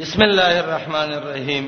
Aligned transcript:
بسم 0.00 0.22
الله 0.22 0.54
الرحمن 0.64 1.10
الرحیم 1.14 1.66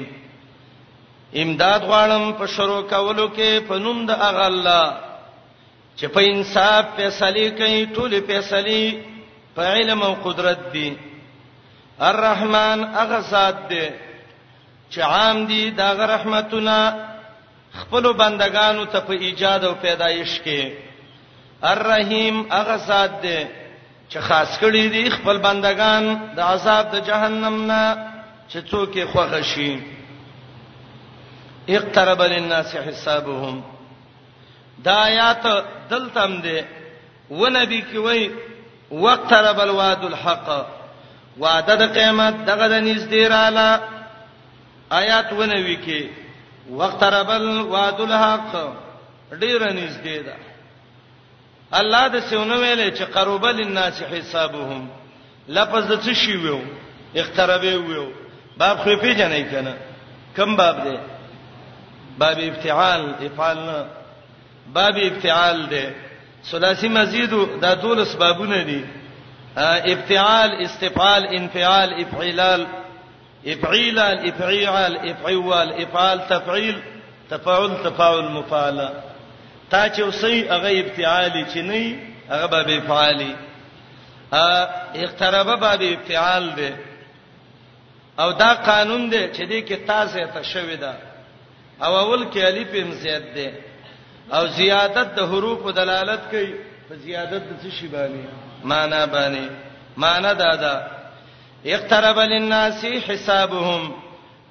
امداد 1.43 1.81
غواړم 1.91 2.25
په 2.41 2.47
شروع 2.49 2.83
کولو 2.93 3.25
کې 3.37 3.69
په 3.69 3.77
نوم 3.79 3.99
د 4.09 4.11
اغه 4.29 4.45
الله 4.53 4.85
چې 5.97 6.07
په 6.15 6.21
انصاف 6.29 6.85
فیصله 6.97 7.51
کوي 7.59 7.87
ټول 7.97 8.13
فیصله 8.27 9.05
په 9.55 9.63
علم 9.73 10.03
او 10.03 10.13
قدرت 10.27 10.73
دی 10.73 10.91
الرحمن 12.11 12.85
اغه 13.03 13.19
ذات 13.33 13.59
دی 13.71 13.85
چې 14.91 15.01
عام 15.17 15.45
دی 15.51 15.71
دغه 15.71 16.05
رحمتونه 16.15 16.77
خپل 17.81 18.13
بندگانو 18.23 18.85
ته 18.95 19.01
په 19.11 19.27
ایجاد 19.27 19.65
او 19.65 19.75
پیدایش 19.75 20.39
کې 20.45 20.73
الرحیم 21.73 22.41
اغه 22.61 22.77
ذات 22.87 23.21
دی 23.27 23.37
چې 24.09 24.19
خاص 24.29 24.57
کړی 24.61 24.87
دی 24.97 25.05
خپل 25.19 25.39
بندگان 25.49 26.13
د 26.37 26.41
عذاب 26.55 26.91
د 26.95 27.05
جهنم 27.11 27.59
نه 27.73 28.09
چې 28.51 28.59
څوک 28.71 28.91
یې 28.97 29.05
خوښ 29.13 29.33
شي 29.51 29.71
اقترب 31.77 32.23
للناس 32.23 32.77
حسابهم 32.87 33.63
دا 34.85 34.95
آیات 35.09 35.47
دلته 35.91 36.25
هم 36.25 36.41
ده 36.47 36.65
و 37.31 37.47
نبی 37.49 37.81
کې 37.91 37.97
وای 38.07 38.31
وقترب 38.91 39.61
الواد 39.61 40.05
الحق 40.05 40.49
وعده 41.41 41.75
د 41.75 41.83
قیامت 41.97 42.35
دغه 42.47 42.69
د 42.69 42.75
نږدې 42.87 43.23
رااله 43.33 43.81
آیات 44.91 45.33
و 45.33 45.45
نبی 45.47 45.77
کې 45.87 46.05
وقترب 46.71 47.31
الواد 47.31 48.01
الحق 48.01 48.53
ډیر 49.33 49.61
نږدې 49.71 50.25
ده 50.27 50.37
الله 51.81 52.09
د 52.09 52.21
سونه 52.31 52.55
ویلې 52.55 52.91
چې 52.99 53.03
قرب 53.15 53.45
للناس 53.47 54.03
حسابهم 54.03 54.89
لفظ 55.49 55.89
د 55.93 56.03
څه 56.03 56.13
شی 56.15 56.37
ویو 56.37 56.61
اقترب 57.15 57.63
ویو 57.63 58.09
باب 58.63 58.79
خو 58.85 58.91
پی 59.03 59.13
جنې 59.15 59.43
کنه 59.51 59.71
کم 60.37 60.55
باب 60.57 60.77
دی 60.85 60.97
باب 62.19 62.39
افتعال 62.43 63.01
افعال 63.27 63.57
نه 63.59 63.85
باب 64.77 64.97
افتعال 65.07 65.65
دی 65.71 65.81
ثلاثی 66.51 66.89
مزیدو 66.89 67.45
دا 67.63 67.75
ټول 67.75 68.07
سببونه 68.07 68.63
دي 68.69 68.85
ابتعال 69.95 70.51
استفعال 70.67 71.27
انفعال 71.39 71.91
افعلال 72.05 72.67
افعيل 73.47 73.99
الافعيال 73.99 74.97
افعوال 75.11 75.69
افعال 75.87 76.21
تفعيل 76.29 76.79
تفاعل 77.31 77.77
تفاعل 77.85 78.23
مفعل 78.37 78.89
تا 79.71 79.83
چې 79.89 80.01
وسې 80.01 80.51
هغه 80.53 80.81
ابتعال 80.85 81.45
چې 81.55 81.57
نه 81.57 81.97
هغه 82.31 82.47
باب 82.47 82.71
افعالي 82.71 83.35
ا 84.45 84.69
اقترب 85.05 85.47
باب 85.61 85.83
افعال 85.83 86.51
ده 86.57 86.73
او 88.23 88.33
دا 88.33 88.53
قانون 88.55 89.03
دی 89.13 89.23
چې 89.35 89.39
دې 89.51 89.61
کې 89.69 89.77
تاسو 89.91 90.19
ته 90.35 90.43
شوې 90.53 90.77
ده 90.85 90.95
او 91.85 91.93
اول 92.03 92.23
کې 92.33 92.39
الف 92.51 92.75
هم 92.75 92.91
زیات 93.03 93.23
دی 93.37 93.49
او 94.37 94.47
زیادت 94.59 95.09
د 95.19 95.21
حروف 95.31 95.63
دلالت 95.81 96.21
کوي 96.31 96.53
په 96.89 96.95
زیادت 97.07 97.43
د 97.51 97.53
څه 97.63 97.71
شی 97.77 97.89
باندې 97.95 98.23
معنا 98.71 99.07
باندې 99.15 99.45
معنا 99.97 100.33
دا 100.33 100.57
ده 100.65 100.75
اقترب 101.75 102.19
للناس 102.33 102.85
حسابهم 102.85 103.83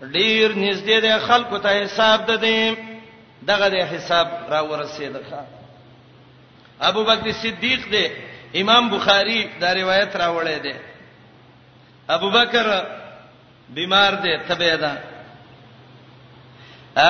ډیر 0.02 0.47
نږدې 0.64 0.97
د 1.05 1.19
خلکو 1.27 1.58
ته 1.58 1.69
حساب 1.83 2.25
ده 2.25 2.36
دي 2.36 2.77
دغه 3.49 3.67
د 3.75 3.77
حساب 3.92 4.27
را 4.52 4.61
ورسېده 4.69 5.22
ابو 6.89 7.03
بکر 7.03 7.31
صدیق 7.31 7.81
دی 7.92 8.05
امام 8.61 8.83
بخاری 8.89 9.49
دا 9.61 9.69
روایت 9.75 10.16
راوړی 10.16 10.59
دی 10.66 10.75
ابو 12.16 12.30
بکر 12.38 12.66
بیمار 13.75 14.11
دی 14.23 14.38
تبه 14.47 14.75
ده 14.77 14.91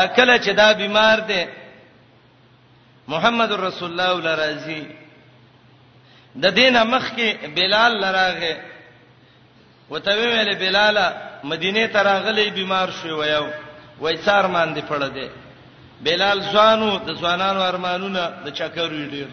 اکل 0.04 0.30
چې 0.44 0.50
دا 0.62 0.72
بیمار 0.74 1.18
دی 1.30 1.42
محمد 3.14 3.52
رسول 3.66 3.90
الله 3.92 4.10
ولرازی 4.18 4.84
د 6.44 6.54
دینه 6.58 6.84
مخ 6.94 7.06
کې 7.18 7.30
بلال 7.58 7.94
لراغه 8.02 8.54
وته 9.92 10.14
ویل 10.18 10.50
بلال 10.64 10.98
مدینه 11.50 11.86
ته 11.94 12.00
راغلی 12.10 12.50
بیمار 12.58 12.90
شو 13.02 13.18
ویو 13.22 13.46
وای 14.02 14.18
څار 14.18 14.46
مان 14.48 14.74
دی 14.76 14.82
پړه 14.82 15.08
دی 15.18 15.30
بلال 16.02 16.42
ځانو 16.52 16.98
د 17.08 17.16
ځوانانو 17.22 17.62
ارمانونه 17.62 18.24
د 18.46 18.54
چکرو 18.60 19.10
ډیر 19.16 19.28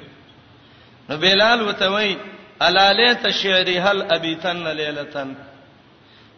نو 1.11 1.17
بلال 1.17 1.63
وته 1.63 1.89
وای 1.91 2.17
الاله 2.61 3.13
تشری 3.13 3.79
هل 3.81 4.03
ابیتن 4.15 4.67
لیلتن 4.69 5.48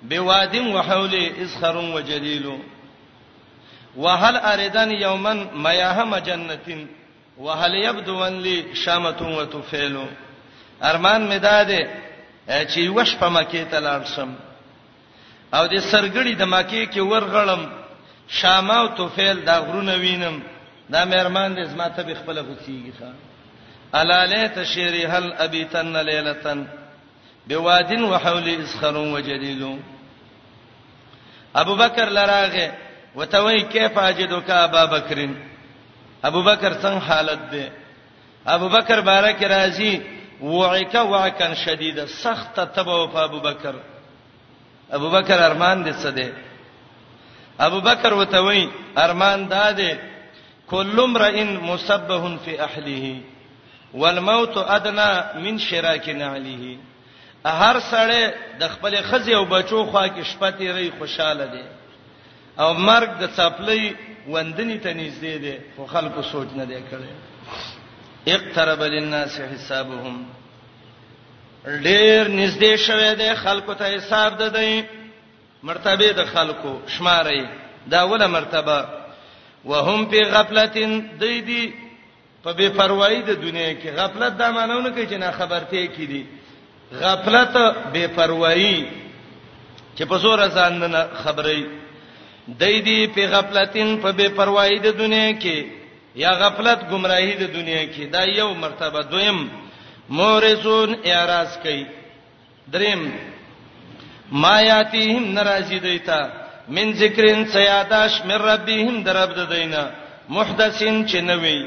بوادم 0.02 0.74
وحوله 0.74 1.42
اسخر 1.42 1.76
وجليل 1.76 2.58
وهل 3.96 4.36
اردن 4.36 4.90
يوما 4.90 5.32
ما 5.54 5.72
يهم 5.74 6.16
جنتين 6.16 6.86
وهل 7.38 7.72
يبدو 7.74 8.24
ان 8.24 8.40
لي 8.40 8.74
شامه 8.74 9.20
وتفيل 9.38 9.96
ارمان 10.82 11.22
می 11.28 11.38
داده 11.38 11.88
چې 12.50 12.78
وش 12.78 13.16
په 13.16 13.24
مکه 13.28 13.64
ته 13.64 13.80
لاړ 13.80 14.06
شم 14.16 14.34
او 15.54 15.66
د 15.66 15.78
سرګړی 15.78 16.34
د 16.36 16.42
مکه 16.44 16.86
کې 16.86 16.98
ورغړم 17.00 17.62
شامه 18.28 18.74
او 18.74 18.86
توفیل 18.88 19.44
دا 19.44 19.58
غرونه 19.60 19.94
وینم 19.94 20.42
دا 20.90 21.04
مېرمان 21.04 21.56
دې 21.58 21.62
زما 21.64 21.88
ته 21.88 22.02
به 22.02 22.14
خپل 22.14 22.38
غوسیږي 22.44 22.92
ښا 23.00 23.10
الاله 23.94 24.46
تشری 24.46 25.04
هل 25.06 25.32
ابیتن 25.38 25.96
لیلتن 25.96 26.58
بوادن 27.48 28.02
وحول 28.04 28.48
اسخر 28.62 28.96
وجديد 28.96 29.78
ابو 31.56 31.74
بکر 31.76 32.08
لراغه 32.08 32.72
وتوي 33.14 33.62
كيف 33.62 33.98
اجدك 33.98 34.50
ابا 34.50 34.84
بکر 34.84 35.28
ابو 36.24 36.42
بکر 36.42 36.72
څنګه 36.82 37.00
حالت 37.02 37.38
ده 37.52 37.72
ابو 38.46 38.68
بکر 38.68 39.00
بارک 39.00 39.42
راضي 39.42 40.00
وعك 40.42 40.94
وعكا 40.94 41.54
شديدا 41.54 42.06
سخت 42.06 42.60
تبو 42.60 43.06
په 43.08 43.16
ابو 43.24 43.38
بکر 43.40 43.74
ابو 44.92 45.10
بکر 45.10 45.42
ارمان 45.46 45.84
دې 45.84 45.94
څه 46.04 46.08
ده 46.08 46.32
ابو 47.60 47.80
بکر 47.80 48.14
وتوي 48.14 48.70
ارمان 48.98 49.48
داده 49.48 49.98
کل 50.70 51.00
امرئ 51.00 51.44
مسبه 51.44 52.36
فی 52.44 52.60
اهله 52.62 53.20
والموت 53.94 54.58
ادنى 54.58 55.40
من 55.42 55.58
شراك 55.58 56.08
نعله 56.08 56.76
هر 57.44 57.76
سړی 57.90 58.24
د 58.60 58.68
خپل 58.68 58.94
خزي 59.02 59.34
او 59.34 59.44
بچو 59.44 59.86
خوا 59.90 60.08
کې 60.08 60.22
شپه 60.32 60.50
تیری 60.58 60.90
خوشاله 60.98 61.46
دي 61.52 61.62
او 62.58 62.74
مرګ 62.74 63.08
د 63.20 63.28
څپلې 63.36 63.94
وندنی 64.28 64.78
ته 64.78 64.92
نږدې 64.94 65.34
دي 65.40 65.58
خو 65.76 65.86
خلکو 65.86 66.22
سوچ 66.22 66.48
نه 66.52 66.64
دی 66.64 66.82
کړی 66.90 67.08
اقترب 68.34 68.82
للناس 68.82 69.40
حسابهم 69.40 70.26
ډیر 71.64 72.28
نږدې 72.28 72.74
شوه 72.76 73.14
دي 73.14 73.34
خلکو 73.34 73.72
ته 73.74 73.96
حساب 73.96 74.38
ده 74.38 74.48
دی 74.48 74.82
مرتبه 75.62 76.12
د 76.12 76.24
خلکو 76.26 76.78
شماري 76.86 77.46
دا 77.86 78.00
اوله 78.00 78.26
مرتبه 78.26 78.88
وهم 79.64 80.10
فی 80.10 80.22
غفلتین 80.24 81.08
دیدی 81.20 81.72
په 82.44 82.52
بے 82.52 82.68
پروايي 82.68 83.22
د 83.22 83.30
دنیا 83.42 83.72
کې 83.72 83.96
غفلت 83.96 84.32
دا 84.38 84.50
مانونه 84.50 84.90
کوي 84.90 85.06
چې 85.08 85.12
نه 85.16 85.30
خبرته 85.30 85.86
کې 85.86 86.00
دي 86.06 86.24
غفلت 86.92 87.56
بے 87.92 88.06
پروايي 88.16 88.74
چې 89.96 90.02
په 90.10 90.16
زور 90.18 90.38
ځان 90.56 90.78
نه 90.78 91.02
خبرې 91.22 91.62
دای 92.60 92.80
دی 92.86 93.06
په 93.14 93.22
غفلتین 93.32 93.88
په 94.02 94.10
بے 94.18 94.28
پروايي 94.36 94.78
د 94.82 94.98
دنیا 94.98 95.30
کې 95.42 95.58
یا 96.14 96.30
غفلت 96.42 96.80
گمراهی 96.90 97.34
د 97.34 97.44
دنیا 97.54 97.82
کې 97.92 98.04
دا 98.12 98.22
یو 98.24 98.54
مرتبه 98.54 99.02
دویم 99.02 99.38
مورسون 100.08 100.94
اعتراض 101.04 101.56
کوي 101.62 101.84
دریم 102.72 103.02
ما 104.42 104.60
یاتیهم 104.60 105.24
ناراضی 105.34 105.78
دیتا 105.78 106.20
من 106.74 106.92
ذکرین 106.92 107.46
سیاداش 107.54 108.12
من 108.24 108.38
ربهم 108.50 109.02
درب 109.02 109.30
ددینا 109.38 109.82
محدثین 110.28 111.06
چې 111.06 111.16
نوې 111.20 111.60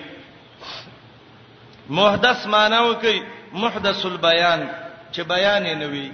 محدث 1.90 2.46
معنی 2.46 2.80
وکي 2.90 3.20
محدث 3.54 4.06
البیان 4.06 4.62
چې 5.15 5.21
بیان 5.24 5.63
نه 5.81 5.86
وي 5.88 6.12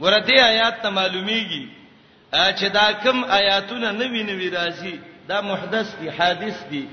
ورته 0.00 0.34
آیات 0.52 0.82
ته 0.82 0.88
معلومیږي 0.90 1.64
چې 2.58 2.66
دا 2.76 2.92
کم 3.04 3.24
آیاتونه 3.24 3.90
نوی 3.90 4.22
نوی 4.22 4.50
راځي 4.50 4.94
دا 5.28 5.40
محدث 5.40 5.88
دي 6.00 6.10
حادث 6.10 6.56
دي 6.70 6.88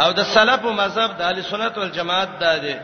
او 0.00 0.12
د 0.12 0.22
سلف 0.34 0.60
او 0.64 0.72
مذهب 0.72 1.16
د 1.18 1.22
اهل 1.22 1.44
سنت 1.44 1.78
والجماعت 1.78 2.38
دا 2.40 2.58
دي 2.58 2.74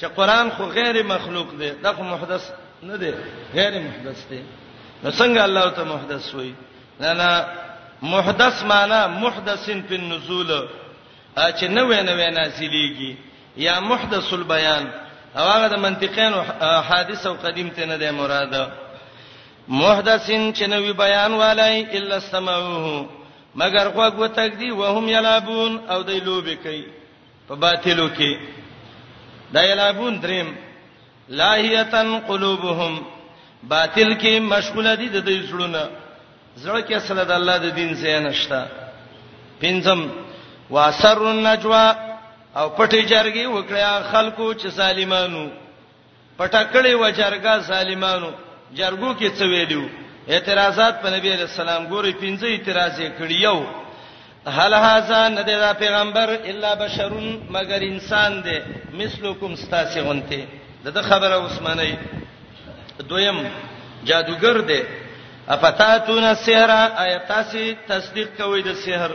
چې 0.00 0.04
قران 0.04 0.50
خو 0.50 0.64
غیر 0.64 1.02
مخلوق 1.04 1.50
دی 1.60 1.70
دا 1.70 1.92
خو 1.92 2.02
محدث 2.04 2.44
نه 2.82 2.96
دی 2.96 3.10
غیر 3.54 3.80
محدث 3.86 4.20
دی 4.30 4.42
نو 5.04 5.10
څنګه 5.10 5.40
الله 5.42 5.70
ته 5.70 5.84
محدث 5.84 6.34
وای 6.34 6.54
نه 7.00 7.12
نه 7.12 7.44
محدث 8.02 8.62
معنی 8.64 9.00
محدثن 9.22 9.82
فی 9.88 9.94
النزول 9.94 10.68
چې 11.58 11.64
نوې 11.70 12.00
نوې 12.08 12.28
نازلېږي 12.38 13.16
یا 13.56 13.80
محدث 13.80 14.32
البیان 14.32 14.86
هغه 15.34 15.68
د 15.68 15.74
منطقین 15.78 16.32
او 16.34 16.80
حادث 16.88 17.26
او 17.26 17.34
قدیم 17.44 17.68
ته 17.70 17.86
نه 17.86 17.96
دی 17.96 18.10
مراد 18.10 18.54
محدثین 19.68 20.52
چې 20.52 20.64
نوې 20.66 20.92
بیان 20.96 21.32
والای 21.34 21.84
الا 21.98 22.18
سمعوه 22.20 23.06
مگر 23.54 23.88
خو 23.94 24.10
کو 24.16 24.28
تکدی 24.28 24.70
وهم 24.70 25.08
یلابون 25.08 25.80
او 25.90 26.02
دی 26.02 26.20
لوبې 26.20 26.54
کوي 26.62 26.84
په 27.48 27.54
باطلو 27.54 28.08
کې 28.16 28.36
دا 29.52 29.64
یلابون 29.64 30.20
دریم 30.20 30.54
لاهیتن 31.28 32.18
قلوبهم 32.18 33.02
باطل 33.62 34.18
کې 34.20 34.40
مشغوله 34.40 34.94
دي 34.94 35.08
د 35.08 35.16
دوی 35.24 35.42
زړونه 35.50 35.88
زړه 36.64 36.80
کې 36.88 36.92
اصله 36.92 37.24
د 37.24 37.30
الله 37.30 37.56
د 37.58 37.66
دین 37.74 37.94
څخه 37.96 38.20
نشته 38.26 38.66
پنځم 39.60 40.08
واسر 40.70 41.18
النجوا 41.22 42.09
او 42.58 42.66
پټي 42.76 43.02
جرګي 43.12 43.46
وکړه 43.54 43.88
خلکو 44.12 44.46
چې 44.60 44.68
سالمانو 44.78 45.44
پټه 46.38 46.62
کړي 46.72 46.94
و 47.00 47.10
جرګه 47.18 47.52
سالمانو 47.70 48.30
جرګو 48.78 49.10
کې 49.18 49.28
څه 49.36 49.44
ویلو 49.52 49.84
اعتراضات 50.28 50.94
په 51.02 51.08
نبی 51.10 51.28
علی 51.34 51.42
السلام 51.46 51.86
ګوري 51.88 52.12
پنځه 52.22 52.46
اعتراض 52.52 52.98
یې 53.00 53.10
کړی 53.18 53.36
یو 53.48 53.58
هل 54.56 54.74
هاذا 54.74 55.28
ندی 55.28 55.56
دا 55.60 55.72
پیغمبر 55.78 56.28
الا 56.50 56.74
بشرون 56.74 57.42
مگر 57.50 57.80
انسان 57.82 58.42
دی 58.44 58.58
مثلکم 59.00 59.54
ستاسو 59.56 60.00
غونته 60.00 60.40
دغه 60.84 61.02
خبره 61.02 61.46
عثماني 61.46 61.94
دویم 63.08 63.38
جادوګر 64.08 64.56
دی 64.70 64.80
افتاتون 65.48 66.24
السحر 66.24 66.70
آیات 67.04 67.28
تاسو 67.28 67.58
تصدیق 67.88 68.28
کوي 68.38 68.62
د 68.62 68.72
سحر 68.84 69.10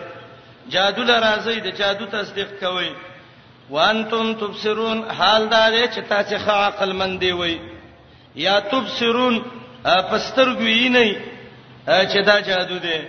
جادو 0.71 1.03
لرازی 1.03 1.59
د 1.61 1.67
جادو 1.79 2.05
تصدیق 2.11 2.49
کوي 2.61 2.89
وانتم 3.69 4.33
تبصرون 4.39 5.03
حال 5.19 5.49
دا 5.51 5.69
دی 5.69 5.83
چې 5.95 5.99
تاسو 6.09 6.35
ښه 6.37 6.51
عقل 6.67 6.91
مند 6.93 7.19
دی 7.19 7.31
وای 7.31 7.57
یا 8.45 8.59
تبصرون 8.59 9.39
پسترګوی 9.85 10.89
نه 10.89 11.15
چې 11.87 12.17
دا 12.25 12.39
جادو 12.39 12.77
دی 12.77 12.99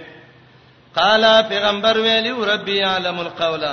قال 0.95 1.25
پیغمبر 1.49 1.97
ویلی 1.99 2.33
ربي 2.53 2.83
عالم 2.83 3.21
القول 3.21 3.67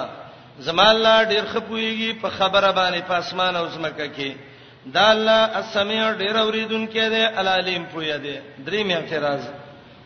زما 0.60 0.90
الله 0.90 1.24
ډیر 1.24 1.44
خپويږي 1.54 2.22
په 2.22 2.30
خبره 2.30 2.72
باندې 2.72 3.02
په 3.08 3.14
اسمان 3.14 3.56
او 3.56 3.68
زمکه 3.68 4.08
کې 4.18 4.32
دا 4.86 5.12
الله 5.12 5.58
السميع 5.60 6.12
ډیر 6.12 6.34
اوریدونکې 6.36 6.98
دی 7.10 7.26
العلیم 7.26 7.84
پوی 7.94 8.18
دی 8.18 8.40
درې 8.66 8.84
مې 8.84 8.92
اعتراض 8.96 9.42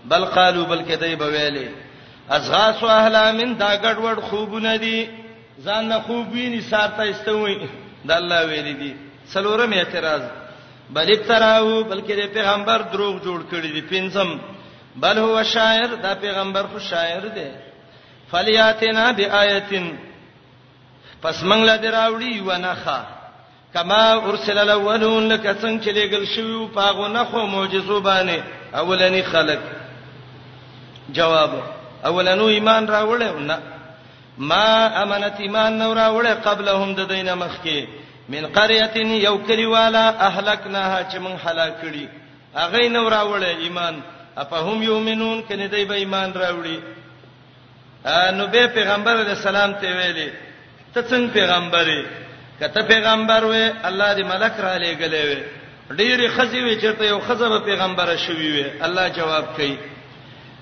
بل 0.06 0.26
قالو 0.26 0.66
بلکې 0.66 0.92
دی 1.00 1.16
بویلی 1.16 1.70
ازغاس 2.30 2.84
اهلا 2.84 3.32
من 3.32 3.58
دا 3.58 3.72
ګډوډ 3.78 4.20
خوبونه 4.22 4.76
دي 4.78 5.27
ځان 5.66 5.90
نه 5.90 6.00
خوب 6.08 6.32
ویني 6.34 6.62
سارته 6.62 7.10
استوي 7.10 7.56
د 8.08 8.12
الله 8.12 8.40
ویلي 8.50 8.74
دي 8.82 8.92
څلورم 9.34 9.72
اعتراض 9.74 10.22
بل 10.96 11.08
ابتراو 11.16 11.84
بلکې 11.92 12.14
د 12.18 12.34
پیغمبر 12.34 12.82
دروغ 12.94 13.14
جوړ 13.26 13.40
کړی 13.52 13.70
دي 13.76 13.82
پنځم 13.92 14.30
بل 15.04 15.18
هو 15.26 15.44
شاعر 15.44 15.96
دا 16.04 16.14
پیغمبر 16.24 16.64
خو 16.74 16.80
شاعر 16.90 17.26
دی 17.38 17.48
فلیاتنا 18.32 19.12
بیااتن 19.18 19.86
پس 21.24 21.44
موږ 21.44 21.62
لا 21.70 21.76
دراوړي 21.86 22.34
و 22.48 22.52
نه 22.66 22.74
ښا 22.86 23.00
کما 23.74 24.04
ارسل 24.14 24.58
الاولون 24.58 25.28
لکه 25.32 25.54
څنګه 25.54 25.86
چې 25.86 25.90
لګل 25.98 26.26
شوی 26.36 26.68
پاغو 26.76 27.08
نه 27.08 27.24
خو 27.32 27.46
معجزو 27.48 28.02
باندې 28.02 28.76
اولنی 28.82 29.22
خلق 29.32 29.62
جواب 31.10 31.52
اولنو 32.12 32.46
ایمان 32.58 32.88
راوړل 32.88 33.40
نه 33.50 33.58
ما 34.38 34.68
امنت 35.04 35.40
ایمان 35.40 35.78
نور 35.78 35.98
اوړه 35.98 36.34
قبلهم 36.48 36.94
د 36.96 37.00
دینه 37.08 37.34
مخکي 37.36 37.86
من 38.30 38.46
قريه 38.58 38.96
یو 39.26 39.38
کلیوالا 39.48 40.06
اهلکناها 40.28 41.10
چې 41.12 41.18
مون 41.18 41.34
هلاکړي 41.46 42.08
اغه 42.56 42.88
نور 42.90 43.12
اوړه 43.14 43.52
ایمان 43.64 43.96
افهم 44.38 44.84
یؤمنون 44.84 45.42
کنه 45.44 45.68
دوی 45.68 45.86
به 45.86 45.96
ایمان 45.96 46.34
راوړي 46.34 46.78
نو 48.38 48.48
به 48.48 48.68
پیغمبر 48.74 49.14
علیہ 49.22 49.36
السلام 49.40 49.74
ته 49.82 49.88
ویلي 49.98 50.32
ته 50.94 51.02
څنګه 51.02 51.34
پیغمبري 51.34 52.06
کته 52.60 52.82
پیغمبر 52.82 53.42
وې 53.44 53.86
الله 53.88 54.16
دې 54.16 54.24
ملک 54.34 54.54
را 54.60 54.78
لېګلې 54.78 55.24
وې 55.30 55.42
ډېری 55.92 56.28
خزي 56.30 56.60
وې 56.64 56.78
چې 56.82 56.98
ته 57.00 57.06
یو 57.06 57.20
خزه 57.20 57.60
پیغمبره 57.60 58.16
شوي 58.16 58.50
وې 58.64 58.86
الله 58.86 59.08
جواب 59.08 59.46
کوي 59.56 59.78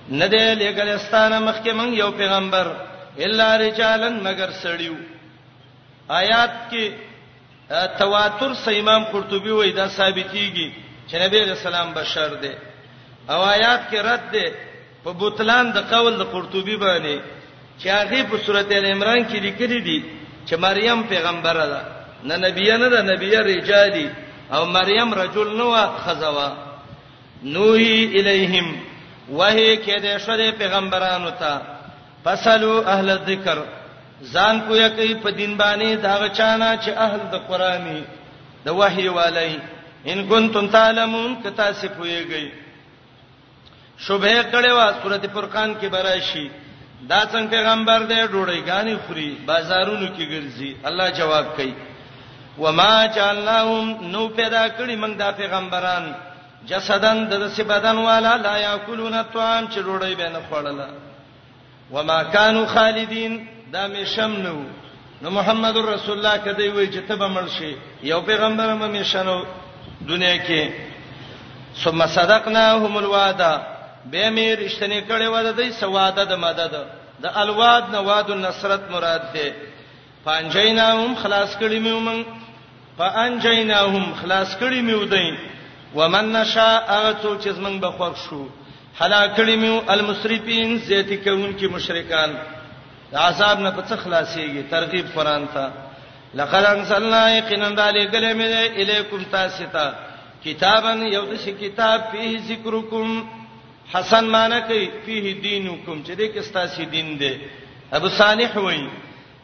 نه 0.10 0.28
دې 0.30 0.44
لېګلې 0.62 0.96
ستانه 1.08 1.40
مخکې 1.40 1.72
مونږ 1.72 1.98
یو 2.00 2.12
پیغمبر 2.12 2.95
الا 3.24 3.50
رجالن 3.58 4.20
مگر 4.28 4.50
سړیو 4.64 4.96
آیات 6.22 6.54
کې 6.72 6.84
تواتر 8.00 8.54
سې 8.54 8.74
امام 8.80 9.04
قرطبي 9.12 9.52
وایي 9.52 9.72
دا 9.72 9.88
ثابتيږي 9.88 10.68
چې 11.10 11.16
نبی 11.24 11.38
رسول 11.52 11.76
الله 11.76 11.94
بشر 12.02 12.34
دی 12.44 12.54
او 13.32 13.40
آیات 13.56 13.82
کې 13.92 14.00
رد 14.10 14.26
دی 14.34 14.46
په 15.04 15.12
بوتلان 15.20 15.72
د 15.74 15.78
قول 15.94 16.14
د 16.18 16.22
قرطبي 16.34 16.76
باندې 16.84 17.16
چې 17.80 17.88
هغه 17.90 18.24
په 18.30 18.38
سورته 18.46 18.78
ال 18.78 18.86
عمران 18.86 19.22
کې 19.30 19.40
لیکلي 19.48 19.80
دي 19.88 20.04
چې 20.48 20.54
مریم 20.66 21.04
پیغمبره 21.14 21.66
ده 21.74 21.82
نه 22.24 22.36
نبی 22.48 22.68
نه 22.78 22.90
ده 22.90 23.02
نبی 23.14 23.32
رجالي 23.36 24.10
او 24.52 24.66
مریم 24.66 25.14
رجل 25.14 25.58
نو 25.58 25.70
خزوا 26.06 26.48
نوحي 27.44 28.06
الیهم 28.20 28.68
وهي 29.30 29.78
کې 29.84 30.00
د 30.02 30.18
شری 30.26 30.52
پیغمبرانو 30.58 31.30
ته 31.40 31.75
فسلو 32.26 32.74
اهل 32.94 33.08
الذکر 33.18 33.58
ځان 34.34 34.56
کو 34.68 34.76
یکي 34.84 35.10
په 35.24 35.30
دین 35.40 35.52
باندې 35.62 35.90
دا 36.06 36.16
چانا 36.38 36.70
چې 36.84 36.92
اهل 37.06 37.22
د 37.34 37.36
قرآني 37.50 38.00
د 38.66 38.68
وحي 38.80 39.08
والي 39.18 39.52
ان 40.12 40.18
کنتم 40.32 40.64
تعلمون 40.76 41.32
کتا 41.44 41.68
سی 41.80 41.88
پويږي 41.98 42.46
شوبه 44.06 44.34
کړه 44.54 44.72
وا 44.78 44.88
سورته 45.02 45.28
فرقان 45.36 45.70
کې 45.80 45.88
براشي 45.96 46.46
دا 47.12 47.22
څنګه 47.32 47.52
پیغمبر 47.56 48.00
دې 48.10 48.22
ډوړی 48.34 48.60
غاني 48.70 48.96
خوري 49.06 49.30
بازارونو 49.50 50.08
کې 50.16 50.26
ګرځي 50.34 50.70
الله 50.88 51.10
جواب 51.20 51.46
کوي 51.58 51.74
وما 52.64 52.94
جعلناهم 53.16 53.86
نو 54.14 54.28
پیدا 54.38 54.64
کړی 54.78 54.96
موږ 55.04 55.14
دا 55.24 55.32
پیغمبران 55.42 56.14
جسدان 56.70 57.28
د 57.32 57.34
سې 57.56 57.64
بدن 57.74 57.98
والا 58.12 58.38
لا 58.46 58.56
یاکلون 58.68 59.20
طعام 59.34 59.64
چې 59.68 59.80
ډوړی 59.80 60.14
به 60.22 60.30
نه 60.38 60.42
خړله 60.50 61.05
وما 61.92 62.24
كانوا 62.24 62.66
خالدين 62.66 63.48
دا 63.72 63.88
مې 63.88 64.06
شم 64.18 64.32
نو 64.46 64.62
نو 65.22 65.30
محمد 65.38 65.78
رسول 65.78 66.18
الله 66.18 66.38
کدی 66.44 66.68
وی 66.68 66.88
چې 66.88 67.08
ته 67.08 67.16
به 67.16 67.28
مرشي 67.28 67.76
یو 68.04 68.22
پیغمبر 68.22 68.70
هم 68.72 68.92
مې 68.94 69.04
شنو 69.12 69.38
دنیا 70.10 70.36
کې 70.38 70.70
ثم 71.84 72.06
صدقناهم 72.16 72.98
الوعد 72.98 73.38
به 74.12 74.32
مې 74.36 74.60
رښتینه 74.60 75.08
کړي 75.10 75.24
وعده 75.24 75.52
د 75.60 75.72
سواده 75.82 76.24
د 76.24 76.34
مدد 76.46 76.76
د 77.24 77.38
الواد 77.44 77.94
نواد 77.96 78.32
النصرت 78.32 78.90
مراد 78.92 79.30
ده 79.34 79.56
پانجیناهم 80.26 81.16
خلاص 81.24 81.56
کړي 81.56 81.86
مې 81.86 81.90
ومن 81.90 82.26
پانجیناهم 83.00 84.14
خلاص 84.22 84.56
کړي 84.56 84.90
مې 84.90 84.94
ودین 84.94 85.38
ومن 85.96 86.32
نشا 86.38 86.70
هغه 86.88 87.14
څو 87.24 87.36
چې 87.44 87.50
زمنګ 87.50 87.80
به 87.86 87.92
خوښ 87.98 88.30
شو 88.30 88.44
هلاک 89.00 89.36
کړی 89.38 89.56
میو 89.62 89.78
المسرفین 89.94 90.70
زیات 90.88 91.10
کونکي 91.26 91.68
مشرکان 91.76 92.32
عذاب 93.28 93.58
نه 93.60 93.72
پڅ 93.78 93.90
خلاصيږي 94.04 94.62
ترغیب 94.70 95.06
قران 95.16 95.48
ته 95.54 95.66
لقد 96.40 96.64
انزلنا 96.66 97.20
یقینا 97.38 97.68
علیکم 97.88 98.40
الیکم 98.82 99.22
تاسیتا 99.32 99.86
کتابن 100.46 101.00
یو 101.14 101.22
د 101.32 101.60
کتاب 101.62 102.02
په 102.12 102.30
ذکرکم 102.48 103.12
حسن 103.94 104.26
معنی 104.36 104.60
کوي 104.68 104.86
په 105.06 105.18
دینکم 105.44 105.98
چې 106.06 106.12
دې 106.20 106.28
کې 106.34 106.42
ستاسو 106.52 106.84
دین 106.96 107.10
دی 107.20 107.34
ابو 108.00 108.10
صالح 108.22 108.58
وایي 108.68 108.88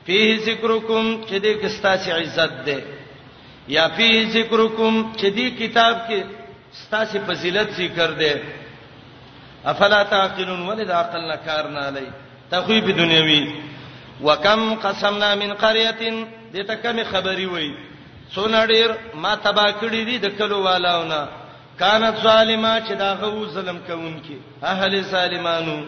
په 0.05 0.17
ذکرکم 0.47 1.05
چې 1.27 1.35
دې 1.43 1.53
کې 1.61 1.69
ستاسو 1.77 2.11
عزت 2.11 2.53
دی 2.65 2.79
یا 3.75 3.87
په 3.99 4.25
ذکرکم 4.37 5.03
چې 5.17 5.27
دې 5.37 5.49
کتاب 5.61 5.95
کې 6.07 6.23
ستاسو 6.83 7.19
فضیلت 7.29 7.69
ذکر 7.83 8.11
دی 8.25 8.33
افلا 9.65 10.03
تعقلون 10.03 10.67
ولذا 10.69 10.93
عقلنا 10.93 11.35
کارنا 11.35 11.85
علی 11.87 12.07
تخویب 12.51 12.89
دنیوی 12.97 13.51
وکم 14.23 14.75
قسمنا 14.75 15.35
من 15.35 15.53
قريه 15.53 16.25
دته 16.53 16.75
کم 16.83 17.03
خبري 17.03 17.45
وای 17.45 17.73
څونه 18.35 18.65
ډیر 18.65 18.89
ما 19.21 19.35
تبا 19.35 19.71
کړی 19.71 20.01
دي 20.05 20.17
د 20.17 20.27
کلو 20.37 20.61
والاونه 20.63 21.27
کانت 21.79 22.15
ظالما 22.23 22.81
چې 22.87 22.91
دا 22.91 23.13
غو 23.13 23.45
ظلم 23.45 23.79
کوونکی 23.87 24.37
اهل 24.63 25.01
ظالمانو 25.01 25.85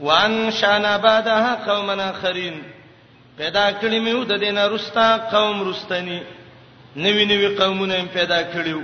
وان 0.00 0.50
شانا 0.50 0.96
بعدها 0.96 1.54
قومنا 1.66 2.12
خرين 2.12 2.62
پیدا 3.38 3.70
کړی 3.80 4.00
مې 4.06 4.14
ود 4.20 4.32
دینه 4.32 4.66
رستا 4.66 5.16
قوم 5.30 5.68
رستنی 5.70 6.22
نوی 6.96 7.24
نوی 7.24 7.48
قومونه 7.56 8.04
پیدا 8.12 8.42
کړیو 8.52 8.82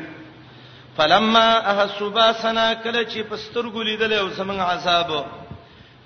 فلما 0.96 1.48
احسبا 1.72 2.26
سنا 2.42 2.68
کله 2.82 3.02
چې 3.10 3.20
پستر 3.32 3.64
ګولیدل 3.74 4.12
او 4.18 4.28
زمون 4.38 4.60
عذاب 4.70 5.10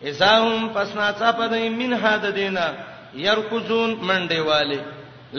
ایزاهم 0.09 0.61
پسنا 0.75 1.07
چا 1.21 1.31
پدې 1.39 1.69
من 1.81 1.93
هدا 2.03 2.31
دینا 2.39 2.67
يرکزون 3.27 3.91
منډه 4.09 4.41
والے 4.49 4.81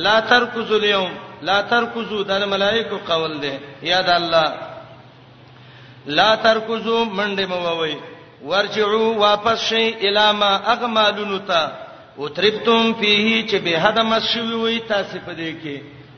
لا 0.05 0.15
ترکزو 0.29 0.75
اليوم 0.77 1.11
لا 1.47 1.57
ترکزو 1.71 2.17
د 2.29 2.31
ملائکه 2.53 2.97
قول 3.07 3.33
دی 3.41 3.53
یاد 3.91 4.09
الله 4.09 4.47
لا 6.07 6.35
ترکزو 6.35 6.97
منډه 7.05 7.45
مووي 7.49 7.97
ورجعوا 8.43 9.15
واپس 9.25 9.59
شي 9.59 10.07
الاما 10.09 10.51
اغمالونو 10.73 11.37
ته 11.37 11.71
وتربتم 12.17 12.93
فيه 12.93 13.47
چې 13.47 13.55
به 13.55 13.77
هدا 13.77 14.03
مسوي 14.03 14.79
تاسو 14.79 15.17
پدې 15.27 15.51
کې 15.63 15.77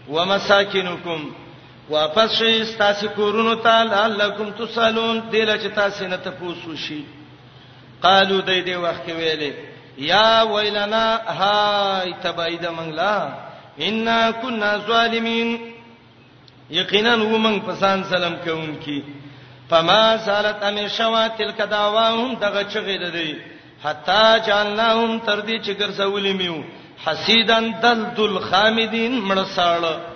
ومساکنکم 0.09 1.29
واپس 1.89 2.31
شي 2.37 2.55
تاسو 2.79 3.07
کورونو 3.15 3.51
ته 3.65 3.83
لعلکم 3.89 4.49
تسالون 4.55 5.19
دله 5.33 5.53
چې 5.57 5.75
تاسو 5.75 6.07
نه 6.07 6.15
ته 6.23 6.29
پوسو 6.39 6.73
شي 6.85 6.97
قالو 8.05 8.39
دای 8.49 8.57
دې 8.65 8.77
وخت 8.85 9.05
کې 9.07 9.11
ویلې 9.11 9.53
یا 9.97 10.43
ویلنا 10.43 11.21
هاي 11.41 12.11
تبعید 12.25 12.65
منګلا 12.65 13.33
ان 13.79 14.31
كنا 14.41 14.71
ظالمین 14.89 15.55
یقینا 16.79 17.15
ومن 17.23 17.59
پسان 17.69 18.03
سلام 18.11 18.35
کوونکی 18.43 18.97
فما 19.69 20.01
سالت 20.25 20.63
ام 20.71 20.79
شوا 20.97 21.23
تلک 21.39 21.63
داواهم 21.75 22.35
دغه 22.43 22.63
چغې 22.63 23.01
لري 23.01 23.41
حتا 23.85 24.37
جانناهم 24.37 25.19
تر 25.19 25.41
دې 25.41 25.65
چې 25.65 25.71
ګرځولې 25.79 26.35
میو 26.37 26.63
حسیدن 27.07 27.73
دلدل 27.81 28.39
خامدین 28.51 29.19
مړساله 29.27 30.15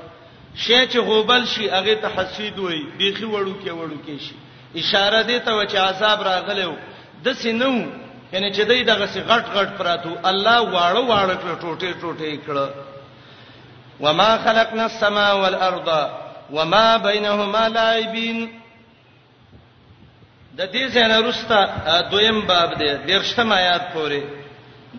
شی 0.55 0.87
چې 0.91 0.97
غوبل 0.97 1.45
شي 1.47 1.69
هغه 1.69 1.93
ته 1.95 2.07
حسید 2.15 2.59
وای 2.59 2.83
بیخي 2.97 3.25
وړو 3.25 3.53
کې 3.63 3.69
وړو 3.69 3.97
کې 4.05 4.17
شي 4.21 4.35
اشاره 4.75 5.21
دی 5.21 5.39
ته 5.39 5.65
چې 5.65 5.75
عذاب 5.77 6.21
راغلو 6.21 6.75
د 7.23 7.33
سينو 7.35 7.73
یعنی 8.33 8.53
چې 8.53 8.61
دای 8.67 8.83
دغه 8.83 9.05
سي 9.05 9.19
غټ 9.21 9.45
غټ 9.57 9.69
پراتو 9.77 10.15
الله 10.23 10.61
واړو 10.61 11.03
واړو 11.07 11.35
په 11.35 11.55
ټوټه 11.59 11.93
ټوټه 12.01 12.37
کړه 12.45 12.73
وما 13.99 14.37
خلقنا 14.37 14.85
السما 14.85 15.31
والارض 15.31 16.09
وما 16.51 16.97
بينهما 16.97 17.67
لاعبين 17.69 18.49
د 20.57 20.67
دې 20.71 20.93
څنګه 20.93 21.27
رستا 21.27 22.01
دویم 22.11 22.39
باب 22.45 22.77
دی 22.79 22.93
درشتم 23.07 23.51
آیات 23.53 23.93
پورې 23.95 24.21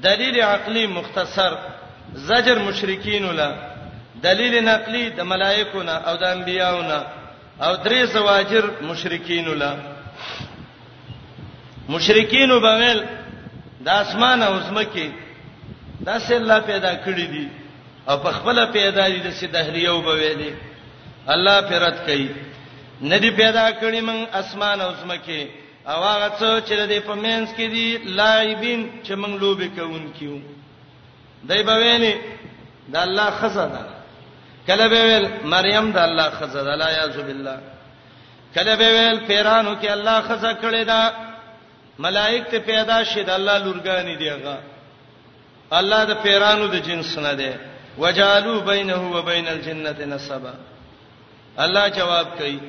دلیل 0.08 0.40
عقلی 0.40 0.86
مختصر 0.86 1.54
زجر 2.14 2.58
مشرکین 2.58 3.24
ولا 3.24 3.50
دلیل 4.22 4.54
نقلی 4.68 5.04
د 5.18 5.26
ملائکو 5.32 5.82
نه 5.88 5.94
او 6.08 6.14
د 6.22 6.24
انبیانو 6.34 6.82
نه 6.90 7.00
او 7.66 7.72
درې 7.84 8.02
زواجر 8.14 8.64
مشرکین 8.90 9.46
له 9.48 9.72
مشرکین 11.94 12.50
وبمل 12.52 13.00
د 13.86 13.88
اسمان 14.02 14.42
او 14.48 14.54
زمکه 14.68 15.08
داسې 16.00 16.32
الله 16.36 16.58
پیدا 16.70 16.92
کړی 17.04 17.26
دي 17.34 17.48
او 18.08 18.16
په 18.24 18.30
خپل 18.36 18.64
پیدا 18.76 19.06
دي 19.12 19.18
د 19.24 19.30
سدهریه 19.38 19.90
وبویلې 19.90 20.52
الله 21.34 21.60
پرد 21.70 21.96
کوي 22.06 22.28
ندی 23.14 23.30
پیدا 23.40 23.64
کړی 23.80 24.00
من 24.08 24.24
اسمان 24.42 24.80
او 24.86 24.90
زمکه 25.02 25.48
او 25.86 25.98
هغه 26.04 26.28
څه 26.38 26.68
چې 26.68 26.72
د 26.92 27.02
پمنس 27.08 27.48
کې 27.52 27.64
دي 27.74 27.98
لایبین 28.20 28.86
چې 29.04 29.12
موږ 29.12 29.40
لوبې 29.40 29.80
کوون 29.80 30.12
کیو 30.18 30.38
دای 31.50 31.62
بویلې 31.64 32.16
د 32.88 32.96
الله 32.96 33.30
خزانه 33.40 33.82
کله 34.66 34.86
به 34.94 35.02
ویل 35.08 35.26
مریم 35.44 35.86
د 35.94 35.98
الله 35.98 36.28
خزه 36.38 36.62
د 36.62 36.66
الله 36.68 36.90
یاذ 36.98 37.16
بالله 37.28 37.58
کله 38.54 38.74
به 38.80 38.88
ویل 38.96 39.18
پیرانو 39.28 39.72
کې 39.82 39.86
الله 39.90 40.18
خزه 40.28 40.52
کړی 40.62 40.84
دا 40.84 41.02
ملائک 41.98 42.44
ته 42.50 42.58
پیدا 42.58 43.04
شید 43.04 43.30
الله 43.30 43.58
لورګانی 43.58 44.18
دیغه 44.18 44.58
الله 45.72 46.04
د 46.04 46.14
پیرانو 46.24 46.66
د 46.68 46.76
جنس 46.76 47.18
نه 47.18 47.34
دی 47.34 47.52
وجالو 47.98 48.60
بینه 48.60 48.94
و 49.14 49.22
بین 49.22 49.48
الجنه 49.48 50.04
نسبا 50.14 50.50
الله 51.58 51.88
جواب 51.90 52.26
کوي 52.38 52.60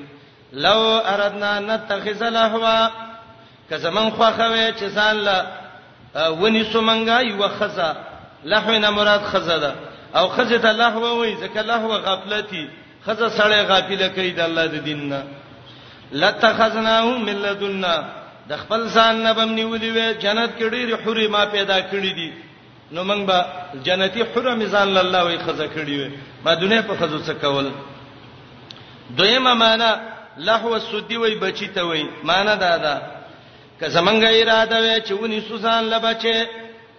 لو 0.54 0.78
اردنا 1.06 1.60
نتخذ 1.60 2.24
لهوا 2.30 2.90
کزمن 3.72 4.10
خوخوي 4.10 4.74
چې 4.74 4.86
ځان 4.96 5.16
لا 5.16 5.46
ونی 6.34 6.64
سومنګا 6.66 7.18
یو 7.30 7.48
خزه 7.50 7.96
لهو 8.44 8.80
نه 8.80 8.90
مراد 8.90 9.22
خزه 9.24 9.58
ده 9.58 9.74
او 10.18 10.28
خزه 10.30 10.58
ته 10.60 10.72
لهو 10.72 11.20
وای 11.20 11.36
ځکه 11.44 11.62
لهو 11.62 11.92
غفلتي 12.08 12.70
خزه 13.06 13.28
سړی 13.38 13.62
غافل 13.70 14.02
کوي 14.16 14.32
د 14.32 14.40
الله 14.40 14.66
د 14.74 14.84
دین 14.88 15.02
نه 15.10 15.22
لتخذناهم 16.22 17.18
من 17.28 17.38
لدنا 17.46 17.96
د 18.50 18.54
خپل 18.62 18.82
ځان 18.96 19.14
نه 19.26 19.32
بم 19.38 19.50
نیولې 19.60 19.90
وې 19.96 20.08
جنت 20.24 20.52
کې 20.58 20.66
ډېری 20.74 20.94
حورې 21.04 21.28
ما 21.36 21.46
پیدا 21.46 21.78
کړې 21.92 22.12
دي 22.20 22.32
نو 22.92 23.04
موږ 23.10 23.22
به 23.30 23.40
جنتی 23.86 24.24
حرم 24.32 24.60
ځان 24.74 24.88
الله 25.04 25.24
وي 25.26 25.38
خزه 25.46 25.68
کړی 25.76 25.96
وي 26.00 26.10
ما 26.46 26.54
دنیا 26.54 26.82
په 26.82 26.94
خزو 27.00 27.20
څه 27.28 27.34
کول 27.42 27.72
دویمه 29.18 29.54
معنا 29.54 29.92
لهو 30.38 30.80
سودی 30.80 31.18
وي 31.18 31.36
بچی 31.36 31.68
ته 31.68 31.82
وي 31.90 32.06
معنا 32.24 32.56
دا 32.56 32.78
ده 32.78 33.02
که 33.80 33.86
زمنګ 33.90 34.22
اراده 34.26 34.78
وي 34.84 35.02
چې 35.02 35.12
ونی 35.12 35.40
سوزان 35.50 35.84
لبچه 35.86 36.46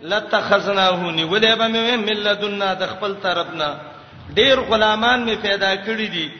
لتخذناه 0.05 0.97
نیولې 1.19 1.53
به 1.59 1.67
مې 1.69 1.93
ملذنا 2.09 2.75
د 2.81 2.87
خپل 2.93 3.13
طرفنا 3.23 3.69
ډیر 4.39 4.61
غلامان 4.71 5.25
مې 5.29 5.37
پیدا 5.43 5.73
کړی 5.87 6.09
دي 6.09 6.31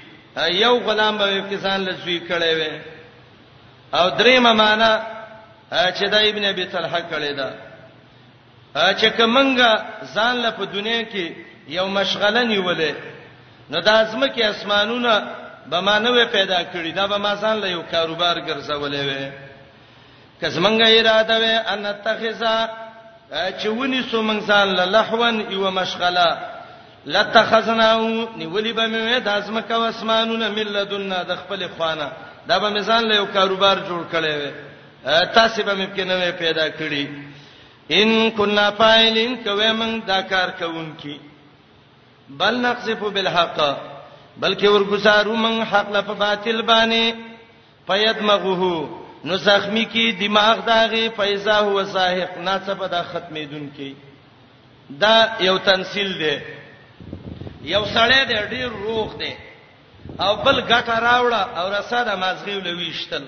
یو 0.63 0.75
غلام 0.87 1.19
به 1.19 1.45
کسان 1.53 1.85
لسوی 1.85 2.19
کړي 2.31 2.53
وي 2.59 2.81
او 3.99 4.11
درېمه 4.21 4.53
معنا 4.63 4.91
چې 5.97 6.05
دا 6.15 6.19
ابن 6.33 6.45
ابي 6.45 6.65
طلحه 6.75 7.01
کړي 7.13 7.33
دا 7.39 7.51
چې 9.01 9.07
کومنګ 9.07 9.83
ځان 10.15 10.37
له 10.45 10.51
په 10.59 10.65
دنیا 10.77 11.01
کې 11.03 11.33
یو 11.69 11.89
مشغله 11.89 12.45
نیولې 12.53 12.95
نو 13.73 13.81
د 13.81 13.89
ازمکه 13.89 14.47
اسمانونه 14.51 15.25
به 15.73 15.81
مانوي 15.81 16.25
پیدا 16.37 16.61
کړی 16.73 16.93
دا 16.97 17.07
به 17.07 17.17
ما 17.19 17.35
ځان 17.37 17.57
له 17.65 17.69
یو 17.75 17.83
کاروبار 17.91 18.47
ګرځولې 18.47 19.01
وي 19.09 19.31
کزمنګ 20.41 20.81
اراده 20.87 21.37
وي 21.43 21.55
ان 21.73 21.87
تخزا 22.07 22.57
چې 23.35 23.69
ونی 23.79 24.01
سو 24.11 24.23
مونږ 24.23 24.41
ځان 24.49 24.69
له 24.79 24.85
لحون 24.97 25.41
یو 25.55 25.71
مشغله 25.79 26.29
لتخذناو 27.15 28.05
نیولې 28.37 28.73
به 28.79 28.85
مې 28.93 29.21
د 29.25 29.29
ازمکه 29.39 29.75
او 29.77 29.83
اسمانونه 29.85 30.49
ملذنا 30.57 31.19
د 31.31 31.37
خپل 31.41 31.67
خوانه 31.77 32.09
دا 32.49 32.59
به 32.59 32.69
مې 32.75 32.83
ځان 32.89 33.03
له 33.07 33.15
یو 33.21 33.27
کاروبار 33.37 33.77
جوړ 33.89 34.03
کړي 34.13 34.35
وي 34.41 34.51
تاسو 35.37 35.63
به 35.67 35.75
مې 35.75 35.97
کې 35.97 36.03
نوې 36.11 36.31
پیدا 36.43 36.67
کړي 36.71 37.07
ان 37.91 38.31
كنا 38.31 38.71
فاعلین 38.81 39.37
کوي 39.45 39.71
مونږ 39.73 40.07
دا 40.09 40.21
کار 40.21 40.49
کوونکی 40.59 41.19
بل 42.29 42.55
نقذف 42.61 43.03
بالحق 43.15 43.59
بلکې 44.43 44.65
ورګزارو 44.69 45.35
مونږ 45.45 45.63
حق 45.73 45.91
له 45.97 46.01
په 46.03 46.13
باطل 46.23 46.63
باندې 46.63 47.15
فیدمغه 47.89 48.75
نو 49.25 49.37
زخمی 49.37 49.85
کی 49.93 50.13
دماغ 50.21 50.59
داغه 50.67 51.09
فیضا 51.17 51.55
هو 51.59 51.85
ساحق 51.93 52.33
ناڅه 52.47 52.89
د 52.93 53.03
ختمیدون 53.13 53.69
کی 53.77 53.93
دا 55.01 55.15
یو 55.47 55.57
تمثيل 55.69 56.11
دی 56.19 56.37
یو 57.75 57.85
سړی 57.85 58.25
دی 58.29 58.39
ډیر 58.51 58.69
روغ 58.87 59.17
دی 59.23 59.33
او 60.21 60.37
بل 60.37 60.61
ګټه 60.61 60.99
راوړه 60.99 61.59
او 61.59 61.73
رساده 61.77 62.15
مازغیو 62.25 62.61
لويشتل 62.67 63.25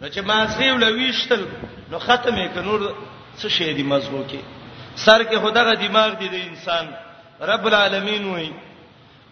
نو 0.00 0.08
چې 0.08 0.20
مازغیو 0.30 0.76
لويشتل 0.82 1.46
نو 1.90 1.98
ختمې 1.98 2.48
ک 2.54 2.58
نور 2.66 2.80
څه 3.38 3.48
شی 3.58 3.72
دی 3.78 3.82
مزغو 3.92 4.22
کې 4.28 4.42
سر 5.04 5.24
کې 5.24 5.36
خدغه 5.46 5.74
دماغ 5.86 6.10
دی 6.24 6.28
د 6.34 6.42
انسان 6.50 6.90
رب 7.52 7.64
العالمین 7.70 8.28
وای 8.32 8.52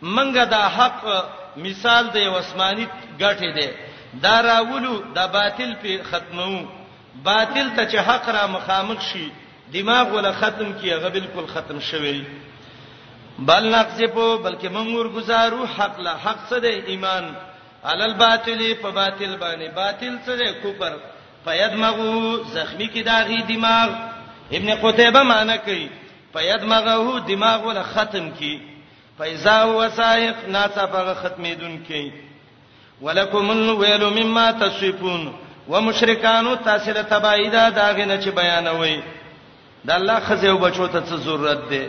منګه 0.03 0.45
دا 0.55 0.63
حق 0.79 1.05
مثال 1.67 2.11
دی 2.17 2.27
وسمانی 2.37 2.87
ګټه 2.95 3.53
دی 3.61 3.69
دا 4.23 4.41
راولو 4.41 5.01
دا 5.15 5.27
باطل 5.27 5.75
په 5.83 6.03
ختمو 6.03 6.65
باطل 7.25 7.69
ته 7.77 7.85
چې 7.87 7.97
حق 7.97 8.29
را 8.29 8.47
مخامخ 8.47 9.01
شي 9.03 9.33
دماغ 9.73 10.15
ولا 10.15 10.33
ختم 10.33 10.73
کی 10.73 10.91
هغه 10.91 11.09
بالکل 11.09 11.47
ختم 11.47 11.81
شوی 11.81 12.25
بل 13.39 13.75
نقصفو 13.75 14.39
بلکې 14.39 14.65
منور 14.71 15.09
گزارو 15.13 15.65
حق 15.67 16.01
لا 16.01 16.15
حق 16.17 16.49
څه 16.51 16.57
دی 16.63 16.69
ایمان 16.87 17.35
علل 17.85 18.15
باطل 18.15 18.75
په 18.83 18.91
باطل 18.91 19.37
باندې 19.41 19.75
باطل 19.77 20.19
څه 20.27 20.31
دی 20.39 20.53
کوپر 20.63 20.97
فیدمغو 21.45 22.37
زخمی 22.53 22.87
کی 22.89 23.03
داغي 23.03 23.43
دماغ 23.43 23.89
ابن 24.53 24.75
قتيبه 24.75 25.23
معنی 25.23 25.59
کوي 25.59 25.89
فیدمغو 26.33 27.19
دماغ 27.19 27.67
ولا 27.67 27.83
ختم 27.83 28.31
کی 28.31 28.59
فیزا 29.19 29.63
هو 29.63 29.89
سائق 29.97 30.35
ناڅه 30.53 30.87
په 30.93 31.15
ختمیدون 31.15 31.79
کی 31.87 32.11
ولکم 33.03 33.51
الویل 33.51 34.05
مما 34.17 34.51
تصفون 34.53 35.33
ومشرکانو 35.69 36.55
تاسو 36.55 36.93
ته 36.93 37.03
تبعیدا 37.03 37.69
داغه 37.71 38.05
نه 38.05 38.19
چې 38.23 38.29
بیانوي 38.29 39.03
د 39.85 39.91
الله 39.91 40.21
خزه 40.21 40.49
او 40.51 40.59
بچو 40.59 40.87
ته 40.87 41.01
څه 41.01 41.15
ضرورت 41.27 41.63
ده 41.71 41.87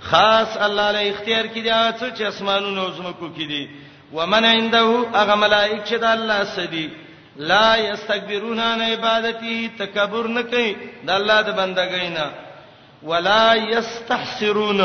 خاص 0.00 0.56
الله 0.56 0.90
له 0.92 1.00
اختیار 1.10 1.44
کې 1.46 1.58
دي 1.64 1.70
هغه 1.70 2.10
چې 2.16 2.20
اسمانونو 2.22 2.82
او 2.84 2.90
زمکو 2.92 3.28
کې 3.36 3.46
دي 3.48 3.70
ومن 4.12 4.44
عنده 4.44 4.82
هغه 5.14 5.34
ملائک 5.34 5.84
چې 5.84 5.94
د 5.94 6.04
الله 6.04 6.44
سدي 6.44 6.90
لا 7.38 7.76
یستكبرون 7.76 8.60
عن 8.60 8.80
عبادتي 8.82 9.70
تکبر 9.78 10.26
نه 10.26 10.42
کوي 10.42 10.76
د 11.04 11.10
الله 11.10 11.40
د 11.42 11.50
بندګۍ 11.56 12.06
نه 12.18 12.30
ولا 13.02 13.54
یستحسرون 13.56 14.80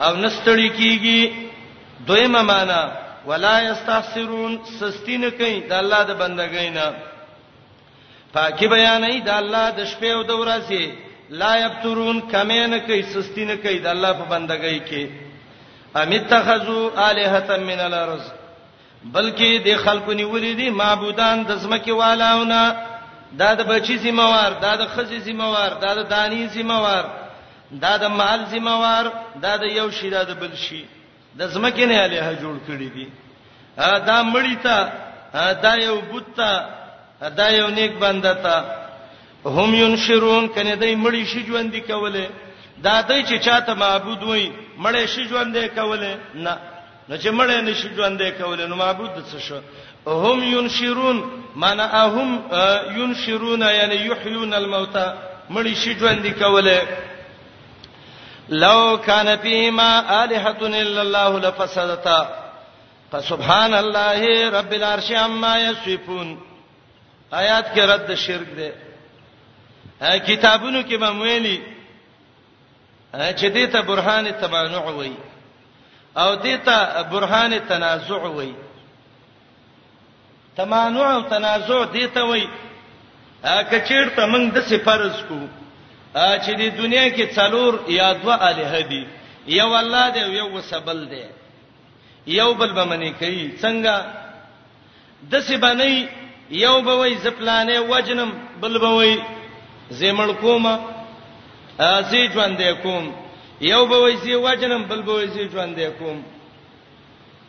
او 0.00 0.16
نستړی 0.22 0.68
کیږي 0.78 1.30
دویمه 2.06 2.42
معنی 2.42 2.82
ولا 3.26 3.56
یستحسرون 3.70 4.52
سستی 4.80 5.16
نه 5.22 5.30
کوي 5.38 5.56
د 5.60 5.72
الله 5.82 6.00
د 6.10 6.12
بندګۍ 6.22 6.68
نه 6.76 6.86
پاکي 8.34 8.66
بیانې 8.72 9.16
د 9.26 9.30
الله 9.40 9.66
د 9.78 9.80
شپې 9.92 10.10
او 10.16 10.22
د 10.30 10.32
ورځې 10.42 10.84
لا 11.40 11.52
یبترون 11.64 12.16
کمه 12.32 12.62
نه 12.72 12.78
کوي 12.86 13.02
سستی 13.14 13.44
نه 13.50 13.56
کوي 13.64 13.78
د 13.78 13.86
الله 13.94 14.12
په 14.20 14.24
بندګۍ 14.32 14.78
کې 14.88 15.02
امیتخذو 16.02 16.80
الہتم 17.08 17.60
من 17.70 17.80
الارض 17.80 18.24
بلکې 19.14 19.48
د 19.66 19.76
خلکو 19.84 20.12
نیولې 20.20 20.52
دي 20.60 20.68
معبودان 20.70 21.36
د 21.48 21.56
زمکه 21.62 21.92
والاونه 21.92 22.60
دا 23.40 23.50
د 23.60 23.62
بچی 23.70 23.96
زموار 24.04 24.50
دا 24.64 24.72
د 24.80 24.84
خزي 24.94 25.18
زموار 25.26 25.70
دا 25.84 25.90
د 25.98 26.00
دانی 26.10 26.46
زموار 26.54 27.04
دا 27.84 27.92
د 27.96 28.04
مال 28.18 28.40
زموار 28.54 29.04
دا 29.44 29.56
د 29.62 29.64
یو 29.78 29.90
شی 29.90 30.10
دا 30.10 30.22
د 30.24 30.30
بل 30.40 30.54
شی 30.64 30.82
د 31.38 31.42
زمکه 31.54 31.86
نه 31.90 31.96
الیه 32.06 32.28
جوړ 32.42 32.54
کړی 32.66 32.88
دي 32.94 33.06
دا 34.08 34.18
مړی 34.34 34.56
ته 34.64 34.76
دا 35.64 35.72
یو 35.88 35.96
بوت 36.10 36.26
ته 36.38 36.48
دا 37.38 37.48
یو 37.60 37.68
نیک 37.78 37.92
بنده 38.04 38.34
ته 38.44 38.56
هم 39.56 39.74
ينشرون 39.74 40.44
کنه 40.54 40.74
دای 40.74 40.94
مړی 41.04 41.24
شي 41.32 41.40
ژوند 41.48 41.74
کوله 41.90 42.26
دا 42.86 43.00
دای 43.02 43.22
چې 43.28 43.36
چاته 43.46 43.74
معبود 43.74 44.22
وای 44.22 44.52
مړی 44.84 45.06
شي 45.06 45.24
ژوند 45.30 45.56
کوله 45.76 46.10
نه 46.34 46.54
نو 47.08 47.14
چې 47.18 47.28
مړی 47.38 47.56
نشي 47.68 47.88
ژوند 47.96 48.20
کوله 48.38 48.66
نو 48.66 48.76
معبود 48.76 49.10
څه 49.30 49.38
شو 49.46 49.58
هم 50.06 50.42
ينشرون 50.56 51.18
معنا 51.56 51.84
هم 52.16 52.42
ينشرون 52.98 53.60
یعنی 53.78 53.94
یحیون 53.94 54.54
الموتى 54.54 55.06
مړی 55.50 55.74
شي 55.84 55.92
ژوند 55.98 56.26
کوله 56.42 56.80
لو 58.48 58.96
کان 59.06 59.28
فیما 59.42 59.90
الہۃ 60.22 60.62
الا 60.62 61.00
الله 61.02 61.38
لفسدتا 61.44 62.16
فسبحان 63.12 63.74
الله 63.74 64.48
رب 64.56 64.72
العرش 64.78 65.12
عما 65.12 65.56
یصفون 65.58 66.34
آیات 67.42 67.74
کې 67.74 67.80
رد 67.92 68.14
شرک 68.26 68.56
دی 68.56 68.68
کتابونو 70.26 70.82
کې 70.82 70.96
به 70.98 71.10
مویلی 71.20 71.56
چې 73.12 73.46
دې 73.46 73.66
ته 73.72 73.80
برهان 73.92 74.30
تمانع 74.44 74.78
وایي 74.90 75.16
او 76.16 76.36
دې 76.36 76.56
ته 76.68 77.02
برهان 77.16 77.58
تنازع 77.68 78.16
وایي 78.26 78.54
تمانع 80.56 81.10
او 81.12 81.20
تنازع 81.34 81.82
دې 81.92 82.06
ته 82.14 82.20
وایي 82.28 82.48
کچیر 83.70 84.08
ته 84.08 84.32
موږ 84.32 84.52
د 84.54 84.60
سفارز 84.72 85.22
کوو 85.28 85.46
چې 86.14 86.52
د 86.60 86.64
دنیا 86.78 87.08
کې 87.16 87.26
څلور 87.36 87.72
یا 87.98 88.08
دوه 88.22 88.34
الہ 88.48 88.80
دي 88.90 89.02
یو 89.58 89.70
الله 89.82 90.10
دی 90.14 90.20
یو 90.38 90.48
وسبل 90.56 90.98
دی 91.10 91.22
یو 92.26 92.54
بل 92.54 92.72
بمنی 92.72 93.10
کوي 93.20 93.44
څنګه 93.62 93.96
د 95.32 95.42
سبنی 95.50 96.06
یو 96.50 96.80
به 96.86 96.94
وای 96.94 97.14
زپلانې 97.24 97.78
وجنم 97.92 98.30
بل 98.60 98.78
به 98.78 98.90
وای 98.94 99.16
زمړ 99.90 100.28
کومه 100.40 100.74
اسی 101.80 102.28
ژوند 102.32 102.60
کوم 102.82 103.04
یو 103.60 103.86
به 103.86 103.96
وای 104.00 104.16
زی 104.16 104.34
وجنم 104.34 104.84
بل 104.88 105.02
به 105.02 105.12
وای 105.12 105.26
زی 105.28 105.48
ژوند 105.52 105.78
کوم 105.98 106.22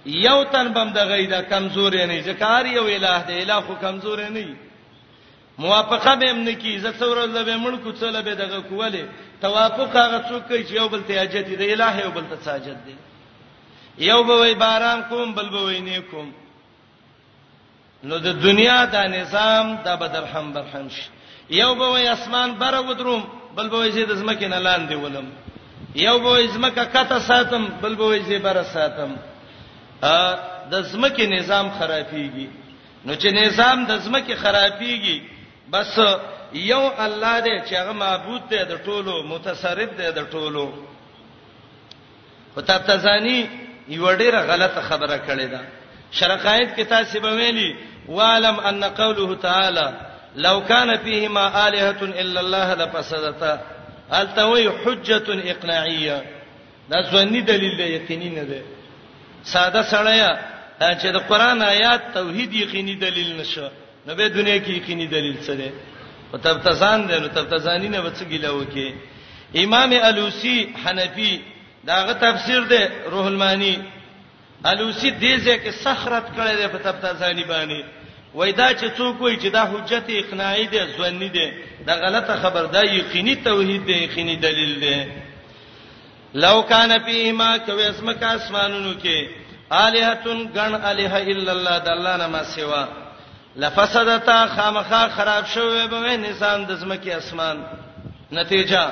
یو 0.06 0.44
تن 0.44 0.68
بم 0.74 0.90
د 0.94 0.98
غیدا 1.08 1.42
کمزور 1.42 1.94
نه 2.06 2.22
ځکار 2.24 2.66
یو 2.66 2.86
الہ 2.86 3.20
دی 3.28 3.42
الہ 3.42 3.60
خو 3.68 3.74
کمزور 3.82 4.18
نه 4.22 4.56
موافقه 5.58 6.16
به 6.16 6.30
هم 6.30 6.44
نکی 6.48 6.80
زه 6.80 6.92
څور 7.00 7.26
لبه 7.28 7.58
مړ 7.58 7.80
کو 7.84 7.92
څل 7.92 8.22
به 8.22 8.36
دغه 8.36 8.60
کوله 8.62 9.04
توافق 9.42 9.96
هغه 9.96 10.20
څوک 10.30 10.48
کوي 10.48 10.64
چې 10.64 10.72
یو 10.72 10.90
بل 10.90 11.02
ته 11.08 11.22
اجت 11.22 11.46
دی 11.48 11.72
الهه 11.74 12.00
یو 12.06 12.12
بل 12.12 12.22
ته 12.30 12.36
ساجد 12.42 12.78
دی 12.86 12.96
یو 13.98 14.24
به 14.24 14.34
وای 14.36 14.54
باران 14.56 15.02
کوم 15.04 15.34
بل 15.34 15.50
به 15.50 15.58
وای 15.62 15.82
نه 15.82 16.00
کوم 16.02 16.32
نو 18.04 18.18
د 18.20 18.42
دنیا 18.44 18.86
دا 18.86 19.04
نظام 19.08 19.76
دا 19.86 19.96
به 19.96 20.08
درهم 20.08 20.54
برهم 20.54 20.90
شي 20.90 21.10
یو 21.50 21.76
به 21.76 21.86
وای 21.88 22.08
اسمان 22.08 22.54
بره 22.56 22.80
ودروم 22.82 23.24
بل 23.56 23.70
به 23.70 23.78
وای 23.78 23.92
زید 23.92 24.14
زمکه 24.14 24.48
نه 24.48 24.60
لاندې 24.64 24.94
ولم 25.04 25.28
یو 25.96 26.20
به 26.20 26.26
وای 26.30 26.48
زمکه 26.48 26.86
کته 26.86 27.20
ساتم 27.20 27.66
بل 27.82 27.96
به 27.96 28.04
وای 28.04 28.24
زی 28.24 28.38
بره 28.38 28.64
ساتم 28.64 29.16
ا 30.04 30.36
د 30.72 30.82
زمکه 30.82 31.28
نظام 31.28 31.72
خرابيږي 31.80 32.48
نو 33.06 33.16
چې 33.16 33.26
نظام 33.34 33.86
د 33.86 33.98
زمکه 33.98 34.36
خرابيږي 34.36 35.35
بس 35.72 36.00
یو 36.54 36.92
الله 37.00 37.40
دې 37.42 37.70
چې 37.70 37.74
هغه 37.74 37.92
معبود 37.92 38.42
دې 38.52 38.62
د 38.72 38.82
ټولو 38.86 39.24
متصرف 39.24 39.90
دې 40.00 40.10
د 40.18 40.30
ټولو 40.32 40.74
خطاب 42.56 42.82
تزانی 42.88 43.48
یو 43.88 44.12
ډیره 44.18 44.40
غلطه 44.50 44.82
خبره 44.82 45.18
کړې 45.28 45.46
ده 45.54 45.62
شرقایت 46.12 46.76
کې 46.76 46.82
تاسو 46.88 47.20
به 47.20 47.36
ویلي 47.36 47.76
والم 48.08 48.60
ان 48.60 48.84
قوله 48.84 49.36
تعالی 49.42 49.90
لو 50.36 50.62
كان 50.64 50.98
فيهما 50.98 51.68
الهه 51.68 52.02
الا 52.02 52.40
الله 52.40 52.74
لفسدتا 52.74 53.62
التوي 54.14 54.72
حجه 54.86 55.52
اقناعيه 55.52 56.26
دا 56.90 56.98
ځونی 57.12 57.42
دلیل 57.42 57.78
دی 57.78 57.84
یقیني 57.84 58.30
نه 58.30 58.44
دی 58.44 58.62
ساده 59.44 59.84
سړیا 59.84 60.32
چې 60.80 61.06
د 61.06 61.18
قران 61.18 61.62
آیات 61.62 62.02
توحید 62.14 62.54
یقیني 62.54 62.96
دلیل 62.96 63.38
نشه 63.40 63.72
نو 64.08 64.16
به 64.16 64.30
دنیا 64.30 64.58
کې 64.60 64.70
یقیني 64.72 65.08
دلیل 65.08 65.38
څه 65.46 65.52
دی 65.56 65.72
او 66.32 66.38
تبتزان 66.40 67.08
دی 67.08 67.20
نو 67.20 67.28
تبتزانی 67.28 67.88
نه 67.90 68.00
وڅ 68.06 68.20
ګیلو 68.30 68.66
کې 68.74 68.94
امام 69.64 69.92
الوسی 70.04 70.74
حنفی 70.86 71.42
داغه 71.88 72.14
تفسیر 72.14 72.62
دی 72.72 72.84
روح 73.12 73.26
المانی 73.26 73.76
الوسی 74.64 75.10
دې 75.22 75.34
ځکه 75.46 75.72
سخرت 75.84 76.26
کړی 76.38 76.54
دی 76.62 76.68
په 76.74 76.78
تبتزانی 76.78 77.44
باندې 77.52 77.80
وېدا 78.36 78.68
چې 78.80 78.98
څوک 78.98 79.22
وایي 79.22 79.38
چې 79.38 79.48
دا 79.58 79.64
حجت 79.72 80.08
اقناعي 80.10 80.66
دی 80.74 80.80
ځواني 80.98 81.30
دی 81.38 81.48
دا 81.88 81.94
غلطه 81.96 82.36
خبر 82.42 82.66
ده 82.66 82.82
یقیني 82.86 83.36
توحید 83.36 83.86
دی 83.86 83.94
یقیني 83.94 84.36
دلیل 84.36 84.74
دی 84.80 84.98
لو 86.34 86.62
کان 86.62 86.92
فیما 87.06 87.58
کوي 87.58 87.86
اسمک 87.90 88.24
اسمانونو 88.24 88.94
کې 89.00 89.30
الہتون 89.72 90.48
غن 90.56 90.76
الہ 90.76 91.14
الا 91.14 91.52
الله 91.52 91.78
د 91.78 91.88
الله 91.88 92.18
نه 92.18 92.28
ما 92.28 92.44
سوا 92.44 92.84
لفسدتا 93.58 94.46
خامخا 94.56 95.08
خراب 95.16 95.46
شوې 95.48 95.88
به 95.90 96.18
نظام 96.18 96.64
د 96.66 96.76
زمکه 96.76 97.16
اسمان 97.18 97.64
نتیجه 98.32 98.84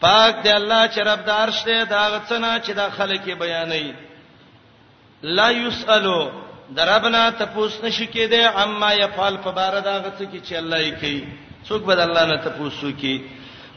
پاک 0.00 0.42
دی 0.44 0.50
الله 0.50 0.82
چې 0.88 0.98
رب 1.08 1.24
د 1.26 1.30
عرش 1.42 1.58
دی 1.66 1.78
دا 1.90 2.02
غڅنا 2.14 2.52
چې 2.60 2.70
د 2.78 2.88
خلکې 2.90 3.38
بیانې 3.42 5.34
لا 5.38 5.50
یسالو 5.50 6.30
دربنا 6.76 7.22
تپوس 7.40 7.80
نشی 7.84 8.06
کېده 8.14 8.56
اما 8.64 8.92
یفعل 8.94 9.36
فبارد 9.44 9.86
هغه 9.86 10.12
څه 10.18 10.24
کې 10.30 10.40
چې 10.48 10.52
الله 10.62 10.78
یې 10.88 10.92
کوي 11.00 11.24
څوک 11.68 11.82
به 11.86 12.02
الله 12.02 12.24
نه 12.32 12.36
تپوسو 12.44 12.90
کې 13.00 13.20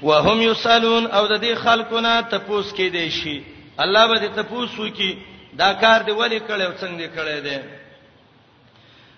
وهم 0.03 0.41
یسالون 0.41 1.05
او 1.11 1.27
د 1.27 1.41
دې 1.43 1.53
خلکونه 1.65 2.21
تپوس 2.21 2.73
کېدې 2.73 3.09
شي 3.19 3.43
الله 3.85 4.07
به 4.07 4.15
دې 4.15 4.29
تپوسو 4.39 4.87
کې 4.89 5.15
دا 5.61 5.73
کار 5.83 6.01
دی 6.07 6.11
ولی 6.11 6.39
کړي 6.39 6.61
او 6.61 6.71
څنګه 6.81 6.97
دی 6.97 7.07
کړي 7.17 7.41
دی 7.47 7.57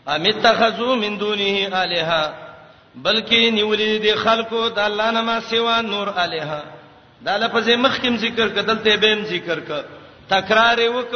ام 0.07 0.25
اتخذو 0.25 0.95
من 0.95 1.17
دونه 1.17 1.83
الها 1.83 2.33
بلکې 2.95 3.51
نیولې 3.51 3.99
دي 4.01 4.15
خلکو 4.15 4.67
د 4.69 4.79
الله 4.79 5.11
نه 5.11 5.21
ما 5.21 5.39
سوا 5.39 5.81
نور 5.81 6.07
الها 6.17 6.63
دا 7.21 7.37
لفظ 7.37 7.69
مخکیم 7.69 8.15
ذکر 8.17 8.47
کدل 8.49 8.77
ته 8.83 8.95
بهم 8.97 9.23
ذکر 9.25 9.59
ک 9.59 9.85
تکرار 10.29 10.79
وک 10.89 11.15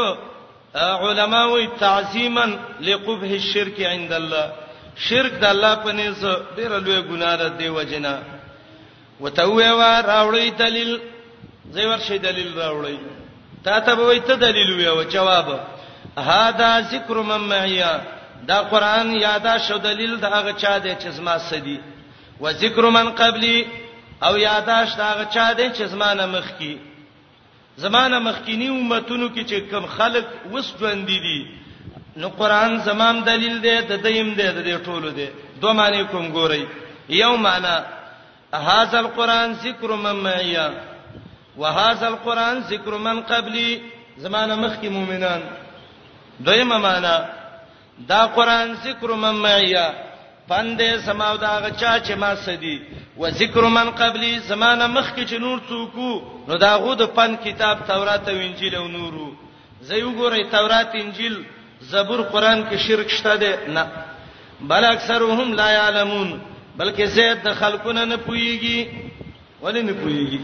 علما 0.76 1.46
وی 1.46 1.68
تعظیما 1.80 2.46
لقبح 2.82 3.30
الشرك 3.32 3.82
عند 3.82 4.14
الله 4.14 4.52
شرک 5.10 5.34
د 5.42 5.46
الله 5.46 5.76
په 5.76 5.92
نس 5.92 6.22
ډیر 6.58 6.80
لوی 6.80 7.02
ګناه 7.02 7.36
ده 7.36 7.48
دی 7.48 7.68
وجنا 7.70 8.20
وتوه 9.20 9.72
وا 9.74 10.02
راوړی 10.02 10.50
دلیل 10.58 11.00
زې 11.76 11.86
ورشي 11.86 12.18
دلیل 12.18 12.54
راوړی 12.62 12.98
تا 13.64 13.80
ته 13.80 13.94
به 13.96 14.04
وي 14.04 14.20
ته 14.20 14.36
دلیل 14.36 14.74
ویو 14.74 15.04
جواب 15.04 15.60
هاذا 16.18 16.80
ذکر 16.92 17.16
من 17.22 17.38
معیا 17.54 17.98
دا 18.48 18.62
قران 18.64 19.12
یادا 19.16 19.58
شو 19.58 19.78
دلیل 19.78 20.16
دا 20.18 20.28
هغه 20.30 20.54
چا 20.54 20.78
دی 20.80 20.96
چې 21.00 21.08
زما 21.10 21.38
سدي 21.38 21.80
و 22.42 22.52
ذکر 22.52 22.90
من 22.90 23.10
قبلی 23.16 23.66
او 24.24 24.38
یاداش 24.38 24.94
دا 24.96 25.04
هغه 25.12 25.26
چا 25.34 25.54
دی 25.54 25.70
چې 25.74 25.84
زمانه 25.84 26.26
مخکی 26.26 26.78
زمانه 27.78 28.20
مخکینی 28.20 28.68
امتونو 28.70 29.30
کې 29.36 29.46
چې 29.50 29.72
کم 29.72 29.86
خلق 29.88 30.26
وس 30.52 30.74
ژوند 30.80 31.06
دي 31.06 31.46
نو 32.18 32.30
قران 32.30 32.78
زمام 32.80 33.20
دلیل 33.24 33.62
دی 33.64 33.82
د 33.82 33.94
دیم 34.04 34.34
دی 34.36 34.48
د 34.52 34.84
ټولو 34.86 35.10
دی 35.14 35.28
دوه 35.62 35.74
معنی 35.74 36.04
کوم 36.04 36.34
ګوري 36.34 36.66
یو 37.10 37.38
معنی 37.38 37.82
هاذا 38.54 39.00
القران 39.00 39.54
ذکر 39.54 39.92
من 39.96 40.16
معیا 40.16 40.72
وهذا 41.58 42.08
القران 42.08 42.60
ذکر 42.62 42.98
من 42.98 43.22
قبلی 43.22 43.82
زمانه 44.18 44.56
مخکی 44.56 44.88
مؤمنان 44.90 45.42
دویمه 46.42 46.78
معنی 46.78 47.37
دا 48.00 48.26
قران 48.28 48.74
ذکر 48.84 49.10
من 49.14 49.36
معیا 49.42 49.88
پندې 50.50 51.00
سماو 51.06 51.38
دا 51.38 51.60
غچا 51.64 51.98
چې 52.00 52.14
ما 52.16 52.36
سدي 52.36 52.78
و 53.18 53.30
ذکر 53.30 53.64
من 53.78 53.90
قبلی 54.02 54.40
زمانه 54.48 54.88
مخ 54.88 55.10
کې 55.16 55.26
چې 55.30 55.34
نور 55.40 55.58
څوک 55.70 55.96
نو 56.48 56.58
دا 56.58 56.76
غو 56.78 56.96
د 56.96 57.02
پند 57.16 57.36
کتاب 57.44 57.78
تورات 57.88 58.30
او 58.30 58.36
انجیل 58.36 58.76
او 58.76 58.88
نورو 58.88 59.28
زه 59.82 59.96
یو 59.96 60.12
ګورې 60.12 60.52
تورات 60.52 60.96
انجیل 60.96 61.36
زبور 61.90 62.22
قران 62.22 62.64
کې 62.70 62.78
شرک 62.88 63.10
شته 63.10 63.36
ده 63.36 63.58
نه 63.68 63.84
بل 64.62 64.86
اکثرهم 64.86 65.54
لا 65.54 65.72
یعلمون 65.72 66.40
بلکې 66.80 67.04
زید 67.06 67.38
د 67.44 67.54
خلقونه 67.54 68.06
نه 68.06 68.18
پويږي 68.18 68.88
ولی 69.62 69.82
نه 69.82 69.92
پويږي 70.04 70.40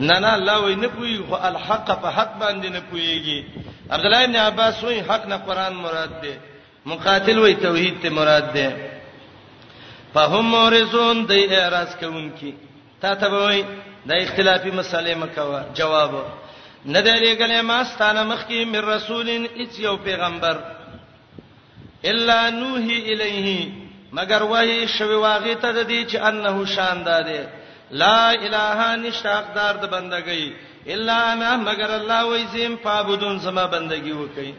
نه 0.00 0.18
نه 0.18 0.32
الله 0.34 0.56
وې 0.62 0.76
نه 0.82 0.88
پويږي 0.88 1.28
خو 1.28 1.34
الحق 1.48 2.02
په 2.02 2.08
حق 2.16 2.38
باندې 2.40 2.68
نه 2.72 2.82
پويږي 2.90 3.44
عبد 3.90 4.04
الله 4.06 4.24
ابن 4.24 4.36
عباس 4.36 4.84
وی 4.84 5.00
حق 5.02 5.26
نه 5.26 5.36
قران 5.36 5.74
مراد 5.74 6.20
دی 6.20 6.32
مقاتل 6.86 7.38
وی 7.38 7.54
توحید 7.54 8.00
ته 8.02 8.10
مراد 8.10 8.52
دی 8.52 8.68
فهم 10.14 10.46
مورزون 10.54 11.26
د 11.26 11.32
اعتراض 11.32 11.90
کوونکی 12.02 12.52
تا 13.02 13.14
ته 13.14 13.26
وای 13.28 13.64
د 14.08 14.12
اختلافي 14.22 14.70
مسالې 14.80 15.14
مکوا 15.22 15.60
جواب 15.74 16.12
نه 16.84 17.00
دی 17.00 17.10
لګلې 17.26 17.60
ما 17.64 17.84
ستانه 17.84 18.22
مخکی 18.22 18.64
من 18.64 18.82
رسولین 18.94 19.46
اچ 19.60 19.78
یو 19.78 19.96
پیغمبر 19.96 20.58
الا 22.04 22.50
نوحي 22.50 23.12
الیه 23.12 23.68
مگر 24.12 24.42
وای 24.42 24.88
شوی 24.88 25.14
واغی 25.14 25.54
ته 25.54 25.72
د 25.72 25.86
دې 25.88 26.12
چې 26.12 26.16
انه 26.16 26.64
شان 26.66 27.04
داده 27.04 27.48
لا 27.90 28.30
اله 28.30 28.96
نشاق 28.96 29.44
دار 29.54 29.74
د 29.76 29.86
بندګۍ 29.90 30.52
الا 30.94 31.32
انا 31.32 31.56
مگر 31.56 31.90
الله 31.96 32.22
وای 32.24 32.46
زم 32.46 32.76
پابودون 32.76 33.38
سما 33.40 33.66
بندگی 33.66 34.10
وکي 34.12 34.54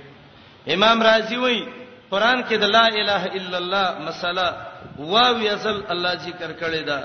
امام 0.68 1.04
رازی 1.04 1.36
وای 1.36 1.64
قران 2.12 2.44
کې 2.44 2.54
د 2.54 2.64
لا 2.64 2.86
اله 2.88 3.26
الا 3.36 3.58
الله 3.58 4.00
مسله 4.10 4.54
واو 5.00 5.38
اصل 5.48 5.82
الله 5.90 6.14
ذکر 6.20 6.52
کړی 6.54 6.86
دا 6.86 7.04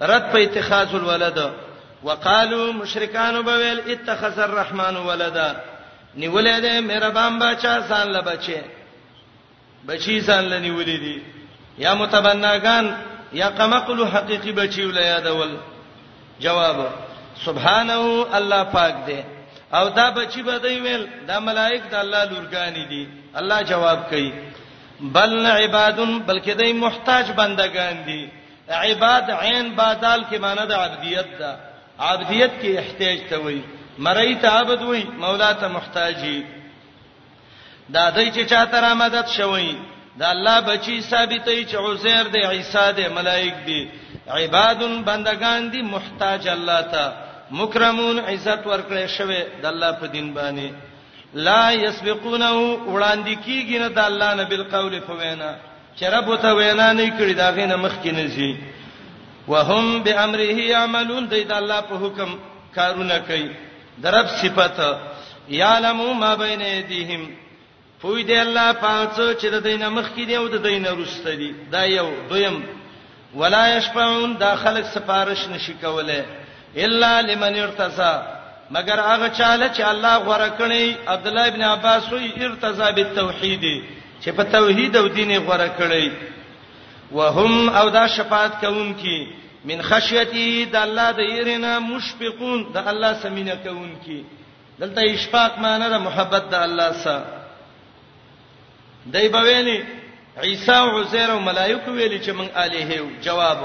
رد 0.00 0.32
په 0.32 0.38
اتخاذ 0.38 0.94
الولد 0.94 1.50
وقالو 2.02 2.72
مشرکان 2.72 3.42
بویل 3.42 3.80
اتخذ 3.88 4.38
الرحمن 4.38 4.96
ولدا 4.96 5.56
نیولې 6.16 6.60
ده 6.60 6.80
مهربان 6.80 7.38
بچا 7.38 7.80
ځان 7.88 8.06
له 8.08 8.20
بچي 8.20 8.56
بچی 9.88 10.20
ځان 10.20 10.44
له 10.44 10.58
نیولې 10.60 10.98
دي 11.00 11.22
یا 11.78 11.94
متبناګان 11.94 12.96
یا 13.32 13.48
قمقلو 13.48 14.04
حقيقي 14.06 14.52
بچي 14.52 14.84
ولیا 14.84 15.18
دول 15.20 15.56
جواب 16.40 16.86
سبحانه 17.42 18.36
الله 18.38 18.64
پاک 18.64 19.04
دی 19.06 19.18
او 19.72 19.88
دا 19.88 20.10
بچی 20.10 20.42
بدای 20.42 20.80
ویل 20.80 21.08
دا 21.28 21.38
ملائک 21.40 21.82
د 21.90 21.94
الله 21.94 22.24
لورګانی 22.24 22.86
دي 22.90 23.08
الله 23.36 23.62
جواب 23.62 24.00
کوي 24.10 24.32
بل 25.00 25.46
عباد 25.46 25.98
بلکې 26.28 26.50
دای 26.56 26.72
محتاج 26.72 27.32
بندگان 27.36 28.04
دي 28.04 28.28
عباد 28.70 29.30
عین 29.30 29.74
بادال 29.76 30.24
کې 30.30 30.38
معنی 30.40 30.66
د 30.66 30.72
عبدیت 30.72 31.30
ده 31.38 31.56
عبدیت 31.98 32.50
کې 32.62 32.78
احتیاج 32.78 33.20
ته 33.30 33.36
وایي 33.38 33.62
مړی 33.98 34.34
ته 34.42 34.48
عبد 34.48 34.82
وایي 34.82 35.04
مولا 35.04 35.52
ته 35.52 35.68
محتاجی 35.68 36.46
دا 37.88 38.10
دای 38.10 38.32
چې 38.32 38.44
چاته 38.50 38.80
را 38.80 38.94
مدد 38.94 39.28
شوی 39.28 39.74
دا 40.18 40.30
الله 40.32 40.60
بچی 40.60 41.00
ثابتې 41.02 41.64
چې 41.70 41.74
عزیر 41.76 42.24
دی 42.32 42.40
عیسی 42.42 42.92
دی 42.96 43.08
ملائک 43.08 43.54
دی 43.66 43.88
عبادن 44.30 45.02
بندگان 45.02 45.70
دي 45.70 45.82
محتاج 45.82 46.48
الله 46.48 46.80
ته 46.80 47.12
مکرمون 47.50 48.18
عزت 48.18 48.62
ورکړې 48.66 49.06
شوی 49.18 49.44
د 49.62 49.66
الله 49.66 49.92
په 49.92 50.06
دین 50.06 50.34
باندې 50.34 50.72
لا 51.34 51.72
یسبقونه 51.72 52.50
وړاندې 52.88 53.34
کیږي 53.46 53.78
نه 53.78 53.88
د 53.88 53.98
الله 53.98 54.34
نه 54.34 54.44
بالقول 54.44 55.00
فوینا 55.00 55.54
چرب 56.00 56.36
ته 56.42 56.48
وینا 56.54 56.92
نه 56.92 57.18
کړی 57.18 57.34
دا 57.34 57.50
غینه 57.50 57.76
مخ 57.76 57.92
کې 58.04 58.08
نه 58.12 58.28
شي 58.34 58.56
وهم 59.48 60.02
بامره 60.02 60.52
یعملون 60.52 61.28
دې 61.28 61.42
د 61.46 61.52
الله 61.52 61.80
په 61.80 61.94
حکم 61.96 62.38
کارونه 62.74 63.18
کوي 63.18 63.50
درب 64.02 64.26
صفته 64.26 64.98
یعلم 65.48 66.18
ما 66.20 66.34
بین 66.34 66.62
ایدیهم 66.62 67.30
پوی 68.04 68.22
دی 68.28 68.36
الله 68.36 68.72
پاتو 68.80 69.26
چې 69.34 69.46
د 69.52 69.60
دینه 69.64 69.88
مخ 69.90 70.08
کې 70.14 70.26
دی 70.28 70.34
او 70.36 70.48
د 70.54 70.60
دینه 70.64 70.90
روسته 70.96 71.32
دی 71.42 71.46
دا 71.74 71.82
یو 71.90 72.08
دویم 72.30 72.56
ولا 73.42 73.60
یشفعون 73.76 74.32
دا 74.40 74.48
خلک 74.64 74.84
سفارش 74.96 75.44
نشي 75.52 75.74
کوله 75.84 76.16
الا 76.86 77.20
لمن 77.28 77.54
ارتضى 77.60 78.10
مگر 78.74 79.00
هغه 79.06 79.28
چاله 79.38 79.68
چې 79.76 79.80
الله 79.80 80.14
غوړه 80.18 80.50
کړی 80.58 81.08
عبد 81.12 81.26
الله 81.30 81.46
ابن 81.52 81.62
عباس 81.68 82.10
وی 82.12 82.28
ارتضى 82.48 82.88
بالتوحید 82.98 83.64
چې 84.24 84.28
په 84.40 84.50
توحید 84.54 84.96
او 85.00 85.06
دین 85.08 85.32
غوړه 85.46 85.68
کړی 85.78 86.10
وهم 87.12 87.68
او 87.68 87.84
دا 87.94 88.02
شفاعت 88.16 88.58
کوونکی 88.66 89.14
من 89.70 89.82
خشیتی 89.86 90.64
د 90.74 90.76
الله 90.76 91.10
د 91.22 91.32
يرنا 91.38 91.72
مشفقون 91.86 92.66
د 92.76 92.92
الله 92.92 93.14
سمینه 93.24 93.56
کوونکی 93.64 94.18
دلته 94.82 95.02
اشفاق 95.10 95.58
معنی 95.64 95.88
د 95.94 96.04
محبت 96.08 96.50
د 96.56 96.66
الله 96.68 96.90
سره 97.06 97.43
دای 99.12 99.28
په 99.34 99.40
ویلي 99.46 99.78
عیسی 100.46 100.74
او 100.84 100.88
عزیر 101.02 101.30
او 101.34 101.40
ملائکه 101.48 101.90
ویلي 101.96 102.18
چې 102.24 102.30
مونږ 102.38 102.48
الیه 102.62 103.02
جواب 103.24 103.58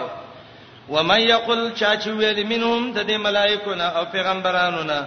ومن 0.89 1.21
یقل 1.21 1.61
چا 1.79 1.91
چې 2.01 2.07
ویلي 2.09 2.43
منهم 2.43 2.91
د 2.93 2.99
دې 3.07 3.17
ملائکه 3.27 3.75
نه 3.75 3.83
او 3.97 4.03
پیغمبرانو 4.11 4.83
نه 4.83 4.99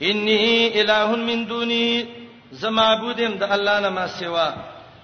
انی 0.00 0.70
الہ 0.80 1.06
من 1.28 1.46
دونی 1.48 2.04
زمعبودم 2.52 3.32
د 3.38 3.42
الله 3.42 3.80
نه 3.80 3.88
ما 3.88 4.06
سوا 4.06 4.48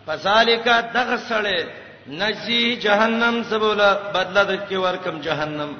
فذالک 0.07 0.67
دغسړې 0.95 1.61
نجی 2.09 2.77
جهنم 2.77 3.43
سبوله 3.51 3.91
بدله 4.15 4.43
د 4.45 4.61
کې 4.69 4.77
ورکم 4.87 5.21
جهنم 5.21 5.71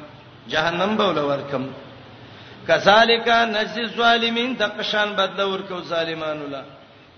جهنم 0.49 0.97
بوله 0.97 1.23
ورکم 1.31 1.65
کذالک 2.69 3.29
نجی 3.29 3.81
الظالمین 3.89 4.51
د 4.61 4.63
قشان 4.79 5.09
بدله 5.21 5.45
ورکو 5.53 5.81
ظالمانو 5.81 6.47
لا 6.47 6.63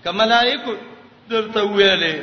کملائکه 0.03 0.75
درته 1.29 1.61
ویلې 1.63 2.15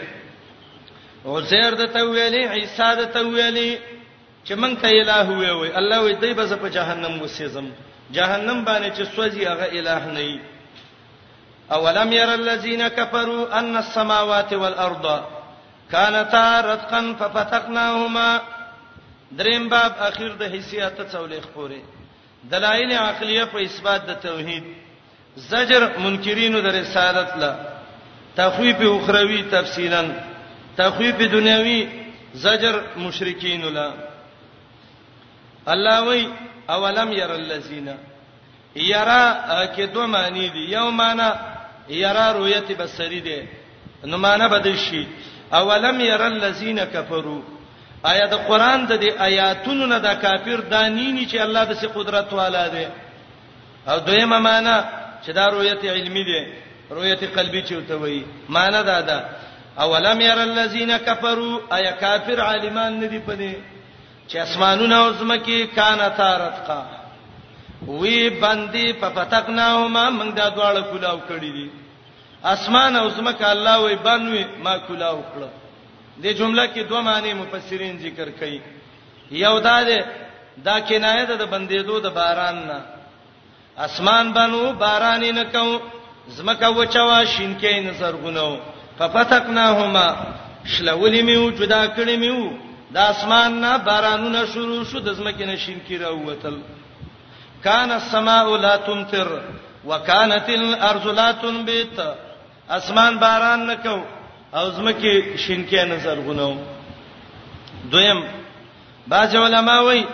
عزیر 1.26 1.74
درته 1.74 2.02
ویلې 2.04 2.42
عیسی 2.54 2.88
درته 2.98 3.20
ویلې 3.26 3.78
چې 4.44 4.54
مونږ 4.54 4.74
ته 4.82 4.88
الہ 4.88 5.26
وی 5.38 5.50
وی 5.50 5.70
الله 5.76 5.98
وی 6.02 6.14
دای 6.14 6.34
بس 6.34 6.52
په 6.52 6.68
جهنم 6.68 7.22
وسېزم 7.22 7.66
جهنم 8.10 8.64
باندې 8.64 8.90
چې 8.96 9.02
سوځي 9.16 9.46
هغه 9.46 9.64
الہ 9.72 10.04
نه 10.14 10.20
وي 10.20 10.40
اولم 11.72 12.12
ير 12.12 12.34
الذين 12.34 12.88
كفروا 12.88 13.58
ان 13.58 13.76
السماوات 13.76 14.52
والارض 14.52 15.22
كانتا 15.92 16.60
رتقا 16.60 17.12
ففتقناهما 17.20 18.40
دریم 19.32 19.68
باب 19.68 19.92
اخیر 19.98 20.32
د 20.34 20.42
حیثیت 20.42 20.98
څولېخ 21.12 21.44
پورې 21.56 21.80
دلایل 22.44 22.92
عقلیه 22.92 23.44
په 23.44 23.58
اثبات 23.62 24.06
د 24.06 24.14
توحید 24.22 24.64
زجر 25.36 25.98
منکرینو 25.98 26.60
د 26.60 26.66
رسالت 26.66 27.36
له 27.36 27.67
تخویف 28.38 28.80
اخروی 28.80 29.42
تفصیلا 29.42 30.02
تخویف 30.76 31.16
دنیوی 31.34 31.88
زجر 32.34 32.74
مشرکین 33.06 33.62
لا 33.62 33.90
الله 35.68 36.00
وی 36.08 36.28
اولم 36.70 37.12
ير 37.12 37.30
الذين 37.34 37.94
یرا 38.76 39.40
کې 39.76 39.80
دوه 39.80 40.06
معنی 40.06 40.48
دي 40.48 40.58
یو 40.70 40.90
معنی 40.90 41.30
یرا 41.88 42.32
رؤیت 42.32 42.72
بصری 42.80 43.20
ده 43.20 43.46
نو 44.04 44.16
معنی 44.16 44.48
بدل 44.48 44.76
شي 44.76 45.06
اولم 45.52 46.00
ير 46.00 46.22
الذين 46.26 46.84
كفروا 46.84 47.42
آیا 48.04 48.26
د 48.26 48.34
قران 48.34 48.86
د 48.86 49.00
دې 49.00 49.20
آیاتونو 49.20 49.86
نه 49.86 49.98
د 49.98 50.14
کافر 50.22 50.60
دانینی 50.60 51.26
چې 51.30 51.34
الله 51.36 51.64
د 51.64 51.72
سي 51.72 51.86
قدرت 51.86 52.32
والا 52.32 52.68
ده 52.68 52.90
او 53.88 53.98
دویمه 53.98 54.38
معنی 54.38 54.76
چې 55.26 55.30
دا 55.30 55.46
رؤیت 55.46 55.84
علمی 55.84 56.24
ده 56.24 56.67
رؤیت 56.96 57.22
قلبی 57.36 57.62
چوته 57.62 57.94
وای 57.96 58.24
معنا 58.48 58.82
دا 58.82 59.00
ده 59.00 59.24
اولم 59.80 60.20
ير 60.20 60.38
الذين 60.38 60.96
كفروا 60.98 61.60
اي 61.76 61.92
کافر 62.00 62.40
عالمان 62.40 63.00
ندی 63.04 63.18
پدې 63.28 63.52
چې 64.30 64.36
اسمانونه 64.36 64.96
او 64.96 65.12
زمکه 65.12 65.66
کان 65.74 65.98
تارتقا 66.16 66.82
وی 67.86 68.30
باندې 68.40 68.94
په 69.00 69.08
پتاکناهما 69.10 70.10
موږ 70.10 70.34
دا 70.34 70.48
دواړه 70.50 70.82
کلاو 70.92 71.20
کړی 71.28 71.44
دي 71.56 71.70
اسمان 72.44 72.96
او 72.96 73.08
زمکه 73.10 73.50
الله 73.50 73.78
وی 73.80 73.96
باندې 73.96 74.46
ما 74.64 74.78
کلاو 74.78 75.22
کړ 75.22 75.42
دې 76.22 76.26
جمله 76.28 76.66
کې 76.74 76.78
دوه 76.88 77.00
معنی 77.00 77.34
مفسرین 77.34 77.98
ذکر 77.98 78.28
کړي 78.40 78.60
یو 79.30 79.58
دا 79.58 79.82
ده 79.84 80.04
دا 80.64 80.80
کنایه 80.80 81.24
ده 81.24 81.36
د 81.36 81.50
بندېدو 81.50 82.00
د 82.02 82.06
باران 82.08 82.54
نه 82.54 82.80
اسمان 83.78 84.32
بنو 84.32 84.72
باران 84.72 85.24
نه 85.34 85.44
کوم 85.44 85.80
زمکه 86.36 86.66
وچوا 86.68 87.24
شینکې 87.24 87.72
نظر 87.88 88.14
غنو 88.24 88.56
ففتقناهما 88.98 90.06
شلولې 90.74 91.20
میو 91.28 91.44
جدا 91.58 91.82
کړې 91.96 92.16
میو 92.22 92.52
د 92.94 92.96
اسمان 93.12 93.52
نه 93.64 93.78
بارانونه 93.88 94.42
شروع 94.52 94.84
شو 94.90 94.98
د 95.00 95.08
زمکه 95.18 95.44
نه 95.46 95.56
شینکې 95.64 95.94
راوتل 96.02 96.56
کان 97.64 97.90
السماء 97.92 98.46
لا 98.64 98.76
تمطر 98.76 99.28
وکانت 99.88 100.48
الارض 100.48 101.06
لا 101.20 101.32
تنبت 101.42 102.00
اسمان 102.78 103.16
باران 103.18 103.66
نکو 103.66 103.98
او 104.56 104.70
زمکه 104.70 105.12
شینکې 105.44 105.82
نظر 105.94 106.18
غنو 106.26 106.52
دویم 107.92 108.20
بعض 109.12 109.34
علما 109.46 109.80
وایي 109.80 110.04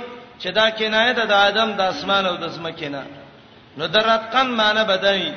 چې 0.40 0.46
دا 0.60 0.70
کنایه 0.70 1.12
ده 1.12 1.24
د 1.32 1.34
ادم 1.48 1.72
د 1.78 1.80
اسمان 1.80 2.26
او 2.26 2.36
د 2.36 2.48
زمکه 2.58 2.88
نه 2.94 3.02
نو 3.78 3.86
درتقن 3.86 4.46
معنی 4.60 4.84
بدایي 4.90 5.32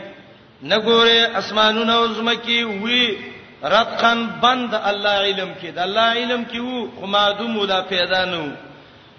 نګوره 0.63 1.21
اسمانونه 1.39 1.93
او 1.99 2.13
زمکی 2.13 2.63
وی 2.63 3.17
رتقن 3.63 4.19
بند 4.41 4.71
الله 4.75 5.11
علم 5.11 5.51
کې 5.61 5.69
د 5.75 5.79
الله 5.79 6.01
علم 6.11 6.45
کې 6.45 6.59
وو 6.59 6.87
خو 6.99 7.05
ما 7.07 7.31
دومو 7.31 7.65
لا 7.65 7.81
پیدا 7.81 8.25
نو 8.25 8.45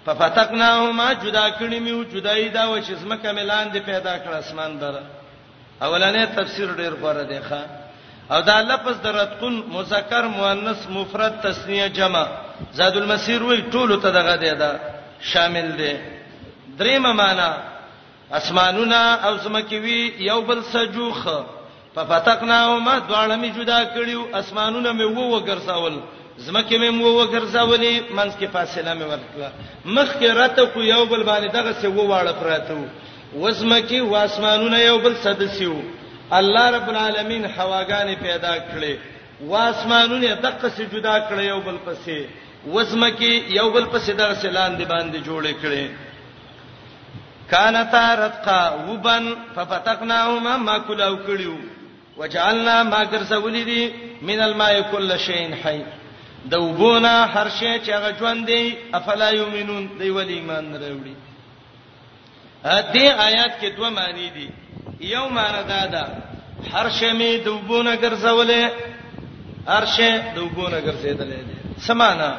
ففتقناهما 0.05 1.13
جدا 1.13 1.49
کړی 1.59 1.79
میو 1.79 2.03
جدای 2.03 2.49
دا 2.49 2.69
و 2.71 2.79
چې 2.79 2.91
زمکه 2.93 3.31
ملان 3.31 3.65
دی 3.73 3.79
پیدا 3.79 4.15
کړ 4.17 4.29
اسمان 4.35 4.77
در 4.79 4.93
اولنې 5.81 6.27
تفسیر 6.35 6.67
ډیر 6.77 6.93
غوړه 7.01 7.23
دی 7.29 7.39
ښا 7.49 7.61
او 8.35 8.41
دا 8.41 8.61
لفظ 8.61 9.01
درتقن 9.03 9.63
مذکر 9.71 10.23
مؤنث 10.27 10.87
مفرد 10.89 11.41
تسنیه 11.43 11.87
جمع 11.89 12.25
زاد 12.73 12.91
المسیر 12.97 13.43
وی 13.43 13.63
ټولو 13.71 13.95
ته 14.01 14.09
دغه 14.11 14.35
دی 14.35 14.51
دا 14.55 14.71
شامل 15.21 15.71
دی 15.77 15.93
دریم 16.77 17.01
معنا 17.01 17.49
اسمانونه 18.37 18.95
او 19.27 19.37
زمکه 19.37 19.79
وی 19.79 20.11
یو 20.29 20.41
بل 20.41 20.61
سجوخ 20.63 21.27
ففتقناهما 21.95 22.99
دواړه 23.09 23.35
می 23.41 23.49
جدا 23.51 23.79
کړیو 23.95 24.21
اسمانونه 24.35 24.91
می 24.91 25.03
وو 25.05 25.39
وګرځاول 25.41 25.95
زمکه 26.37 26.77
می 26.77 26.89
وو 26.89 27.21
وګرځاولې 27.23 27.93
منځ 28.17 28.33
کې 28.39 28.47
فاصله 28.53 28.93
می 28.93 29.03
ورکړه 29.11 29.49
مخ 29.85 30.11
کې 30.19 30.27
راته 30.41 30.65
کو 30.65 30.81
یو 30.83 31.05
بل 31.05 31.23
باندې 31.23 31.47
دغه 31.53 31.71
څه 31.81 31.85
وو 31.87 32.07
واړه 32.11 32.31
پراته 32.31 32.89
وزمکه 33.43 34.01
و 34.03 34.15
اسمانونه 34.15 34.79
یو 34.79 34.97
بل 34.97 35.15
سدسیو 35.23 35.75
الله 36.41 36.69
رب 36.75 36.89
العالمین 36.89 37.45
هواګانې 37.45 38.15
پیدا 38.27 38.53
کړې 38.57 38.95
و 39.41 39.55
اسمانونه 39.55 40.33
دغه 40.45 40.69
څه 40.77 40.93
جدا 40.93 41.15
کړې 41.29 41.41
یو 41.41 41.61
بل 41.61 41.77
پسې 41.87 42.17
وزمکه 42.67 43.29
یو 43.59 43.69
بل 43.71 43.85
پسې 43.85 44.11
دغه 44.21 44.35
څه 44.41 44.45
لاندې 44.45 44.83
باندې 44.83 45.19
جوړې 45.27 45.53
کړې 45.63 45.83
کانتا 47.51 48.13
رتقا 48.25 48.61
وبن 48.89 49.35
ففتقناهما 49.55 50.57
ما 50.57 50.77
کلو 50.87 51.15
کړیو 51.27 51.55
وجعلنا 52.17 52.83
ما 52.83 53.03
ګرځولې 53.03 53.63
دي 53.69 53.93
من 54.21 54.39
الماء 54.41 54.81
كل 54.91 55.19
شيء 55.19 55.55
حي 55.63 55.81
دوبونا 56.45 57.13
هر 57.35 57.47
شی 57.59 57.73
چې 57.85 57.89
هغه 57.89 58.17
ژوند 58.19 58.45
دی 58.47 58.75
افلا 58.93 59.29
یمنون 59.31 59.87
دی 59.99 60.09
ول 60.09 60.27
ایمان 60.29 60.73
راوړي 60.81 61.15
ا 62.65 62.93
دې 62.95 63.21
آیات 63.27 63.61
کې 63.61 63.77
دوه 63.77 63.89
معنی 63.89 64.29
دي 64.29 64.49
یو 65.13 65.29
معنی 65.29 65.63
دا 65.69 65.85
ده 65.85 66.07
هر 66.73 66.89
شی 66.99 67.11
می 67.13 67.37
دوبونه 67.37 67.95
ګرځولې 67.95 68.71
هر 69.67 69.85
شی 69.95 70.11
دوبونه 70.35 70.81
ګرځیدلې 70.81 71.41
دي 71.47 71.81
سمانا 71.87 72.31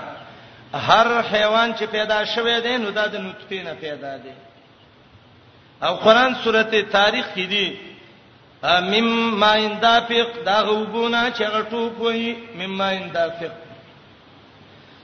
هر 0.74 1.22
حیوان 1.32 1.74
چې 1.76 1.84
پیدا 1.96 2.24
شوه 2.34 2.58
دی 2.68 2.76
نو 2.76 2.90
دا 2.90 3.06
د 3.06 3.16
نطفه 3.16 3.56
نه 3.68 3.74
پیدا 3.80 4.16
دی 4.16 4.32
او 5.82 5.96
قران 5.96 6.34
سورته 6.44 6.82
تاریخ 6.90 7.26
کې 7.34 7.40
دي 7.40 7.78
مم 8.64 9.34
ما 9.40 9.52
اندافق 9.52 10.28
دا 10.46 10.62
غوبونه 10.62 11.30
چې 11.36 11.42
غټوب 11.52 12.00
وي 12.00 12.34
مم 12.54 12.70
ما 12.78 12.90
اندافق 12.90 13.52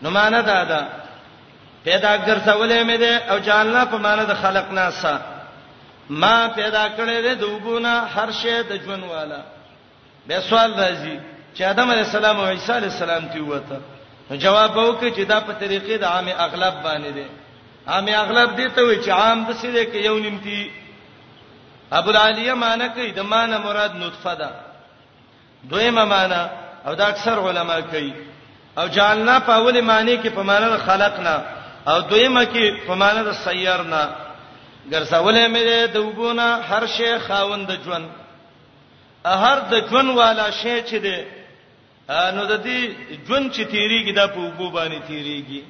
نو 0.02 0.10
معنا 0.10 0.40
دا 0.40 0.64
ده 0.64 0.80
پیدا 1.84 2.12
ګرځولې 2.26 2.84
مې 2.88 2.96
ده 3.02 3.16
او 3.32 3.38
جاننا 3.38 3.84
په 3.84 3.96
معنا 3.98 4.24
د 4.24 4.34
خلق 4.34 4.70
ناسا 4.72 5.18
ما 6.10 6.48
پیدا 6.48 6.88
کړې 6.96 7.20
ده 7.22 7.34
دوبونه 7.34 8.02
هر 8.14 8.30
شی 8.32 8.62
د 8.62 8.76
ژوند 8.84 9.04
والا 9.04 9.40
به 10.26 10.40
سوال 10.40 10.74
راځي 10.74 11.16
چې 11.58 11.62
آدم 11.62 11.90
علی 11.90 12.00
السلام 12.00 12.40
او 12.40 12.46
عیسی 12.46 12.72
علی 12.72 12.86
السلام 12.86 13.28
ته 13.28 13.40
وته 13.40 13.78
نو 14.30 14.36
جواب 14.36 14.74
وکړي 14.76 15.10
چې 15.16 15.20
دا 15.26 15.40
په 15.40 15.52
طریقې 15.60 15.96
د 16.00 16.04
عام 16.04 16.28
اغلب 16.28 16.74
باندې 16.82 17.12
ده 17.16 17.26
عام 17.88 18.08
اغلب 18.08 18.56
دي 18.56 18.68
ته 18.76 18.82
وي 18.86 18.96
چې 19.04 19.08
عام 19.18 19.44
د 19.48 19.52
سره 19.62 19.82
کې 19.84 19.96
یو 20.08 20.18
نیمتي 20.18 20.70
ابو 21.98 22.10
العالیه 22.12 22.54
معنی 22.62 22.86
کوي 22.94 23.10
د 23.18 23.28
معنی 23.32 23.58
مراد 23.66 23.92
نطفه 24.02 24.32
ده 24.34 24.50
دویمه 25.70 26.04
معنی 26.12 26.42
او 26.86 26.94
دا 27.00 27.06
اکثر 27.12 27.36
علما 27.50 27.80
کوي 27.92 28.12
او 28.78 28.86
جعلنا 28.96 29.36
په 29.46 29.50
اول 29.58 29.76
معنی 29.90 30.16
کې 30.22 30.26
په 30.36 30.42
معنی 30.48 30.78
خلقنا 30.86 31.36
او 31.90 32.00
دویمه 32.00 32.42
کې 32.44 32.86
په 32.86 32.94
معنی 33.02 33.22
سیرنا 33.44 34.02
ګرځولې 34.90 35.46
مې 35.54 35.92
د 35.94 35.96
وګونه 35.96 36.62
هر 36.70 36.86
شی 36.96 37.12
خاوند 37.28 37.72
ژوند 37.84 38.08
هر 39.44 39.58
د 39.70 39.74
ژوند 39.90 40.10
والا 40.18 40.50
شی 40.50 40.76
چې 40.82 40.94
ده 40.94 41.26
نو 42.34 42.44
د 42.52 42.62
دې 42.64 42.90
ژوند 43.28 43.46
چې 43.54 43.60
تیریږي 43.72 44.12
د 44.18 44.20
په 44.34 44.40
وګو 44.50 44.72
باندې 44.76 45.06
تیریږي 45.08 45.62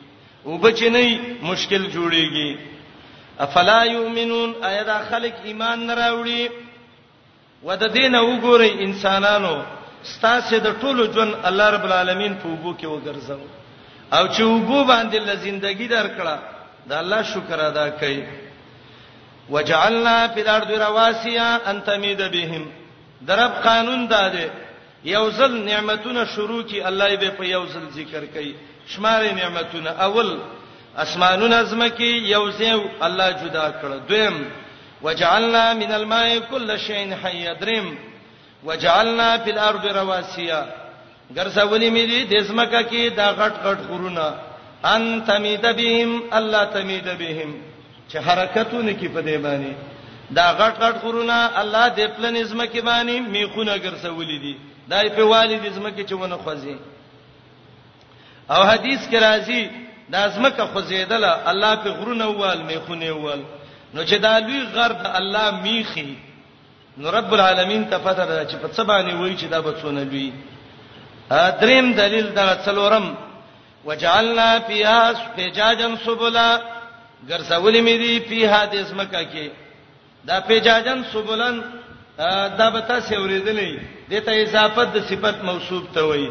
وبچنی 0.47 1.09
مشکل 1.43 1.85
جوړیږي 1.95 2.59
افلا 3.39 3.81
یؤمنون 3.85 4.65
ایدا 4.65 4.99
خلق 5.11 5.35
ایمان 5.45 5.87
نه 5.89 5.95
راوړي 5.95 6.51
ود 7.67 7.83
دین 7.95 8.15
وګورئ 8.17 8.73
انسانانو 8.87 9.55
ستاسو 10.13 10.59
د 10.67 10.77
ټولو 10.81 11.03
ژوند 11.15 11.33
الله 11.49 11.67
رب 11.75 11.85
العالمین 11.89 12.35
په 12.43 12.49
وبو 12.49 12.73
کې 12.79 12.87
وګرځاو 12.87 13.47
او 14.17 14.25
چې 14.35 14.43
وبو 14.43 14.85
باندې 14.85 15.17
له 15.29 15.35
ژوندۍ 15.43 15.89
درکړه 15.97 16.35
دا 16.89 16.99
الله 17.01 17.23
شکر 17.23 17.59
ادا 17.61 17.89
کوي 18.01 18.23
وجعلنا 19.51 20.27
في 20.29 20.41
الارض 20.41 20.71
رواسيا 20.73 21.49
ان 21.71 21.81
تميد 21.85 22.23
بهم 22.31 22.65
درب 23.27 23.53
قانون 23.65 24.07
داده 24.07 24.49
یوزل 25.05 25.53
نعمتونه 25.67 26.25
شروع 26.35 26.63
کی 26.63 26.83
الله 26.83 27.09
یې 27.17 27.31
په 27.39 27.45
یوزل 27.45 27.85
ذکر 27.99 28.25
کوي 28.35 28.55
شمار 28.87 29.23
نعمتونه 29.33 29.91
اول 29.91 30.39
اسمانونه 31.05 31.63
زمکه 31.71 32.05
یو 32.05 32.51
زیو 32.51 32.81
الله 33.03 33.31
جدا 33.41 33.67
کړ 33.83 33.89
دویم 34.09 34.37
وجعلنا 35.03 35.75
من 35.75 35.93
الماء 35.93 36.39
كل 36.51 36.79
شيء 36.79 37.15
حي 37.25 37.55
دریم 37.55 37.99
وجعلنا 38.65 39.37
في 39.45 39.51
الارض 39.51 39.87
رواسيا 39.87 40.67
ګرځولې 41.37 41.89
مې 41.97 42.05
دي 42.11 42.21
د 42.33 42.43
زمکه 42.49 42.83
کې 42.91 43.17
دا 43.17 43.31
غټ 43.41 43.55
غټ 43.65 43.79
غرونه 43.91 44.35
ان 44.85 45.25
تمید 45.29 45.67
بهم 45.77 46.23
الله 46.33 46.65
تمید 46.65 47.09
بهم 47.19 47.55
چې 48.11 48.17
حرکتونه 48.17 48.93
کې 48.93 49.07
په 49.15 49.21
دې 49.27 49.37
باندې 49.45 49.73
دا 50.31 50.47
غټ 50.59 50.75
غټ 50.83 50.97
غرونه 51.05 51.39
الله 51.63 51.89
دې 51.97 52.07
پلن 52.17 52.45
زمکه 52.45 52.81
باندې 52.83 53.15
میخونه 53.35 53.77
ګرځولې 53.79 54.41
دي 54.45 54.55
دای 54.89 55.09
په 55.17 55.23
والد 55.25 55.73
زمکه 55.75 56.03
چې 56.09 56.13
ونه 56.21 56.37
خوځي 56.37 56.77
او 58.55 58.63
حدیث 58.63 59.09
کې 59.11 59.17
راځي 59.21 59.69
دا 60.09 60.19
ازمکه 60.25 60.65
خزیدل 60.75 61.25
الله 61.25 61.75
په 61.77 61.91
غرونه 61.91 62.27
وال 62.29 62.63
میخونه 62.63 63.13
وال 63.13 63.43
نو 63.95 64.05
چې 64.05 64.15
دا 64.27 64.39
لوی 64.39 64.63
غرب 64.75 65.07
الله 65.21 65.51
میخي 65.63 66.15
نو 66.99 67.11
رب 67.11 67.35
العالمین 67.35 67.85
ته 67.91 67.99
پته 67.99 68.25
ده 68.27 68.45
چې 68.51 68.57
په 68.63 68.69
څه 68.75 68.83
باندې 68.85 69.15
وایي 69.15 69.37
چې 69.37 69.45
دا 69.51 69.61
بچونه 69.61 70.03
دوی 70.05 70.31
دریم 71.63 71.93
دلیل 71.93 72.27
دا 72.35 72.57
څلورم 72.67 73.07
وجعلنا 73.85 74.59
فيها 74.61 75.13
فجاجا 75.37 75.89
سبلا 76.05 76.61
ګرځولې 77.29 77.81
مې 77.87 77.97
دي 78.05 78.21
په 78.21 78.55
حدیث 78.55 78.91
مکه 78.93 79.23
کې 79.25 79.51
دا 80.25 80.41
فجاجن 80.49 81.03
سبلن 81.13 81.61
دا 82.59 82.69
به 82.75 82.81
تاسو 82.81 83.15
اوریدلې 83.15 83.81
دته 84.11 84.33
اضافه 84.33 84.85
د 84.85 85.01
صفت 85.11 85.45
موصوب 85.45 85.85
ته 85.95 86.03
وایي 86.05 86.29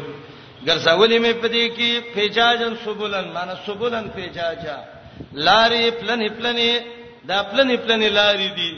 ګرځولې 0.66 1.18
مې 1.24 1.32
پدې 1.42 1.64
کې 1.76 1.90
فجاجن 2.14 2.74
سبولن 2.84 3.26
معنی 3.34 3.54
سبولن 3.66 4.06
فجاجا 4.16 4.78
لارې 5.46 5.84
پلنې 6.00 6.28
پلنې 6.38 6.72
دا 7.28 7.38
پلنې 7.50 7.76
پلنې 7.84 8.08
لارې 8.18 8.50
دي 8.58 8.72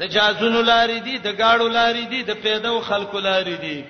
د 0.00 0.02
جازونو 0.14 0.60
لارې 0.70 0.98
دي 1.06 1.14
د 1.26 1.28
گاړو 1.42 1.66
لارې 1.78 2.04
دي 2.12 2.20
د 2.30 2.32
پیدو 2.44 2.80
خلکو 2.88 3.18
لارې 3.28 3.56
دي 3.64 3.84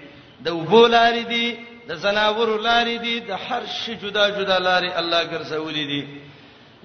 د 0.44 0.48
وبو 0.58 0.82
لارې 0.96 1.24
دي 1.32 1.46
د 1.88 1.94
زناورو 2.02 2.56
لارې 2.68 2.96
دي 3.04 3.14
د 3.20 3.30
هر 3.44 3.62
شي 3.78 3.94
جدا 4.02 4.28
جدا 4.36 4.58
لارې 4.68 4.90
الله 5.00 5.22
ګرځولې 5.24 5.86
دي 5.92 6.06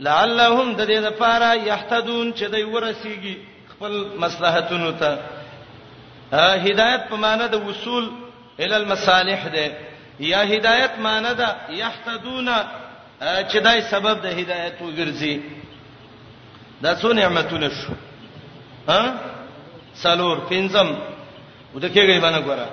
لعلهم 0.08 0.74
د 0.80 0.82
دې 0.86 1.00
لپاره 1.08 1.68
یحتدون 1.70 2.34
چې 2.34 2.44
دوی 2.54 2.64
ورسیږي 2.64 3.36
خپل 3.74 3.94
مصلحتونو 4.24 4.92
ته 4.92 5.20
هدایت 6.66 7.02
په 7.10 7.16
معنی 7.26 7.46
د 7.52 7.56
وصول 7.70 8.10
ال 8.66 8.74
المصالح 8.74 9.48
ده 9.56 9.68
یا 10.28 10.40
هدایت 10.40 10.98
معنی 11.00 11.34
دا 11.34 11.50
یحتدون 11.70 12.50
چې 13.52 13.58
دای 13.66 13.82
سبب 13.92 14.22
د 14.22 14.26
هدایت 14.26 14.78
وګرځي 14.82 15.40
دا 16.82 16.96
څو 16.96 17.14
نعمتونه 17.14 17.70
شو 17.70 17.94
ها 18.88 19.14
سالور 19.96 20.38
پنځم 20.40 20.90
ودکه 21.76 22.02
غي 22.02 22.20
باندې 22.20 22.40
ګوره 22.46 22.68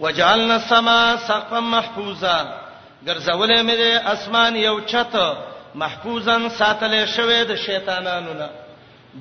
وجعلنا 0.00 0.54
السما 0.54 1.16
سقفا 1.16 1.60
محفوظا 1.60 2.38
ګرځولې 3.06 3.58
مې 3.66 3.74
د 3.76 3.82
اسمان 4.06 4.56
یو 4.56 4.80
چت 4.80 5.16
محفوظن 5.74 6.48
ساتلې 6.48 7.06
شوې 7.16 7.44
د 7.44 7.56
شیطانانو 7.56 8.32
نه 8.32 8.48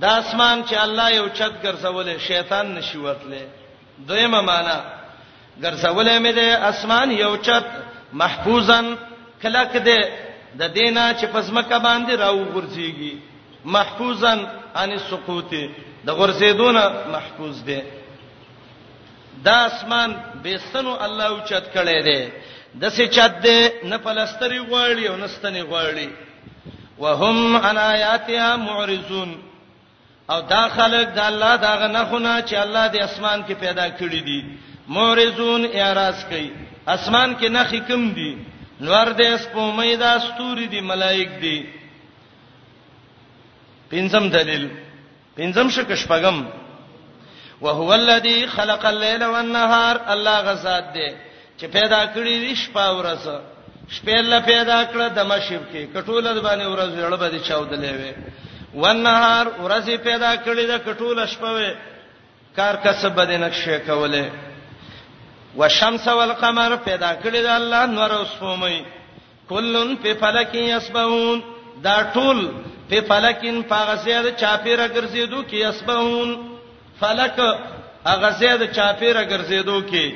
دا 0.01 0.09
اسمان 0.17 0.63
چې 0.65 0.73
الله 0.73 1.09
یو 1.11 1.27
چت 1.29 1.51
ګرځولې 1.63 2.17
شیطان 2.27 2.71
نشي 2.75 2.97
وتلې 2.97 3.43
دویمه 4.07 4.41
معنی 4.41 4.96
ګرځولې 5.63 6.15
مې 6.23 6.31
د 6.39 6.41
اسمان 6.71 7.07
یو 7.23 7.33
چت 7.45 7.65
محفوظن 8.21 8.85
کلک 9.41 9.71
دې 9.87 9.99
د 10.59 10.61
دینه 10.77 11.03
چې 11.19 11.25
پزمکه 11.33 11.77
باندې 11.87 12.13
راو 12.23 12.39
ورځيږي 12.55 13.13
محفوظن 13.75 14.39
ان 14.81 14.91
سقوط 15.09 15.51
د 16.07 16.09
ورځېدونه 16.19 16.81
محفوظ 17.13 17.55
دي 17.67 17.79
دا 19.45 19.57
اسمان 19.69 20.09
بیسنو 20.43 20.93
الله 21.05 21.25
او 21.31 21.37
چت 21.49 21.65
کړي 21.75 21.99
دي 22.09 22.21
د 22.81 22.83
سې 22.95 23.05
چت 23.15 23.33
دې 23.45 23.59
نه 23.89 23.97
پلستري 24.05 24.59
غواړي 24.69 25.03
او 25.11 25.15
نستني 25.23 25.61
غواړي 25.69 26.09
وهم 27.01 27.55
ان 27.55 27.77
آیاتها 27.77 28.49
معرضون 28.67 29.29
او 30.31 30.39
دا 30.53 30.63
خلک 30.77 31.07
د 31.17 31.19
الله 31.29 31.53
دا 31.55 31.71
غنخونه 31.81 32.31
چې 32.47 32.53
الله 32.63 32.87
د 32.87 32.95
اسمان 33.07 33.39
کې 33.47 33.53
پیدا 33.59 33.85
کړی 33.99 34.21
دي 34.29 34.41
مورزون 34.95 35.65
اعتراض 35.73 36.23
کوي 36.29 36.49
اسمان 36.93 37.33
کې 37.39 37.49
نخې 37.49 37.79
کم 37.87 38.03
دي 38.17 38.31
نور 38.81 39.07
دې 39.13 39.37
سپومې 39.43 39.95
دا 39.99 40.13
ستوري 40.27 40.67
دي 40.73 40.81
ملائک 40.91 41.29
دي 41.41 41.57
پنځم 43.91 44.29
دلیل 44.35 44.67
پنځم 45.35 45.69
شک 45.75 45.93
شپغم 46.03 46.39
وهو 47.61 47.89
الذي 47.93 48.47
خلق 48.55 48.85
الليل 48.93 49.25
والنهار 49.25 50.01
الله 50.15 50.37
غزاد 50.49 50.89
دې 50.93 51.13
چې 51.59 51.65
پیدا 51.77 52.01
کړی 52.15 52.47
دي 52.47 52.55
شپه 52.63 52.81
او 52.87 52.97
ورځ 53.03 53.41
شپه 53.99 54.21
له 54.31 54.39
پیدا 54.49 54.81
کړه 54.85 55.11
د 55.11 55.19
مشرب 55.31 55.63
کې 55.73 55.87
کټوله 55.95 56.41
باندې 56.47 56.67
ورځ 56.73 56.89
جوړ 56.99 57.21
باندې 57.21 57.45
چاودلې 57.49 57.91
وي 57.91 58.13
والنهار 58.81 59.45
ورځ 59.59 59.89
پیدا 60.09 60.35
کړی 60.35 60.67
دا 60.67 60.77
کټوله 60.77 61.25
شپه 61.25 61.53
وي 61.55 61.71
کار 62.59 62.75
کسب 62.85 63.15
باندې 63.15 63.33
نقشه 63.47 63.77
کوله 63.87 64.27
والشمس 65.55 66.07
والقمر 66.07 66.75
پیدا 66.85 67.11
کړی 67.23 67.41
د 67.43 67.47
الله 67.57 67.85
نور 67.91 68.11
او 68.17 68.23
سپومې 68.25 68.83
کلن 69.49 69.95
په 70.03 70.13
فلکین 70.19 70.69
یسبون 70.75 71.41
دا 71.83 71.95
ټول 72.13 72.41
په 72.89 73.01
فلکین 73.09 73.61
په 73.71 73.79
غزیاده 73.89 74.31
چاپیره 74.41 74.87
ګرځیدو 74.95 75.41
کې 75.49 75.57
یسبون 75.57 76.53
فلک 76.99 77.35
غزیاده 78.23 78.67
چاپیره 78.67 79.23
ګرځیدو 79.31 79.81
کې 79.81 80.15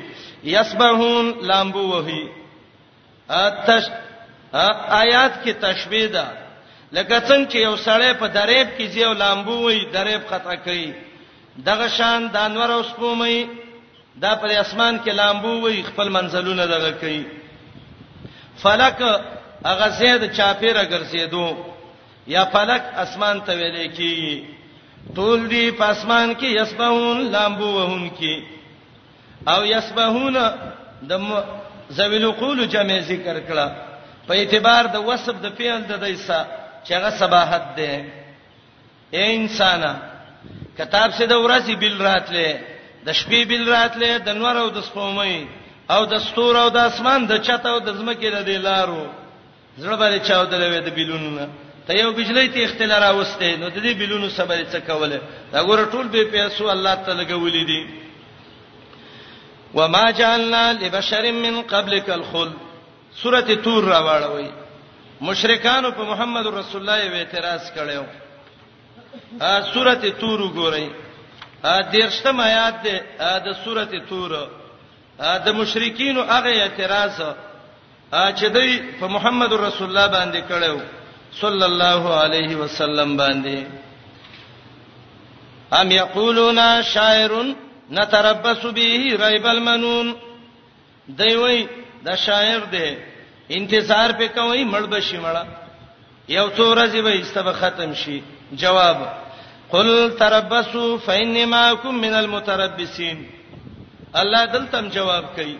یسبون 0.54 1.32
لامبو 1.52 1.82
وهی 1.88 2.22
اتش 3.40 3.84
آیات 5.00 5.32
کې 5.44 5.52
تشبیه 5.60 6.06
ده 6.06 6.26
لکه 6.92 7.20
څنګه 7.28 7.50
چې 7.50 7.58
یو 7.58 7.76
سړی 7.76 8.12
په 8.22 8.26
دریب 8.38 8.68
کې 8.78 8.86
ځي 8.94 9.04
او 9.08 9.12
لامبو 9.24 9.58
وي 9.66 9.84
دریب 9.92 10.22
خطا 10.30 10.54
کوي 10.64 10.86
دغه 11.68 11.88
شان 11.98 12.28
دانور 12.34 12.70
اوس 12.76 12.86
پومې 12.98 13.38
دا 14.20 14.34
پر 14.40 14.48
اسمان 14.48 14.96
کې 15.04 15.10
لامبو 15.12 15.52
وي 15.62 15.82
خپل 15.82 16.08
منزلونه 16.16 16.66
دغه 16.66 16.90
کوي 17.00 17.22
فلک 18.62 18.98
هغه 19.68 19.88
زید 20.00 20.22
چاپیره 20.36 20.82
ګرځېدو 20.92 21.48
یا 22.34 22.44
فلک 22.52 22.82
اسمان 23.04 23.40
ته 23.46 23.52
ویل 23.58 23.88
کی 23.96 24.16
ټول 25.14 25.38
دی 25.50 25.64
په 25.78 25.84
اسمان 25.94 26.34
کې 26.34 26.60
یسبهون 26.60 27.30
لامبو 27.30 27.66
وهون 27.76 28.08
کی 28.18 28.36
او 29.52 29.64
یسبهون 29.66 30.34
د 31.02 31.20
ذویل 31.96 32.30
قول 32.40 32.66
جمع 32.74 32.98
ذکر 33.08 33.36
کړه 33.48 33.66
په 34.26 34.34
اعتبار 34.34 34.84
د 34.94 34.96
وصف 35.08 35.36
د 35.44 35.54
فعل 35.56 35.82
د 35.88 36.00
دیسا 36.04 36.44
چې 36.84 36.90
هغه 36.96 37.10
صباحت 37.22 37.64
ده 37.76 38.04
اے 39.16 39.24
انسانه 39.38 39.92
کتاب 40.78 41.08
سے 41.14 41.26
د 41.26 41.32
ورځې 41.44 41.74
بل 41.80 41.96
راتله 42.08 42.71
د 43.06 43.08
شپې 43.18 43.40
بل 43.50 43.62
راتله 43.68 44.10
د 44.26 44.28
نور 44.40 44.56
او 44.62 44.68
د 44.76 44.78
سپومې 44.88 45.44
او 45.94 46.00
د 46.12 46.14
ستور 46.26 46.56
او 46.62 46.68
د 46.76 46.78
اسمان 46.90 47.20
د 47.26 47.32
چت 47.46 47.66
او 47.72 47.78
د 47.86 47.88
زمکه 47.98 48.42
د 48.48 48.50
لارو 48.68 49.04
زړه 49.82 49.96
باندې 50.02 50.20
چاو 50.28 50.44
دلوي 50.52 50.80
د 50.86 50.90
بلونو 50.96 51.30
نه 51.38 51.46
ته 51.86 51.92
یو 52.02 52.12
بجلی 52.18 52.48
ته 52.54 52.58
اختلار 52.64 53.02
اوسته 53.10 53.50
نو 53.60 53.66
د 53.74 53.76
دې 53.84 53.92
بلونو 54.00 54.28
صبر 54.36 54.58
څه 54.72 54.78
کوله 54.88 55.18
دا 55.52 55.58
ګوره 55.68 55.84
ټول 55.92 56.06
به 56.14 56.24
پیسو 56.34 56.70
الله 56.76 56.94
تعالی 56.94 57.20
لګولې 57.24 57.64
دي 57.70 57.82
وما 59.74 60.10
جعلنا 60.10 60.62
لبشر 60.72 61.32
من 61.32 61.62
قبلك 61.62 62.10
الخلد 62.18 62.52
سوره 63.22 63.40
تور 63.64 63.82
راوړوي 63.94 64.50
مشرکانو 65.28 65.88
په 65.96 66.02
محمد 66.10 66.46
رسول 66.46 66.80
الله 66.80 67.18
اعتراض 67.18 67.60
کړو 67.74 68.04
ا 69.40 69.62
سوره 69.62 69.94
تور 70.22 70.40
وګورئ 70.40 70.86
ا 71.70 71.74
دیرشتم 71.92 72.38
آیات 72.48 72.74
ده 72.84 73.38
د 73.46 73.48
سورته 73.64 73.98
تور 74.08 74.32
د 75.44 75.48
مشرکین 75.60 76.16
هغه 76.32 76.52
اعتراض 76.64 77.16
چې 78.38 78.46
دوی 78.54 78.72
په 79.00 79.06
محمد 79.14 79.52
رسول 79.52 79.88
الله 79.88 80.06
باندې 80.16 80.40
کړو 80.50 80.76
صلی 81.42 81.64
الله 81.70 82.02
علیه 82.22 82.56
وسلم 82.56 83.16
باندې 83.16 83.58
ام 85.80 85.90
یقولون 85.92 86.82
شاعر 86.82 87.32
نتربص 87.90 88.62
به 88.78 88.96
ریب 89.30 89.46
المنون 89.46 90.14
دوی 91.08 91.68
دا 92.06 92.14
شاعر 92.16 92.60
دی 92.74 92.90
انتظار 93.58 94.10
پې 94.12 94.26
کوي 94.34 94.64
مړ 94.72 94.82
بشي 94.82 95.18
مړه 95.22 95.44
یو 96.28 96.48
څو 96.56 96.74
ورځې 96.74 96.96
به 97.04 97.10
ایستبه 97.10 97.52
ختم 97.52 97.94
شي 97.94 98.22
جواب 98.52 99.21
قل 99.74 100.16
تربصوا 100.22 100.98
فانما 100.98 101.74
كن 101.74 101.94
من 101.94 102.14
المتربصين 102.22 103.18
الله 104.20 104.44
دلته 104.54 104.80
جواب 104.96 105.24
کوي 105.36 105.56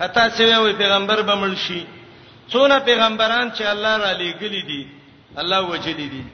حتا 0.00 0.28
سوي 0.28 0.54
وي 0.56 0.72
پیغمبر 0.72 1.18
بمړ 1.22 1.54
شي 1.66 1.84
څونه 2.52 2.78
پیغمبران 2.88 3.50
چې 3.54 3.62
الله 3.62 3.96
را 3.96 4.12
لېګلې 4.12 4.64
دي 4.70 4.86
الله 5.38 5.60
وجلې 5.60 6.08
دي 6.14 6.24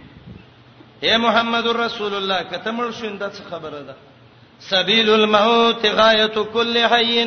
اے 1.03 1.17
محمد 1.17 1.67
رسول 1.67 2.15
الله 2.15 2.43
کته 2.43 2.71
مړ 2.73 2.91
شو 3.01 3.07
انده 3.07 3.29
څه 3.33 3.51
خبره 3.51 3.81
ده 3.81 3.95
سبيل 4.61 5.11
الموت 5.15 5.87
غايه 5.87 6.27
كل 6.53 6.79
حي 6.87 7.25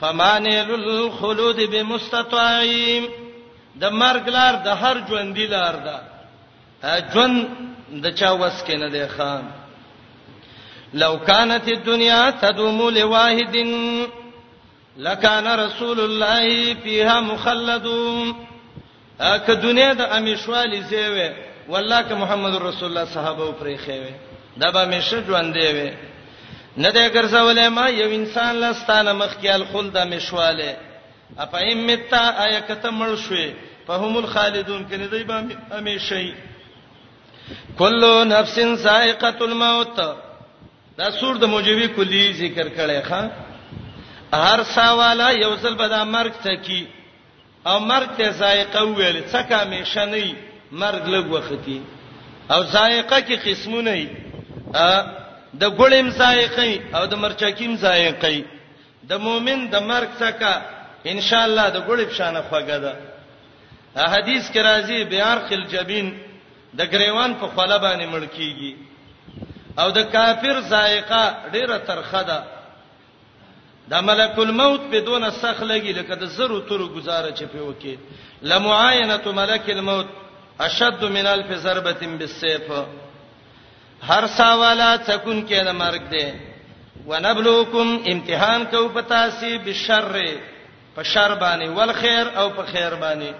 فمانل 0.00 0.70
الخلود 0.74 1.60
بمستطاعين 1.72 3.06
د 3.80 3.84
مرګ 3.84 4.28
لار 4.38 4.54
د 4.64 4.68
هر 4.82 4.96
ژوند 5.10 5.34
دی 5.34 5.46
لار 5.58 5.74
ده 5.74 6.00
ژوند 7.14 7.72
د 8.02 8.14
چا 8.18 8.30
وس 8.40 8.62
کې 8.66 8.74
نه 8.78 8.88
دی 8.88 9.06
خام 9.16 9.50
لو 11.02 11.16
كانت 11.20 11.68
الدنيا 11.68 12.30
تدوم 12.30 12.88
لواحد 12.90 13.56
لكان 14.96 15.46
رسول 15.60 16.00
الله 16.00 16.74
فيها 16.74 17.20
مخلد 17.20 17.86
اکه 19.20 19.54
دنیا 19.54 19.92
د 19.92 20.00
امیشوالی 20.00 20.82
زیوه 20.82 21.34
والله 21.68 22.02
که 22.02 22.14
محمد 22.14 22.54
رسول 22.54 22.88
الله 22.88 23.04
صحابه 23.04 23.52
پرې 23.60 23.78
خوي 23.84 24.14
دا 24.58 24.70
به 24.70 24.84
مشه 24.98 25.22
ژوند 25.26 25.54
دی 25.54 25.66
وي 25.72 25.92
نه 26.76 26.90
دې 26.92 27.12
ګرځولې 27.14 27.68
ما 27.68 27.88
یو 27.88 28.10
انسان 28.10 28.54
لستانه 28.60 29.12
مخ 29.12 29.34
کې 29.42 29.46
الخلد 29.50 29.98
مشواله 29.98 30.74
اپا 31.38 31.58
ایمتا 31.58 32.30
ایکته 32.44 32.90
مړ 32.90 33.16
شوې 33.28 33.50
په 33.86 33.92
هم 33.94 34.16
الخالدون 34.16 34.86
کې 34.90 34.94
نه 34.94 35.06
دی 35.06 35.22
به 35.24 35.46
امیشي 35.78 36.32
کلو 37.78 38.14
نفس 38.24 38.58
سائقه 38.82 39.38
الموت 39.48 39.96
دا 40.98 41.10
سور 41.20 41.34
د 41.42 41.44
موجبی 41.54 41.86
کلی 41.96 42.22
ذکر 42.42 42.66
کړي 42.76 43.00
ښا 43.08 43.22
هر 44.46 44.60
سوالا 44.74 45.28
یو 45.44 45.50
ځل 45.62 45.74
به 45.80 45.86
د 45.94 45.98
مرګ 46.14 46.34
ته 46.44 46.52
کی 46.66 46.82
او 47.68 47.76
مرګ 47.90 48.08
ته 48.18 48.32
سائقه 48.42 48.82
ویل 48.84 49.20
څکه 49.32 49.60
مې 49.70 49.80
شنی 49.94 50.28
مرګ 50.82 51.02
لږ 51.14 51.24
وختي 51.36 51.78
او 52.52 52.60
سائقه 52.74 53.18
کې 53.20 53.36
قسمونه 53.46 53.90
ای 53.96 54.08
د 55.60 55.62
ګړیم 55.80 56.08
سائقې 56.20 56.72
او 56.96 57.02
د 57.12 57.14
مرچکیم 57.22 57.72
سائقې 57.76 58.44
د 59.10 59.20
مؤمن 59.26 59.60
د 59.74 59.76
مرګ 59.90 60.10
څخه 60.22 60.52
ان 61.12 61.20
شاء 61.28 61.44
الله 61.48 61.66
د 61.76 61.78
ګړې 61.88 62.04
په 62.08 62.14
شان 62.14 62.36
خوګه 62.50 62.78
ده 62.84 62.92
حدیث 64.14 64.44
کې 64.52 64.60
راځي 64.68 64.98
بیارق 65.10 65.52
الجبین 65.58 66.08
د 66.78 66.80
ګریوان 66.92 67.34
په 67.40 67.46
خپل 67.52 67.70
باندې 67.84 68.06
مړکیږي 68.14 68.72
او 69.80 69.88
د 69.90 70.00
کافر 70.14 70.56
ذائقه 70.74 71.22
ډیره 71.52 71.78
ترخه 71.88 72.22
ده 72.30 72.38
د 73.92 74.02
ملک 74.08 74.38
الموت 74.46 74.82
په 74.90 74.98
دون 75.08 75.24
سخ 75.42 75.62
لګي 75.72 75.92
لکه 75.98 76.14
د 76.16 76.24
زرو 76.36 76.58
تورو 76.68 76.86
گزاره 76.96 77.30
چپی 77.38 77.58
وکي 77.68 77.94
لمعاینه 78.50 79.22
ملک 79.40 79.64
الموت 79.70 80.06
اشد 80.66 81.04
من 81.16 81.26
الف 81.26 81.52
ضربه 81.64 82.02
بالسيف 82.18 82.66
هر 84.10 84.26
سوالا 84.36 84.96
تكون 84.96 85.46
کې 85.46 85.64
د 85.68 85.72
مرګ 85.82 86.02
دی 86.10 86.30
ونبلوکم 87.06 87.88
امتحان 88.12 88.64
کو 88.70 88.88
پتا 88.92 89.24
سی 89.40 89.58
بشر 89.64 90.14
په 90.94 91.02
شر 91.02 91.34
باندې 91.42 91.66
ول 91.76 91.92
خیر 91.92 92.26
او 92.38 92.46
په 92.50 92.62
خیر 92.72 92.94
باندې 92.94 93.32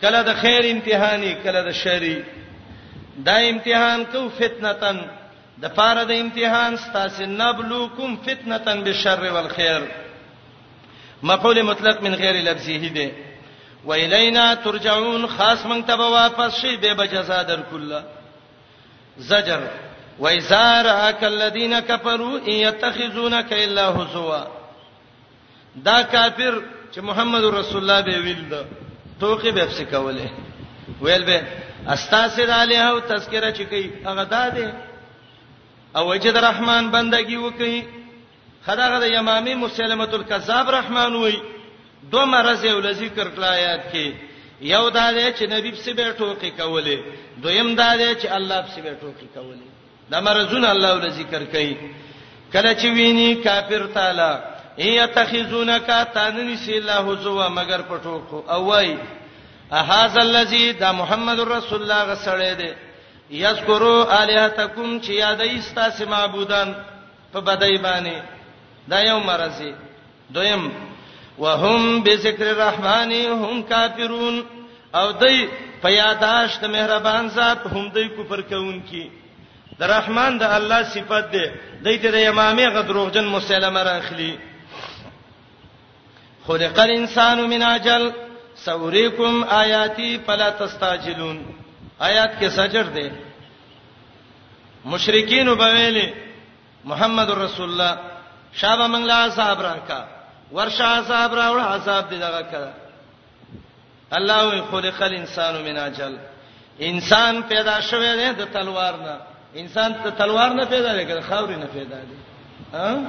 کله 0.00 0.22
د 0.22 0.34
خیر 0.40 0.70
امتحاني 0.70 1.32
کله 1.44 1.62
د 1.68 1.72
شری 1.82 2.18
دا 3.26 3.36
امتحان 3.52 4.02
کو 4.12 4.20
فتنتن 4.38 4.98
د 5.62 5.66
پاره 5.78 6.02
د 6.10 6.20
امتحان 6.24 6.76
ستاسو 6.82 7.24
نبلوکم 7.30 8.14
فتنتن 8.26 8.82
بالشر 8.88 9.22
والخير 9.36 9.82
مفعول 11.30 11.62
مطلق 11.70 12.02
من 12.02 12.14
غیر 12.22 12.36
لفظه 12.50 12.76
دی 12.98 13.08
و 13.84 13.92
الینا 13.92 14.54
ترجعون 14.64 15.26
خاص 15.36 15.66
من 15.66 15.84
ته 15.86 15.94
واپس 16.12 16.52
شي 16.60 16.76
به 16.76 16.94
بجزا 16.94 17.42
در 17.42 17.60
کله 17.70 18.02
زجر 19.18 19.60
و 20.18 20.26
ازارک 20.26 21.22
الذین 21.24 21.80
کفروا 21.80 22.48
یتخذونک 22.50 23.52
الا 23.52 23.88
هزوا 23.92 24.46
دا 25.84 26.02
کافر 26.02 26.54
چې 26.94 26.98
محمد 27.10 27.44
رسول 27.44 27.82
الله 27.90 28.00
به 28.02 28.20
ویل 28.26 28.48
دا 28.48 28.64
توقی 29.20 29.50
به 29.52 29.66
څه 29.70 29.82
کوله 29.94 30.30
ویل 31.02 31.24
به 31.24 31.42
استاسر 31.86 32.50
علیه 32.62 32.84
او 32.90 32.98
تذکرہ 33.00 33.50
چې 33.50 33.64
کوي 33.70 33.90
هغه 34.04 34.24
داده 34.24 34.72
او 35.96 36.06
وجد 36.08 36.36
رحمان 36.36 36.88
بندگی 36.90 37.36
وکي 37.36 37.82
خداغه 38.66 38.98
د 39.00 39.04
یمامي 39.10 39.54
مسلمت 39.54 40.14
الکذاب 40.14 40.70
رحمان 40.70 41.14
وای 41.16 41.36
دوه 42.10 42.24
مرزه 42.24 42.74
ول 42.76 42.92
ذکر 42.92 43.26
کړه 43.34 43.44
آیات 43.44 43.82
کې 43.92 44.06
یو 44.60 44.90
دا 44.90 45.10
دی 45.12 45.32
چې 45.32 45.50
نبی 45.52 45.70
په 45.70 45.76
سیبه 45.82 46.12
ټوکی 46.12 46.50
کولې 46.58 46.96
دویم 47.42 47.74
دا 47.74 47.96
دی 47.96 48.14
چې 48.14 48.26
الله 48.32 48.62
په 48.62 48.70
سیبه 48.74 48.94
ټوکی 49.02 49.26
کولې 49.34 49.66
دا 50.10 50.20
مرزونه 50.20 50.70
الله 50.70 50.92
ول 50.94 51.10
ذکر 51.10 51.44
کوي 51.44 51.76
کله 52.52 52.74
چې 52.74 52.84
ویني 52.86 53.34
کافر 53.34 53.86
تعالی 53.94 54.32
ای 54.78 54.98
اتخذونک 54.98 55.86
تاننی 56.14 56.56
سی 56.56 56.76
الله 56.78 57.14
زوا 57.22 57.48
مگر 57.48 57.80
پټوکو 57.90 58.44
او 58.52 58.64
وای 58.66 58.96
اهاذا 59.72 60.20
الذي 60.22 60.72
دا 60.72 60.92
محمد 60.92 61.40
رسول 61.40 61.82
الله 61.82 62.02
غسړې 62.12 62.52
دي 62.60 62.72
یذکرو 63.30 64.06
الہتکم 64.10 64.98
چې 65.00 65.12
یادې 65.12 65.58
استاس 65.58 66.00
معبودان 66.00 66.74
په 67.32 67.40
بدای 67.40 67.78
باندې 67.78 68.16
دا 68.88 69.00
یو 69.00 69.18
مرزي 69.20 69.72
دویم 70.30 70.72
وهم 71.38 72.02
بذکر 72.02 72.46
الرحمن 72.50 73.12
هم 73.12 73.62
کافرون 73.62 74.44
او 74.94 75.12
دای 75.12 75.48
په 75.82 75.88
یاداشت 75.88 76.64
مهربان 76.64 77.28
ذات 77.28 77.66
هم 77.66 77.88
دای 77.88 78.08
کفر 78.08 78.40
کوونکی 78.42 79.10
د 79.78 79.82
رحمان 79.82 80.38
د 80.38 80.42
الله 80.42 80.82
صفت 80.84 81.30
ده 81.32 81.52
دای 81.84 81.98
ته 81.98 82.10
د 82.10 82.14
امامي 82.16 82.66
غدروغجن 82.68 83.24
مسلمه 83.24 83.82
راخلی 83.82 84.36
خلق 86.46 86.78
الانسان 86.78 87.40
من 87.50 87.62
اجل 87.62 88.12
سوریکم 88.64 89.42
آیاتی 89.54 90.16
فلا 90.26 90.48
تستعجلون 90.58 91.38
آیات 92.08 92.32
کې 92.40 92.48
سجر 92.56 92.82
دی 92.96 93.08
مشرکین 94.94 95.48
وبویل 95.48 95.98
محمد 96.90 97.30
رسول 97.44 97.70
الله 97.70 97.96
شابه 98.60 98.86
منګلا 98.86 99.30
صاحب 99.36 99.60
راکا 99.68 100.00
ورشا 100.58 100.90
صاحب 101.08 101.32
راوړ 101.40 101.60
حساب 101.76 102.08
دی 102.10 102.18
دغه 102.24 102.42
کړه 102.50 102.72
الله 104.20 104.62
خلق 104.70 105.02
الانسان 105.02 105.54
من 105.64 105.76
اجل 105.78 106.16
انسان 106.90 107.40
پیدا 107.48 107.80
شوی 107.88 108.12
دی 108.20 108.28
د 108.44 108.50
تلوار 108.52 108.96
نه 109.06 109.16
انسان 109.62 109.94
ته 110.04 110.10
تلوار 110.22 110.50
نه 110.60 110.64
پیدا 110.76 110.92
دی 110.98 111.04
کړه 111.06 111.24
خاورې 111.30 111.56
نه 111.62 111.66
پیدا 111.66 111.98
دی 112.00 112.16
ها 112.72 113.02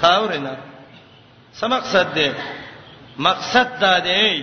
خاورې 0.00 0.36
نه 0.46 0.56
سم 1.60 1.70
مقصد 1.72 2.14
دی 2.14 2.30
مقصد 3.18 3.78
دا 3.80 3.98
دی 3.98 4.42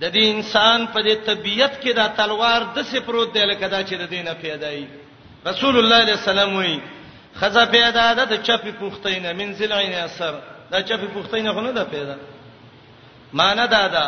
د 0.00 0.04
دې 0.14 0.24
انسان 0.34 0.86
په 0.92 1.00
دې 1.06 1.14
طبیعت 1.26 1.72
کې 1.82 1.92
دا 1.94 2.06
تلوار 2.18 2.60
د 2.76 2.86
څه 2.90 3.00
پروت 3.06 3.32
دی 3.34 3.44
لکه 3.50 3.68
دا 3.68 3.80
چې 3.88 3.94
د 4.02 4.06
دینه 4.14 4.34
پیدای 4.42 4.84
رسول 5.46 5.76
الله 5.78 5.96
علیه 6.04 6.16
السلام 6.22 6.54
وی 6.58 6.78
خزه 7.40 7.64
پیدا 7.74 8.14
ده 8.14 8.24
د 8.32 8.42
چپی 8.46 8.72
پوختینه 8.78 9.32
منزل 9.40 9.72
عین 9.72 9.94
اثر 10.04 10.34
دا 10.70 10.82
چپی 10.88 11.06
پوختینه 11.14 11.52
خو 11.54 11.60
نه 11.60 11.72
ده 11.72 11.84
پیدا 11.94 12.14
معنی 13.40 13.66
دا 13.76 13.84
ده 13.96 14.06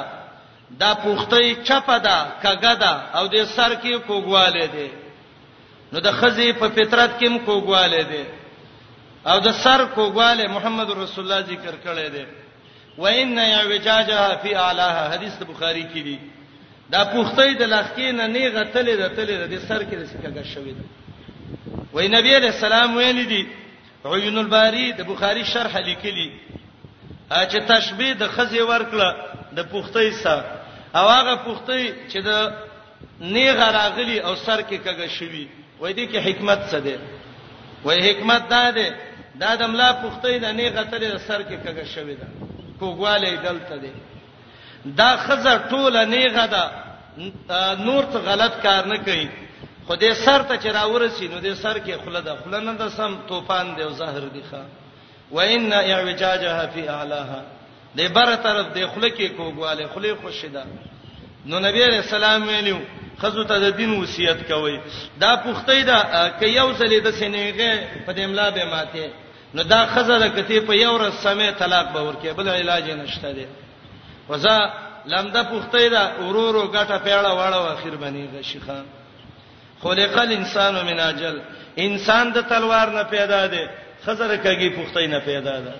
دا 0.81 0.91
پوختې 1.05 1.63
چپه 1.69 1.99
ده 1.99 2.19
کګه 2.45 2.75
ده 2.85 3.19
او 3.21 3.27
د 3.35 3.45
سر 3.57 3.75
کې 3.83 4.09
کوګواله 4.09 4.67
ده 4.77 5.93
نو 5.93 6.01
د 6.01 6.13
خزه 6.19 6.53
په 6.63 6.69
فطرت 6.69 7.21
کې 7.21 7.27
هم 7.27 7.39
کوګواله 7.47 8.03
ده 8.13 8.25
او 9.31 9.41
د 9.47 9.51
سر 9.65 9.85
کوګواله 9.97 10.49
محمد 10.57 10.91
رسول 11.03 11.25
الله 11.33 11.47
ذکر 11.53 11.75
کړی 11.87 12.11
دی 12.19 12.25
وان 12.99 13.39
یعوجاجها 13.39 14.37
فی 14.37 14.55
اعلاها 14.55 15.09
حدیث 15.15 15.35
بخاری 15.43 15.85
کې 15.93 15.99
دی 16.07 16.19
دا 16.91 17.05
پوښتې 17.05 17.59
د 17.59 17.63
لخکینه 17.63 18.27
نه 18.27 18.49
غتلې 18.49 18.95
د 19.01 19.09
تلې 19.17 19.37
د 19.53 19.69
سر 19.69 19.83
کې 19.89 19.97
د 20.03 20.05
سکه 20.07 20.45
شوې 20.55 20.73
ده 20.77 20.85
وای 21.93 22.09
نبی 22.09 22.35
علیہ 22.37 22.49
السلام 22.55 22.97
ویل 22.97 23.29
دي 23.29 23.45
عیون 24.05 24.39
الباری 24.39 24.93
د 24.93 25.03
بخاری 25.07 25.43
شرح 25.53 25.77
لیکلی 25.79 26.29
چې 27.31 27.61
تشبیه 27.69 28.13
د 28.15 28.29
خزی 28.29 28.61
ورکړه 28.61 29.15
د 29.57 29.61
پوښتې 29.73 30.25
سره 30.25 30.45
او 30.97 31.09
هغه 31.09 31.35
پوښتې 31.37 32.13
چې 32.13 32.21
د 32.25 32.55
نیغه 33.21 33.71
راغلی 33.79 34.21
او 34.21 34.35
سر 34.37 34.63
کې 34.63 34.79
کګه 34.85 35.09
شوی 35.19 35.49
وای 35.81 35.93
دي 35.93 36.07
کې 36.07 36.17
حکمت 36.17 36.69
څه 36.71 36.75
ده 36.75 36.99
وای 37.85 38.11
حکمت 38.11 38.49
دا 38.49 38.71
ده 38.71 38.97
دا 39.41 39.55
د 39.57 39.63
ملا 39.73 39.91
پوښتې 40.03 40.35
د 40.45 40.53
نیغه 40.61 40.85
تلې 40.85 41.09
د 41.15 41.19
سر 41.27 41.43
کې 41.43 41.57
کګه 41.67 41.85
شوی 41.95 42.15
ده 42.15 42.27
کوګواله 42.81 43.35
دلته 43.43 43.77
دی 43.83 43.93
دا 44.99 45.11
خزر 45.27 45.59
ټوله 45.71 46.03
نیغه 46.05 46.47
ده 46.55 46.65
نور 47.87 48.03
ته 48.13 48.19
غلط 48.19 48.55
کار 48.63 48.85
نه 48.87 48.99
کوي 48.99 49.29
خدای 49.89 50.15
سر 50.15 50.43
ته 50.43 50.57
چې 50.57 50.67
راورسی 50.67 51.29
نو 51.29 51.41
دې 51.41 51.53
سر 51.55 51.77
کې 51.79 52.03
خله 52.05 52.21
ده 52.21 52.35
خله 52.45 52.61
نه 52.61 52.73
ده 52.75 52.89
سم 52.89 53.15
طوفان 53.29 53.75
دی 53.77 53.83
او 53.83 53.91
زهر 53.93 54.29
دی 54.35 54.43
ښا 54.51 54.61
وان 55.33 55.73
اعوجاجها 55.73 56.67
فی 56.67 56.89
اعلاها 56.89 57.43
دې 57.97 58.01
بر 58.09 58.35
طرف 58.35 58.67
دې 58.75 58.87
خله 58.95 59.09
کې 59.11 59.31
کوګواله 59.39 59.89
خله 59.95 60.17
خوشیده 60.23 60.65
نو 61.47 61.59
نبی 61.59 61.83
رسول 61.85 62.25
الله 62.25 62.47
ویلو 62.47 62.79
خزو 63.21 63.45
ته 63.45 63.59
د 63.59 63.77
دین 63.77 63.91
وصیت 64.03 64.43
کوي 64.49 64.81
دا 65.21 65.37
پوښتې 65.45 65.85
ده 65.85 65.99
ک 66.41 66.43
یو 66.43 66.73
ځلې 66.75 66.99
د 67.03 67.11
سینېغه 67.11 68.07
په 68.07 68.13
دې 68.13 68.21
ملا 68.27 68.51
به 68.51 68.65
ماته 68.65 69.11
نو 69.57 69.63
دا 69.63 69.87
خزره 69.87 70.29
کته 70.31 70.61
په 70.69 70.75
یو 70.75 70.93
ورځ 70.97 71.13
سمې 71.27 71.51
طلاق 71.59 71.93
به 71.93 72.01
ورکه 72.01 72.33
بل 72.33 72.49
علاج 72.49 72.91
نشته 72.91 73.33
دی 73.33 73.47
وزا 74.29 74.59
لمده 75.13 75.43
پوښتې 75.51 75.91
دا 75.93 76.03
اورورو 76.23 76.67
ګټه 76.73 76.97
پیړه 77.05 77.33
واړه 77.39 77.59
واخیر 77.65 77.95
باندې 77.97 78.39
غشخه 78.39 78.85
خلق 79.83 80.19
الانسان 80.19 80.75
من 80.75 81.01
اجل 81.01 81.41
انسان 81.79 82.33
د 82.33 82.41
تلوار 82.49 82.91
نه 82.97 83.03
پیدا 83.03 83.47
دی 83.47 83.65
خزره 84.07 84.37
کږي 84.45 84.71
پوښتې 84.79 85.09
نه 85.15 85.19
پیدا 85.29 85.57
ده 85.67 85.75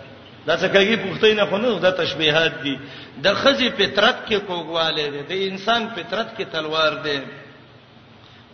دا 0.47 0.57
څه 0.63 0.69
کږي 0.77 0.97
پوښتې 1.07 1.33
نه 1.39 1.45
خو 1.47 1.57
نه 1.59 1.79
دا 1.81 1.91
تشبيهات 1.91 2.53
دي 2.63 2.77
د 3.23 3.35
خزي 3.35 3.71
فطرت 3.71 4.17
کې 4.29 4.37
کوګواله 4.49 5.09
دي 5.15 5.23
د 5.31 5.53
انسان 5.53 5.89
فطرت 5.97 6.29
کې 6.39 6.45
تلوار 6.53 6.95
دي 6.95 7.21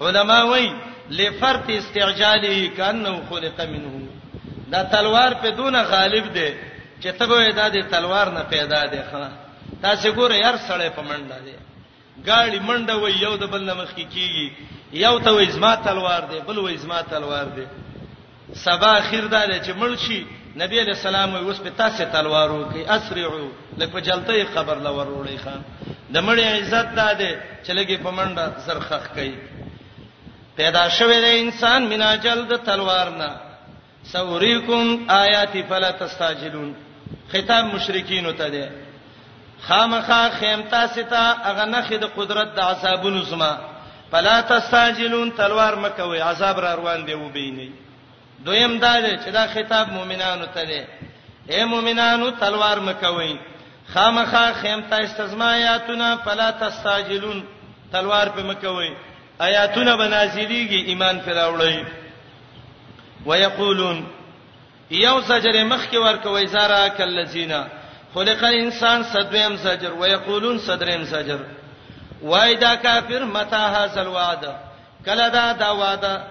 علما 0.00 0.42
وایي 0.44 0.72
لفرط 1.10 1.70
استعجاله 1.70 2.68
کانه 2.76 3.20
خلق 3.30 3.60
منه 3.60 4.11
دا 4.72 4.82
تلوار 4.92 5.32
په 5.42 5.48
دونه 5.60 5.80
غالب 5.92 6.26
دی 6.38 6.50
چې 7.02 7.08
ته 7.18 7.26
به 7.26 7.52
دا 7.56 7.68
د 7.68 7.76
تلوار 7.94 8.28
نه 8.36 8.42
پیدا 8.52 8.82
دی 8.92 9.00
ښا 9.10 9.26
تاسو 9.84 10.12
ګوره 10.18 10.36
یار 10.44 10.56
سړی 10.68 10.88
په 10.96 11.02
منډه 11.02 11.38
دی 11.46 11.54
گاڑی 12.28 12.58
منډه 12.68 12.94
وي 13.02 13.12
یو 13.22 13.36
د 13.42 13.52
بل 13.52 13.72
مخ 13.74 13.90
کې 13.96 14.06
کیږي 14.14 14.48
یو 15.04 15.18
ته 15.18 15.30
وې 15.32 15.48
زما 15.56 15.74
تلوار 15.88 16.22
دی 16.30 16.38
بل 16.48 16.58
وې 16.58 16.76
زما 16.84 17.02
تلوار 17.12 17.46
دی 17.56 17.66
سبا 18.64 18.94
خیردار 19.10 19.48
چې 19.64 19.70
ملشي 19.82 20.24
نبی 20.62 20.80
علیہ 20.80 20.94
السلام 20.96 21.36
اوس 21.36 21.60
په 21.66 21.70
تاسو 21.76 22.04
تلوار 22.16 22.50
وکي 22.56 22.82
اسرعو 22.96 23.48
لکه 23.78 24.00
جلته 24.08 24.44
خبر 24.56 24.80
لور 24.88 25.06
وړي 25.06 25.38
خان 25.44 25.62
د 26.14 26.18
مړي 26.18 26.42
عزت 26.56 26.94
داده 26.96 27.30
چې 27.64 27.70
لګي 27.70 27.96
په 28.02 28.10
منډه 28.10 28.58
سرخخ 28.66 29.08
کوي 29.14 29.34
پیدا 30.56 30.88
شوی 30.96 31.20
دی 31.24 31.32
انسان 31.40 31.82
مینا 31.90 32.14
جلد 32.26 32.50
تلوار 32.64 33.10
نه 33.20 33.30
سوریکم 34.10 35.10
آیاتی 35.10 35.62
فلا 35.68 35.90
تستعجلون 35.92 36.74
خطاب 37.28 37.74
مشرکین 37.74 38.32
ته 38.32 38.50
ده 38.50 38.70
خامخا 39.68 40.28
خیمتا 40.38 40.86
ستا 40.86 41.34
اغه 41.44 41.64
نخې 41.64 41.92
د 41.98 42.04
قدرت 42.16 42.54
د 42.54 42.60
عذابونو 42.60 43.22
زما 43.22 43.56
فلا 44.12 44.40
تستعجلون 44.40 45.30
تلوار 45.36 45.74
مکوي 45.76 46.20
عذاب 46.20 46.60
را 46.60 46.74
روان 46.74 47.04
دی 47.04 47.12
وبیني 47.14 47.70
دویم 48.44 48.78
دا 48.78 49.00
ده 49.00 49.16
چې 49.22 49.28
دا 49.28 49.46
خطاب 49.46 49.92
مؤمنانو 49.92 50.46
ته 50.46 50.64
ده 50.64 50.82
اے 51.50 51.64
مؤمنانو 51.64 52.30
تلوار 52.30 52.78
مکوي 52.80 53.36
خامخا 53.94 54.52
خیمتا 54.52 54.96
استزمایاتنا 54.96 56.16
فلا 56.24 56.50
تستعجلون 56.50 57.42
تلوار 57.92 58.28
په 58.28 58.42
مکوي 58.42 58.90
آیاتونه 59.40 59.96
بنازلېږي 59.96 60.86
ایمان 60.88 61.20
پر 61.20 61.32
راوړی 61.32 62.01
ويقولون 63.26 64.04
یو 64.90 65.20
زجر 65.20 65.64
مخ 65.64 65.82
کې 65.90 65.96
ورکوي 65.96 66.46
زارا 66.46 66.86
کلذینا 66.96 67.64
خلق 68.14 68.44
انسان 68.44 69.02
صدویم 69.12 69.56
زجر 69.62 69.92
ويقولون 69.94 70.58
صدریم 70.66 71.02
زجر 71.12 71.38
وای 72.22 72.54
دا 72.54 72.74
کافر 72.74 73.24
متا 73.24 73.66
هاذل 73.76 74.06
وعده 74.06 74.54
کله 75.06 75.28
دا 75.28 75.52
دا 75.52 75.70
وعده 75.76 76.22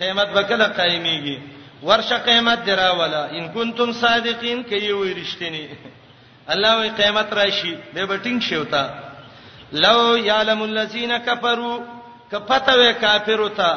قیامت 0.00 0.28
وکله 0.36 0.66
قایمیږي 0.76 1.38
ورشه 1.82 2.18
قیامت 2.18 2.64
دراولا 2.66 3.24
ان 3.24 3.48
کنتم 3.52 3.92
صادقین 3.92 4.64
کې 4.64 4.82
وي 4.90 5.14
رښتینی 5.24 5.68
الله 6.50 6.76
وی 6.82 6.90
قیامت 6.90 7.32
راشي 7.32 7.76
به 7.94 8.06
بټینګ 8.06 8.40
شوتا 8.42 8.94
لو 9.72 10.16
یعلم 10.16 10.62
الذین 10.62 11.12
کفروا 11.24 11.78
کفتوی 12.32 12.92
کافر 13.00 13.40
وتا 13.40 13.72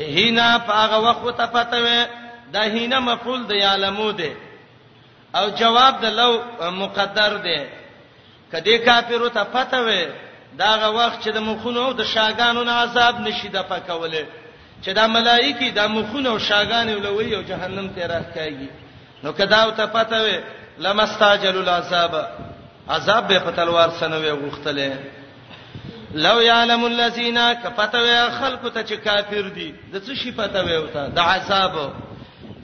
هینا 0.00 0.58
پاغه 0.58 0.96
وخت 0.98 1.36
ته 1.36 1.46
پتوې 1.46 2.06
دا 2.52 2.62
هینا 2.62 2.98
مفعول 3.00 3.44
د 3.46 3.50
یعلمو 3.52 4.10
دی 4.12 4.32
او 5.34 5.48
جواب 5.58 6.00
د 6.02 6.04
لو 6.04 6.32
مقدر 6.70 7.36
دی 7.42 7.58
کدی 8.52 8.78
کافرو 8.78 9.28
ته 9.28 9.44
پتوې 9.54 10.02
داغه 10.58 10.88
وخت 10.90 11.20
چې 11.22 11.28
د 11.34 11.38
مخونو 11.38 11.92
د 11.92 12.00
شاګانو 12.14 12.62
نه 12.68 12.72
عذاب 12.72 13.20
نشي 13.20 13.48
د 13.48 13.56
پکوله 13.62 14.26
چې 14.84 14.88
د 14.92 14.98
ملایکی 15.08 15.70
د 15.70 15.78
مخونو 15.88 16.28
او 16.30 16.38
شاګانو 16.38 16.98
لوی 17.04 17.34
او 17.36 17.42
جهنم 17.42 17.88
ته 17.88 18.06
راځي 18.06 18.70
نو 19.22 19.32
کدا 19.32 19.70
ته 19.70 19.86
پتوې 19.86 20.40
لمستاجل 20.78 21.56
العذاب 21.58 22.12
عذاب 22.88 23.28
به 23.28 23.38
په 23.38 23.50
تلوار 23.50 23.90
سنوي 23.98 24.30
غوښتله 24.32 24.92
لو 26.14 26.40
یعلم 26.40 26.84
الذین 26.84 27.38
کفتوا 27.62 28.26
خلق 28.40 28.68
ته 28.74 28.82
چې 28.86 28.98
کافر 29.04 29.48
دي 29.54 29.72
د 29.92 29.96
څه 29.96 30.14
شي 30.22 30.30
پتوي 30.40 30.76
وتا 30.78 31.06
د 31.08 31.18
عذاب 31.18 31.92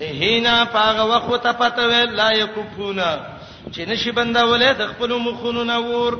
هینا 0.02 0.54
پاغه 0.74 1.06
وخت 1.12 1.42
ته 1.46 1.52
پتوي 1.62 2.00
لا 2.20 2.28
یکفونا 2.40 3.08
چې 3.70 3.78
نشي 3.88 4.10
بندولې 4.10 4.78
د 4.82 4.86
خپل 4.90 5.14
مخونو 5.24 5.64
نور 5.70 6.18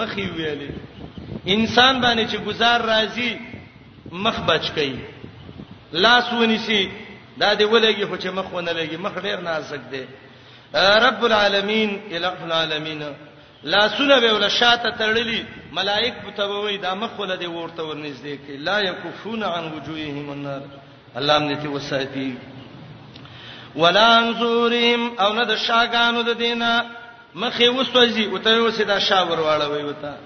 مخې 0.00 0.32
ویلې 0.38 1.46
انسان 1.48 2.00
باندې 2.00 2.32
چې 2.32 2.38
گزار 2.46 2.80
راځي 2.90 3.38
مخ 4.28 4.40
بچ 4.48 4.70
کړي 4.78 4.94
لاس 6.06 6.32
ونیسي 6.32 6.82
دا 7.36 7.54
دی 7.60 7.64
ولګي 7.64 8.06
خو 8.08 8.16
چې 8.16 8.26
مخ 8.40 8.52
ونه 8.54 8.72
لګي 8.72 8.96
مخ 9.06 9.18
ډیر 9.28 9.38
نازک 9.46 9.80
دی 9.94 10.04
رب 11.06 11.24
العالمین 11.24 11.98
الہ 12.16 12.36
العالمین 12.44 13.02
لاسونه 13.64 14.20
به 14.20 14.32
ول 14.34 14.50
شاته 14.50 14.90
تړلی 14.90 15.46
ملائک 15.72 16.14
بتوبوي 16.26 16.78
د 16.78 16.86
مخ 17.02 17.18
ول 17.18 17.36
دی 17.36 17.46
ورته 17.46 17.82
ورنږدې 17.82 18.46
کی 18.46 18.56
لا 18.56 18.80
یکفون 18.80 19.42
عن 19.44 19.70
وجوههم 19.76 20.30
النار 20.30 20.62
الله 21.16 21.38
دې 21.54 21.62
ته 21.62 21.68
وساتي 21.68 22.34
ولا 23.76 24.18
انصورهم 24.18 25.18
او 25.20 25.32
نه 25.32 25.44
د 25.44 25.56
شاګانو 25.56 26.22
د 26.26 26.30
دینه 26.38 26.84
مخې 27.34 27.62
وسوځي 27.68 28.24
او 28.26 28.38
ته 28.38 28.62
وسې 28.70 28.82
دا 28.82 28.98
شاور 28.98 29.38
واړوي 29.40 29.84
وتا 29.84 30.16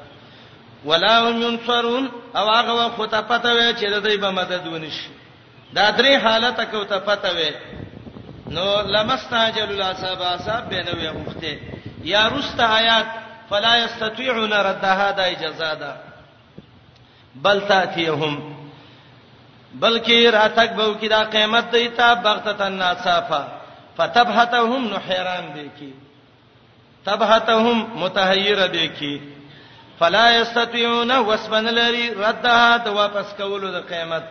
ولا 0.84 1.20
هم 1.28 1.42
ينصرون 1.42 2.10
او 2.36 2.48
هغه 2.54 2.72
وخت 2.86 3.10
ته 3.10 3.20
پته 3.22 3.52
وي 3.54 3.74
چې 3.74 3.86
د 3.92 4.08
دې 4.08 4.16
به 4.20 4.30
مدد 4.30 4.66
ونشي 4.66 5.08
دا 5.74 5.90
درې 5.90 6.18
حالت 6.24 6.60
کو 6.70 6.82
ته 6.84 6.98
پته 6.98 7.30
وي 7.36 7.50
نو 8.50 8.80
لمستاجل 8.82 9.70
الاسباسا 9.72 10.60
بینوي 10.60 11.08
غفته 11.08 11.56
یا 12.04 12.28
رست 12.28 12.60
آیات 12.60 13.06
فلا 13.50 13.76
یستطيعون 13.84 14.52
ردها 14.52 15.10
د 15.18 15.20
اجازه 15.20 15.74
ده 15.74 15.92
بل 17.34 17.60
تاتيهم 17.68 18.34
بلکې 19.82 20.18
راتک 20.34 20.70
به 20.78 20.84
وکړه 20.90 21.22
قیامت 21.34 21.70
دی 21.72 21.88
ته 21.88 22.14
بغتتن 22.14 22.72
ناصافه 22.72 23.44
فتبحتهم 23.98 24.88
نو 24.90 24.96
حیران 25.08 25.52
دي 25.54 25.70
کی 25.78 25.92
تبحتهم 27.06 27.78
متحیر 27.94 28.66
دي 28.66 28.88
کی 28.88 29.20
فلا 29.98 30.30
یستطيعون 30.36 31.12
وسبن 31.12 31.64
لری 31.64 32.10
ردها 32.14 32.76
د 32.84 32.88
واپس 32.88 33.32
کولو 33.36 33.70
د 33.72 33.84
قیامت 33.88 34.22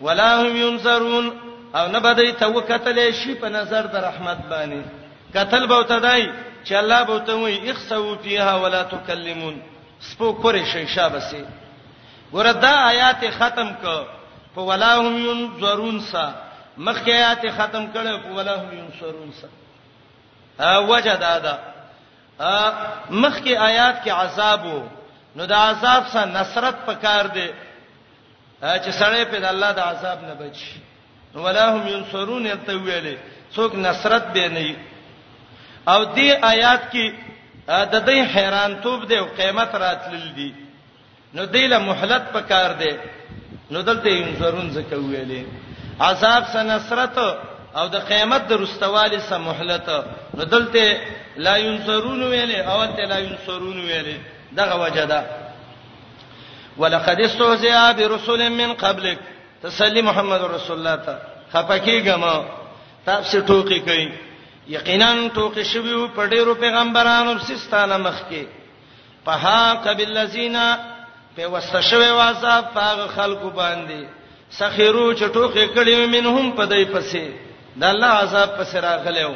ولا 0.00 0.40
هم 0.40 0.56
ينصرون 0.56 1.32
او 1.74 1.86
نه 1.88 1.98
بده 1.98 2.30
ته 2.32 2.46
وکتلې 2.54 3.10
شي 3.14 3.34
په 3.34 3.48
نظر 3.48 3.86
د 3.86 3.96
رحمت 3.96 4.38
باندې 4.50 5.36
قتل 5.36 5.66
به 5.66 5.78
وتدای 5.78 6.28
چې 6.64 6.72
الله 6.74 7.02
به 7.04 7.18
ته 7.18 7.34
وي 7.34 7.70
اخسو 7.70 8.14
فیها 8.22 8.56
ولا 8.62 8.82
تکلمون 8.82 9.60
سپو 10.10 10.32
کور 10.32 10.54
شي 10.72 10.86
شابسي 10.86 11.44
وردا 12.32 12.72
آیات 12.88 13.24
ختم 13.38 13.72
ک 13.84 14.06
په 14.54 14.60
ولا 14.60 14.94
هم 15.00 15.18
ينظرون 15.18 16.00
سا 16.00 16.30
مخکې 16.78 17.08
آیات 17.10 17.46
ختم 17.58 17.86
کړه 17.94 18.22
په 18.22 18.32
ولا 18.36 18.54
هم 18.58 18.78
ينصرون 18.78 19.32
سا 19.40 19.48
ا 20.74 20.78
وجد 20.78 21.22
ادا 21.22 21.58
ا 22.40 22.72
مخکې 23.10 23.52
آیات 23.56 24.04
کې 24.04 24.10
عذاب 24.10 24.66
نو 25.36 25.44
د 25.46 25.52
عذاب 25.52 26.04
سره 26.12 26.24
نصرت 26.24 26.76
پکار 26.86 27.24
دی 27.26 27.48
چې 28.60 28.90
سړی 28.90 29.24
په 29.32 29.38
د 29.38 29.44
الله 29.44 29.72
د 29.72 29.78
عذاب 29.80 30.22
نه 30.22 30.34
بچي 30.34 30.80
ولا 31.34 31.70
هم 31.72 31.88
ينصرون 31.88 32.50
ته 32.66 32.72
ویلې 32.72 33.16
څوک 33.56 33.74
نصرت 33.74 34.24
به 34.32 34.48
نه 34.48 34.76
او 35.92 36.04
دې 36.16 36.28
آیات 36.52 36.82
کې 36.92 37.06
د 37.92 37.94
دې 38.08 38.18
حیرانتوب 38.34 39.00
دی 39.08 39.16
او 39.18 39.26
قیامت 39.38 39.70
راتلل 39.84 40.26
دی 40.38 40.50
نو 41.34 41.42
دې 41.46 41.64
له 41.72 41.78
مهلت 41.88 42.22
پکار 42.32 42.72
دی 42.80 42.92
نو 43.72 43.80
دلته 43.88 44.08
انظرون 44.18 44.68
زکه 44.76 44.96
ویلې 44.96 45.42
عذاب 46.08 46.42
سنصرت 46.52 47.18
او 47.78 47.86
د 47.94 47.96
قیامت 48.10 48.46
د 48.50 48.60
رستوالي 48.64 49.20
سره 49.28 49.38
مهلت 49.48 49.88
نو 50.36 50.44
دلته 50.54 50.84
لا 51.46 51.56
ينصرون 51.64 52.22
ویلې 52.22 52.58
او 52.58 52.84
ته 53.00 53.04
لا 53.14 53.18
ينصرون 53.18 53.80
ویلې 53.86 54.18
دغه 54.52 54.82
وجدا 54.84 55.20
ولقد 56.76 57.20
استهزئ 57.20 57.94
برسل 57.98 58.48
من 58.60 58.72
قبلك 58.84 59.18
تسلی 59.62 60.02
محمد 60.10 60.40
رسول 60.54 60.76
الله 60.78 60.96
ته 60.96 61.18
خپکیګم 61.52 62.42
تاسو 63.06 63.40
ټوکی 63.50 63.78
کوي 63.90 64.08
یقینا 64.76 65.28
توقې 65.34 65.62
شوی 65.64 66.08
په 66.14 66.26
ډیرو 66.26 66.54
پیغمبرانو 66.54 67.38
سستانه 67.38 67.96
مخ 67.96 68.18
کې 68.30 68.44
په 69.24 69.32
ها 69.42 69.74
کبل 69.84 70.10
لذینا 70.18 70.64
په 71.36 71.46
واستشوي 71.48 72.10
واساب 72.10 72.64
هغه 72.78 73.06
خلکو 73.16 73.50
باندې 73.50 74.00
سخیرو 74.50 75.12
چټوخې 75.14 75.64
کړي 75.76 75.94
منهم 76.14 76.52
په 76.52 76.64
دای 76.72 76.84
پسې 76.84 77.30
د 77.76 77.84
الله 77.92 78.06
عذاب 78.08 78.50
پسې 78.58 78.76
راغلو 78.76 79.34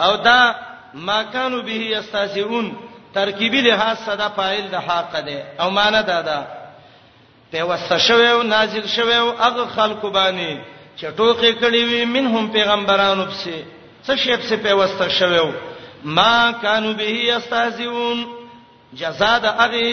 او 0.00 0.16
دا 0.16 0.54
ما 0.94 1.22
کانوا 1.22 1.62
به 1.62 1.70
یستازون 1.72 2.72
ترکیبی 3.14 3.60
لحاظ 3.60 3.96
صدا 4.04 4.28
فاعل 4.36 4.64
د 4.72 4.74
حق 4.86 5.12
ده 5.26 5.42
او 5.60 5.70
معنی 5.70 6.02
دا 6.06 6.22
ده 6.22 6.46
په 7.52 7.62
واستشوي 7.64 8.28
او 8.32 8.42
نازل 8.42 8.86
شوي 8.88 9.16
او 9.16 9.30
هغه 9.44 9.66
خلکو 9.76 10.10
باندې 10.12 10.56
چټوخې 11.00 11.52
کړي 11.62 11.82
وي 11.90 12.04
منهم 12.04 12.50
پیغمبرانو 12.52 13.26
پسې 13.30 13.64
څه 14.06 14.16
شی 14.22 14.32
په 14.36 14.56
پیوسته 14.62 15.08
شوو 15.18 15.52
ما 16.04 16.52
کانو 16.62 16.92
به 16.98 17.36
استهزئون 17.36 18.18
جزاء 18.92 19.38
د 19.44 19.46
هغه 19.58 19.84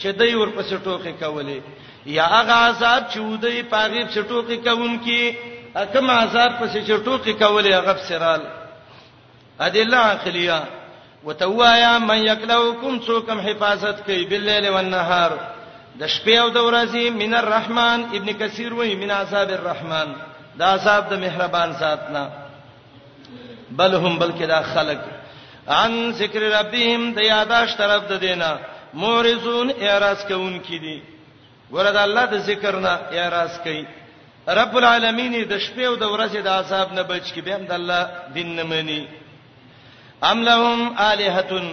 چې 0.00 0.08
دوی 0.18 0.34
ورپسې 0.34 0.76
ټوکې 0.84 1.12
کولې 1.22 1.60
یا 2.06 2.26
هغه 2.36 2.54
عذاب 2.68 3.02
چې 3.12 3.18
دوی 3.42 3.62
پاغیب 3.62 4.06
چې 4.14 4.20
ټوکې 4.30 4.56
کوونکې 4.66 5.22
کوم 5.92 6.10
عذاب 6.10 6.52
پسې 6.60 6.78
چې 6.86 6.94
ټوکې 7.04 7.32
کولې 7.42 7.72
هغه 7.78 7.96
سرال 8.08 8.42
ادله 9.60 9.96
عقلیه 10.12 10.58
وتوایا 11.24 11.98
من 11.98 12.18
یکلوکم 12.26 12.94
څوکم 13.06 13.38
حفاظت 13.48 13.96
کوي 14.06 14.24
باللیل 14.30 14.68
والنهار 14.68 15.32
د 16.00 16.06
شپې 16.14 16.36
او 16.42 16.48
د 16.56 16.58
ورځې 16.68 17.04
من 17.22 17.34
الرحمن 17.34 18.00
ابن 18.16 18.28
کثیر 18.32 18.72
وایي 18.74 18.94
من 18.96 19.10
عذاب 19.10 19.48
الرحمن 19.50 20.08
دا 20.58 20.72
عذاب 20.74 21.08
د 21.10 21.12
مهربان 21.24 21.72
ذات 21.80 22.10
نه 22.10 22.41
بل 23.76 23.94
هم 23.94 24.18
بلکې 24.18 24.42
دا 24.46 24.62
خلق 24.62 25.00
عن 25.68 26.10
ذکر 26.12 26.42
ربهم 26.58 27.12
د 27.14 27.18
یاداش 27.24 27.76
طرف 27.76 28.02
د 28.12 28.20
دینه 28.20 28.58
مورزون 28.94 29.70
اعتراض 29.70 30.20
کوونکې 30.30 30.78
دي 30.84 31.02
ورته 31.70 32.02
الله 32.04 32.24
د 32.24 32.36
ذکر 32.38 32.78
نه 32.78 32.88
اعتراض 33.10 33.58
کوي 33.64 33.84
رب 34.48 34.76
العالمین 34.76 35.32
د 35.48 35.58
شپې 35.58 35.80
او 35.88 35.94
د 35.94 36.02
ورځې 36.04 36.40
د 36.44 36.48
عذاب 36.48 36.92
نه 36.92 37.02
بچ 37.02 37.32
کی 37.32 37.40
به 37.40 37.54
هم 37.56 37.64
د 37.66 37.72
الله 37.72 38.06
دین 38.34 38.56
نه 38.56 38.62
مني 38.62 39.06
ام 40.30 40.42
لهم 40.42 40.94
الہتن 40.98 41.66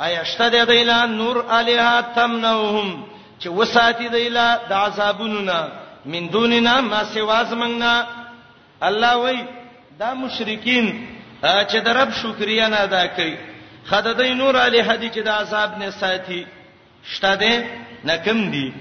ایشته 0.00 0.48
د 0.48 0.66
دیلا 0.70 1.06
نور 1.06 1.36
الہ 1.48 2.00
تمنوهم 2.16 3.04
چې 3.40 3.48
وساتی 3.48 4.08
دیلا 4.08 4.58
د 4.68 4.72
عذابونو 4.72 5.40
نه 5.40 5.68
من 6.12 6.30
دوننا 6.32 6.80
ما 6.80 7.04
سوا 7.04 7.42
زمنګنا 7.50 8.04
الله 8.82 9.16
وای 9.16 9.38
دا 9.98 10.14
مشرکین 10.14 10.86
چې 11.42 11.76
د 11.84 11.88
رب 11.88 12.10
شکریا 12.22 12.68
نه 12.68 12.76
ادا 12.86 13.04
کړي 13.16 13.36
خدای 13.90 14.34
نور 14.34 14.54
علی 14.56 14.80
هدی 14.88 15.10
چې 15.14 15.20
د 15.24 15.28
عذاب 15.28 15.70
نه 15.78 15.90
ساتي 15.90 16.46
شته 17.12 17.34
ده 17.34 17.52
نکم 18.04 18.50
دي 18.50 18.72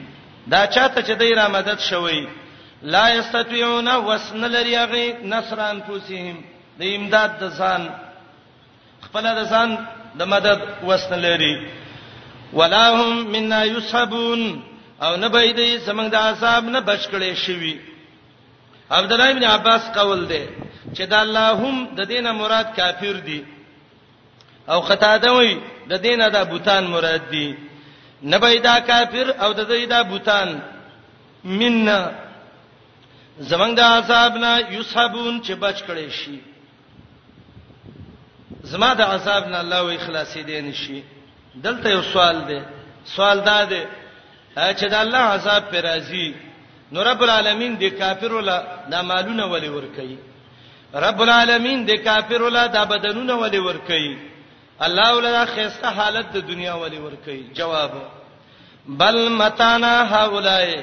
دا 0.47 0.65
چاته 0.67 1.01
چې 1.01 1.13
دای 1.19 1.33
را 1.33 1.47
مدد 1.49 1.79
شوی 1.79 2.27
لا 2.83 3.09
یستطيعون 3.09 3.87
وسن 4.09 4.43
لریغی 4.53 5.07
نصران 5.33 5.77
پوسیهم 5.87 6.37
د 6.79 6.83
امداد 6.95 7.29
د 7.41 7.49
ځان 7.59 7.81
خپل 9.05 9.23
د 9.35 9.41
ځان 9.51 9.69
د 10.19 10.23
مدد 10.27 10.59
وسن 10.87 11.19
لري 11.19 11.67
ولاهم 12.53 13.27
منا 13.31 13.63
یسحبون 13.65 14.63
او 15.01 15.15
نه 15.15 15.27
به 15.29 15.39
دې 15.53 15.79
زمنګ 15.87 16.09
د 16.11 16.15
عذاب 16.15 16.63
نه 16.65 16.81
بچ 16.81 17.01
کړي 17.11 17.33
شوی 17.45 17.79
عبد 18.91 19.11
الله 19.13 19.29
ابن 19.29 19.43
عباس 19.43 19.81
قول 19.95 20.25
ده 20.25 20.45
چې 20.95 21.03
دا 21.11 21.19
اللهم 21.27 21.77
د 21.97 22.07
دینه 22.11 22.31
مراد 22.31 22.67
کافر 22.79 23.17
دي 23.27 23.39
او 24.73 24.79
قتاده 24.89 25.31
وي 25.37 25.51
د 25.89 25.97
دینه 26.05 26.27
د 26.35 26.49
بوتان 26.51 26.83
مراد 26.93 27.25
دي 27.33 27.47
نه 28.29 28.37
پیدا 28.45 28.75
کافر 28.79 29.27
او 29.43 29.49
د 29.53 29.61
دې 29.71 29.83
د 29.93 30.07
بوتان 30.11 30.49
مننا 31.57 32.01
زمنګ 33.51 33.73
د 33.75 33.79
عذاب 33.97 34.31
نه 34.43 34.51
یصحبون 34.77 35.35
چې 35.45 35.51
بچ 35.63 35.77
کړي 35.87 36.09
شي 36.19 36.37
زما 38.71 38.93
د 38.93 39.01
عذاب 39.15 39.43
نه 39.51 39.57
الله 39.61 39.81
وی 39.83 39.97
خلاصې 39.97 40.39
دین 40.49 40.73
شي 40.73 41.03
دلته 41.55 41.89
یو 41.89 42.01
سوال 42.01 42.37
دی 42.47 42.59
سوال 43.05 43.39
دا 43.41 43.65
دی 43.65 43.81
چې 44.55 44.85
د 44.89 44.93
الله 44.93 45.17
عذاب 45.37 45.63
پر 45.71 45.81
راځي 45.91 46.33
نو 46.91 47.01
رب 47.03 47.21
العالمین 47.23 47.75
د 47.75 47.83
کافر 47.89 48.33
ولا 48.33 48.57
د 48.91 49.01
مالونه 49.03 49.45
ولې 49.53 49.67
ور 49.69 49.85
کوي 49.95 50.17
رب 50.95 51.21
العالمین 51.21 51.85
د 51.87 51.91
کافر 52.03 52.41
ولا 52.41 52.65
د 52.67 52.77
بدنونه 52.89 53.33
ولې 53.41 53.57
ور 53.65 53.77
کوي 53.87 54.17
الله 54.81 55.11
ولا 55.15 55.45
خيسته 55.45 55.89
حالت 55.89 56.31
د 56.37 56.47
دنیا 56.47 56.73
ولې 56.75 56.97
ور 56.97 57.15
کوي 57.25 57.43
جواب 57.53 57.91
بل 58.87 59.29
متانا 59.29 60.03
هاولای 60.11 60.75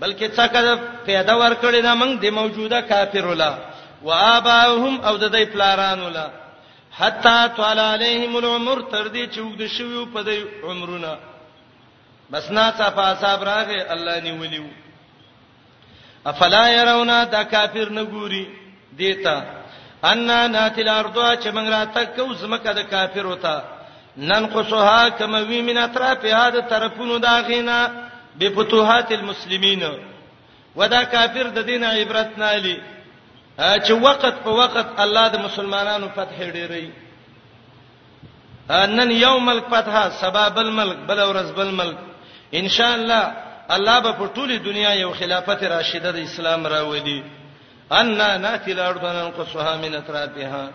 بلکې 0.00 0.28
څه 0.36 0.46
کده 0.48 0.76
پیدا 1.06 1.34
ور 1.36 1.54
کړی 1.62 1.82
دا 1.82 1.94
موږ 1.94 2.18
د 2.20 2.26
موجوده 2.30 2.80
کافر 2.80 3.26
ولا 3.26 3.58
واباهم 4.02 5.00
او 5.00 5.16
د 5.16 5.28
دې 5.36 5.46
پلاران 5.52 6.00
ولا 6.00 6.28
حتا 6.96 7.46
تعالی 7.56 7.80
علیهم 7.80 8.36
العمر 8.36 8.82
تر 8.90 9.06
دې 9.08 9.30
چې 9.34 9.38
وګد 9.40 9.62
شوی 9.66 10.06
په 10.14 10.22
دې 10.24 10.64
عمرونه 10.64 11.14
بس 12.30 12.50
نا 12.50 12.70
صفه 12.78 13.06
اصحاب 13.12 13.42
راغه 13.44 13.92
الله 13.92 14.20
نیولیو 14.20 14.64
افلا 16.26 16.68
يرونا 16.70 17.24
دا 17.24 17.42
کافر 17.42 17.88
نه 17.90 18.04
ګوري 18.04 18.46
دیتا 18.98 19.34
ان 20.10 20.26
ناتل 20.52 20.88
ارضا 20.88 21.28
چې 21.42 21.48
موږ 21.56 21.68
را 21.72 21.82
تکو 21.96 22.26
زمکه 22.40 22.72
د 22.78 22.80
کافر 22.92 23.26
وتا 23.26 23.56
ننقصها 24.30 25.08
کما 25.18 25.38
وی 25.48 25.60
من 25.68 25.76
اطراف 25.86 26.24
هاده 26.24 26.60
طرفونو 26.72 27.18
دا 27.18 27.40
غینا 27.48 27.78
بفتوحات 28.40 29.12
المسلمین 29.12 29.82
ودا 30.76 31.02
کافر 31.14 31.46
د 31.56 31.60
دین 31.70 31.84
عبرت 31.84 32.30
نه 32.38 32.52
لی 32.64 32.76
چې 33.58 33.90
وخت 34.04 34.24
په 34.44 34.50
وخت 34.60 34.88
الله 35.04 35.28
د 35.28 35.36
مسلمانانو 35.46 36.08
فتح 36.14 36.38
ډیری 36.56 36.88
نن 38.96 39.10
یوم 39.12 39.48
الفتح 39.48 39.94
سباب 40.22 40.58
الملک 40.58 40.98
بل 41.08 41.18
ورځ 41.20 41.50
بل 41.58 41.70
ملک 41.72 41.96
ان 42.60 42.68
شاء 42.68 42.94
الله 42.94 43.32
الله 43.76 43.98
به 44.00 44.12
په 44.12 44.26
ټوله 44.34 44.58
دنیا 44.66 44.92
یو 44.94 45.12
خلافت 45.12 45.62
راشده 45.64 46.10
د 46.12 46.16
اسلام 46.28 46.66
راوړي 46.68 47.18
ان 47.92 48.16
ناتي 48.42 48.72
الارض 48.72 49.04
ننقصها 49.06 49.76
من 49.76 49.94
اطرافها 49.94 50.70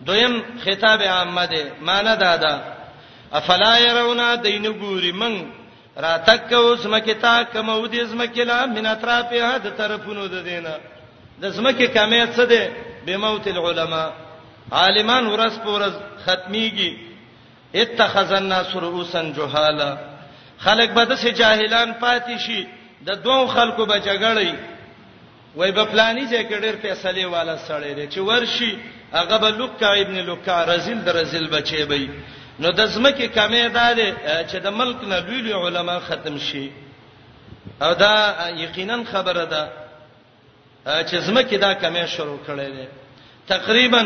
دویم 0.00 0.42
خطاب 0.64 1.02
عامه 1.02 1.44
ده 1.46 1.72
معنی 1.80 2.16
دا 2.16 2.36
ده 2.36 2.60
افلا 3.32 3.78
يرونا 3.78 4.34
دین 4.34 4.64
ګوري 4.80 5.12
من 5.12 5.50
راتک 5.98 6.52
اوس 6.52 6.86
مکه 6.86 7.12
تا 7.12 7.42
کوم 7.42 7.70
او 7.70 7.86
دې 7.88 7.96
زمکه 8.00 8.44
لا 8.44 8.66
من 8.66 8.86
اطرافها 8.86 9.56
د 9.58 9.70
طرفونو 9.78 10.26
ده 10.26 10.42
دینه 10.42 10.76
د 11.40 11.46
زمکه 11.48 11.86
کمیت 11.86 12.34
څه 12.36 12.40
ده 12.40 12.72
بموت 13.06 13.46
العلماء 13.48 14.12
عالمان 14.72 15.26
ورس 15.26 15.58
پورز 15.58 15.92
ختميږي 16.26 16.92
اتخذ 17.74 18.32
الناس 18.32 18.76
رؤوسا 18.76 19.22
جهالا 19.36 19.96
خلق 20.58 20.90
به 20.92 21.04
د 21.04 21.14
سه 21.14 21.30
جاهلان 21.30 21.94
پاتې 22.00 22.38
شي 22.38 22.66
د 23.06 23.10
دوو 23.22 23.46
خلکو 23.46 23.86
به 23.86 23.98
جګړې 24.00 24.54
وای 25.56 25.72
په 25.72 25.84
پلاني 25.92 26.24
ځای 26.30 26.44
کې 26.48 26.56
ډېر 26.64 26.76
فیصله 26.84 27.26
والا 27.26 27.56
سړی 27.68 27.94
دی 27.94 28.06
چې 28.08 28.18
ورشي 28.18 28.78
هغه 29.12 29.36
به 29.38 29.50
لوکا 29.50 29.90
ابن 29.92 30.16
لوکا 30.24 30.64
رزل 30.66 30.98
درزل 31.04 31.46
بچي 31.46 31.84
بي 31.84 32.10
نو 32.60 32.68
د 32.78 32.84
زمکه 32.86 33.26
کمې 33.28 33.62
ده 33.74 34.14
چې 34.50 34.56
د 34.66 34.68
ملک 34.80 35.04
نه 35.04 35.18
لوی 35.20 35.40
لوی 35.42 35.52
علما 35.52 35.98
ختم 35.98 36.38
شي 36.38 36.70
او 37.82 37.92
دا 37.94 38.14
یقینا 38.56 39.04
خبره 39.12 39.44
ده 39.44 39.68
چې 41.08 41.16
زمکه 41.16 41.56
دا 41.58 41.74
کمې 41.74 42.04
شروع 42.06 42.38
کړې 42.46 42.68
ده 42.78 42.88
تقریبا 43.48 44.02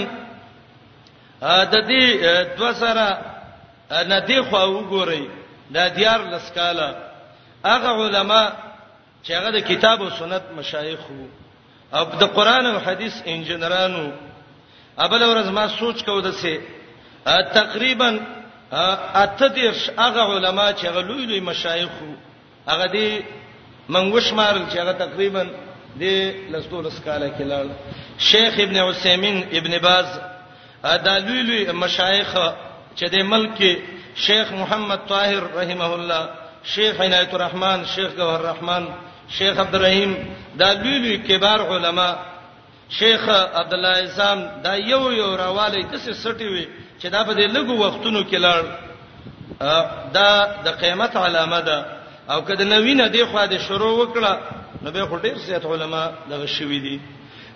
د 1.42 1.76
دې 1.90 2.02
2000 2.58 4.06
نه 4.08 4.18
دی 4.26 4.40
خو 4.40 4.56
وګورئ 4.56 5.22
دا 5.70 5.88
دیار 5.88 6.20
لسکاله 6.24 6.88
هغه 7.66 7.90
علما 8.06 8.52
چې 9.24 9.30
هغه 9.30 9.50
د 9.50 9.56
کتاب 9.70 10.02
او 10.02 10.08
سنت 10.18 10.42
مشایخ 10.58 11.00
وو 11.10 11.28
او 11.96 12.04
د 12.22 12.24
قران 12.36 12.66
او 12.66 12.78
حدیث 12.86 13.14
انجنرانو 13.26 14.04
ابل 15.06 15.20
ورځ 15.24 15.48
ما 15.56 15.66
سوچ 15.78 16.04
کو 16.04 16.20
دسه 16.20 16.56
تقریبا 17.58 18.10
اته 19.24 19.46
دیرش 19.48 19.90
هغه 19.90 20.22
علما 20.36 20.66
چې 20.72 20.84
هغه 20.86 21.00
لوی 21.08 21.26
لوی 21.26 21.40
مشایخ 21.40 21.90
وو 22.02 22.14
هغه 22.68 22.86
دی 22.94 23.20
منوش 23.88 24.32
مارل 24.32 24.64
چې 24.70 24.76
هغه 24.78 24.92
تقریبا 24.92 25.44
د 26.00 26.02
لسدول 26.52 26.90
سکاله 26.92 27.30
کې 27.38 27.44
لاړ 27.52 27.66
شیخ 28.30 28.60
ابن 28.66 28.76
عثیمین 28.88 29.42
ابن 29.60 29.78
باز 29.88 30.06
دا 31.04 31.18
لوی 31.26 31.42
لوی 31.48 31.72
مشایخ 31.84 32.34
چې 32.96 33.02
د 33.14 33.26
ملک 33.32 33.50
کې 33.58 33.76
شیخ 34.16 34.52
محمد 34.52 34.98
طاهر 35.08 35.42
رحمه 35.60 35.94
الله 35.94 36.30
شیخ 36.74 37.00
عنایت 37.00 37.34
الرحمن 37.34 37.84
شیخ 37.92 38.10
گوهر 38.10 38.40
الرحمن 38.40 38.88
شیخ 39.38 39.58
عبدالرحیم 39.60 40.12
دا 40.58 40.72
لوی 40.72 40.98
لوی 40.98 41.16
کبار 41.18 41.60
علما 41.74 42.10
شیخ 42.90 43.28
عبد 43.30 43.74
الله 43.74 43.94
اعظم 43.98 44.38
دا 44.64 44.76
یو 44.76 45.12
یو 45.12 45.34
راواله 45.36 45.82
تاسو 45.90 46.12
سټي 46.24 46.46
وي 46.52 46.68
چې 47.02 47.06
دا 47.06 47.24
په 47.24 47.32
دې 47.34 47.48
لګو 47.56 47.70
وختونو 47.70 48.22
کې 48.30 48.36
لړ 48.46 48.62
دا 50.14 50.46
د 50.64 50.68
قیامت 50.80 51.16
علامه 51.16 51.60
ده 51.60 51.84
او 52.30 52.40
کله 52.42 52.64
نوینه 52.64 53.08
دی 53.08 53.24
خو 53.24 53.46
د 53.46 53.58
شروع 53.58 53.98
وکړه 53.98 54.32
نو 54.82 54.90
به 54.90 55.06
خټیر 55.06 55.38
سیات 55.46 55.64
علما 55.64 56.10
دغه 56.30 56.46
شوې 56.46 56.80
دي 56.86 57.00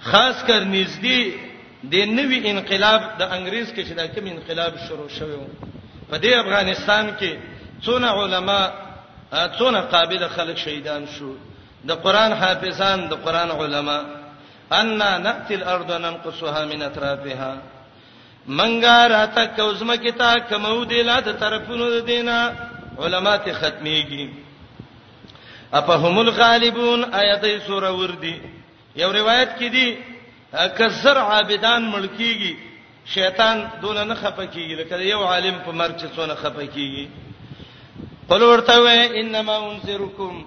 خاص 0.02 0.44
کر 0.46 0.60
نږدې 0.64 1.20
د 1.92 1.94
نوې 2.18 2.46
انقلاب 2.52 3.00
د 3.18 3.22
انګريز 3.36 3.68
کې 3.74 3.82
چې 3.88 3.92
دا 3.96 4.06
کوم 4.06 4.26
انقلاب 4.26 4.72
شروع 4.88 5.08
شوی 5.08 5.34
و 5.36 5.46
په 6.10 6.16
دې 6.18 6.32
افغانستان 6.34 7.12
کې 7.20 7.32
څونه 7.86 8.06
علما 8.08 8.70
څونه 9.58 9.80
قابل 9.92 10.28
خلک 10.28 10.58
شهیدان 10.58 11.04
شو 11.18 11.32
د 11.88 11.92
قران 12.04 12.32
حافظان 12.40 12.98
د 13.08 13.12
قران 13.24 13.50
علما 13.50 13.98
ان 14.80 14.98
نقتل 15.26 15.54
الارض 15.62 15.90
ننقصها 16.04 16.64
من 16.64 16.82
اطرافها 16.82 17.52
منګا 18.58 19.06
راته 19.08 19.44
کوزمه 19.56 19.96
کتا 19.96 20.32
کمو 20.48 20.84
دی 20.84 21.02
لا 21.02 21.20
د 21.20 21.32
طرفونو 21.40 22.00
دینا 22.00 22.38
علما 22.98 23.36
ته 23.36 23.52
ختميږي 23.52 24.28
اپا 25.72 25.94
هم 25.96 26.18
الغالبون 26.18 27.14
آیته 27.14 27.58
سوره 27.66 27.90
وردی 28.00 28.36
یو 28.96 29.12
روایت 29.12 29.50
کې 29.58 29.68
دی 29.72 29.98
کزر 30.78 31.18
عابدان 31.18 31.90
ملکیږي 31.92 32.54
شیطان 33.06 33.68
دون 33.82 34.08
نه 34.08 34.14
خپکیږي 34.14 34.74
لکه 34.78 34.96
یو 34.96 35.22
عالم 35.24 35.56
په 35.66 35.72
مرچ 35.72 36.00
څونه 36.16 36.34
خپکیږي 36.42 37.08
قل 38.28 38.42
ورته 38.42 38.74
انما 39.20 39.56
انذرکم 39.70 40.44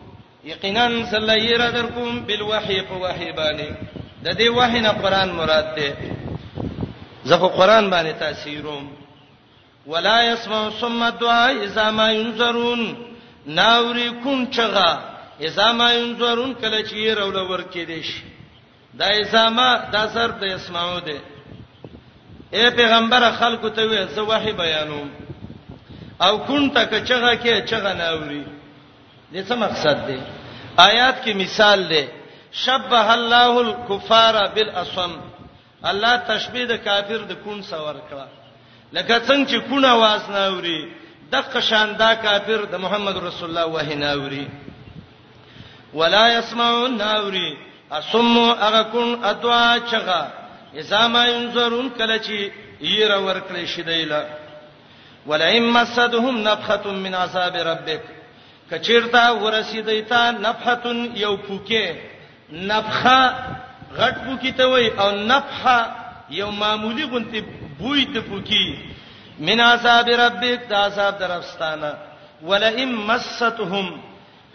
یقینا 0.47 0.87
صلی 1.11 1.19
الله 1.51 1.71
در 1.71 1.85
کوم 1.85 2.19
بالوحی 2.27 2.81
په 2.81 2.95
وحی 2.95 3.31
باندې 3.31 3.69
د 4.23 4.27
دې 4.37 4.47
وحی 4.57 4.79
نه 4.81 4.89
قران 4.89 5.29
مراد 5.29 5.75
ده 5.75 5.97
زه 7.23 7.37
خو 7.37 7.47
قران 7.47 7.89
باندې 7.91 8.19
تاثیروم 8.19 8.87
ولا 9.87 10.23
يسمع 10.23 10.69
ثم 10.69 11.03
الدعاء 11.03 11.63
اذا 11.63 11.91
ما 11.91 12.11
ينذرون 12.11 12.97
ناوري 13.45 14.09
کوم 14.23 14.49
چغه 14.51 14.99
اذا 15.41 15.71
ما 15.71 15.93
ينذرون 15.93 16.53
کله 16.53 16.83
چې 16.83 17.19
رول 17.19 17.35
ورکې 17.47 17.77
دي 17.91 18.03
شي 18.03 18.23
دا 18.97 19.05
اذا 19.07 19.49
ما 19.49 19.69
دا 19.93 20.07
سر 20.13 20.27
د 20.31 20.43
اسمعو 20.43 20.99
ده 20.99 21.17
اے 22.53 22.69
پیغمبر 22.69 23.31
خلکو 23.39 23.67
ته 23.69 23.87
وې 23.89 24.11
زه 24.15 24.21
وحی 24.21 24.51
بیانوم 24.51 25.09
او 26.21 26.37
کون 26.37 26.69
تک 26.71 27.03
چغه 27.03 27.35
کې 27.35 27.69
چغه 27.69 27.93
ناوري 27.93 28.43
دې 29.33 29.43
څه 29.49 29.55
مقصد 29.55 30.05
دی 30.07 30.19
آیات 30.77 31.23
کې 31.23 31.33
مثال 31.33 31.89
دی 31.89 32.03
شبح 32.65 33.11
الله 33.13 33.57
الكفار 33.61 34.35
بالاصم 34.55 35.13
الله 35.91 36.15
تشبیه 36.27 36.65
د 36.71 36.75
کافر 36.87 37.17
د 37.29 37.33
کون 37.45 37.61
سور 37.69 37.95
کړه 38.09 38.27
لکه 38.93 39.19
څنګه 39.19 39.49
چې 39.49 39.69
کونه 39.69 39.93
واس 39.95 40.29
ناوري 40.35 40.81
د 41.31 41.35
قشاندا 41.53 42.09
کافر 42.25 42.65
د 42.73 42.83
محمد 42.83 43.17
رسول 43.23 43.49
الله 43.49 43.65
وه 43.65 43.95
ناوري 44.01 44.47
ولا 45.93 46.25
يسمعون 46.37 46.97
ناوري 46.97 47.49
اصم 48.01 48.37
اغكون 48.49 49.25
ادوا 49.29 49.77
چغا 49.91 50.21
اذا 50.83 51.07
ما 51.07 51.25
ينظرون 51.27 51.89
کله 51.89 52.17
چې 52.17 52.51
ير 52.99 53.11
ور 53.17 53.41
کړی 53.49 53.65
شیدایلا 53.75 54.21
ولئن 55.27 55.63
مسدهم 55.77 56.37
نفحه 56.49 56.87
من 57.07 57.15
عذاب 57.21 57.55
ربک 57.69 58.01
کچیرتا 58.71 59.23
ورسیدې 59.43 60.01
تا 60.09 60.21
نفحتن 60.45 61.05
یو 61.23 61.35
پوکه 61.37 62.01
نفخه 62.51 63.33
غټ 63.99 64.15
پوکی 64.25 64.51
ته 64.57 64.65
وای 64.71 64.87
او 64.87 65.09
نفحه 65.11 65.77
یو 66.39 66.49
معمولی 66.63 67.03
غونتی 67.13 67.41
بوی 67.79 68.05
ته 68.13 68.19
پوکی 68.29 68.65
من 69.49 69.59
عذاب 69.69 70.09
ربک 70.23 70.69
دا 70.69 70.85
عذاب 70.85 71.19
درفستانه 71.19 71.93
ولئن 72.49 72.91
مستهم 72.93 73.89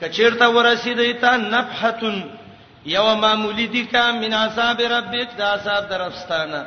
کچیرتا 0.01 0.47
ورسیدې 0.55 1.21
تا 1.21 1.37
نفحتن 1.37 2.21
یو 2.87 3.09
معمولی 3.25 3.67
دی 3.73 3.85
کا 3.93 4.11
من 4.21 4.33
عذاب 4.45 4.81
ربک 4.97 5.29
دا 5.39 5.47
عذاب 5.53 5.89
درفستانه 5.91 6.67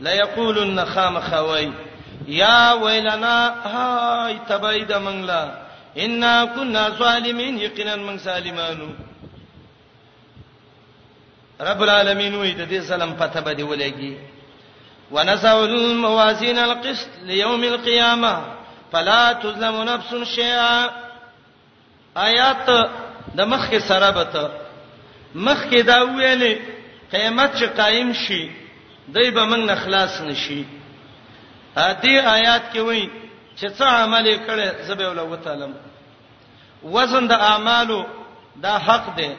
لا 0.00 0.10
یقولن 0.12 0.84
خام 0.84 1.20
خوي 1.20 1.72
یا 2.28 2.78
ویلنا 2.82 3.46
هاي 3.64 4.38
تبید 4.48 4.92
منلا 4.92 5.48
ان 5.98 6.20
كنا 6.44 6.88
ظالمين 6.90 7.58
یقینا 7.58 7.96
من 7.96 8.18
سالمانو 8.18 8.86
رب 11.60 11.82
العالمین 11.82 12.34
وې 12.34 12.52
د 12.54 12.60
دې 12.68 12.80
سلام 12.88 13.14
پته 13.14 13.40
به 13.40 13.52
دی 13.52 13.62
ولګي 13.62 14.14
ونسو 15.10 15.64
الموازين 15.64 16.58
القسط 16.58 17.08
ليوم 17.22 17.64
القيامه 17.64 18.42
فلا 18.92 19.32
تظلم 19.32 19.82
نفس 19.82 20.14
شيئا 20.34 20.88
آیات 22.16 22.70
د 23.34 23.40
مخ 23.40 23.74
سره 23.86 24.10
بته 24.10 24.50
مخ 25.34 25.64
کې 25.70 25.82
دا 25.82 26.02
ویلې 26.04 26.58
قیامت 27.12 27.52
چې 27.54 27.64
قائم 27.76 28.12
شي 28.12 28.50
دای 29.08 29.30
به 29.30 29.44
موږ 29.50 29.66
نه 29.68 29.74
خلاص 29.74 30.20
نشي 30.20 30.64
ا 31.76 31.92
دې 32.02 32.14
آیات 32.26 32.62
کې 32.72 32.78
وایي 32.78 33.10
چې 33.58 33.66
څه 33.78 33.84
عمل 34.00 34.26
کړي 34.46 34.66
زبې 34.88 35.04
ولا 35.10 35.22
وتعلم 35.22 35.74
وزن 36.82 37.26
د 37.28 37.32
اعمالو 37.32 38.04
دا 38.56 38.78
حق 38.78 39.16
دی 39.16 39.30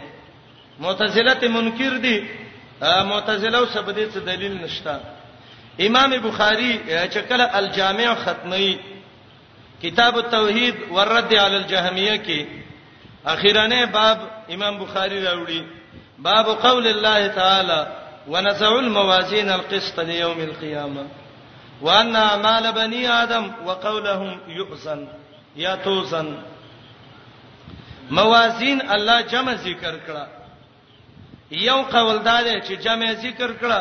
معتزله 0.80 1.34
ته 1.34 1.48
منکر 1.48 1.98
دي 1.98 2.28
معتزله 2.82 3.58
او 3.58 3.66
سبدي 3.66 4.06
څه 4.12 4.18
دلیل 4.18 4.62
نشته 4.64 5.00
امام 5.88 6.12
بخاری 6.22 6.80
چې 7.12 7.18
کله 7.30 7.46
الجامع 7.58 8.16
ختمي 8.24 8.78
کتاب 9.84 10.18
التوحید 10.18 10.76
والرد 10.90 11.34
علی 11.34 11.56
الجهمیه 11.56 12.16
کې 12.26 12.46
اخیرانه 13.26 13.86
باب 13.86 14.18
امام 14.54 14.78
بخاری 14.80 15.24
راوړي 15.26 15.62
باب 16.20 16.46
قول 16.50 16.88
الله 16.88 17.28
تعالی 17.28 17.86
ونزع 18.28 18.72
الموازين 18.80 19.50
القسط 19.50 20.00
ليوم 20.00 20.40
القيامه 20.42 21.06
وان 21.82 22.14
مال 22.46 22.72
بني 22.74 23.10
ادم 23.10 23.52
وقولهم 23.66 24.40
يؤذن 24.48 25.08
یا 25.56 25.76
توزن 25.76 26.36
موازین 28.12 28.82
الله 28.92 29.22
جمع 29.22 29.52
ذکر 29.54 29.96
کړه 30.08 30.26
یو 31.52 31.82
قول 31.92 32.20
دا 32.24 32.42
دی 32.42 32.60
چې 32.62 32.74
جمع 32.86 33.12
ذکر 33.14 33.52
کړه 33.62 33.80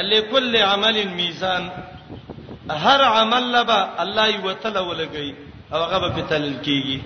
لکل 0.00 0.56
عمل 0.56 1.04
میزان 1.08 1.68
هر 2.70 3.02
عمل 3.02 3.42
لبا 3.52 4.02
الله 4.02 4.26
یو 4.28 4.52
تل 4.52 4.78
ولګي 4.78 5.34
او 5.72 5.82
هغه 5.84 6.08
به 6.08 6.20
تل 6.22 6.52
کیږي 6.62 7.00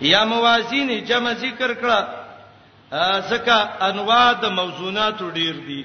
یا 0.00 0.24
موازین 0.24 1.04
جمع 1.04 1.32
ذکر 1.34 1.74
کړه 1.74 2.00
ځکه 3.30 3.84
انواع 3.90 4.32
د 4.32 4.44
موزونات 4.46 5.22
ډیر 5.22 5.54
دي 5.68 5.82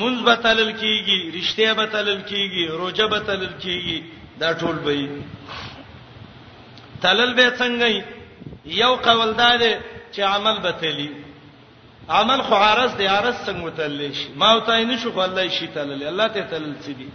منځ 0.00 0.18
به 0.26 0.34
تلل 0.44 0.70
کیږي 0.82 1.18
رښتیا 1.38 1.74
به 1.78 1.86
تلل 1.94 2.20
کیږي 2.30 2.64
روزه 2.80 3.06
به 3.12 3.18
تلل 3.28 3.54
کیږي 3.64 3.98
دا 4.40 4.50
ټول 4.60 4.76
به 4.84 4.94
تلل 7.04 7.30
به 7.38 7.46
څنګه 7.60 7.88
یو 8.82 8.92
قول 9.06 9.30
دار 9.42 9.62
چې 10.14 10.20
عمل 10.36 10.56
به 10.64 10.72
تلی 10.82 11.10
عمل 12.16 12.40
خو 12.46 12.54
عارض 12.64 12.92
دی 12.98 13.06
عارض 13.14 13.36
څنګه 13.48 13.70
تلل 13.80 14.12
شي 14.18 14.26
ما 14.40 14.48
او 14.54 14.60
تای 14.66 14.84
نشو 14.90 15.12
خو 15.12 15.20
الله 15.28 15.48
شي 15.56 15.66
تلل 15.76 16.02
الله 16.10 16.28
ته 16.34 16.42
تلل 16.52 16.74
سی 16.86 16.94
دی 16.98 17.08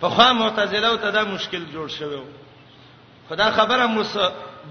په 0.00 0.08
خوا 0.14 0.28
معتزله 0.40 0.88
او 0.88 0.96
تدا 1.04 1.22
مشکل 1.34 1.62
جوړ 1.74 1.88
شوی 1.98 2.22
خدا 3.28 3.46
خبره 3.58 3.86
مس 3.86 4.16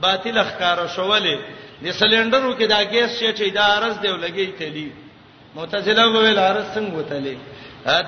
باطل 0.03 0.35
ښکارا 0.49 0.85
شولې 0.95 1.35
د 1.83 1.87
سلندرو 1.99 2.51
کې 2.59 2.63
دا 2.73 2.79
ګیس 2.91 3.11
چې 3.37 3.47
دا 3.57 3.63
عارض 3.75 3.95
دی 3.99 4.09
ولګي 4.17 4.47
تلی 4.59 4.89
معتزله 5.57 6.05
وویل 6.15 6.39
عرض 6.47 6.65
څنګه 6.75 6.95
وتلې 6.99 7.35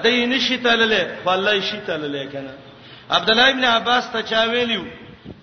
دای 0.03 0.25
نشی 0.33 0.57
تللې 0.65 1.01
والله 1.25 1.53
شی 1.69 1.79
تللې 1.87 2.23
کنه 2.33 2.53
عبد 3.17 3.29
الله 3.29 3.49
ابن 3.51 3.63
عباس 3.77 4.03
ته 4.13 4.21
چا 4.29 4.39
ویلو 4.51 4.83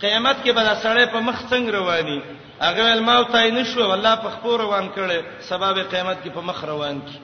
قیامت 0.03 0.37
کې 0.45 0.51
به 0.57 0.65
سړی 0.85 1.05
په 1.15 1.21
مخ 1.29 1.39
څنګه 1.51 1.71
رواني 1.81 2.21
هغه 2.67 2.83
ول 2.87 3.01
ما 3.09 3.15
او 3.19 3.25
تای 3.35 3.51
نشو 3.59 3.89
والله 3.91 4.15
په 4.25 4.29
خپور 4.35 4.61
روان 4.65 4.87
کړي 4.97 5.21
سبب 5.51 5.75
قیامت 5.93 6.19
کې 6.25 6.29
په 6.37 6.41
مخ 6.49 6.65
روان 6.73 7.01
کی 7.09 7.19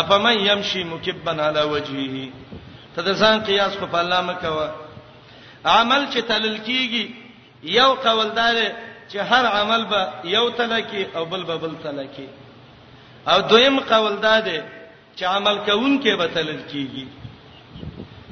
افمن 0.00 0.36
يمشي 0.40 0.84
مكبا 0.84 1.42
على 1.46 1.62
وجهه 1.62 2.30
تدسان 2.96 3.40
قیاس 3.48 3.74
په 3.80 3.98
الله 4.00 4.20
مکوا 4.28 4.68
عمل 5.66 6.02
چې 6.12 6.18
تلل 6.28 6.58
کیږي 6.66 7.10
یو 7.78 7.94
قوالدار 7.94 8.54
چې 9.12 9.16
هر 9.30 9.44
عمل 9.56 9.84
به 9.84 10.08
یو 10.24 10.50
تلکی 10.60 11.06
او 11.16 11.24
بل 11.24 11.42
به 11.50 11.56
بل 11.64 11.74
تلکی 11.82 12.26
او 13.30 13.40
دویم 13.50 13.76
قول 13.80 14.16
دا 14.16 14.40
ده 14.40 14.64
چې 15.16 15.24
عمل 15.24 15.56
کوون 15.66 16.02
کې 16.02 16.12
بتلل 16.20 16.62
کیږي 16.72 17.06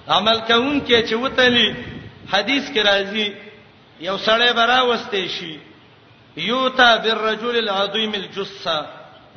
عمل 0.08 0.38
کوون 0.46 0.80
کې 0.86 1.08
چې 1.08 1.14
وتلی 1.24 1.68
حدیث 2.32 2.64
کې 2.74 2.80
راځي 2.90 3.28
یو 4.00 4.16
سړی 4.26 4.50
برا 4.58 4.80
وسته 4.84 5.26
شي 5.36 5.58
یوتا 6.36 6.96
بالرجل 6.96 7.56
العظیم 7.64 8.12
الجثه 8.14 8.86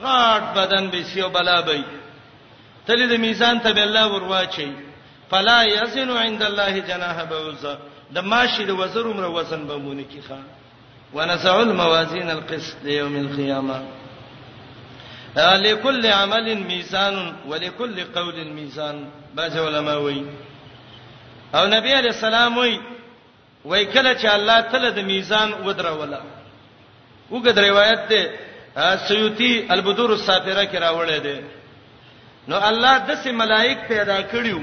غاټ 0.02 0.42
بدن 0.58 0.88
به 0.90 1.04
سیو 1.14 1.30
بلا 1.30 1.62
به 1.62 1.84
تلې 2.88 3.06
د 3.12 3.16
میزان 3.26 3.60
ته 3.60 3.72
به 3.74 3.84
الله 3.84 4.06
ورواچي 4.14 4.72
فلا 5.32 5.64
یزن 5.66 6.10
عند 6.18 6.44
الله 6.44 6.80
جناح 6.80 7.24
بعوزه 7.24 7.78
د 8.14 8.18
ماشي 8.20 8.66
د 8.66 8.70
وزر 8.80 9.06
عمر 9.08 9.26
وزن 9.26 9.68
به 9.68 9.78
مونږ 9.78 10.04
کی 10.14 10.22
خان 10.28 10.44
ونزع 11.14 11.56
الموازین 11.56 12.30
القسط 12.30 12.86
یوم 12.86 13.16
القیامه 13.18 14.03
لكل 15.38 16.08
عمل 16.08 16.56
ميزان 16.58 17.34
ولكل 17.48 18.04
قول 18.16 18.38
ميزان 18.48 19.08
باج 19.36 19.58
علماء 19.58 20.00
وي 20.06 20.26
او 21.56 21.64
نبی 21.66 21.94
عليه 21.94 22.10
السلام 22.10 22.58
وي 22.58 22.80
وای 23.66 23.86
کله 23.86 24.14
چې 24.16 24.26
الله 24.26 24.60
تعالی 24.62 24.92
د 24.92 25.00
میزان 25.00 25.54
ودروله 25.54 26.22
وګد 27.32 27.58
روایت 27.60 28.00
ده 28.10 28.28
سیوطی 29.08 29.66
البدور 29.72 30.12
السافره 30.14 30.66
کې 30.66 30.76
راوړی 30.76 31.20
دی 31.26 31.42
نو 32.48 32.56
الله 32.68 32.98
د 32.98 33.14
سه 33.24 33.32
ملائک 33.32 33.78
پیدا 33.88 34.22
کړیو 34.22 34.60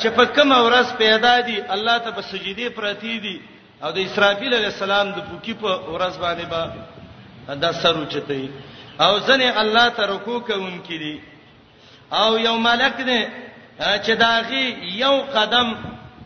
چې 0.00 0.06
په 0.16 0.24
کوم 0.24 0.52
ورځ 0.52 0.96
پیدا 0.98 1.40
دي 1.40 1.58
الله 1.74 1.98
ته 1.98 2.10
په 2.10 2.20
سجدي 2.20 2.68
پرتی 2.68 3.18
دي 3.24 3.40
او 3.82 3.90
د 3.90 3.98
اسرافیل 3.98 4.54
علی 4.54 4.64
السلام 4.64 5.10
د 5.12 5.18
پوکی 5.28 5.54
په 5.54 5.70
ورځ 5.94 6.14
باندې 6.22 6.44
با 6.44 6.74
دا 7.54 7.72
سر 7.72 7.94
اوچته 7.98 8.32
او 9.04 9.18
ځنه 9.28 9.50
الله 9.62 9.88
ته 9.88 10.02
رکوع 10.06 10.40
کوونکې 10.48 10.96
دي 11.04 11.20
او 12.22 12.36
یو 12.38 12.56
ملک 12.58 12.96
دی 13.08 13.20
چې 14.04 14.12
داغي 14.26 14.64
یو 15.02 15.14
قدم 15.36 15.68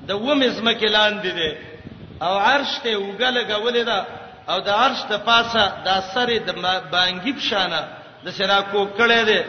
د 0.09 0.13
ومزمه 0.27 0.73
کې 0.81 0.89
لاندې 0.97 1.33
دی 1.39 1.51
او 2.23 2.35
عرش 2.39 2.71
ته 2.85 2.97
وګل 2.99 3.37
غولې 3.53 3.85
ده 3.91 3.99
او 4.49 4.59
د 4.61 4.69
عرش 4.69 5.01
ته 5.11 5.17
پاسه 5.19 5.63
د 5.87 5.89
سره 6.15 6.39
د 6.39 6.51
بانګیب 6.93 7.39
شانه 7.49 7.83
د 8.25 8.27
سرا 8.39 8.61
کو 8.73 8.87
کړه 8.99 9.21
ده 9.31 9.45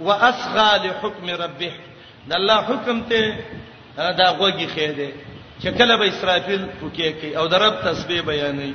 واسغى 0.00 0.70
لحكم 0.86 1.26
ربه 1.42 1.72
د 2.28 2.32
الله 2.40 2.58
حکم 2.70 3.02
ته 3.10 3.20
دا 4.18 4.26
غوږی 4.38 4.68
خېده 4.74 5.10
چې 5.62 5.68
کله 5.78 5.96
به 5.96 6.08
اسرافیل 6.08 6.64
پوکې 6.80 7.08
کوي 7.20 7.36
او 7.36 7.46
د 7.48 7.54
رب 7.54 7.74
تسبیح 7.84 8.20
بیانوي 8.22 8.74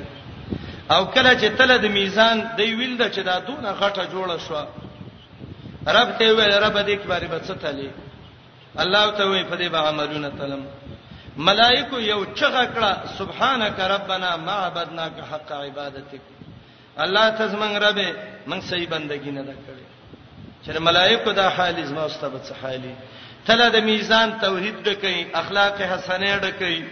او 0.90 1.04
کله 1.06 1.34
چې 1.40 1.48
تل 1.58 1.78
د 1.82 1.90
میزان 1.90 2.40
دی 2.56 2.74
ویل 2.74 2.96
د 2.96 3.12
چې 3.14 3.18
دا 3.22 3.38
دونه 3.40 3.72
غټه 3.80 4.04
جوړه 4.12 4.36
شو 4.48 4.64
رب 5.96 6.08
ته 6.18 6.32
ویل 6.32 6.54
رب 6.54 6.86
دې 6.86 6.94
کې 7.00 7.06
باندې 7.08 7.26
بچت 7.32 7.64
علي 7.64 7.90
الله 8.84 9.10
ته 9.16 9.24
وی 9.30 9.44
په 9.44 9.56
دې 9.56 9.68
به 9.74 9.78
عملونه 9.78 10.28
تلم 10.38 10.64
ملائکه 11.36 11.96
یو 11.98 12.24
چغه 12.24 12.64
کړه 12.74 13.16
سبحانك 13.18 13.80
ربنا 13.80 14.36
ما 14.36 14.52
عبدناك 14.52 15.12
حق 15.30 15.52
عبادتك 15.52 16.20
الله 16.98 17.28
تزمن 17.30 17.76
رب 17.76 17.98
من 18.46 18.60
صحیح 18.60 18.88
بندگی 18.88 19.30
نه 19.30 19.42
کړې 19.42 19.86
چې 20.66 20.78
ملائکه 20.78 21.32
دا 21.32 21.48
حال 21.48 21.84
زما 21.86 22.02
واستبه 22.02 22.38
څه 22.44 22.52
حالي 22.62 22.94
تله 23.46 23.68
د 23.68 23.76
میزان 23.84 24.32
توحید 24.42 24.74
ډکې 24.88 25.36
اخلاق 25.36 25.80
حسنه 25.82 26.38
ډکې 26.40 26.82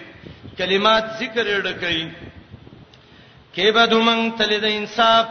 کلمات 0.58 1.04
ذکر 1.20 1.46
ډکې 1.62 2.08
کې 3.54 3.70
به 3.76 3.86
دومن 3.90 4.20
تل 4.38 4.52
د 4.64 4.66
انصاف 4.78 5.30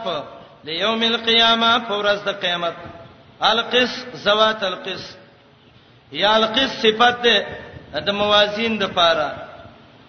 د 0.64 0.68
یوم 0.84 1.02
القیامه 1.12 1.70
پورز 1.88 2.18
د 2.28 2.40
قیامت 2.42 2.76
القص 3.50 3.92
زوات 4.26 4.62
القص 4.70 5.04
یا 6.22 6.32
القص 6.40 6.72
صفت 6.84 7.18
ده 7.24 7.36
د 8.08 8.10
موازین 8.20 8.76
د 8.82 8.92
پاره 8.98 9.30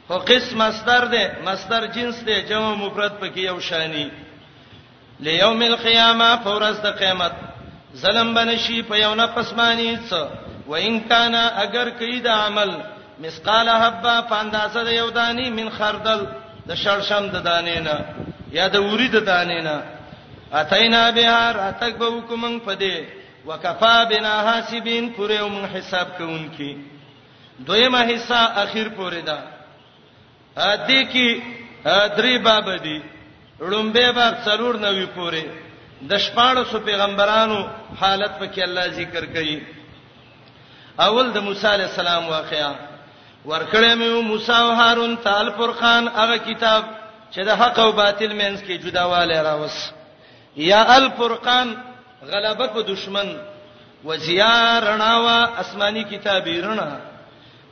خو 0.07 0.17
قسم 0.29 0.57
مصدر 0.63 1.03
ده 1.13 1.23
مصدر 1.49 1.81
جنس 1.95 2.17
ده 2.29 2.35
جمع 2.49 2.73
مفرد 2.83 3.13
پکې 3.21 3.41
یو 3.49 3.59
شانی 3.69 4.07
لیوم 5.27 5.61
القیامه 5.69 6.29
پورز 6.43 6.77
د 6.87 6.97
قیامت 7.03 7.35
ظلم 8.03 8.33
بنشي 8.33 8.77
په 8.89 8.95
یو 9.03 9.15
نه 9.21 9.27
پسمانی 9.37 9.89
څه 10.09 10.21
و 10.67 10.73
ان 10.75 10.99
کان 11.09 11.35
اگر 11.35 11.89
کید 12.01 12.27
عمل 12.27 12.71
مسقال 13.23 13.69
حبه 13.69 14.21
په 14.29 14.35
اندازه 14.43 14.83
د 14.83 14.87
یو 14.97 15.09
دانی 15.19 15.49
من 15.57 15.69
خردل 15.79 16.21
د 16.69 16.75
شړشم 16.83 17.23
د 17.33 17.37
دانې 17.49 17.79
نه 17.87 17.95
یا 18.57 18.65
د 18.73 18.77
وری 18.89 19.07
د 19.07 19.17
دانې 19.31 19.59
نه 19.67 19.77
اتینا 20.61 21.03
بهار 21.17 21.53
اتک 21.69 21.93
به 22.01 22.07
حکم 22.15 22.43
پدې 22.65 22.95
وکفا 23.47 23.95
بنا 24.09 24.35
حاسبین 24.47 25.03
پورې 25.17 25.37
موږ 25.53 25.65
حساب 25.75 26.07
کوونکی 26.17 26.71
دویمه 27.67 28.01
حصہ 28.11 28.41
اخیر 28.63 28.87
پورې 28.97 29.21
ده 29.29 29.39
ا 30.55 30.71
دې 30.87 31.01
کې 31.11 31.29
درې 32.17 32.35
باب 32.45 32.67
دي 32.85 32.97
لومبه 33.59 34.11
باب 34.11 34.33
څلور 34.47 34.73
نوې 34.85 35.07
پورې 35.17 35.43
د 36.01 36.11
شپاړو 36.25 36.63
پیغمبرانو 36.89 37.59
حالت 38.01 38.31
په 38.39 38.45
کې 38.53 38.61
الله 38.63 38.87
ذکر 38.89 39.23
کړي 39.33 39.61
اول 41.07 41.31
د 41.31 41.37
موسی 41.41 41.67
علی 41.67 41.83
السلام 41.83 42.27
واقعا 42.29 42.73
ورکړې 43.45 43.93
مې 43.99 44.21
موسی 44.29 44.51
او 44.53 44.69
هارون 44.79 45.15
تعال 45.23 45.47
فرقان 45.57 46.07
هغه 46.07 46.37
کتاب 46.37 46.83
چې 47.33 47.43
د 47.45 47.49
حق 47.61 47.79
او 47.79 47.91
باطل 47.91 48.33
مینس 48.33 48.59
کې 48.61 48.73
جداواله 48.85 49.41
راوس 49.41 49.75
یا 50.57 50.81
الفرقان 50.97 51.75
غلبه 52.31 52.67
په 52.67 52.81
دشمن 52.81 53.29
وزیارناوا 54.05 55.39
اسماني 55.61 56.03
کتابی 56.03 56.61
رڼا 56.61 56.89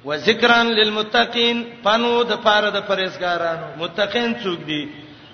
وذکران 0.06 0.68
للمتقین 0.80 1.58
پنو 1.84 2.24
د 2.24 2.32
پاره 2.44 2.70
د 2.70 2.80
پرېزګارانو 2.90 3.68
متقین 3.78 4.36
څوک 4.44 4.60
دي 4.70 4.90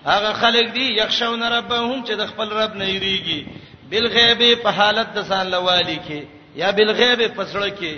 هغه 0.06 0.34
خلک 0.34 0.74
دي 0.74 0.86
یخشون 0.98 1.44
ربهم 1.44 2.06
چې 2.06 2.12
د 2.18 2.26
خپل 2.28 2.50
رب 2.50 2.76
نه 2.76 2.86
یریږي 2.86 3.48
بالغیب 3.90 4.64
په 4.64 4.70
حالت 4.70 5.14
د 5.16 5.24
ځان 5.30 5.48
لوالي 5.48 6.00
کې 6.08 6.24
یا 6.56 6.72
بالغیب 6.72 7.22
پسړه 7.36 7.70
کې 7.80 7.94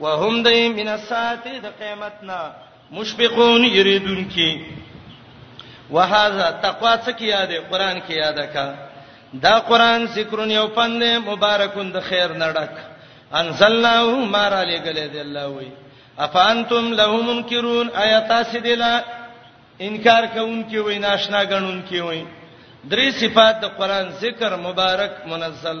وهم 0.00 0.42
دای 0.42 0.68
من 0.68 0.88
الساعه 0.88 1.60
د 1.62 1.66
قیامت 1.80 2.12
نه 2.22 2.40
مشفقون 2.92 3.64
یریدون 3.64 4.24
کی 4.28 4.64
وهذا 5.90 6.50
تقوا 6.52 6.96
څه 6.96 7.10
کی 7.18 7.30
یادې 7.32 7.70
قران 7.70 8.00
کی 8.06 8.14
یاده 8.14 8.46
کا 8.46 8.74
دا 9.42 9.58
قران 9.60 10.04
ذکرون 10.06 10.50
یو 10.50 10.66
پند 10.66 11.02
مبارکون 11.26 11.92
د 11.92 12.00
خیر 12.00 12.28
نډک 12.32 12.70
انزلناه 13.40 14.10
ما 14.32 14.48
را 14.48 14.64
لګلې 14.64 15.06
دی 15.12 15.20
الله 15.20 15.46
وی 15.46 15.70
افانتم 16.18 16.92
له 16.94 17.16
منکرون 17.22 17.90
آیات 17.94 18.30
سیدلا 18.50 19.00
انکار 19.80 20.26
کوونکی 20.34 20.78
وای 20.78 20.98
ناشنا 20.98 21.40
غنونکی 21.44 22.00
وای 22.00 22.24
درې 22.90 23.10
صفات 23.20 23.60
د 23.60 23.64
قران 23.78 24.10
ذکر 24.10 24.56
مبارک 24.56 25.10
منزل 25.26 25.80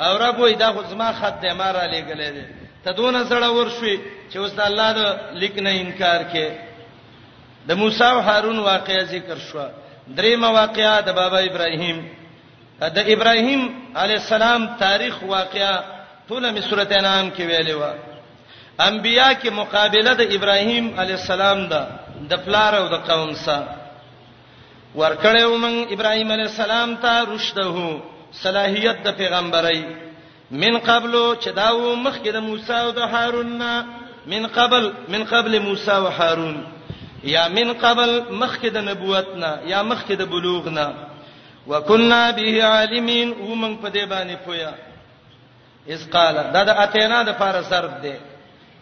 او 0.00 0.18
رب 0.18 0.38
وای 0.38 0.54
دا 0.54 0.72
خو 0.72 0.82
زما 0.90 1.12
خط 1.12 1.34
دی 1.40 1.52
ما 1.52 1.70
را 1.72 1.84
لګلې 1.92 2.30
دی 2.36 2.63
ته 2.84 2.92
دون 2.92 3.16
سره 3.28 3.48
ورشي 3.58 3.94
چې 4.30 4.36
اوس 4.42 4.52
د 4.56 4.60
الله 4.68 4.88
د 4.98 5.00
لیک 5.40 5.54
نه 5.64 5.70
انکار 5.82 6.20
کې 6.32 6.46
د 7.68 7.70
موسی 7.82 8.06
او 8.14 8.18
هارون 8.26 8.58
واقعې 8.70 9.02
ذکر 9.14 9.38
شو 9.48 9.58
درېمه 10.18 10.48
واقعې 10.58 10.94
د 11.08 11.10
بابا 11.20 11.38
ابراهیم 11.50 11.98
د 12.96 12.98
ابراهیم 13.14 13.62
علی 14.02 14.14
السلام 14.22 14.60
تاریخ 14.84 15.14
واقعې 15.34 15.72
ټول 16.28 16.42
می 16.54 16.60
سورته 16.68 16.92
انعام 17.00 17.26
کې 17.36 17.44
ویلې 17.50 17.74
و 17.80 17.84
انبیا 18.90 19.28
کې 19.40 19.50
مقابله 19.60 20.12
د 20.20 20.22
ابراهیم 20.36 20.86
علی 21.00 21.14
السلام 21.20 21.58
ده 21.72 21.80
د 22.30 22.34
پلار 22.44 22.72
او 22.80 22.86
د 22.94 22.96
قوم 23.08 23.30
سره 23.46 23.68
ورکړې 25.00 25.42
ومن 25.52 25.74
ابراهیم 25.94 26.28
علی 26.34 26.46
السلام 26.52 26.96
ته 27.02 27.12
رشدو 27.32 28.00
صلاحیت 28.42 28.96
د 29.06 29.08
پیغمبرۍ 29.20 29.80
من 30.50 30.78
قبل 30.78 31.34
چې 31.40 31.48
دا 31.54 31.70
و 31.72 31.96
مخکې 31.96 32.28
د 32.32 32.36
موسی 32.42 32.72
او 32.72 32.90
د 32.90 32.98
هارون 32.98 33.58
نه 33.58 33.84
من 34.26 34.46
قبل 34.46 34.92
من 35.08 35.24
قبل 35.24 35.58
موسی 35.58 35.90
او 35.90 36.06
هارون 36.08 36.64
یا 37.24 37.48
من 37.48 37.72
قبل 37.72 38.22
مخکې 38.40 38.66
د 38.72 38.78
نبوت 38.78 39.26
نه 39.36 39.60
یا 39.66 39.82
مخکې 39.82 40.12
د 40.18 40.22
بلوغ 40.24 40.68
نه 40.68 40.94
وکنا 41.66 42.30
به 42.30 42.64
عالمین 42.64 43.30
و 43.32 43.54
من 43.54 43.76
په 43.76 43.88
دې 43.90 44.04
باندې 44.08 44.36
پویا 44.46 44.72
اس 45.88 46.08
قال 46.12 46.34
دا 46.34 46.64
د 46.64 46.68
اتینا 46.68 47.22
د 47.22 47.32
فار 47.38 47.62
سرد 47.62 48.02
دی 48.02 48.14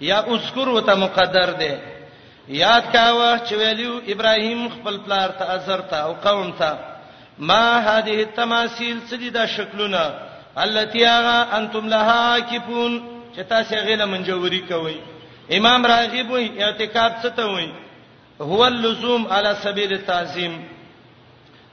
یا 0.00 0.18
اذكر 0.34 0.68
وته 0.68 0.94
مقدر 0.94 1.50
دی 1.50 1.74
یاد 2.48 2.82
کاوه 2.92 3.38
چې 3.46 3.52
ویلو 3.52 4.00
ابراهیم 4.08 4.68
خپل 4.68 4.96
پلار 4.98 5.28
ته 5.38 5.44
ازر 5.44 5.80
ته 5.80 5.96
او 5.96 6.12
قوم 6.12 6.50
ته 6.52 6.78
ما 7.38 7.78
هذه 7.78 8.22
التماثيل 8.22 8.98
سدي 9.10 9.30
دا 9.30 9.46
شکلونه 9.46 10.31
التي 10.59 11.07
اغا 11.07 11.38
انتم 11.59 11.88
لها 11.88 12.38
کیفون 12.50 12.98
چې 13.36 13.40
تاسو 13.48 13.74
غیله 13.76 14.05
منجوري 14.07 14.61
کوي 14.68 14.96
امام 15.59 15.86
راغب 15.86 16.30
وي 16.30 16.64
اعتکاف 16.64 17.12
څه 17.22 17.30
ته 17.36 17.46
وي 17.46 17.72
هو 18.40 18.64
اللزوم 18.66 19.26
على 19.30 19.55
سبيل 19.62 19.92
التعظیم 19.92 20.53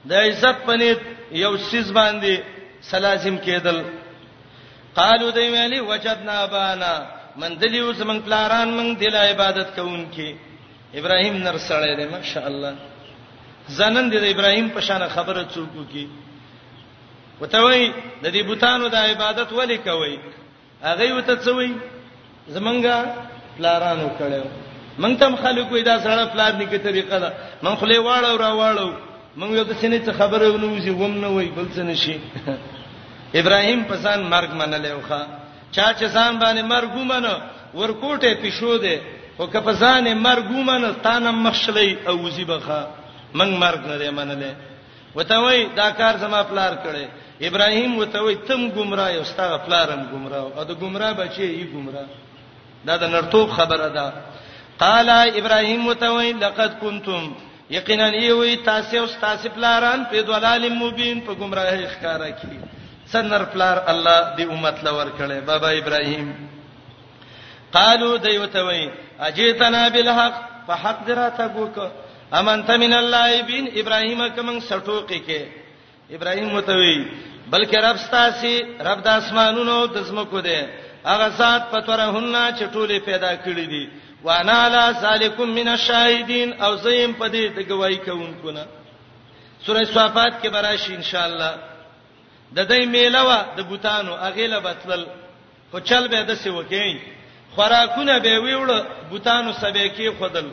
د 0.04 0.12
عزت 0.12 0.56
پنيت 0.66 1.00
یو 1.32 1.56
سیز 1.56 1.90
باندې 1.92 2.40
سلازم 2.90 3.36
کېدل 3.44 3.78
قالو 4.96 5.30
دی 5.38 5.48
ویلي 5.54 5.80
وجدنا 5.80 6.38
بانا 6.52 6.94
من 7.42 7.58
دلیو 7.60 7.92
زمون 8.00 8.20
پلاران 8.20 8.68
من 8.78 8.94
دل 9.00 9.16
عبادت 9.16 9.68
کوونکې 9.76 10.36
ابراهیم 11.02 11.36
نر 11.36 11.58
سره 11.68 11.94
دی 12.00 12.04
ماشاء 12.16 12.46
الله 12.46 12.74
زنن 13.78 14.10
دی 14.10 14.30
ابراهیم 14.30 14.68
په 14.78 14.80
شان 14.90 15.08
خبره 15.08 15.44
څوک 15.54 15.78
کی 15.92 16.08
وتوي 17.42 17.80
د 18.22 18.26
دې 18.34 18.42
بوتانو 18.48 18.86
د 18.94 18.96
عبادت 19.10 19.50
ولې 19.58 19.78
کوي 19.88 20.14
هغه 20.88 21.08
وته 21.16 21.34
څوي 21.44 21.70
زمونږه 22.54 22.94
پلارانو 23.56 24.08
کړو 24.18 24.44
مونږ 25.02 25.14
تم 25.22 25.36
خلکو 25.44 25.76
دا 25.90 25.96
سره 26.06 26.24
پلار 26.34 26.52
نیکه 26.60 26.78
طریقه 26.88 27.18
ده 27.24 27.30
مونږ 27.64 27.74
خلې 27.82 27.98
واړو 28.06 28.36
را 28.44 28.50
واړو 28.60 28.90
مونږ 29.40 29.50
یو 29.58 29.64
د 29.68 29.72
سینې 29.80 29.98
څخه 30.06 30.18
خبره 30.18 30.46
ونوځي 30.52 30.90
ووم 30.90 31.14
نه 31.24 31.28
وای 31.34 31.48
بل 31.56 31.66
څه 31.74 31.80
نشي 31.90 32.16
ابراهیم 33.40 33.82
پسان 33.92 34.20
مرګ 34.34 34.50
منلې 34.60 34.92
وخا 34.98 35.22
چا 35.74 35.86
چې 35.94 36.04
ځان 36.16 36.38
باندې 36.38 36.62
مرګ 36.62 36.90
ومنه 36.96 37.34
ورکوټه 37.80 38.32
پښو 38.42 38.72
ده 38.84 38.96
او 39.40 39.46
که 39.52 39.60
په 39.66 39.72
ځان 39.82 40.12
مرګ 40.18 40.46
ومنه 40.58 40.92
تانه 41.04 41.30
مخشلې 41.32 42.08
او 42.08 42.18
وزي 42.24 42.44
بخا 42.52 42.82
مونږ 43.34 43.52
مرګ 43.64 43.82
نه 43.90 44.10
منلې 44.10 44.52
وته 45.16 45.36
وای 45.42 45.66
دا 45.76 45.90
کار 46.00 46.16
زما 46.24 46.42
پلار 46.52 46.74
کړي 46.86 47.06
ابراهیم 47.48 47.98
وتوي 48.00 48.34
تم 48.48 48.62
گمراه 48.76 49.12
او 49.18 49.24
ستا 49.24 49.58
پلارم 49.64 50.02
گمراه 50.12 50.44
او 50.58 50.64
د 50.64 50.70
گمراه 50.82 51.12
بچي 51.20 51.42
ای 51.58 51.64
گمراه 51.74 52.06
دا 52.86 52.96
د 52.96 53.04
نرتوب 53.14 53.48
خبره 53.56 53.88
ده 53.96 54.06
قال 54.84 55.08
ابراهیم 55.40 55.82
وتوي 55.90 56.32
لقد 56.32 56.72
کنتم 56.82 57.24
یقینا 57.70 58.06
ایوي 58.20 58.56
تاسو 58.68 58.96
او 59.00 59.06
تاسو 59.24 59.48
پلاران 59.54 60.00
په 60.10 60.22
دلال 60.28 60.64
مبین 60.82 61.20
په 61.26 61.32
گمراهی 61.34 61.86
ښکارا 61.94 62.30
کی 62.40 62.54
سنر 63.12 63.42
پلار 63.52 63.76
الله 63.92 64.20
دی 64.36 64.42
امت 64.54 64.84
لور 64.84 65.06
کړي 65.18 65.40
بابا 65.48 65.68
ابراهیم 65.70 66.28
قالو 67.72 68.16
دیوتوي 68.16 68.90
اجیتنا 69.20 69.88
بالحق 69.88 70.34
فحق 70.66 70.98
دراته 71.08 71.46
وک 71.62 71.76
امنت 72.32 72.70
من 72.70 72.92
الله 72.92 73.40
ابن 73.40 73.64
ابراهیم 73.80 74.20
کمن 74.36 74.60
سټوقی 74.60 75.20
کې 75.26 75.40
ابراهيم 76.16 76.54
وتوي 76.54 77.06
بلکې 77.52 77.74
رب 77.86 77.96
ستاسي 77.96 78.54
رب 78.86 78.98
د 79.04 79.08
اسمانونو 79.20 79.76
د 79.94 79.96
زمکو 80.08 80.40
دی 80.46 80.58
هغه 81.10 81.28
ذات 81.40 81.62
پتورهن 81.72 82.34
چې 82.58 82.62
ټوله 82.74 82.98
پیدا 83.08 83.32
کړی 83.44 83.66
دی 83.72 83.84
وانا 84.24 84.60
لا 84.74 84.86
سالکم 85.02 85.48
من 85.58 85.68
الشاهدین 85.68 86.48
او 86.64 86.76
زیم 86.84 87.12
پدې 87.20 87.42
د 87.56 87.70
گواہی 87.70 87.96
کوونکو 88.06 88.50
نه 88.56 88.64
سورہ 89.66 89.84
صفات 89.94 90.32
کې 90.42 90.48
براشي 90.54 90.94
ان 90.96 91.02
شاء 91.10 91.26
الله 91.30 91.52
د 92.56 92.68
دې 92.70 92.80
میلوه 92.94 93.38
د 93.56 93.60
بوتانو 93.68 94.14
اغیله 94.14 94.58
بتل 94.68 95.04
خو 95.70 95.78
چل 95.90 96.08
به 96.08 96.22
د 96.24 96.32
څه 96.42 96.46
وکې 96.46 96.96
خوراکونه 97.54 98.18
به 98.24 98.32
ویوړ 98.40 98.84
بوتانو 99.10 99.52
سبې 99.52 99.86
کې 99.96 100.12
خدل 100.20 100.46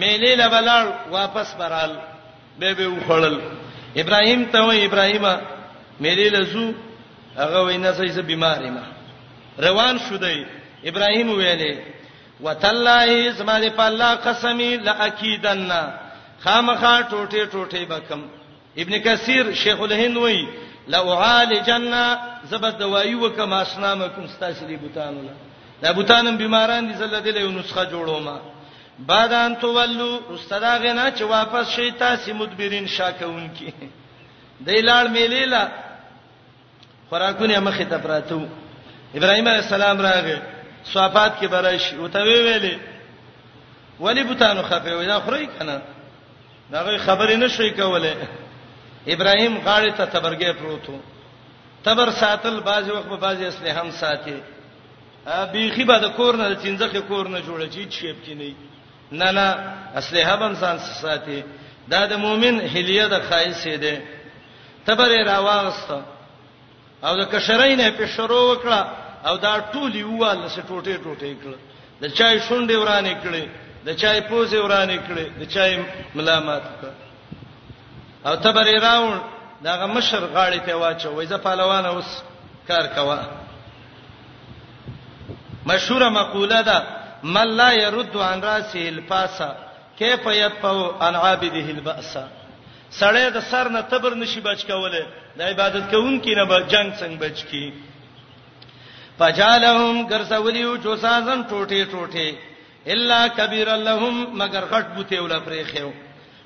میلې 0.00 0.32
لبلړ 0.42 0.84
واپس 1.16 1.54
برال 1.58 1.92
به 2.58 2.74
به 2.78 2.86
وخړل 2.88 3.34
ابراهيم 3.96 4.44
ته 4.52 4.60
وې 4.68 4.84
ابراهيم 4.86 5.22
مېرې 6.00 6.28
لزو 6.30 6.74
هغه 7.36 7.62
وینا 7.66 7.92
سې 7.92 8.06
زه 8.10 8.22
بیمار 8.22 8.60
ما 8.70 8.84
روان 9.58 9.98
شو 10.08 10.16
دی 10.16 10.46
ابراهيم 10.84 11.28
ویلې 11.32 11.76
وتالله 12.40 13.30
زما 13.30 13.60
دې 13.60 13.68
په 13.76 13.86
الله 13.88 14.14
قسمي 14.14 14.76
لاکیدنا 14.76 15.82
خامخا 16.40 17.02
ټوټه 17.10 17.44
ټوټه 17.52 17.84
بکم 17.88 18.20
ابن 18.78 18.98
کثیر 19.00 19.52
شیخ 19.54 19.80
الهند 19.80 20.16
وی 20.16 20.46
لو 20.88 21.12
عالجنا 21.12 22.02
زبد 22.50 22.78
دوایي 22.78 23.14
وکما 23.14 23.60
اسنامکم 23.62 24.22
استاسری 24.24 24.76
بوتانو 24.76 25.28
دا 25.82 25.90
بوتانم 25.92 26.36
بیماران 26.36 26.88
دي 26.88 26.94
زله 26.94 27.20
دې 27.20 27.26
له 27.34 27.50
نسخه 27.50 27.84
جوړوما 27.84 28.36
بعد 28.98 29.32
ان 29.32 29.56
تولو 29.60 30.20
استدا 30.34 30.76
غنا 30.78 31.10
چې 31.16 31.20
واپس 31.20 31.70
شي 31.70 31.90
تاسو 31.90 32.34
مدبرین 32.34 32.86
شاکون 32.86 33.46
کی 33.58 33.70
دیلال 34.66 35.08
میلیلا 35.10 35.68
خوراکونه 37.08 37.58
مخه 37.60 37.84
ته 37.84 37.98
پراتو 37.98 38.46
ابراهیم 39.14 39.48
علیه 39.48 39.60
السلام 39.62 40.00
راغی 40.00 40.36
صفات 40.84 41.32
کې 41.40 41.44
برش 41.46 41.92
وته 41.92 42.24
ویلې 42.24 42.78
ولی 44.00 44.22
بوتانو 44.22 44.62
خفه 44.62 44.96
ودا 44.96 45.20
خوري 45.20 45.46
کنه 45.58 45.80
داغه 46.72 46.98
خبرې 46.98 47.32
نشوي 47.36 47.70
کوله 47.70 48.16
ابراهیم 49.14 49.58
غاړه 49.66 49.92
ته 49.96 50.04
تبرګې 50.06 50.52
پروتو 50.58 50.98
تبر 51.84 52.10
ساتل 52.10 52.60
باز 52.60 52.90
وخت 52.90 53.08
په 53.08 53.16
باز 53.16 53.42
اصله 53.42 53.72
هم 53.80 53.90
ساتي 53.90 54.42
بیخي 55.52 55.84
به 55.84 55.98
د 55.98 56.12
کور 56.16 56.36
نه 56.36 56.54
چینځخه 56.62 56.96
کور 57.08 57.28
نه 57.28 57.40
جوړه 57.42 57.70
چی 57.74 57.84
چیپ 57.86 58.16
کې 58.26 58.34
نه 58.34 58.54
نه 59.12 59.30
نه 59.30 59.56
اصله 59.96 60.26
هم 60.34 60.42
انسان 60.42 60.78
ساتي 60.78 61.44
دا 61.90 62.06
د 62.06 62.12
مؤمن 62.12 62.60
هلیه 62.60 63.06
د 63.06 63.22
خایسه 63.30 63.76
ده 63.76 64.02
تبر 64.86 65.10
راواست 65.26 65.90
او 67.04 67.12
د 67.16 67.24
کشرینه 67.32 67.90
په 67.90 68.06
شروع 68.06 68.52
وکړه 68.54 68.80
او 69.26 69.36
دا 69.36 69.60
ټولی 69.72 70.02
واله 70.02 70.48
سه 70.48 70.62
ټوټه 70.68 70.94
ټوټه 71.04 71.30
کړه 71.42 71.58
د 72.02 72.08
چای 72.08 72.40
شونډې 72.40 72.74
ورانې 72.76 73.14
کړې 73.24 73.44
د 73.86 73.94
چای 74.00 74.20
پوزې 74.20 74.58
ورانې 74.64 74.98
کړې 75.08 75.26
د 75.40 75.44
چای 75.54 75.78
ملامت 76.14 76.62
کړ 76.80 76.90
او 78.26 78.36
تبر 78.36 78.66
راون 78.82 79.20
داغه 79.64 79.86
مشر 79.86 80.20
غاړې 80.34 80.60
ته 80.66 80.74
واچو 80.76 81.16
وې 81.22 81.26
ځه 81.28 81.36
پهلوان 81.36 81.84
اوس 81.86 82.10
کار 82.68 82.86
کوا 82.96 83.18
مشهور 85.66 86.08
مقوله 86.08 86.62
ده 86.62 86.97
من 87.22 87.44
لا 87.56 87.70
يرد 87.72 88.16
عن 88.16 88.40
راسه 88.40 88.88
الفاسا 88.88 89.56
كيف 89.98 90.26
يطفو 90.26 90.86
عن 90.90 91.14
عابده 91.14 91.70
البأس 91.70 92.16
سړی 92.90 93.30
د 93.32 93.38
سر 93.50 93.68
نه 93.68 93.80
تبر 93.80 94.14
نشي 94.14 94.40
بچ 94.40 94.64
کوله 94.66 95.06
د 95.36 95.42
عبادت 95.42 95.90
کوونکې 95.90 96.36
نه 96.36 96.44
به 96.44 96.58
جنگ 96.60 96.92
څنګه 96.92 97.18
بچ 97.20 97.44
کی 97.44 97.72
فجالهم 99.18 100.08
ګرځولیو 100.08 100.76
جوسازن 100.76 101.42
ټوټه 101.48 101.84
ټوټه 101.90 102.34
الا 102.86 103.26
کبیر 103.28 103.76
لهم 103.76 104.26
مگر 104.38 104.64
غټ 104.64 104.86
بوته 104.94 105.20
ولا 105.22 105.38
پرېخو 105.38 105.90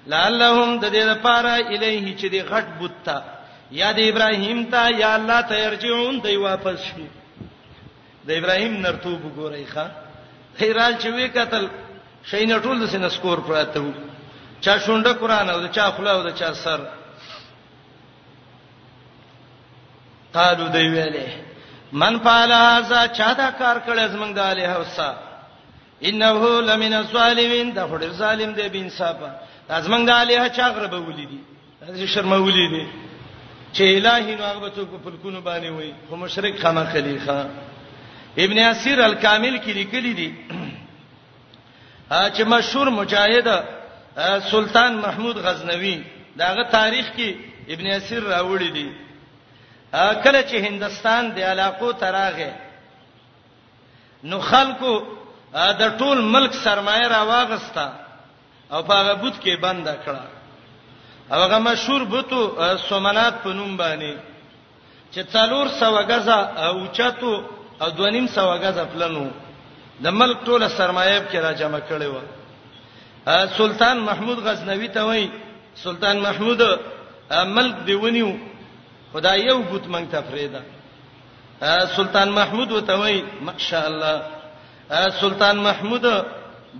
لعلهم 0.06 0.78
د 0.80 0.92
دې 0.94 1.02
لپاره 1.14 1.52
الیه 1.68 2.16
چې 2.16 2.26
دې 2.32 2.42
غټ 2.52 2.66
بوته 2.78 3.22
یا 3.70 3.92
د 3.98 4.08
ابراهیم 4.10 4.64
ته 4.74 4.90
یا 5.02 5.14
الله 5.14 5.40
ته 5.52 5.66
ارجعون 5.66 6.20
دی 6.24 6.36
واپس 6.46 6.78
شي 6.88 7.06
د 8.24 8.30
ابراهیم 8.40 8.76
نرتوب 8.80 9.20
ګورای 9.36 9.66
ښا 9.74 9.86
هیرال 10.58 10.94
چې 10.98 11.06
وی 11.12 11.28
قتل 11.28 11.66
شین 12.30 12.52
ټول 12.62 12.76
د 12.80 12.86
سینې 12.92 13.08
سکور 13.16 13.38
پراته 13.46 13.80
وو 13.82 13.92
چا 14.64 14.78
شونډه 14.78 15.12
قران 15.20 15.50
او 15.50 15.60
چا 15.76 15.90
خلا 15.96 16.12
او 16.22 16.30
چا 16.30 16.52
سر 16.64 16.80
قالو 20.34 20.68
دی 20.68 20.88
ویلې 20.88 21.28
من 21.92 22.18
فعل 22.24 22.52
هذا 22.58 23.06
چا 23.06 23.32
دا 23.38 23.48
کار 23.50 23.78
کړی 23.86 24.14
زمنګ 24.14 24.34
د 24.34 24.38
الیه 24.38 24.76
اوسا 24.76 25.10
انه 26.10 26.60
لمن 26.68 26.92
الظالمین 26.92 27.74
دا 27.74 27.86
خوري 27.86 28.08
ظالم 28.22 28.52
دی 28.52 28.68
بین 28.68 28.88
صاحب 28.98 29.24
زمنګ 29.70 30.06
د 30.06 30.10
الیه 30.20 30.48
چا 30.48 30.68
غربه 30.68 30.96
ولیدي 30.98 31.38
دا 31.88 32.06
شرمه 32.14 32.36
ولیدي 32.36 32.84
چې 33.72 33.82
الہی 33.82 34.34
نو 34.36 34.44
هغه 34.44 34.68
ته 34.68 34.84
په 34.84 34.98
فلکونو 35.04 35.40
باندې 35.40 35.66
وای 35.72 35.92
خو 36.08 36.16
مشرک 36.16 36.58
خامخلی 36.62 37.18
خان 37.26 37.46
ابن 38.44 38.58
اسیر 38.58 39.00
الکامل 39.04 39.56
کې 39.64 39.70
لیکلي 39.72 40.12
دي 40.14 40.30
چې 42.10 42.42
مشهور 42.46 42.86
مجاهد 42.90 43.64
سلطان 44.50 44.94
محمود 44.96 45.36
غزنوی 45.44 45.96
داغه 46.38 46.62
تاریخ 46.70 47.06
کې 47.16 47.34
ابن 47.74 47.86
اسیر 47.86 48.22
راوړی 48.30 48.70
دی 48.72 48.90
کله 49.94 50.42
چې 50.48 50.54
هندستان 50.68 51.30
د 51.36 51.42
علاقو 51.50 51.92
تراغه 51.92 52.52
نو 54.24 54.40
خلکو 54.40 54.92
د 55.54 55.96
ټول 55.98 56.20
ملک 56.20 56.52
سرمایه 56.54 57.08
راواغستا 57.08 57.92
او 58.72 58.82
په 58.82 58.94
هغه 58.94 59.14
بوت 59.14 59.34
کې 59.44 59.60
بند 59.62 59.88
کړه 60.06 61.32
هغه 61.32 61.58
مشهور 61.58 62.04
بوتو 62.04 62.76
سومنات 62.88 63.34
په 63.42 63.48
نوم 63.48 63.76
باندې 63.76 64.16
چې 65.14 65.20
څلور 65.32 65.68
سو 65.68 65.96
غزا 65.96 66.40
او 66.56 66.86
چاتو 66.86 67.36
او 67.82 67.90
دونیم 67.98 68.26
سو 68.34 68.44
غزه 68.64 68.84
پلنو 68.92 69.26
د 70.04 70.06
ملک 70.20 70.38
ټوله 70.46 70.68
سرمایه 70.78 71.16
په 71.30 71.36
را 71.44 71.52
جمع 71.60 71.80
کړي 71.90 72.08
و 72.14 72.16
سلطان 73.58 73.96
محمود 74.08 74.38
غزنوی 74.46 74.88
ته 74.96 75.02
وای 75.08 75.22
سلطان 75.84 76.16
محمود 76.26 76.60
ملک 77.56 77.74
دیونیو 77.86 78.30
خدای 79.12 79.38
یو 79.48 79.58
بوت 79.70 79.84
مونږ 79.92 80.06
ته 80.12 80.20
فریدا 80.28 80.62
سلطان 81.96 82.28
محمود 82.38 82.70
وته 82.76 82.94
وای 83.00 83.16
ماشاء 83.48 83.86
الله 83.90 84.16
سلطان 85.22 85.56
محمود 85.68 86.04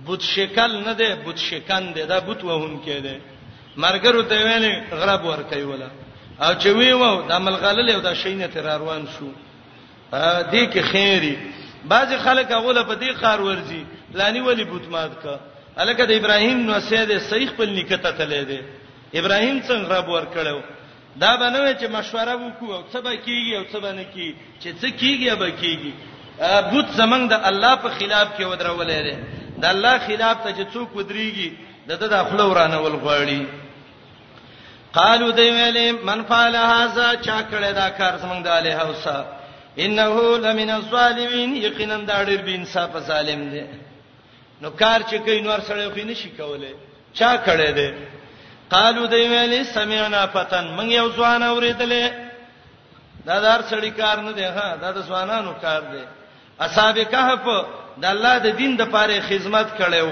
بوت 0.05 0.21
شکل 0.35 0.71
نه 0.87 0.93
دی 0.99 1.09
بوت 1.25 1.37
شکن 1.49 1.83
دی 1.95 2.03
دا 2.11 2.17
بوت 2.27 2.41
وهون 2.43 2.73
کې 2.85 2.97
دی 3.05 3.15
مرګرو 3.83 4.21
ته 4.29 4.35
ویلې 4.47 4.73
غرب 4.99 5.23
ور 5.31 5.41
کوي 5.51 5.63
ولا 5.69 5.89
او 6.45 6.51
چې 6.61 6.67
ویو 6.77 7.21
د 7.27 7.31
عمل 7.31 7.55
غلل 7.63 7.89
یو 7.89 7.99
دا 8.07 8.13
شینه 8.21 8.47
تر 8.53 8.63
روان 8.77 9.03
شو 9.15 9.27
دې 10.21 10.65
کې 10.73 10.81
خیری 10.91 11.35
بعض 11.87 12.13
خلک 12.23 12.51
هغه 12.51 12.83
په 12.83 12.95
دې 12.95 13.13
خار 13.21 13.39
ورځي 13.41 13.83
لانی 14.19 14.39
ولی 14.41 14.63
بوت 14.63 14.85
مات 14.95 15.11
کا 15.23 15.37
الکه 15.77 16.05
د 16.11 16.11
ابراهیم 16.21 16.61
نو 16.69 16.79
سید 16.89 17.11
صحیح 17.29 17.49
خپل 17.53 17.69
نکته 17.77 18.11
تلې 18.17 18.47
دي 18.51 18.61
ابراهیم 19.19 19.59
څنګه 19.67 19.97
رب 19.97 20.09
ور 20.09 20.25
کړو 20.35 20.61
دا 21.23 21.35
بنوي 21.41 21.73
چې 21.75 21.85
مشوره 21.97 22.33
وکړو 22.35 22.93
څه 22.93 22.97
به 22.97 23.15
کیږي 23.15 23.53
او 23.57 23.63
څه 23.73 23.79
به 23.83 23.91
نه 23.99 24.05
کیږي 24.15 24.35
چې 24.59 24.71
څه 24.81 24.89
کیږي 24.99 25.35
به 25.35 25.51
کیږي 25.61 25.91
بوت 26.71 26.87
زمنګ 26.97 27.29
د 27.29 27.33
الله 27.49 27.75
په 27.83 27.89
خلاف 27.99 28.27
کې 28.37 28.43
ودرولې 28.45 29.01
ده 29.03 29.17
د 29.67 29.69
الله 29.73 29.97
خلاف 30.07 30.37
ته 30.45 30.53
چې 30.53 30.73
څوک 30.73 30.89
ودرېږي 30.95 31.51
د 31.89 32.01
د 32.05 32.09
داخله 32.17 32.43
ورانه 32.49 32.77
ولغړی 32.83 33.39
قالو 34.97 35.31
دی 35.37 35.49
ویلې 35.51 36.05
من 36.09 36.23
فعل 36.31 36.55
هذا 36.55 37.07
چا 37.27 37.37
کړه 37.51 37.71
دا 37.77 37.87
کار 37.99 38.17
زمنګ 38.23 38.43
د 38.43 38.47
الہ 38.47 38.79
اوسه 38.81 39.25
انه 39.79 40.37
لمن 40.37 40.69
الظالمین 40.69 41.55
یقینا 41.65 41.97
دا 42.09 42.17
ډېر 42.27 42.41
به 42.45 42.53
انصاف 42.59 42.91
ظالم 43.09 43.49
دی 43.53 43.63
نو 44.61 44.69
کار 44.69 44.99
چې 45.09 45.15
کین 45.25 45.47
ور 45.47 45.59
سره 45.67 45.89
خو 45.93 45.99
نشي 46.09 46.29
کولای 46.37 46.73
چا 47.13 47.35
کړی 47.45 47.71
دی 47.75 47.89
قالو 48.69 49.05
دی 49.07 49.27
ویلی 49.27 49.63
سمعنا 49.63 50.25
فتن 50.33 50.65
من 50.77 50.91
یو 50.91 51.09
ځوان 51.11 51.41
اوریدلې 51.41 52.11
دا 53.25 53.39
دار 53.39 53.61
سړی 53.71 53.87
کار 53.97 54.17
نه 54.21 54.31
دی 54.31 54.43
ها 54.43 54.75
دا 54.81 54.91
د 54.91 54.99
ځوانانو 55.07 55.53
کار 55.61 55.81
دی 55.81 56.03
اصحاب 56.59 56.97
کهف 56.97 57.45
د 58.03 58.05
الله 58.13 58.37
د 58.39 58.47
دین 58.57 58.75
د 58.77 58.81
پاره 58.95 59.19
خدمت 59.29 59.67
کړو 59.77 60.09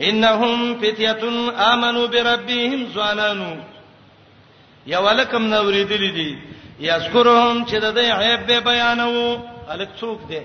انهم 0.00 0.78
فتیتن 0.78 1.58
امنو 1.66 2.06
بربهم 2.08 2.88
ځوانانو 2.94 3.52
یا 4.86 4.98
ولکم 5.00 5.42
نوریدلی 5.54 6.10
دی 6.12 6.32
یذکرهم 6.90 7.64
چې 7.66 7.74
د 7.84 7.94
دې 7.96 8.06
عیب 8.18 8.40
به 8.46 8.60
بیانو 8.60 9.38
الک 9.72 9.88
څوک 10.00 10.26
دی 10.28 10.40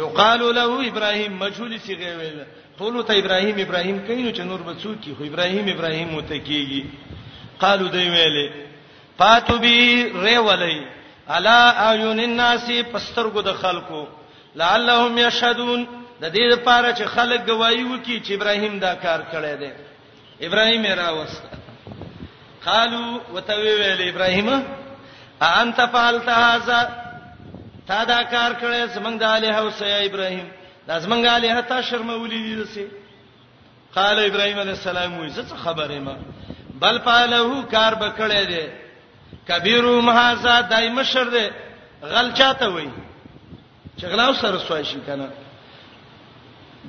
یقال 0.00 0.40
له 0.58 0.86
ابراهیم 0.90 1.32
مجهول 1.44 1.78
صيغه 1.78 2.16
ویل 2.18 2.38
ټول 2.78 3.02
ته 3.08 3.18
ابراهیم 3.22 3.56
ابراهیم 3.66 3.98
کینو 4.06 4.30
چې 4.32 4.40
نور 4.50 4.60
به 4.68 4.74
څوک 4.82 5.00
کی 5.04 5.14
خو 5.18 5.24
ابراهیم 5.30 5.68
ابراهیم 5.74 6.08
متکیږي 6.08 6.84
قالو 7.64 7.88
دی 7.96 8.04
ویلې 8.14 8.52
فاتو 9.18 9.58
بی 9.58 10.04
ریولای 10.26 10.78
الا 11.34 11.58
اعین 11.88 12.20
الناس 12.20 12.70
پسترګو 12.92 13.40
د 13.48 13.54
خلکو 13.64 14.06
لعلهم 14.62 15.18
یشهدون 15.18 15.86
د 16.20 16.34
دې 16.34 16.52
لپاره 16.54 16.92
چې 16.92 17.02
خلک 17.16 17.48
گواہی 17.50 17.84
وکړي 17.84 18.28
چې 18.28 18.32
ابراهیم 18.38 18.78
دا 18.78 18.94
کار 18.94 19.24
کړی 19.32 19.58
دی 19.60 19.70
ابراهیم 20.46 20.86
راوست 20.86 21.42
قالو 22.64 23.06
وتوی 23.34 23.74
ویل 23.80 24.08
ابراهیم 24.08 24.50
انت 25.42 25.80
فعلت 25.80 26.28
هذا 26.28 27.04
تا 27.88 28.04
دا 28.04 28.22
کار 28.22 28.50
کړی 28.60 28.86
زمنګ 28.94 29.18
د 29.18 29.22
الیه 29.22 29.58
او 29.58 29.70
سې 29.70 30.08
ابراهیم 30.08 30.48
دا 30.88 30.98
زمنګ 30.98 31.24
الیه 31.26 31.60
تا 31.60 31.80
شرمولې 31.80 32.42
دي 32.46 32.54
دسه 32.62 32.88
قال 33.94 34.18
ابراهيم 34.18 34.58
عليه 34.58 34.72
السلام 34.72 35.18
وي 35.18 35.28
زه 35.28 35.56
خبره 35.56 35.98
ما 36.00 36.16
بل 36.82 36.98
پالهو 36.98 37.62
کار 37.70 37.94
بکړې 37.94 38.46
دي 38.48 38.68
کبیرو 39.48 40.00
مهازا 40.00 40.60
دایمه 40.60 41.02
شر 41.02 41.28
دي 41.30 41.50
غلچاته 42.02 42.68
وي 42.68 42.88
چغلاو 44.00 44.32
سره 44.34 44.58
سوای 44.58 44.84
شي 44.84 45.00
کنه 45.06 45.28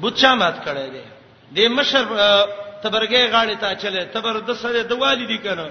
بوچا 0.01 0.35
مات 0.35 0.65
کړې 0.65 0.91
دي 0.93 1.03
د 1.51 1.71
مشر 1.73 2.05
تبرګې 2.83 3.31
غاړې 3.33 3.57
ته 3.59 3.73
چلے 3.75 4.05
تبر 4.13 4.39
د 4.39 4.53
سره 4.55 4.83
د 4.83 4.91
والدې 4.93 5.39
کنه 5.43 5.67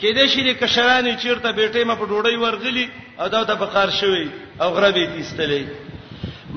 کېده 0.00 0.24
شي 0.32 0.42
د 0.46 0.50
کشرانو 0.60 1.12
چیرته 1.22 1.50
بیټې 1.58 1.82
ما 1.84 1.94
په 2.00 2.06
ډوډۍ 2.10 2.36
ورغلی 2.40 2.86
او 3.20 3.28
دا 3.34 3.42
د 3.50 3.52
بقار 3.62 3.90
شوی 4.00 4.26
او 4.62 4.68
غربې 4.76 5.04
تیستلې 5.16 5.62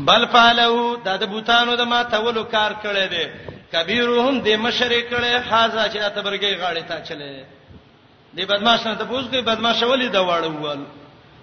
بل 0.08 0.26
پالو 0.26 0.96
د 1.06 1.18
د 1.22 1.28
بوتانو 1.32 1.76
د 1.82 1.88
ما 1.94 2.04
تولو 2.14 2.44
کار 2.56 2.72
کړی 2.84 3.06
دی 3.14 3.26
کبیرهم 3.74 4.36
د 4.48 4.50
مشرې 4.66 5.02
کړي 5.12 5.34
حاضر 5.50 5.90
چې 5.90 5.98
اته 6.08 6.22
برګي 6.28 6.54
غاړې 6.62 6.84
ته 6.88 7.04
چلې 7.04 7.46
دی 8.36 8.46
بدمعش 8.52 8.86
نه 8.88 8.96
ته 9.02 9.06
پوښتې 9.06 9.36
بدمعش 9.50 9.82
ولې 9.84 10.10
دا 10.18 10.22
واړو 10.28 10.62
وال 10.62 10.86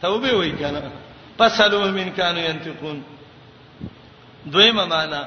توبه 0.03 0.34
وای 0.38 0.53
کنه 0.53 0.82
پسلو 1.38 1.80
من 1.96 2.11
کانو 2.16 2.40
ينتقون 2.49 3.03
دویمه 4.53 4.84
معنا 4.92 5.22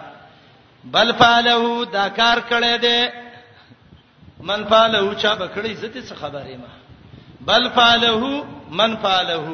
بل 0.96 1.12
پالو 1.18 1.84
دا 1.96 2.06
کار 2.20 2.38
کړی 2.52 2.76
دی 2.86 3.21
من 4.50 4.62
فعله 4.72 5.06
چا 5.22 5.32
بکړی 5.42 5.74
زته 5.82 6.02
څه 6.08 6.16
خبرې 6.22 6.56
ما 6.64 6.72
بل 7.50 7.64
فعله 7.78 8.24
من 8.80 8.92
فعله 9.04 9.48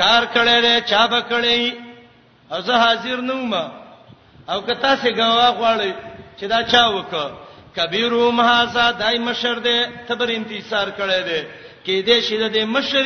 کار 0.00 0.22
کړی 0.34 0.80
چا 0.90 1.02
بکړی 1.06 1.74
او 2.52 2.60
زه 2.66 2.74
حاضر 2.84 3.18
نوم 3.28 3.52
او 4.50 4.58
کتا 4.68 4.92
سه 5.02 5.08
گواه 5.18 5.50
غواړی 5.58 5.92
چې 6.38 6.44
دا 6.52 6.60
چا 6.72 6.82
وکړ 6.96 7.28
کبیرو 7.76 8.24
مهاسا 8.38 8.86
دای 9.02 9.16
مشر 9.28 9.54
دې 9.66 9.78
تبر 10.08 10.28
انتظار 10.36 10.88
کړی 10.98 11.20
دې 11.28 11.40
کې 11.86 11.94
دې 12.08 12.16
شیده 12.28 12.48
دې 12.54 12.62
مشر 12.76 13.04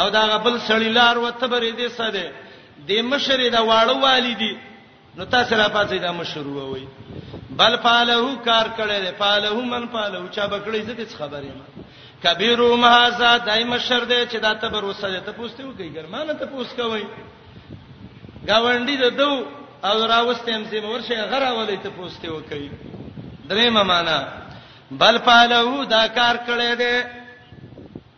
او 0.00 0.06
دا 0.16 0.22
غبل 0.32 0.54
سړیلار 0.68 1.14
و 1.18 1.26
تبر 1.40 1.62
دې 1.80 1.88
ساده 1.98 2.26
دې 2.88 2.98
مشر 3.12 3.38
دا 3.54 3.60
واړو 3.70 3.96
والی 4.06 4.34
دي 4.42 4.52
نو 5.16 5.24
تاسو 5.34 5.54
را 5.60 5.68
پاتې 5.68 5.94
دا 6.00 6.10
مشر 6.12 6.44
ووي 6.46 6.84
بل 7.58 7.76
پالو 7.82 8.26
کار 8.44 8.66
کړل 8.76 9.04
پالو 9.18 9.60
من 9.72 9.86
پالو 9.94 10.22
چا 10.34 10.44
بکړی 10.52 10.80
زه 10.88 10.92
هیڅ 11.00 11.12
خبرې 11.18 11.52
نه 11.58 11.64
کبیرو 12.24 12.68
مهازا 12.82 13.30
دایم 13.46 13.72
شر 13.88 14.04
دې 14.08 14.30
چې 14.30 14.36
دا 14.46 14.52
ته 14.62 14.68
بروسه 14.68 15.20
ته 15.28 15.32
پوښتنه 15.32 15.76
کوي 15.76 15.90
ګرمانه 15.96 16.32
ته 16.32 16.46
پوښتنه 16.56 16.82
کوي 16.82 18.44
گاونډي 18.48 18.96
د 18.96 19.16
دو 19.20 19.30
او 19.88 19.94
راوستیم 20.12 20.64
چې 20.70 20.74
ورشه 20.74 21.22
غره 21.32 21.50
ولې 21.60 21.86
ته 21.86 21.96
پوښتنه 22.00 22.36
وکړي 22.36 23.24
درې 23.48 23.68
معنا 23.78 24.18
بل 25.02 25.18
پالو 25.30 25.84
دا 25.96 26.04
کار 26.20 26.36
کړی 26.36 26.76
دې 26.78 27.04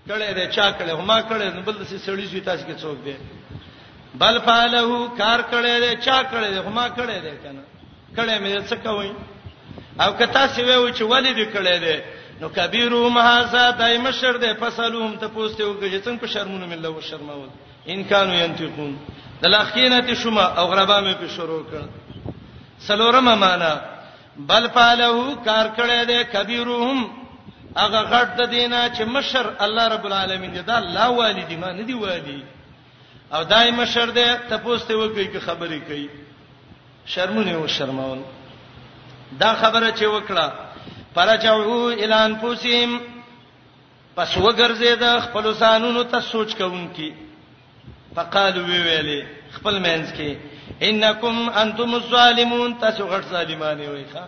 کړی 0.08 0.34
دې 0.34 0.46
چا 0.58 0.70
کړی 0.72 0.90
هما 0.90 1.22
کړی 1.22 1.54
نو 1.54 1.62
بل 1.62 1.84
څه 1.84 2.06
سړی 2.06 2.30
شي 2.30 2.40
تاسو 2.50 2.66
کې 2.66 2.76
څوک 2.78 2.98
دې 3.06 3.16
بل 4.20 4.38
پالو 4.38 5.08
کار 5.18 5.42
کړی 5.42 5.80
دې 5.80 6.04
چا 6.06 6.22
کړی 6.22 6.48
دې 6.54 6.66
هما 6.66 6.88
کړی 6.88 7.22
دې 7.26 7.36
کنه 7.42 7.62
کړه 8.18 8.38
مې 8.44 8.60
څه 8.68 8.76
کوي 8.84 9.12
او 10.02 10.10
کتا 10.20 10.44
سی 10.54 10.62
وې 10.62 10.90
چې 10.96 11.02
ولې 11.12 11.32
دې 11.38 11.46
کړه 11.54 11.76
دې 11.84 11.96
نو 12.40 12.48
کبیرو 12.56 13.02
مهاسا 13.18 13.64
دای 13.82 13.94
مشر 14.06 14.34
دې 14.38 14.52
فسلوم 14.64 15.14
ته 15.22 15.26
پوسټ 15.26 15.60
یو 15.60 15.74
کې 15.80 15.98
څنګه 16.04 16.20
په 16.20 16.26
شرمونه 16.26 16.66
مې 16.66 16.74
الله 16.74 16.88
وشرمول 16.88 17.48
ان 17.94 18.04
کانوا 18.04 18.34
ينتقون 18.34 18.98
دلاخینه 19.44 20.14
شما 20.24 20.44
او 20.62 20.66
غربا 20.72 20.98
مې 21.00 21.14
په 21.20 21.28
شروع 21.36 21.64
کړ 21.70 22.36
سلورمه 22.88 23.34
معنا 23.44 23.72
بل 24.50 24.68
فالهو 24.68 25.36
کار 25.44 25.72
کړه 25.76 26.08
دې 26.08 26.22
کبیروهم 26.32 27.08
هغه 27.80 28.00
غټ 28.02 28.36
د 28.40 28.50
دینه 28.50 28.90
چې 28.96 29.02
مشر 29.16 29.50
الله 29.66 29.88
رب 29.94 30.06
العالمین 30.10 30.52
دی 30.58 30.62
دا 30.70 30.78
لا 30.92 31.06
والدی 31.18 31.56
ما 31.64 31.72
نه 31.80 31.90
دی 31.90 31.94
والدی 32.04 32.38
او 33.38 33.42
دای 33.52 33.70
مشر 33.82 34.10
دی 34.10 34.26
ته 34.48 34.56
پوسټ 34.66 34.90
یو 34.96 35.10
کې 35.14 35.38
خبرې 35.38 35.80
کوي 35.90 36.08
شرمونه 37.08 37.50
او 37.50 37.66
شرمون 37.66 38.18
دا 39.40 39.54
خبره 39.54 39.90
چې 39.96 40.04
وکړه 40.16 40.46
پرچو 41.14 41.88
اعلان 42.00 42.30
پوسیم 42.40 42.90
پس 44.16 44.30
وګرځید 44.36 45.02
خپل 45.24 45.44
سانونو 45.58 46.02
ته 46.12 46.20
سوچ 46.32 46.50
کوونکی 46.58 47.10
فقالو 48.14 48.60
وی 48.68 48.80
ویلې 48.88 49.20
خپل 49.56 49.74
مینس 49.84 50.08
کې 50.18 50.30
انکم 50.88 51.36
انتم 51.62 51.94
الظالمون 51.94 52.74
تاسو 52.82 53.04
غټ 53.12 53.22
ظالمانه 53.34 53.84
وایخه 53.92 54.24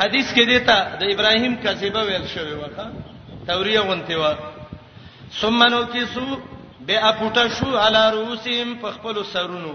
حدیث 0.00 0.32
کې 0.34 0.44
دیتا 0.52 0.78
د 1.00 1.02
ابراهیم 1.14 1.54
کذبه 1.64 2.00
ویل 2.04 2.26
شوی 2.34 2.54
وکړه 2.62 2.88
توریه 3.46 3.80
غونتی 3.88 4.14
و 4.14 4.24
ثم 5.40 5.62
نو 5.72 5.84
کیسو 5.92 6.26
به 6.86 6.96
اپوټه 7.10 7.46
شو 7.58 7.70
علی 7.84 8.04
رؤسهم 8.16 8.70
په 8.82 8.88
خپل 8.96 9.22
سرونو 9.32 9.74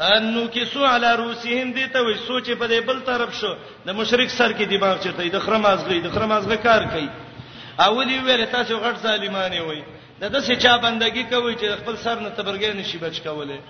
انو 0.00 0.46
کې 0.50 0.64
سو 0.74 0.84
علی 0.84 1.08
روسهم 1.18 1.68
دي 1.74 1.86
ته 1.88 2.00
وي 2.06 2.14
سوچ 2.20 2.48
په 2.50 2.66
دې 2.68 2.80
بل 2.86 3.00
طرف 3.08 3.34
شو 3.40 3.52
د 3.86 3.90
مشرک 3.98 4.28
سر 4.30 4.52
کې 4.52 4.64
دماغ 4.70 4.96
چرته 5.04 5.28
د 5.34 5.40
خرمازغې 5.44 6.02
د 6.06 6.10
خرمازغې 6.14 6.56
کار 6.62 6.82
کوي 6.92 7.06
اولی 7.84 8.18
ویل 8.24 8.44
تاسو 8.54 8.78
غټ 8.78 8.96
ظالمانه 9.06 9.62
وي 9.62 9.82
د 10.20 10.32
دې 10.32 10.60
چې 10.60 10.80
بندګي 10.82 11.24
کوي 11.30 11.54
چې 11.56 11.78
خپل 11.82 11.94
سر 12.02 12.18
نه 12.20 12.28
تبرګې 12.30 12.74
نشي 12.76 12.98
بچ 12.98 13.20
کوله 13.20 13.60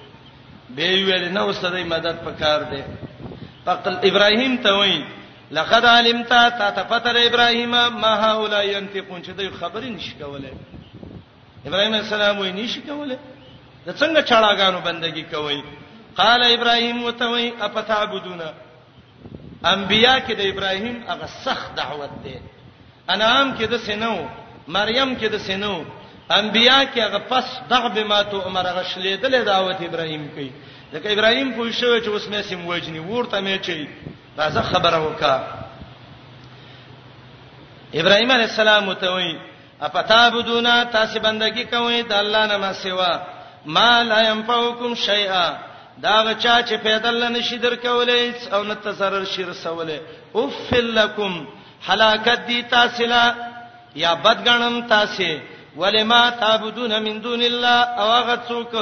به 0.71 0.95
ویل 0.95 1.33
نو 1.35 1.53
ستدې 1.53 1.85
مدد 1.93 2.25
پکار 2.25 2.63
دی 2.73 2.83
فقل 3.69 3.95
ابراهيم 4.09 4.57
ته 4.63 4.73
وایي 4.81 4.97
لقد 5.51 5.85
علمت 5.85 6.29
تا 6.59 6.71
تفتر 6.83 7.23
ابراهيم 7.27 7.71
ما 7.71 8.17
هؤلاء 8.31 8.65
ينطقون 8.67 9.23
چې 9.23 9.31
دوی 9.31 9.51
خبرې 9.61 9.93
نشي 10.01 10.15
کوله 10.21 10.53
ابراهيم 11.67 11.95
السلام 12.03 12.39
وایي 12.45 12.53
نشي 12.53 12.81
کوله 12.81 13.19
د 13.87 13.97
څنګه 13.97 14.25
چاړهګانو 14.25 14.85
بندګي 14.91 15.25
کوي 15.31 15.63
قال 16.17 16.43
ابراهيم 16.43 17.03
وتوي 17.03 17.53
افتعبدون 17.67 18.41
انبیا 19.75 20.19
کې 20.19 20.33
د 20.41 20.41
ابراهيم 20.53 21.05
هغه 21.11 21.27
سخت 21.45 21.77
دعوت 21.77 22.11
ده 22.25 22.37
انعام 23.15 23.57
کې 23.59 23.63
د 23.73 23.77
سينو 23.87 24.25
مریم 24.69 25.17
کې 25.19 25.25
د 25.35 25.37
سينو 25.47 25.85
انبیا 26.31 26.79
کې 26.85 26.99
هغه 26.99 27.19
پس 27.31 27.45
دغ 27.71 27.89
به 27.95 28.05
ماتو 28.05 28.43
عمر 28.47 28.67
غشلیدل 28.77 29.45
دعوت 29.45 29.77
ابراهيم 29.83 30.29
کوي 30.35 30.51
لکه 30.93 31.07
ابراهيم 31.13 31.53
پوه 31.57 31.71
شو 31.71 31.99
چې 32.01 32.09
اوس 32.09 32.27
مې 32.29 32.41
سیم 32.43 32.67
وجني 32.67 32.99
ورته 33.01 33.41
مې 33.41 33.61
چي 33.67 33.89
تازه 34.37 34.63
خبره 34.63 34.99
وکا 35.07 35.37
ابراهيم 37.95 38.31
عليه 38.33 38.45
السلام 38.45 38.93
ته 38.93 39.11
وایي 39.13 39.39
افتعبدون 39.81 40.67
تاسو 40.91 41.21
بندگی 41.21 41.65
کوئ 41.65 42.03
د 42.03 42.13
الله 42.13 42.47
نه 42.47 42.57
ما 42.59 42.73
سوا 42.73 43.21
ما 43.67 44.03
لا 44.03 44.29
ينفعكم 44.29 44.95
شيئا 44.95 45.59
دا 46.03 46.17
غچا 46.29 46.57
چې 46.69 46.75
پیدل 46.83 47.25
نه 47.33 47.41
شي 47.43 47.59
درکولې 47.59 48.35
او 48.55 48.63
نه 48.63 48.75
تسرر 48.75 49.25
شي 49.25 49.45
رسولې 49.45 49.99
اوف 50.35 50.73
لکم 50.75 51.45
هلاکت 51.89 52.41
دي 52.49 52.63
تاسلا 52.63 53.35
یا 53.97 54.15
بدګنم 54.15 54.89
تاسې 54.89 55.39
ولما 55.77 56.31
تعبدون 56.31 57.03
من 57.03 57.21
دون 57.23 57.43
الله 57.43 57.79
او 57.83 58.09
هغه 58.11 58.37
څوک 58.49 58.73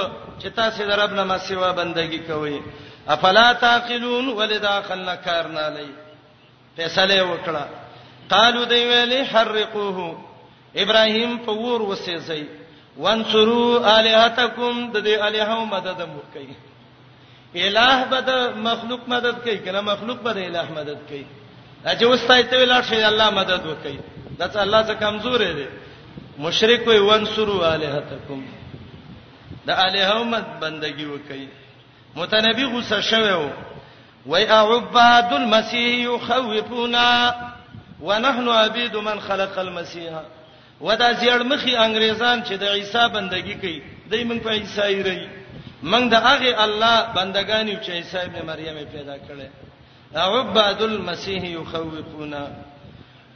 چې 0.42 0.46
تاسې 0.56 0.80
د 0.88 0.90
رب 0.90 1.12
نه 1.12 1.24
مسیوا 1.24 1.70
بندگی 1.72 2.18
کوي 2.18 2.60
افلا 3.08 3.52
تعقلون 3.52 4.28
ولدا 4.28 4.80
خلنا 4.88 5.14
کارنا 5.14 5.68
لای 5.70 5.88
فیصله 6.76 7.22
وکړه 7.22 7.64
قالو 8.30 8.64
دی 8.64 8.84
ویلی 8.88 9.22
حرقوه 9.22 10.18
ابراهیم 10.76 11.38
په 11.46 11.50
ور 11.52 11.80
وسېځي 11.96 12.44
وانصروا 12.98 13.96
الہتکم 13.96 14.90
د 14.92 14.98
دې 15.04 15.22
الہو 15.22 15.64
مدد 15.66 16.00
مو 16.00 16.20
کوي 16.34 16.54
الہ 17.60 18.04
بد 18.10 18.28
مخلوق 18.64 19.08
مدد 19.08 19.40
کوي 19.44 19.56
کله 19.58 19.80
مخلوق 19.86 20.20
بد 20.26 20.36
الہ 20.46 20.62
مدد 20.74 20.98
کوي 21.08 21.24
اجه 21.86 22.06
واستای 22.06 22.42
ته 22.42 22.58
ویلا 22.58 22.80
شي 22.90 23.04
الله 23.08 23.30
مدد 23.30 23.66
وکړي 23.66 23.98
دا 24.38 24.46
څه 24.48 24.56
الله 24.62 24.82
څه 24.86 24.94
کمزور 25.00 25.38
دی 25.40 25.66
مشرک 26.44 26.86
وي 26.88 26.98
وانصروا 26.98 27.72
الہتکم 27.74 28.40
دا 29.66 29.74
الہومت 29.82 30.44
بندگی 30.60 31.04
وکړي 31.04 31.46
متنبی 32.16 32.64
غوسه 32.64 33.00
شوو 33.00 33.50
وای 34.26 34.46
اعباد 34.50 35.32
المسیح 35.32 36.08
یخوفونا 36.08 37.08
ونحن 38.00 38.48
عبید 38.48 38.94
من 38.96 39.20
خلق 39.26 39.58
المسیح 39.58 40.10
ودا 40.80 41.12
زیړ 41.14 41.42
مخی 41.52 41.76
انګریزان 41.76 42.42
چې 42.48 42.54
د 42.54 42.62
عیسی 42.62 43.08
بندگی 43.12 43.54
کوي 43.60 43.78
دای 44.10 44.24
موږ 44.24 44.42
په 44.42 44.50
عیسی 44.62 45.02
ری 45.10 45.18
موږ 45.90 46.04
د 46.12 46.14
هغه 46.26 46.64
الله 46.64 46.96
بندگان 47.14 47.68
یو 47.68 47.78
چې 47.84 47.90
عیسی 47.98 48.18
ابن 48.18 48.38
مریم 48.50 48.76
پیدا 48.92 49.16
کړي 49.18 49.48
عباد 50.16 50.82
المسيح 50.82 51.42
يخوفونا 51.44 52.44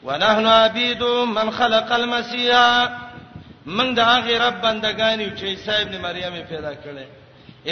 ونحن 0.05 0.47
عبيد 0.47 1.03
من 1.39 1.51
خلق 1.59 1.93
المسيح 1.93 2.59
موږ 3.67 3.91
د 3.97 4.11
هغه 4.11 4.39
رب 4.49 4.61
بندگان 4.67 5.21
یو 5.21 5.31
چې 5.39 5.43
عیسی 5.45 5.71
ابن 5.87 5.99
مریم 6.07 6.37
پیدا 6.51 6.73
کړي 6.75 7.07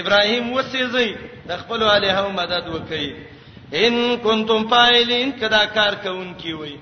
ابراهيم 0.00 0.52
وسېږي 0.56 1.16
د 1.50 1.56
خپل 1.60 1.82
الهو 1.82 2.30
مدد 2.38 2.64
وکړي 2.68 3.12
ان 3.84 4.16
کنتم 4.24 4.66
فاعلین 4.70 5.30
کدا 5.38 5.64
کار 5.76 5.94
کوونکی 6.02 6.52
وي 6.54 6.74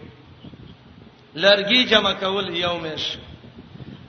لرګي 1.37 1.85
جمع 1.93 2.13
کول 2.25 2.57
یومش 2.57 3.05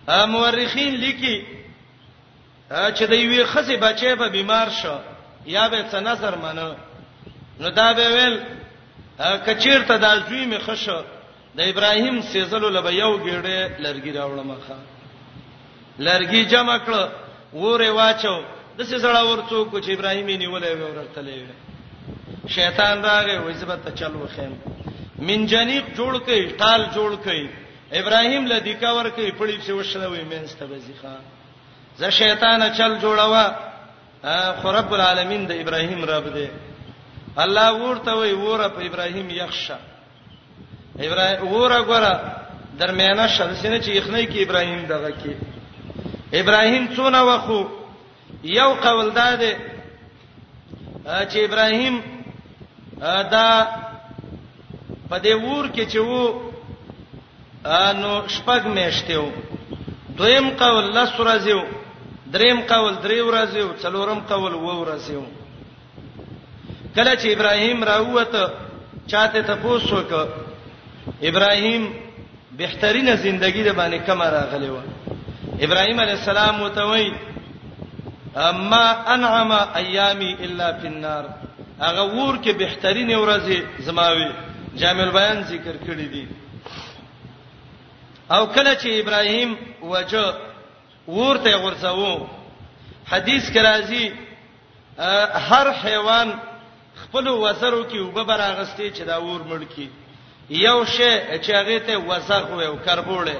مورخین 0.07 0.95
لیکي 0.99 1.35
چې 2.73 3.03
د 3.11 3.13
یوې 3.23 3.43
خزي 3.51 3.77
بچي 3.83 4.11
به 4.19 4.27
بیمار 4.29 4.67
شو 4.81 4.97
یا 5.55 5.67
به 5.71 5.79
څه 5.91 5.99
نظر 6.09 6.33
منو 6.45 6.69
نو 7.59 7.69
دا 7.69 7.93
به 7.93 8.07
ویل 8.15 8.35
کچیر 9.45 9.79
ته 9.83 9.97
د 9.97 10.03
ازوی 10.05 10.45
می 10.45 10.57
خشه 10.57 11.03
د 11.57 11.61
ابراهیم 11.71 12.21
سیزلو 12.21 12.69
لبه 12.69 12.91
یو 13.03 13.13
ګړې 13.17 13.59
لرګي 13.85 14.11
راوړم 14.17 14.51
ښا 14.67 14.77
لرګي 15.99 16.43
جمع 16.45 16.77
کړ 16.85 17.09
وره 17.61 17.91
واچو 17.91 18.37
د 18.77 18.83
سیزړه 18.89 19.21
ورڅو 19.29 19.65
کو 19.71 19.79
چې 19.79 19.89
ابراهیم 19.89 20.25
نیولې 20.27 20.71
ورتلې 20.85 21.41
شیطان 22.55 23.03
راغی 23.05 23.37
وځبته 23.37 23.91
چلو 23.99 24.27
خیم 24.35 24.53
من 25.27 25.45
جنیق 25.45 25.83
جوړ 25.99 26.13
کړي 26.27 26.59
ټال 26.63 26.81
جوړ 26.95 27.11
کړي 27.25 27.49
ابراهیم 28.01 28.45
لدیکا 28.47 28.91
ور 28.93 29.05
کړي 29.17 29.31
پړې 29.39 29.65
چې 29.65 29.69
وشلوي 29.71 30.23
منسته 30.31 30.65
بزیخه 30.65 31.15
زه 31.97 32.09
شیطان 32.09 32.61
چل 32.77 32.97
جوړوا 33.01 33.45
خو 34.61 34.71
رب 34.77 34.93
العالمین 34.93 35.45
د 35.47 35.51
ابراهیم 35.63 36.01
رب 36.11 36.25
دی 36.35 36.45
الله 37.45 37.71
ورته 37.85 38.11
وی 38.17 38.31
وره 38.45 38.67
په 38.77 38.85
ابراهیم 38.87 39.29
یخشا 39.39 39.77
ابراهیم 40.99 41.47
وره 41.53 41.79
ګره 41.91 42.13
درمیانه 42.81 43.27
شلسینه 43.35 43.79
چې 43.79 43.91
اخنی 43.99 44.25
کې 44.25 44.39
ابراهیم 44.43 44.85
دغه 44.85 45.11
کې 45.11 45.33
ابراهیم 46.41 46.85
څونه 46.95 47.21
وخو 47.29 47.61
یو 48.59 48.69
قول 48.87 49.09
داده 49.11 49.57
چې 51.05 51.35
ابراهیم 51.47 52.01
دا 53.35 53.67
په 55.09 55.19
دې 55.19 55.33
ور 55.45 55.69
کې 55.75 55.85
چې 55.91 55.97
وو 55.97 56.23
نو 58.01 58.11
شپږ 58.27 58.65
میشته 58.65 59.17
وو 59.17 59.31
دویم 60.17 60.49
قول 60.57 60.83
لسرزیو 60.97 61.63
دریم 62.33 62.57
قول 62.73 62.93
درې 63.05 63.19
ورځې 63.29 63.59
او 63.67 63.71
څلورم 63.83 64.19
قول 64.31 64.53
و 64.53 64.69
ورځې 64.81 65.15
کله 66.95 67.13
چې 67.21 67.27
ابراهیم 67.35 67.77
راوته 67.91 68.43
چاته 69.11 69.39
تاسو 69.49 69.93
وک 69.97 70.11
ابراهیم 71.29 71.83
بهترینه 72.61 73.13
زندگی 73.25 73.61
د 73.65 73.69
باندې 73.79 73.99
کوم 74.07 74.21
راغلی 74.37 74.69
و 74.69 74.77
ابراهیم 75.65 75.97
علی 76.05 76.15
السلام 76.19 76.55
وتوي 76.65 77.07
اما 78.49 78.85
انعم 79.15 79.51
ایامی 79.81 80.31
الا 80.45 80.67
فی 80.81 80.87
النار 80.87 81.23
هغه 81.79 82.03
ور 82.15 82.35
کې 82.43 82.53
بهترینه 82.63 83.15
ورځې 83.23 83.57
زماوي 83.89 84.27
جامع 84.83 85.01
البیان 85.03 85.39
ذکر 85.51 85.75
کړی 85.85 86.05
دی 86.13 86.23
او 88.31 88.41
کله 88.45 88.73
چې 88.81 88.89
ابراهیم 89.01 89.49
وجه 89.93 90.25
ورته 91.07 91.57
ورڅو 91.59 92.27
حدیث 93.11 93.49
کې 93.51 93.59
راځي 93.59 94.05
هر 95.49 95.67
حیوان 95.83 96.31
خپل 96.95 97.27
وسرو 97.27 97.83
کې 97.83 97.99
وببر 97.99 98.39
اغستې 98.41 98.89
چې 98.97 99.03
دا 99.03 99.17
ور 99.21 99.41
مړ 99.43 99.63
کی 99.75 99.89
یو 100.49 100.85
شی 100.85 101.11
چې 101.41 101.51
هغه 101.55 101.79
ته 101.87 101.97
وسخ 101.97 102.49
وو 102.51 102.77
کربوړې 102.85 103.35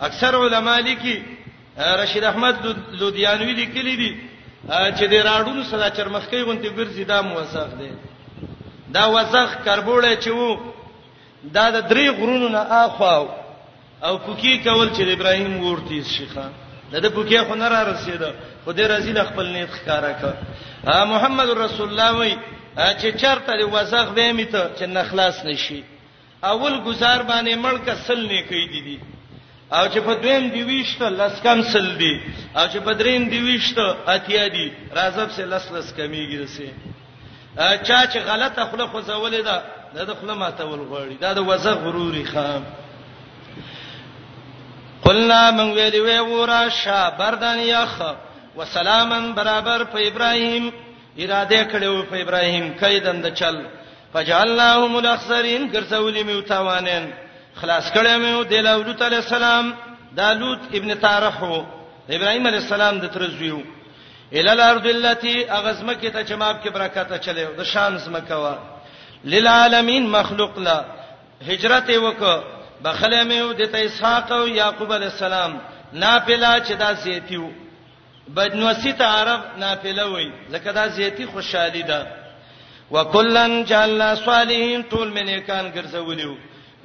اکثر 0.00 0.34
علما 0.34 0.78
لیکي 0.80 1.16
رشید 1.78 2.24
احمد 2.24 2.56
لودیانوی 3.00 3.52
لیکلی 3.52 3.96
دي 3.96 4.10
چې 4.68 5.04
د 5.10 5.14
راډونو 5.14 5.62
صدا 5.64 5.88
چرمخکی 5.90 6.42
غونتی 6.42 6.68
ګرځي 6.70 7.04
دا 7.04 7.20
موسخ 7.22 7.66
دی 7.78 7.90
دا 8.88 9.04
وسخ 9.08 9.54
کربوړې 9.64 10.18
چې 10.24 10.28
وو 10.28 10.56
دا 11.42 11.70
د 11.70 11.80
درې 11.88 12.08
غرونو 12.18 12.48
نه 12.48 12.58
اخواو 12.58 13.28
او 14.02 14.18
پوکی 14.18 14.58
کول 14.64 14.88
چې 14.90 15.00
ابراهیم 15.00 15.64
ورتي 15.64 16.04
شيخه 16.04 16.50
دغه 16.92 17.08
پوکی 17.08 17.38
خو 17.48 17.54
نه 17.54 17.68
را 17.68 17.82
رسیدا 17.92 18.30
خدای 18.64 18.88
رضی 18.88 19.10
الله 19.10 19.24
خپل 19.24 19.46
نیت 19.46 19.68
ښکارا 19.70 20.12
کا 20.20 20.32
محمد 21.04 21.50
رسول 21.50 21.88
الله 21.88 22.10
وای 22.12 22.36
چې 23.00 23.06
چرته 23.16 23.66
وسخ 23.72 24.12
به 24.14 24.32
میته 24.32 24.70
چې 24.78 24.82
نه 24.82 25.02
خلاص 25.02 25.44
نشي 25.44 25.84
اول 26.44 26.80
گزار 26.80 27.22
باندې 27.22 27.56
مړ 27.64 27.86
کسل 27.88 28.26
نه 28.26 28.42
کوي 28.42 28.66
دي 28.72 28.80
دي 28.80 28.98
او 29.72 29.88
چې 29.88 29.98
په 29.98 30.14
دویم 30.14 30.48
دی 30.48 30.62
ویشته 30.62 31.08
لسکم 31.08 31.62
سل 31.62 31.96
دی 31.98 32.20
او 32.56 32.66
چې 32.68 32.76
په 32.76 32.92
دریم 32.94 33.28
دی 33.28 33.38
ویشته 33.40 33.96
اتیا 34.08 34.46
دی 34.48 34.70
رازب 34.96 35.30
سے 35.30 35.44
لس 35.46 35.70
لس 35.72 35.92
کمیږي 35.96 36.36
رسې 36.44 36.68
چا 37.88 38.06
چې 38.12 38.16
غلطه 38.18 38.64
خله 38.64 38.86
خو 38.86 39.00
زولې 39.02 39.44
ده 39.44 39.62
د 40.04 40.14
خله 40.20 40.34
ماته 40.34 40.64
ول 40.66 40.84
غوړي 40.90 41.20
دا 41.20 41.32
د 41.32 41.38
وزغ 41.40 41.74
غروري 41.82 42.24
خام 42.24 42.62
قلنا 45.06 45.42
من 45.50 45.68
ویلی 45.78 46.00
وی 46.00 46.18
ورا 46.18 46.68
شابردان 46.68 47.58
یخ 47.74 47.94
وسلامن 48.58 49.32
برابر 49.32 49.84
په 49.94 49.98
ابراهیم 50.08 50.70
اراده 51.18 51.64
کړو 51.72 52.10
په 52.10 52.16
ابراهیم 52.24 52.64
کیدند 52.80 53.26
چل 53.40 53.56
فجعلناهم 54.14 54.96
الاخسرین 54.96 55.70
ګرځولې 55.74 56.22
میو 56.30 56.40
تاوانین 56.40 57.06
خلاص 57.60 57.92
کړې 57.92 58.16
میو 58.22 58.42
د 58.42 58.52
لوط 58.68 59.02
علی 59.02 59.16
السلام 59.16 59.70
د 60.16 60.20
لوط 60.40 60.60
ابن 60.80 60.94
تارحو 61.06 61.60
ابراهیم 62.10 62.46
علی 62.52 62.56
السلام 62.62 62.98
د 62.98 63.06
ترزویو 63.18 63.60
الی 64.32 64.48
الارض 64.50 64.86
التي 64.94 65.36
اغزمکه 65.50 66.08
ته 66.10 66.22
چماب 66.22 66.56
کې 66.64 66.68
برکت 66.78 67.20
چلے 67.28 67.46
د 67.62 67.70
شان 67.74 67.98
زمکوا 67.98 68.54
للعالمین 69.36 70.06
مخلوق 70.18 70.58
لا 70.68 70.78
هجرت 71.50 71.90
وکړه 71.90 72.55
بخله 72.84 73.20
مې 73.28 73.40
د 73.58 73.74
اسحاق 73.88 74.32
او 74.32 74.46
یاقوب 74.48 74.90
علی 74.92 75.04
السلام 75.12 75.52
نافله 76.02 76.50
چې 76.66 76.72
دا 76.82 76.92
زیتیو 77.04 77.48
بدنوسی 78.36 78.92
ته 78.98 79.04
عرب 79.16 79.40
نافله 79.62 80.04
وای 80.10 80.32
ځکه 80.52 80.68
دا 80.78 80.88
زیتی 80.88 81.26
خوشحالي 81.26 81.82
ده 81.82 82.06
وکلن 82.90 83.64
جعل 83.64 84.16
صالحین 84.16 84.82
طول 84.90 85.08
ملکان 85.10 85.72
ګرځولیو 85.76 86.34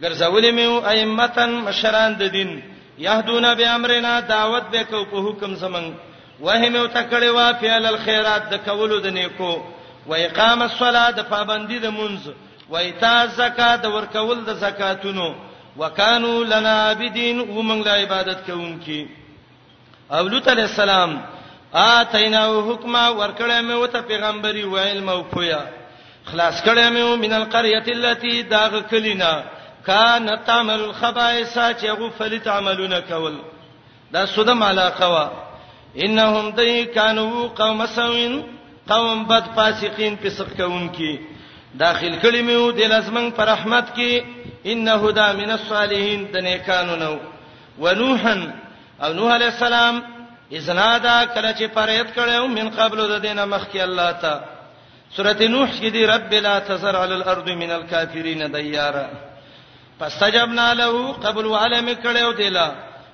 ګرځولې 0.01 0.51
مې 0.51 0.87
ائمتن 0.87 1.49
مشران 1.49 2.13
د 2.15 2.23
دین 2.31 2.61
یهدون 2.97 3.53
بامرنا 3.55 4.19
دعوت 4.19 4.63
به 4.71 4.83
کو 4.83 5.05
په 5.05 5.17
حکم 5.29 5.55
زمنګ 5.55 5.93
وه 6.39 6.69
مې 6.69 6.93
تکړې 6.93 7.25
وا 7.29 7.53
فعل 7.53 7.85
الخيرات 7.85 8.49
د 8.49 8.55
کولو 8.65 8.99
د 8.99 9.07
نیکو 9.07 9.53
و 10.07 10.13
اقام 10.15 10.61
الصلاه 10.61 11.11
د 11.11 11.19
پابندی 11.29 11.79
د 11.79 11.89
منځ 11.89 12.19
و 12.69 12.75
ایتاء 12.77 13.25
زکات 13.35 13.81
د 13.81 13.85
ورکول 13.93 14.37
د 14.45 14.53
زکاتونو 14.55 15.29
وکانو 15.77 16.43
لنا 16.43 16.73
عابدین 16.85 17.39
او 17.39 17.61
موږ 17.61 17.79
له 17.85 17.91
عبادت 17.91 18.39
کوونکي 18.47 19.07
او 20.11 20.27
لوط 20.27 20.47
علی 20.47 20.61
السلام 20.61 21.11
اتینا 21.75 22.43
حکما 22.67 23.07
ورکړې 23.09 23.61
مې 23.61 23.75
وته 23.81 24.01
پیغمبري 24.01 24.63
وایل 24.63 25.03
موکویا 25.03 25.59
خلاص 26.25 26.61
کړې 26.63 26.89
مې 26.91 27.19
من 27.21 27.33
القريه 27.33 27.83
التي 27.91 28.41
داغ 28.41 28.79
کلینا 28.89 29.41
کان 29.85 30.29
تعمل 30.45 30.91
خبائث 30.93 31.53
چې 31.53 31.85
غفل 31.99 32.37
تعملون 32.39 32.93
کول 33.09 33.37
دا 34.13 34.25
سودم 34.25 34.63
علاقه 34.63 35.07
وا 35.09 35.29
انهم 36.05 36.49
دای 36.55 36.85
کانو 36.85 37.47
قوم 37.47 37.85
سوین 37.95 38.41
قوم 38.89 39.23
بد 39.25 39.43
فاسقین 39.55 40.15
فسق 40.23 40.47
کوونکي 40.57 41.19
داخل 41.75 42.13
کړي 42.21 42.41
مې 42.41 42.55
و 42.57 42.71
د 42.71 42.79
لازمن 42.95 43.31
پر 43.31 43.45
رحمت 43.47 43.87
کې 43.97 44.23
انه 44.65 45.11
دا 45.11 45.31
من 45.31 45.51
الصالحین 45.51 46.19
د 46.33 46.35
نیکانو 46.47 46.95
نو 47.03 47.15
ونوحن 47.83 48.41
او 49.03 49.13
نوح 49.13 49.33
علی 49.35 49.45
السلام 49.45 50.01
اذنادا 50.57 51.15
کله 51.33 51.51
چې 51.53 51.75
فریاد 51.75 52.07
کړو 52.15 52.47
من 52.57 52.69
قبل 52.69 52.99
د 53.07 53.21
دینه 53.25 53.45
مخکې 53.45 53.79
الله 53.83 54.11
ته 54.11 54.41
سورته 55.15 55.47
نوح 55.47 55.67
کې 55.79 55.85
دی 55.95 56.05
رب 56.13 56.33
لا 56.47 56.59
تزر 56.69 56.95
علی 56.95 57.13
الارض 57.13 57.47
من 57.63 57.71
الکافرین 57.71 58.51
دیارا 58.53 59.07
فاستجبنا 59.99 60.73
له 60.73 61.11
قبل 61.25 61.51
علم 61.55 61.93
کړو 62.05 62.37
دیلا 62.37 62.71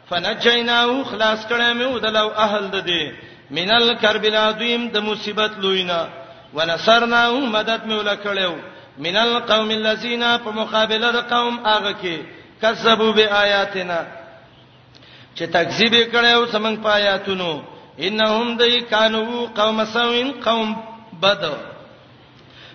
فنجیناه 0.09 1.03
خلاص 1.03 1.47
کړو 1.47 1.79
مې 1.79 1.83
ودلو 1.93 2.29
اهل 2.31 2.67
د 2.67 2.85
دې 2.85 3.13
من 3.59 3.71
الکرب 3.71 4.23
العظیم 4.25 4.87
د 4.87 4.97
مصیبت 5.03 5.51
لوینا 5.57 6.07
ونصرناه 6.53 7.31
مدد 7.31 7.81
مې 7.87 7.95
ولکړو 8.01 8.55
من 8.97 9.17
القوم 9.17 9.69
الذين 9.71 10.23
په 10.43 10.49
مقابله 10.59 11.09
د 11.11 11.17
قوم 11.33 11.55
هغه 11.71 11.91
کې 12.01 12.15
کذبوا 12.61 13.11
بیااتنا 13.17 13.99
چې 15.37 15.43
تکذیب 15.57 15.93
کړو 16.13 16.45
سمنګ 16.53 16.77
پایاتونو 16.83 17.63
انهم 17.99 18.57
دای 18.57 18.79
کانو 18.91 19.23
قوم 19.59 19.85
سوین 19.85 20.31
قوم 20.45 20.77
بد 21.21 21.43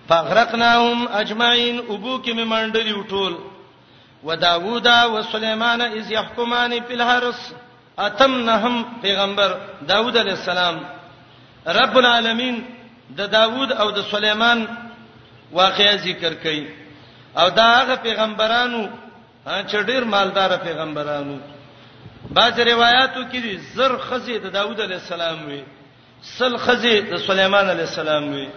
فغرقناهم 0.09 1.07
اجمعين 1.21 1.77
ابو 1.93 2.13
کې 2.23 2.31
ممندلی 2.33 2.93
وټول 2.93 3.33
وداوود 4.23 4.87
او 4.87 5.21
سليمان 5.23 5.81
اذ 5.81 6.11
يحكمان 6.11 6.71
في 6.87 6.93
الحرس 6.93 7.51
اتمنهم 7.99 8.85
پیغمبر 9.03 9.57
داوود 9.81 10.17
عليه 10.17 10.31
السلام 10.31 10.75
رب 11.67 11.97
العالمین 11.97 12.63
د 13.11 13.15
دا 13.17 13.25
داوود 13.25 13.71
او 13.71 13.91
د 13.91 13.95
دا 13.95 14.01
سليمان 14.11 14.65
واقعي 15.53 15.95
ذکر 15.97 16.33
کړي 16.33 16.69
او 17.37 17.49
دا 17.49 17.65
هغه 17.75 17.95
پیغمبرانو 18.05 18.83
چې 19.45 19.75
ډېر 19.89 20.03
مالدار 20.15 20.57
پیغمبرانو 20.63 21.37
بعض 22.37 22.59
روایتو 22.69 23.23
کې 23.31 23.59
زر 23.77 23.95
خزي 24.09 24.39
د 24.43 24.53
داوود 24.57 24.81
علی 24.81 24.93
السلام 24.95 25.45
وي 25.47 25.63
سل 26.29 26.57
خزي 26.65 26.93
د 27.13 27.17
سليمان 27.29 27.69
علی 27.69 27.81
السلام 27.87 28.27
وي 28.35 28.47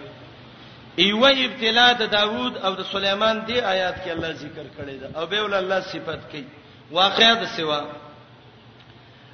ایوه 1.05 1.29
ابتلا 1.45 1.87
د 2.01 2.11
داوود 2.11 2.57
او 2.57 2.73
د 2.81 2.89
سليمان 2.91 3.41
دی 3.47 3.61
آیات 3.61 3.95
کې 3.95 4.09
الله 4.11 4.31
ذکر 4.31 4.65
کړی 4.77 4.93
دا 5.01 5.19
او 5.19 5.25
به 5.25 5.41
ول 5.47 5.53
الله 5.61 5.79
صفات 5.79 6.19
کوي 6.31 6.45
واقعات 7.01 7.43
سوا 7.57 7.81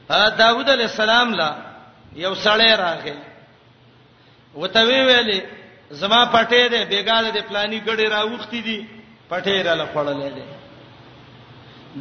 ا 0.10 0.30
داوود 0.40 0.69
علی 0.69 0.84
السلام 0.84 1.34
لا 1.41 1.52
یو 2.15 2.34
سړی 2.35 2.80
راغی 2.80 3.15
وته 4.56 4.81
وی 4.88 4.99
ویلې 5.07 5.61
زما 5.93 6.25
پټې 6.25 6.69
ده 6.73 6.85
بیګاله 6.91 7.29
د 7.37 7.39
پلاني 7.49 7.79
ګډې 7.87 8.05
راوختی 8.15 8.61
دي 8.67 8.77
پټې 9.29 9.57
را 9.65 9.73
لخړلې 9.75 10.29
ده 10.29 10.45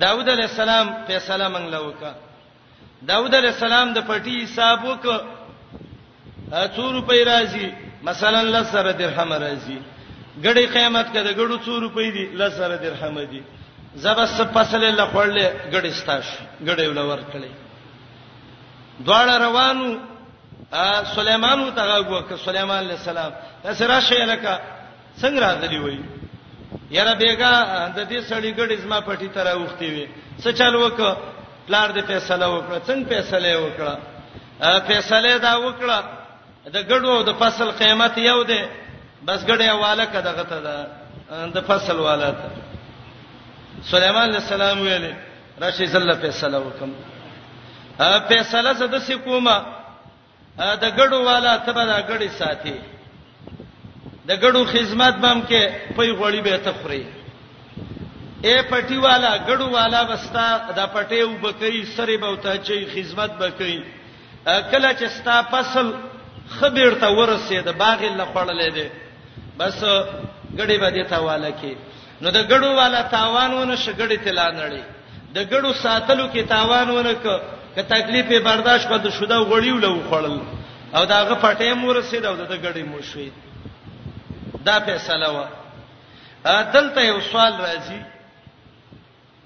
داوود 0.05 0.29
علیہ 0.35 0.45
السلام 0.51 0.87
فیصله 1.07 1.49
منګله 1.49 1.81
وکا 1.87 2.13
داوود 3.11 3.35
علیہ 3.35 3.51
السلام 3.57 3.93
د 3.97 4.07
پټې 4.07 4.45
حساب 4.45 4.85
وک 4.85 5.07
اڅو 6.61 6.87
روپۍ 6.93 7.21
راځي 7.33 7.67
مثلا 8.09 8.43
لسره 8.55 8.93
درهم 9.01 9.33
راځي 9.33 9.79
ګډې 10.45 10.65
قیمت 10.77 11.13
کده 11.15 11.33
ګړو 11.41 11.57
څو 11.65 11.81
روپۍ 11.87 12.09
دي 12.17 12.25
لسره 12.41 12.77
درهم 12.77 13.21
دي 13.33 13.43
زبس 13.95 14.37
فصل 14.41 14.97
لخړلې 14.97 15.47
ګډې 15.73 15.91
ستاش 16.01 16.25
ګډې 16.69 16.83
ولور 16.89 17.19
کړې 17.33 17.51
دواړه 19.09 19.35
روانو 19.47 19.91
سليمان 21.17 21.61
وتغه 21.61 22.03
کو 22.29 22.37
سليمان 22.37 22.77
عليه 22.79 22.95
السلام 23.05 23.33
دا 23.65 23.73
سره 23.75 24.01
شي 24.09 24.25
لکه 24.25 24.61
څنګه 25.21 25.39
راځلی 25.47 25.79
وای 25.85 26.01
یاره 26.97 27.15
بیګا 27.21 27.55
د 27.97 28.09
دې 28.09 28.19
سړی 28.31 28.51
ګډ 28.59 28.71
ازما 28.79 29.01
پټی 29.09 29.29
تر 29.37 29.47
اوختي 29.53 29.89
وي 29.91 30.09
څه 30.43 30.49
چل 30.59 30.75
وک 30.77 31.01
پلار 31.67 31.93
دې 31.97 32.01
فیصله 32.07 32.47
وکړه 32.57 32.79
څنګه 32.87 33.09
فیصله 33.09 33.61
وکړه 33.63 33.95
فیصله 34.87 35.37
دا 35.45 35.53
وکړه 35.57 35.99
د 36.65 36.77
ګډو 36.77 37.23
د 37.29 37.37
فصل 37.39 37.71
قیمت 37.73 38.19
یو 38.19 38.43
دی 38.43 38.61
بس 39.27 39.45
ګډه 39.45 39.69
حواله 39.69 40.05
کدغه 40.05 40.43
ته 40.43 40.59
ده 40.61 40.89
د 41.59 41.65
فصل 41.69 41.97
والات 41.97 42.39
سليمان 43.91 44.29
عليه 44.29 44.39
السلام 44.45 44.81
ویلي 44.81 45.15
راشي 45.63 45.87
زله 45.87 46.15
فیصله 46.27 46.59
وکم 46.59 46.91
ا 48.01 48.21
فیصله 48.29 48.73
زده 48.83 48.99
سکوما 49.07 49.57
دا 50.59 50.89
ګړو 50.89 51.25
والا 51.25 51.57
ته 51.65 51.73
به 51.73 51.85
دا 51.87 52.01
ګړی 52.11 52.29
ساتي 52.39 52.75
د 54.29 54.33
ګړو 54.43 54.65
خدمت 54.73 55.15
بم 55.23 55.43
کې 55.49 55.63
پي 55.97 56.11
غوړی 56.11 56.41
به 56.43 56.57
ته 56.65 56.73
خوري 56.81 57.05
اے 58.45 58.63
پټي 58.71 58.99
والا 58.99 59.33
ګړو 59.49 59.67
والا 59.77 60.01
وستا 60.11 60.49
دا 60.77 60.87
پټي 60.95 61.21
وبکې 61.25 61.73
سره 61.97 62.17
به 62.17 62.29
وته 62.31 62.57
چي 62.57 62.87
خدمت 62.95 63.31
بکې 63.41 63.83
کله 64.71 64.93
چې 64.95 65.07
ستا 65.19 65.43
فصل 65.43 65.93
خبر 66.59 66.95
ته 67.01 67.09
ورسېد 67.11 67.69
باغ 67.79 68.01
له 68.03 68.25
خړلې 68.35 68.71
دي 68.75 68.89
بس 69.59 69.81
ګړی 70.59 70.77
به 70.83 70.89
دې 70.93 71.09
ته 71.11 71.19
والا 71.23 71.51
کې 71.51 71.75
نو 72.21 72.31
د 72.31 72.45
ګړو 72.49 72.77
والا 72.77 73.03
تاوانونه 73.03 73.77
شګړې 73.77 74.19
تلا 74.25 74.51
نړي 74.53 74.83
د 75.35 75.39
ګړو 75.49 75.73
ساتلو 75.75 76.29
کې 76.33 76.49
تاوانونه 76.49 77.13
ک 77.23 77.27
که 77.75 77.83
تکلیف 77.83 78.31
یې 78.31 78.41
برداشت 78.45 78.89
کړ 78.89 78.97
د 79.05 79.11
شوده 79.19 79.39
غړیو 79.39 79.77
لو 79.79 80.01
خړل 80.11 80.41
او 80.95 81.05
داغه 81.05 81.35
پټې 81.35 81.75
مور 81.75 81.97
رسید 81.97 82.25
او 82.27 82.37
د 82.37 82.53
غړې 82.53 82.83
مو 82.85 82.99
شوې 83.03 83.31
دا 84.65 84.81
فیصله 84.81 85.29
و 85.33 85.45
دلته 86.75 87.03
یو 87.05 87.21
سوال 87.31 87.53
راځي 87.57 88.01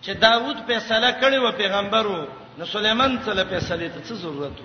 چې 0.03 0.11
داوود 0.15 0.57
فیصله 0.66 1.11
کړې 1.20 1.36
و 1.47 1.53
پیغمبرو 1.57 2.16
نو 2.59 2.66
سليمان 2.66 3.19
سره 3.24 3.44
فیصله 3.44 3.89
ته 3.89 4.03
څه 4.05 4.12
ضرورت 4.24 4.61
و 4.61 4.65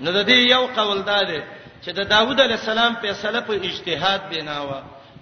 نو 0.00 0.12
د 0.12 0.26
دې 0.28 0.32
یو 0.54 0.66
قول 0.76 1.02
دا 1.02 1.20
دی 1.24 1.40
چې 1.82 1.88
د 1.98 2.08
داوود 2.14 2.40
علی 2.40 2.52
السلام 2.52 2.94
فیصله 3.02 3.40
په 3.40 3.52
اجتهاد 3.68 4.20
بنا 4.30 4.62
و 4.62 4.72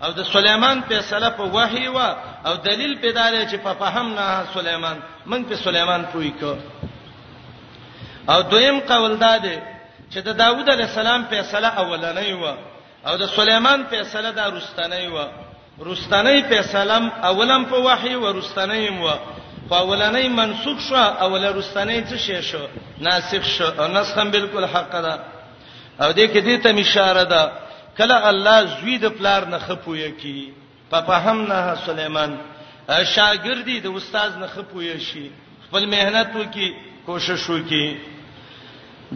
او 0.04 0.12
د 0.12 0.22
سليمان 0.32 0.80
فیصله 0.88 1.30
په 1.30 1.42
وحی 1.56 1.88
و 1.88 1.98
او 2.46 2.54
دلیل 2.54 2.94
پیدا 2.98 3.28
لري 3.30 3.46
چې 3.46 3.58
په 3.64 3.72
فهم 3.74 4.14
نه 4.14 4.44
سليمان 4.54 4.98
من 5.26 5.44
په 5.44 5.54
سليمان 5.56 6.04
پوي 6.12 6.30
کو 6.40 6.54
او 8.32 8.42
دویم 8.42 8.78
قول 8.80 9.16
دا 9.18 9.38
دی 9.38 9.58
چې 10.12 10.16
د 10.18 10.36
داوود 10.36 10.68
علی 10.70 10.82
السلام 10.82 11.24
فیصله 11.30 11.70
اولنۍ 11.82 12.32
و 12.42 12.54
او 13.08 13.16
د 13.16 13.26
سليمان 13.36 13.84
فیصله 13.90 14.30
د 14.38 14.40
رستنۍ 14.56 15.06
و 15.08 15.28
رستنۍ 15.86 16.38
فیصله 16.42 17.24
اولم 17.30 17.64
په 17.64 17.76
وحی 17.86 18.14
و 18.14 18.32
رستنۍ 18.32 18.88
و 19.04 19.10
په 19.70 19.76
اولنۍ 19.82 20.28
منسوخ 20.40 20.78
شو 20.88 20.94
اول 20.94 21.44
رستنۍ 21.44 22.04
څه 22.10 22.16
شی 22.26 22.42
شو 22.42 22.58
ناسخ 23.08 23.44
شو 23.54 23.64
او 23.80 23.88
نسخم 23.98 24.30
بالکل 24.30 24.64
حق 24.64 24.94
ده 25.06 25.14
او 26.06 26.12
دې 26.12 26.34
کې 26.34 26.44
دې 26.46 26.62
ته 26.64 26.80
اشاره 26.80 27.22
ده 27.24 27.52
کله 27.98 28.26
الله 28.28 28.66
زوی 28.76 28.98
د 28.98 29.06
پلار 29.18 29.44
نه 29.54 29.58
خپوي 29.58 30.12
کی 30.20 30.52
په 30.90 31.00
فهم 31.10 31.42
نه 31.52 31.76
سليمان 31.86 32.38
شاګردي 33.16 33.80
د 33.84 33.96
استاد 33.96 34.38
نه 34.38 34.46
خپوي 34.46 35.00
شي 35.10 35.26
خپل 35.68 35.86
مهنت 35.86 36.36
وکي 36.36 36.70
کوشش 37.06 37.50
وکي 37.50 37.86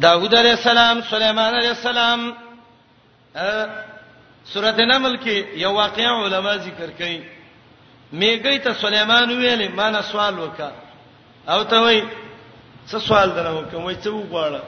داوود 0.02 0.32
علیہ 0.34 0.50
السلام 0.50 1.00
سليمان 1.08 1.54
علیہ 1.54 1.68
السلام 1.68 2.30
سورته 4.52 4.84
نمل 4.90 5.16
کې 5.16 5.56
یو 5.60 5.72
واقعي 5.74 6.06
علما 6.06 6.54
ذکر 6.64 6.88
کړي 6.98 7.20
میګی 8.20 8.58
ته 8.64 8.72
سليمان 8.80 9.28
ویلې 9.30 9.68
ما 9.76 9.90
نه 9.90 10.00
سوال 10.10 10.38
وکا 10.38 10.70
او 11.48 11.62
ته 11.74 11.80
وای 11.84 12.00
څه 12.86 12.98
سوال 13.06 13.30
درنه 13.36 13.52
وکم 13.58 13.84
وای 13.84 13.94
څه 13.94 14.06
وغواړه 14.06 14.62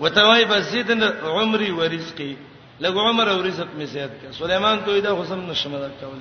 وته 0.00 0.24
وای 0.28 0.44
بزیدن 0.52 1.02
عمرې 1.04 1.70
و 1.78 1.82
رزقي 1.96 2.36
لګو 2.80 2.98
عمر 3.10 3.28
او 3.30 3.42
رزق 3.48 3.68
می 3.78 3.86
زیات 3.94 4.10
کړه 4.20 4.38
سليمان 4.40 4.84
ته 4.84 5.00
دا 5.08 5.16
حسن 5.22 5.38
نشمه 5.52 5.78
دا 5.78 5.88
کول 6.00 6.20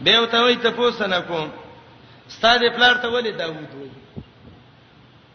به 0.00 0.14
او 0.18 0.24
ته 0.26 0.40
وای 0.44 0.56
ته 0.56 0.70
پوسنه 0.70 1.20
کوم 1.20 1.50
ستاده 2.28 2.70
پلار 2.78 2.94
ته 3.02 3.08
ولې 3.08 3.34
داوود 3.34 3.68
وای 3.74 3.90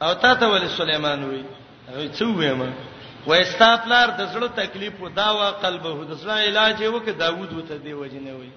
او 0.01 0.13
تا 0.13 0.33
ته 0.35 0.47
ولې 0.51 0.67
سليمان 0.77 1.23
وای 1.23 1.43
څو 2.17 2.27
وېما 2.39 2.69
وېستا 3.29 3.69
پلار 3.83 4.07
د 4.17 4.21
زړه 4.33 4.47
تکلیف 4.59 4.93
او 5.01 5.09
دا 5.19 5.29
وا 5.37 5.49
قلبه 5.63 5.91
د 6.09 6.13
زړه 6.21 6.35
علاج 6.49 6.75
یې 6.81 6.89
وکړ 6.95 7.13
داوود 7.23 7.51
وته 7.57 7.77
دی 7.85 7.93
وجنه 7.93 8.33
وي 8.37 8.51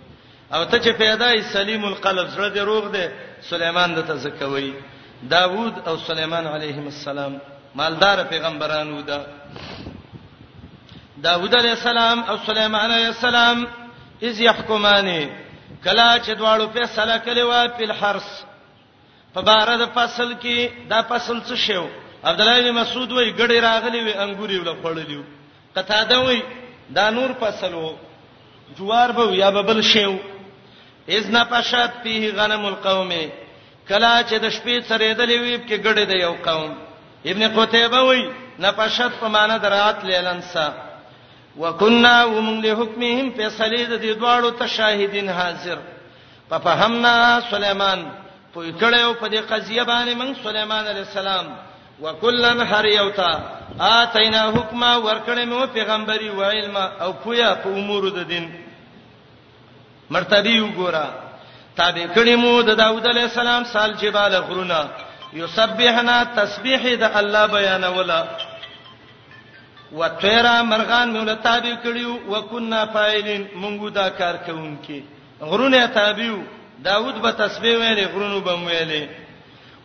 او 0.55 0.65
ته 0.71 0.79
چې 0.85 0.91
پیدا 1.03 1.29
یې 1.35 1.45
سلیم 1.55 1.85
القلب 1.85 2.27
زړه 2.35 2.49
دې 2.55 2.61
روغ 2.71 2.85
دی 2.89 3.07
سليمان 3.51 3.95
د 3.95 4.01
تزکوي 4.11 4.73
داوود 5.23 5.75
او 5.89 5.95
سليمان 6.09 6.47
عليهم 6.47 6.85
السلام 6.87 7.39
مالدار 7.75 8.19
پیغمبرانو 8.29 9.01
دا 9.01 9.21
داوود 11.25 11.55
علیہ 11.55 11.71
السلام 11.71 12.23
او 12.29 12.37
سليمان 12.47 12.91
علیہ 12.91 13.07
السلام 13.13 13.65
اذ 14.23 14.41
يحكمان 14.41 15.09
کلا 15.85 16.11
چې 16.25 16.31
دواړو 16.41 16.67
په 16.77 16.87
سلا 16.95 17.17
کلی 17.29 17.43
وا 17.43 17.67
په 17.79 17.93
حرس 18.01 18.29
په 19.35 19.41
بار 19.41 19.71
د 19.81 19.85
فصل 19.95 20.35
کې 20.43 20.89
دا 20.89 21.01
فصل 21.09 21.41
څه 21.45 21.55
شیو 21.57 21.87
عبد 22.25 22.41
الله 22.41 22.61
بن 22.61 22.73
مسعود 22.81 23.13
وای 23.13 23.31
ګډي 23.39 23.59
راغلي 23.61 24.01
وي 24.05 24.13
انګوري 24.25 24.59
ول 24.59 24.75
خړلیو 24.83 25.23
قطاده 25.77 26.17
وای 26.21 26.43
دا 26.97 27.11
نور 27.11 27.31
فصلو 27.41 27.97
جوار 28.79 29.13
به 29.13 29.25
یا 29.35 29.51
ببل 29.51 29.81
شیو 29.83 30.17
اذن 31.09 31.45
پشات 31.51 31.93
فيه 32.03 32.31
غنم 32.35 32.65
القوم 32.67 33.13
کلا 33.89 34.23
چې 34.29 34.35
د 34.39 34.49
شپې 34.51 34.85
سره 34.89 35.13
د 35.13 35.21
لیویب 35.21 35.61
کې 35.67 35.77
ګډه 35.87 36.05
د 36.09 36.15
یو 36.15 36.35
قوم 36.45 36.75
ابن 37.27 37.43
قتيبه 37.61 38.01
وای 38.03 38.31
نپشت 38.59 39.13
په 39.21 39.29
معنی 39.29 39.59
درات 39.59 40.05
لیلنسا 40.05 40.67
وکنا 41.57 42.23
هم 42.25 42.61
له 42.63 42.73
حکمهم 42.81 43.31
فیصله 43.37 43.85
د 43.85 43.95
دې 44.03 44.19
دواړو 44.21 44.51
ته 44.59 44.67
شاهدین 44.67 45.31
حاضر 45.31 45.79
په 46.51 46.59
فهمنا 46.59 47.41
سليمان 47.51 48.11
په 48.55 48.61
کړهو 48.81 49.13
په 49.21 49.27
دې 49.29 49.53
قضیه 49.53 49.83
باندې 49.83 50.15
موږ 50.21 50.37
سليمان 50.45 50.87
عليه 50.87 51.01
السلام 51.01 51.47
وکلن 52.03 52.61
هر 52.71 52.85
یوتا 53.01 53.31
اتینا 53.99 54.43
حکما 54.57 54.91
ورکړې 55.07 55.45
مو 55.51 55.67
پیغمبري 55.75 56.29
و 56.31 56.43
علم 56.51 56.77
او 57.05 57.13
پویا 57.23 57.51
په 57.63 57.69
امور 57.79 58.11
د 58.19 58.29
دین 58.29 58.45
مرتبه 60.11 60.55
وګورا 60.61 61.07
تابع 61.79 62.07
کړې 62.15 62.35
مو 62.43 62.63
د 62.69 62.79
داوود 62.83 63.07
علی 63.13 63.21
السلام 63.23 63.65
سال 63.73 63.93
جبال 64.03 64.35
غرونا 64.37 64.81
یسبحنا 65.41 66.17
تسبیح 66.39 66.83
د 67.03 67.17
الله 67.21 67.47
بیان 67.57 67.85
ولا 67.99 68.21
وتیرا 69.99 70.57
مرغان 70.71 71.09
مولا 71.17 71.35
تابع 71.49 71.75
کړیو 71.85 72.11
وکنا 72.33 72.85
فاعلین 72.93 73.47
مونږه 73.63 73.93
دا 74.01 74.09
کار 74.09 74.35
کوونکې 74.47 75.03
غرونه 75.53 75.87
تابعو 75.87 76.43
داوود 76.91 77.15
به 77.23 77.31
تسبیح 77.31 77.77
ویلې 77.79 78.09
غرونو 78.13 78.41
به 78.41 78.55
ویلې 78.67 79.09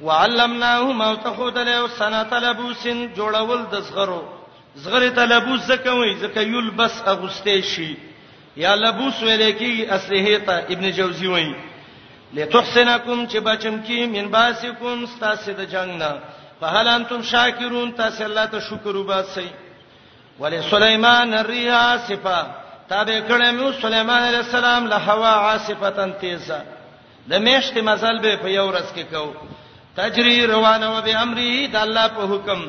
وعلمناهم 0.04 1.02
او 1.02 1.16
تخود 1.16 1.58
له 1.58 1.82
سنه 2.00 2.22
تلبوسن 2.32 2.98
جوړول 3.18 3.62
د 3.72 3.80
زغرو 3.88 4.24
زغری 4.84 5.10
تلبوس 5.20 5.62
زکوي 5.72 6.12
زکیل 6.24 6.70
بس 6.80 6.96
اغوستې 7.14 7.58
شي 7.74 7.92
یا 8.64 8.76
لبوس 8.76 9.18
ولیکي 9.24 9.74
اسلحه 9.96 10.38
ته 10.48 10.56
ابن 10.74 10.92
جوزی 10.92 11.28
وایي 11.28 11.54
لتحسنکم 12.34 13.20
چې 13.28 13.38
بچم 13.38 13.76
کی 13.88 14.06
من 14.08 14.28
باسکم 14.32 15.06
ستاسو 15.16 15.52
د 15.52 15.62
جنگ 15.74 15.94
نه 16.02 16.12
فهل 16.62 16.88
انتم 16.88 17.22
شاکرون 17.32 17.92
تاسو 17.96 18.24
الله 18.26 18.46
ته 18.46 18.60
شکر 18.60 18.96
وباسئ 18.98 19.46
ولی 20.40 20.62
سليمان 20.62 21.34
الريا 21.34 21.98
صفه 21.98 22.46
تابع 22.90 23.20
کړه 23.30 23.46
مو 23.58 23.72
سليمان 23.72 24.24
عليه 24.24 24.40
السلام 24.40 24.88
له 24.88 24.98
هوا 24.98 25.28
عاصفتن 25.48 26.14
تیزه 26.22 26.62
د 27.30 27.34
میشت 27.48 27.78
مزل 27.78 28.20
به 28.22 28.36
په 28.36 28.48
یو 28.50 28.70
ورځ 28.74 28.90
کې 28.96 29.04
کو 29.14 29.34
تجری 29.98 30.46
روانه 30.48 30.88
و 30.88 31.02
به 31.02 31.16
امره 31.22 31.68
د 31.68 31.76
الله 31.76 32.08
په 32.08 32.24
حکم 32.32 32.62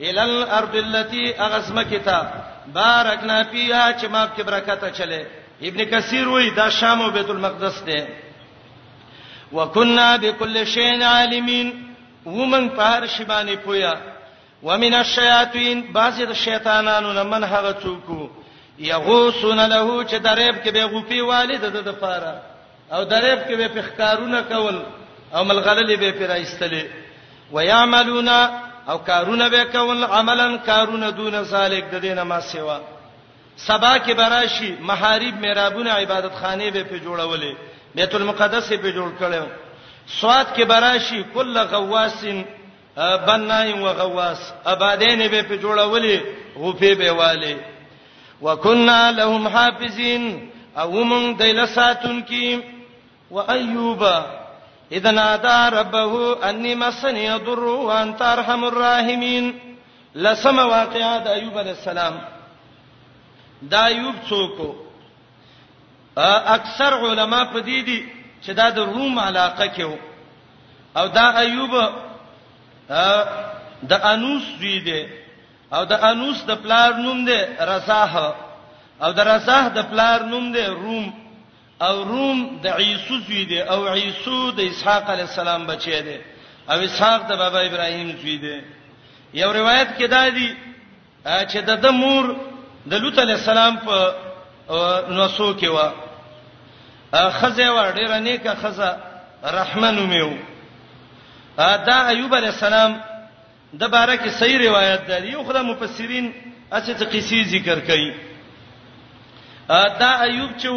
الال 0.00 0.42
ارض 0.58 0.74
التي 0.74 1.34
اغسم 1.46 1.82
کتاب 1.82 2.26
بارکنا 2.74 3.42
فیها 3.44 3.92
چې 4.00 4.06
ما 4.10 4.26
په 4.26 4.42
برکته 4.42 4.90
چله 4.90 5.26
ابن 5.62 5.84
کثیر 5.84 6.28
وای 6.28 6.50
دا 6.50 6.70
شام 6.70 7.00
او 7.02 7.10
بیت 7.10 7.30
المقدس 7.30 7.82
ده 7.86 8.08
وکنا 9.52 10.16
بكل 10.16 10.64
شیء 10.64 11.02
عالمین 11.02 11.72
ومن 12.26 12.68
پار 12.68 13.06
شبانه 13.06 13.56
پویا 13.56 13.94
ومن 14.62 14.94
الشیاطین 14.94 15.80
بعضی 15.92 16.26
د 16.26 16.32
شیطانانو 16.32 17.12
نه 17.12 17.22
من 17.22 17.44
هغه 17.44 17.74
څوک 17.82 18.06
یغوسون 18.78 19.58
له 19.60 20.04
چې 20.06 20.14
دریب 20.16 20.54
کې 20.64 20.68
به 20.72 20.84
غوپی 20.84 21.20
والد 21.20 21.62
د 21.64 21.76
د 21.84 21.88
پاره 21.92 22.40
او 22.92 23.04
دریب 23.04 23.38
کې 23.48 23.54
به 23.56 23.68
پخکارونه 23.68 24.42
کول 24.42 24.80
او 25.34 25.44
ملغللې 25.44 25.96
به 25.96 26.10
پر 26.12 26.30
ایستلې 26.30 26.84
ويعملون 27.52 28.28
او 28.88 28.98
کارونه 28.98 29.48
به 29.48 29.64
کول 29.64 30.04
عملا 30.04 30.56
کارونه 30.56 31.10
دون 31.10 31.44
سالک 31.44 31.84
د 31.90 31.94
دینه 32.00 32.22
ما 32.24 32.40
سیوا 32.40 32.78
سبا 33.56 33.98
کې 33.98 34.10
براشي 34.12 34.76
محارب 34.80 35.34
میرابونه 35.40 35.90
عبادت 35.90 36.34
خانه 36.40 36.70
به 36.70 36.82
په 36.84 36.98
جوړولې 37.04 37.56
بیت 37.96 38.14
المقدس 38.14 38.68
په 38.72 38.92
جوړ 38.98 39.08
کړو 39.20 39.44
سواد 40.20 40.46
کې 40.56 40.62
براشي 40.64 41.24
کل 41.34 41.58
غواسن 41.58 42.44
بنای 43.26 43.72
و 43.72 43.86
غواس 43.92 44.52
آبادین 44.64 45.28
به 45.28 45.42
په 45.42 45.56
جوړولې 45.62 46.20
غوفه 46.58 46.94
به 46.94 47.10
والي 47.12 47.56
وکنا 48.42 49.10
لهم 49.10 49.48
حافظین 49.48 50.50
او 50.78 51.04
موږ 51.04 51.38
دیلساتن 51.42 52.20
کی 52.22 52.60
و 53.30 53.38
ایوبا 53.40 54.41
اذا 54.92 55.10
نادى 55.10 55.76
ربه 55.76 56.14
اني 56.50 56.74
مسني 56.74 57.24
يضر 57.24 57.64
وانت 57.64 58.22
ارحم 58.22 58.64
الراحمين 58.64 59.74
لسم 60.14 60.58
واقعا 60.58 61.18
د 61.24 61.28
ایوب 61.28 61.58
علی 61.58 61.70
السلام 61.70 62.18
دا 63.72 63.84
ایوب 63.92 64.14
څوک 64.30 64.58
اکثر 66.56 66.92
علما 67.10 67.44
په 67.52 67.58
دې 67.58 67.82
دي 67.88 68.00
چې 68.42 68.50
دا 68.60 68.68
د 68.70 68.78
روم 68.94 69.18
علاقه 69.18 69.66
کې 69.66 69.82
وو 69.82 69.96
او 70.98 71.06
دا 71.18 71.26
ایوب 71.38 71.70
د 73.92 74.06
انوس 74.12 74.44
دی 74.64 74.78
دی 74.88 75.00
او 75.76 75.84
د 75.92 76.04
انوس 76.10 76.44
د 76.48 76.62
پلار 76.62 76.92
نوم 77.04 77.24
دی 77.28 77.38
رساه 77.60 78.34
او 79.02 79.12
د 79.18 79.28
رساه 79.32 79.68
د 79.76 79.90
پلار 79.94 80.22
نوم 80.32 80.52
دی 80.56 80.66
روم 80.80 81.06
او 81.80 82.04
روم 82.04 82.58
د 82.62 82.66
عیسو 82.66 83.14
زوی 83.26 83.44
دی 83.44 83.60
او 83.60 83.88
عیسو 83.88 84.50
د 84.50 84.60
اسحاق 84.60 85.10
علی 85.10 85.22
السلام 85.22 85.66
بچی 85.66 86.00
دی 86.02 86.16
او 86.70 86.78
اسحاق 86.80 87.20
د 87.30 87.38
بابا 87.38 87.60
ابراهیم 87.60 88.16
زوی 88.22 88.36
دی 88.38 88.60
یو 89.34 89.52
روایت 89.52 89.88
کې 89.98 90.04
دا 90.08 90.28
دی 90.28 90.56
چې 91.26 91.56
د 91.66 91.80
د 91.82 91.86
مور 91.90 92.36
د 92.88 92.92
لوط 93.02 93.18
علی 93.18 93.32
السلام 93.32 93.76
په 93.76 94.12
نوسو 95.08 95.54
کې 95.58 95.64
و 95.68 95.78
خزه 97.30 97.66
و 97.72 97.90
ډیره 97.92 98.18
نیکه 98.20 98.54
خزه 98.62 98.96
رحمنو 99.44 100.06
میو 100.06 100.30
دا 101.56 101.98
ایوب 102.08 102.34
علی 102.34 102.46
السلام 102.46 103.00
د 103.80 103.84
بارکه 103.88 104.30
صحیح 104.30 104.58
روایت 104.68 105.06
ده 105.06 105.24
یو 105.30 105.44
خدای 105.44 105.62
مفسرین 105.62 106.32
اڅه 106.72 106.92
ته 106.98 107.04
قصې 107.20 107.44
ذکر 107.46 107.78
کړي 107.86 108.12
دا 110.00 110.12
ایوب 110.20 110.50
چې 110.58 110.68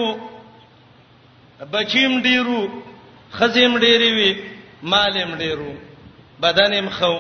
بچیم 1.72 2.22
ډیرو 2.22 2.68
خزیم 3.32 3.78
ډیری 3.80 4.12
وی 4.16 4.32
مالیم 4.84 5.36
ډیرو 5.36 5.72
بدنم 6.42 6.88
خو 6.98 7.16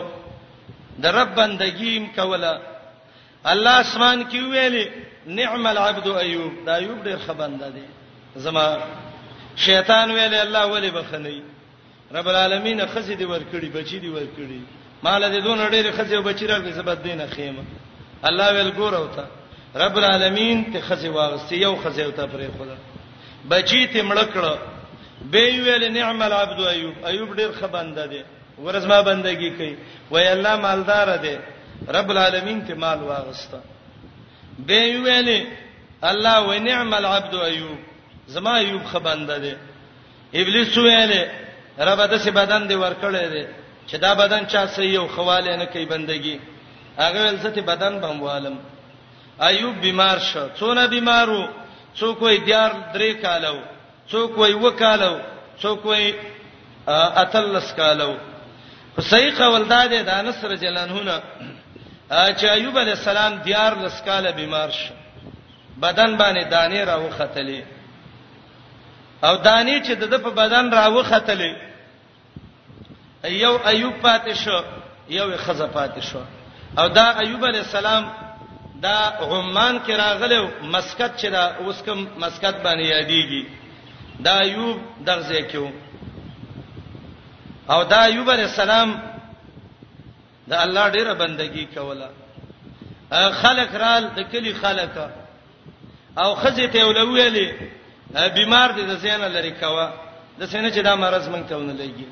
د 1.02 1.06
رب 1.18 1.36
بندگیم 1.36 2.06
کوله 2.16 2.54
الله 3.52 3.76
اسمان 3.80 4.24
کې 4.30 4.40
ویلي 4.52 4.86
نعم 5.40 5.68
العبد 5.68 6.08
ایوب 6.22 6.54
دا 6.66 6.76
ایوب 6.76 7.04
ډیر 7.04 7.18
خبنده 7.26 7.70
دی 7.76 7.84
زما 8.48 8.66
شیطان 9.66 10.12
ویلي 10.12 10.40
الله 10.42 10.66
ولی 10.72 10.90
بخنی 10.98 11.42
رب 12.16 12.28
العالمین 12.30 12.82
خزې 12.86 13.12
دی 13.12 13.26
ورکړي 13.26 13.66
بچی 13.76 14.00
دی 14.00 14.08
ورکړي 14.10 14.62
مال 15.04 15.30
دې 15.40 15.44
دون 15.44 15.70
ډېر 15.70 15.92
خزې 15.92 16.14
او 16.16 16.22
بچی 16.24 16.46
راغلي 16.48 16.72
زبد 16.72 17.04
دینه 17.04 17.28
خیمه 17.36 17.64
الله 18.24 18.52
ویل 18.54 18.72
ګور 18.72 18.94
اوته 19.00 19.24
رب 19.86 19.98
العالمین 19.98 20.66
ته 20.74 20.82
خزې 20.82 21.08
واغستې 21.08 21.54
یو 21.62 21.76
خزې 21.76 22.00
اوته 22.06 22.28
پرې 22.28 22.60
خدا 22.60 22.78
بچی 23.50 23.88
ته 23.94 24.02
مړکړه 24.04 24.54
به 25.32 25.44
ویل 25.66 25.94
نعم 25.94 26.22
العبد 26.22 26.60
ایوب 26.68 26.96
ایوب 27.10 27.30
ډیر 27.38 27.52
خبنده 27.60 28.06
دی 28.12 28.24
ورزما 28.64 29.02
بندگی 29.02 29.50
کوي 29.58 29.76
وای 30.12 30.28
الله 30.28 30.56
مالدار 30.56 31.08
دی 31.26 31.36
رب 31.98 32.10
العالمین 32.12 32.66
ته 32.68 32.74
مال 32.74 33.00
واغستا 33.00 33.60
به 34.68 34.80
ویل 35.06 35.30
الله 36.04 36.38
و 36.50 36.54
نعم 36.68 36.94
العبد 36.94 37.36
ایوب 37.36 37.78
زما 38.28 38.56
ایوب 38.56 38.84
خبنده 38.94 39.38
دی 39.40 39.54
ابلیس 40.42 40.78
ویل 40.78 41.12
رب 41.78 42.00
داسې 42.12 42.30
بدن 42.30 42.68
دی 42.70 42.76
ورکړی 42.76 43.26
دی 43.34 43.46
چې 43.88 43.96
دا 43.96 44.16
بدن 44.16 44.46
چا 44.46 44.68
سې 44.68 44.80
یو 44.80 45.08
خواله 45.08 45.56
نه 45.56 45.66
کوي 45.66 45.86
بندگی 45.86 46.40
هغه 46.98 47.22
ولته 47.28 47.62
بدن 47.62 48.00
بموالم 48.00 48.58
ایوب 49.42 49.76
بیمار 49.82 50.18
شو 50.20 50.48
څونه 50.60 50.88
بیمارو 50.90 51.48
څوک 52.00 52.22
وي 52.22 52.38
دیار 52.48 52.72
درې 52.94 53.10
کالو 53.26 53.56
څوک 54.12 54.32
وي 54.38 54.54
وکالو 54.64 55.14
څوک 55.62 55.84
وي 55.86 56.06
اتلس 57.24 57.70
کالو 57.74 58.12
صحیح 59.10 59.34
قول 59.38 59.64
دادې 59.70 60.00
د 60.08 60.10
انس 60.20 60.38
رجلانونه 60.52 61.16
چې 62.10 62.46
ایوب 62.56 62.76
علی 62.80 62.92
السلام 62.96 63.34
دیار 63.46 63.72
لس 63.84 63.98
کاله 64.08 64.30
بیمار 64.42 64.70
شو 64.80 64.94
بدن 65.82 66.18
باندې 66.20 66.44
دانې 66.56 66.80
راوختلې 66.92 67.62
او 69.28 69.34
دانې 69.48 69.78
چې 69.86 69.94
د 69.94 70.18
په 70.28 70.32
بدن 70.42 70.66
راوختلې 70.80 71.52
یو 73.26 73.60
ایوب 73.72 73.94
پاتې 74.04 74.34
شو 74.44 74.58
یو 75.18 75.28
خزه 75.48 75.68
پاتې 75.74 76.06
شو 76.12 76.22
او 76.80 76.86
دا 76.88 77.08
ایوب 77.24 77.42
علی 77.50 77.60
السلام 77.60 78.04
دا 78.86 79.00
عمان 79.36 79.76
کې 79.86 79.92
راغله 80.04 80.44
مسقط 80.74 81.12
چې 81.22 81.26
دا 81.38 81.44
اوس 81.62 81.78
کوم 81.86 82.00
مسقط 82.24 82.56
باندې 82.66 82.86
یادېږي 82.96 83.42
دا 84.26 84.34
ایوب 84.46 84.78
دغه 85.08 85.22
ځکه 85.22 85.72
او 87.74 87.80
دا 87.94 88.00
ایوب 88.10 88.28
علی 88.36 88.44
السلام 88.50 88.90
دا 90.50 90.58
الله 90.66 90.86
ډیره 90.96 91.14
بندگی 91.22 91.66
کوله 91.76 92.10
خلق 93.42 93.76
رال 93.84 94.04
د 94.18 94.20
کلی 94.32 94.54
خلق 94.64 94.96
او 96.22 96.30
خزه 96.42 96.68
ته 96.74 96.80
ولولې 96.88 97.48
بیمار 98.38 98.70
دي 98.76 98.84
د 98.86 98.94
سینې 99.04 99.30
لري 99.36 99.52
کوا 99.62 99.88
د 100.40 100.44
سینې 100.52 100.70
چې 100.76 100.80
دا 100.88 100.94
مرز 101.04 101.28
مونږ 101.30 101.44
ته 101.50 101.56
ونلېږي 101.58 102.08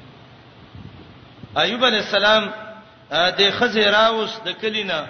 ایوب 1.63 1.81
علی 1.89 1.97
السلام 2.03 2.43
د 3.39 3.51
خزه 3.57 3.85
راوس 3.97 4.31
د 4.45 4.49
کلینا 4.61 5.01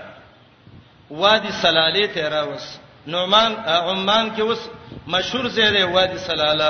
وادي 1.22 1.52
سلاله 1.64 2.06
ته 2.16 2.26
راوس 2.34 2.66
نعمان 3.14 3.52
عمان 3.66 4.36
کې 4.36 4.42
اوس 4.48 4.62
مشهور 5.14 5.46
ځای 5.56 5.70
دی 5.76 5.84
وادي 5.96 6.18
سلاله 6.30 6.70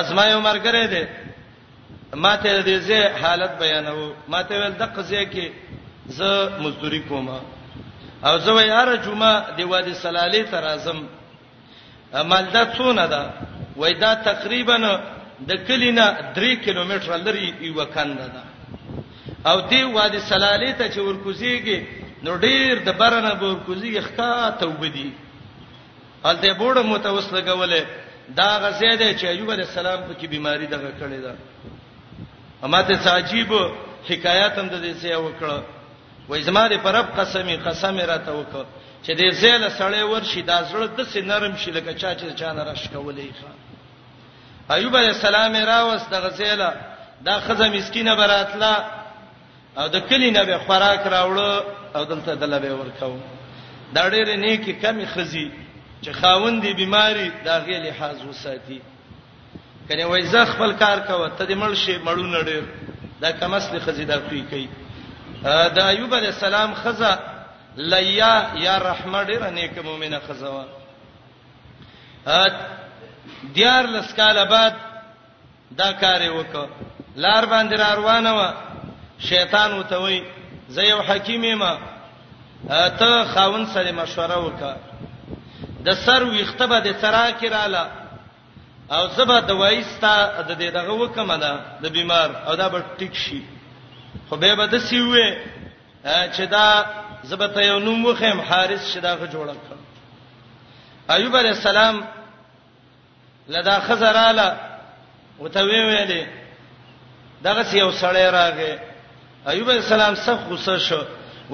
ازما 0.00 0.24
یو 0.26 0.40
مرګره 0.48 0.84
دی 0.92 1.04
ماته 2.24 2.62
دې 2.68 2.76
زه 2.88 3.02
حالت 3.22 3.52
بیانو 3.62 4.12
ماته 4.32 4.54
ول 4.60 4.72
دغه 4.82 5.02
ځای 5.10 5.26
کې 5.32 5.46
زه 6.18 6.30
مزدوري 6.62 7.00
کوم 7.08 7.28
او 8.26 8.34
زه 8.44 8.52
یاره 8.74 8.94
جمعه 9.06 9.34
دی 9.56 9.64
وادي 9.72 9.94
سلاله 10.04 10.42
ته 10.50 10.56
راځم 10.66 10.98
مالدا 12.30 12.62
څونه 12.76 13.04
ده 13.12 13.22
وای 13.76 13.94
دا 14.02 14.10
تقریبا 14.30 14.76
د 15.48 15.52
کلینا 15.66 16.06
3 16.34 16.56
کیلومتر 16.64 17.16
لري 17.26 17.46
یو 17.68 17.84
کنده 17.94 18.26
ده 18.34 18.42
او 19.50 19.56
دی 19.70 19.80
وادي 19.96 20.18
سلاله 20.20 20.70
ته 20.78 20.84
چې 20.92 20.98
ورکوزیږي 21.00 21.80
نو 22.24 22.36
ډیر 22.44 22.74
د 22.86 22.96
برنه 23.00 23.30
بور 23.40 23.56
کوزي 23.66 23.90
ښکا 24.06 24.50
توبدي 24.60 25.08
هلته 26.24 26.52
بوره 26.60 26.82
متوس 26.90 27.26
لګولې 27.32 27.82
دا 28.38 28.48
غزه 28.62 28.92
ده 28.94 29.14
چې 29.18 29.24
ایوب 29.32 29.50
علی 29.54 29.62
السلام 29.68 29.98
په 30.06 30.14
کې 30.18 30.26
بیماری 30.34 30.66
دغه 30.66 30.92
کړې 30.98 31.18
ده 31.26 31.36
اما 32.68 32.80
ته 32.90 33.02
ساجیب 33.08 33.52
حکایت 34.10 34.58
هم 34.58 34.68
د 34.68 34.74
دې 34.84 35.02
سه 35.02 35.16
وکړه 35.16 35.62
وای 36.28 36.42
زماره 36.48 36.76
پرب 36.88 37.06
قسمی 37.20 37.56
قسم 37.66 38.00
راته 38.12 38.32
وکړه 38.32 38.66
چې 39.04 39.10
دې 39.10 39.34
زېله 39.42 39.68
سړې 39.78 40.02
ورشي 40.08 40.42
دا 40.42 40.64
زړه 40.64 40.88
د 40.98 41.12
سې 41.12 41.28
نرم 41.32 41.56
شي 41.56 41.70
لکه 41.70 41.92
چا 41.94 42.14
چې 42.14 42.38
چانه 42.40 42.62
راش 42.64 42.84
کولې 42.84 43.30
ښا 43.38 43.50
ایوب 44.74 44.96
علی 44.96 45.08
السلام 45.14 45.56
راوست 45.56 46.10
دغه 46.10 46.30
زېله 46.42 46.72
دا 47.22 47.40
خزه 47.40 47.68
مسکینه 47.70 48.16
براتله 48.16 48.76
او 49.78 49.86
د 49.88 49.98
کلی 50.10 50.30
نه 50.30 50.44
به 50.44 50.58
خوراک 50.66 51.04
راوړو 51.16 51.83
او 51.96 52.04
دلته 52.04 52.34
دله 52.34 52.58
به 52.58 52.74
ورکاو 52.74 53.18
دا 53.94 54.08
ډېر 54.10 54.28
نیکی 54.44 54.72
کمی 54.84 55.06
خزي 55.14 55.50
چې 56.02 56.10
خاوندې 56.20 56.76
بیماری 56.76 57.32
دا 57.44 57.58
غي 57.58 57.78
لحاظ 57.90 58.22
وساتي 58.22 58.80
کله 59.88 60.06
وای 60.06 60.22
زه 60.26 60.44
خپل 60.44 60.72
کار 60.72 60.98
کوم 61.06 61.28
ته 61.28 61.46
دې 61.46 61.54
مړ 61.60 61.74
شي 61.74 61.98
مړونه 61.98 62.40
ډېر 62.48 62.62
دا 63.20 63.30
کمسلی 63.32 63.78
خزي 63.80 64.04
دا 64.04 64.18
کوي 64.18 64.42
کوي 64.50 64.68
دا 65.76 65.88
ایوب 65.88 66.14
علی 66.14 66.26
السلام 66.26 66.74
خزه 66.74 67.18
لیا 67.76 68.50
یا 68.54 68.78
رحمه 68.78 69.24
ډېر 69.24 69.42
نیک 69.50 69.78
مؤمنه 69.84 70.20
خزه 70.28 70.48
وا 70.50 70.64
دیار 73.54 73.84
لسکال 73.86 74.38
آباد 74.38 74.74
دا 75.78 75.92
کار 75.92 76.20
وکړه 76.20 76.66
لار 77.16 77.44
باندې 77.46 77.80
روانه 77.96 78.30
و 78.34 78.52
شیطان 79.18 79.72
وته 79.72 79.98
وای 79.98 80.22
زه 80.68 80.82
یو 80.84 81.00
حکیم 81.02 81.44
یم 81.44 81.62
ته 82.98 83.24
خاون 83.34 83.66
سره 83.74 83.92
مشوره 83.92 84.36
وکړه 84.38 84.74
د 85.84 85.88
سر 85.94 86.22
ویخته 86.24 86.66
به 86.66 86.80
د 86.80 86.88
سرا 87.00 87.30
کې 87.40 87.44
رااله 87.46 87.84
او 88.90 89.06
زبا 89.16 89.40
دوایستا 89.40 90.42
د 90.42 90.52
دې 90.60 90.68
دغه 90.76 90.92
وکم 90.92 91.36
ده 91.36 91.60
د 91.82 91.86
بیمار 91.88 92.28
او 92.48 92.54
دا 92.56 92.68
به 92.68 92.82
ټیک 92.98 93.14
شي 93.16 93.42
خو 94.28 94.36
به 94.36 94.54
به 94.56 94.66
د 94.66 94.78
سیوې 94.88 95.28
چې 96.34 96.42
دا 96.50 96.66
زبا 97.22 97.46
ته 97.46 97.60
یو 97.64 97.78
نوم 97.78 98.06
وخم 98.06 98.40
حارث 98.40 98.92
شداغه 98.94 99.26
جوړه 99.32 99.56
کړ 99.64 99.76
ایوب 101.12 101.36
علی 101.36 101.48
السلام 101.48 102.04
لدا 103.48 103.80
خزراله 103.80 104.56
وته 105.38 105.62
وی 105.64 105.80
ویلې 105.96 106.26
دغه 107.44 107.76
یو 107.76 107.90
سړی 107.92 108.26
راغی 108.38 108.93
ایوب 109.52 109.68
علیہ 109.70 109.80
السلام 109.80 110.14
سخت 110.18 110.46
غصه 110.52 110.78
شو 110.88 111.00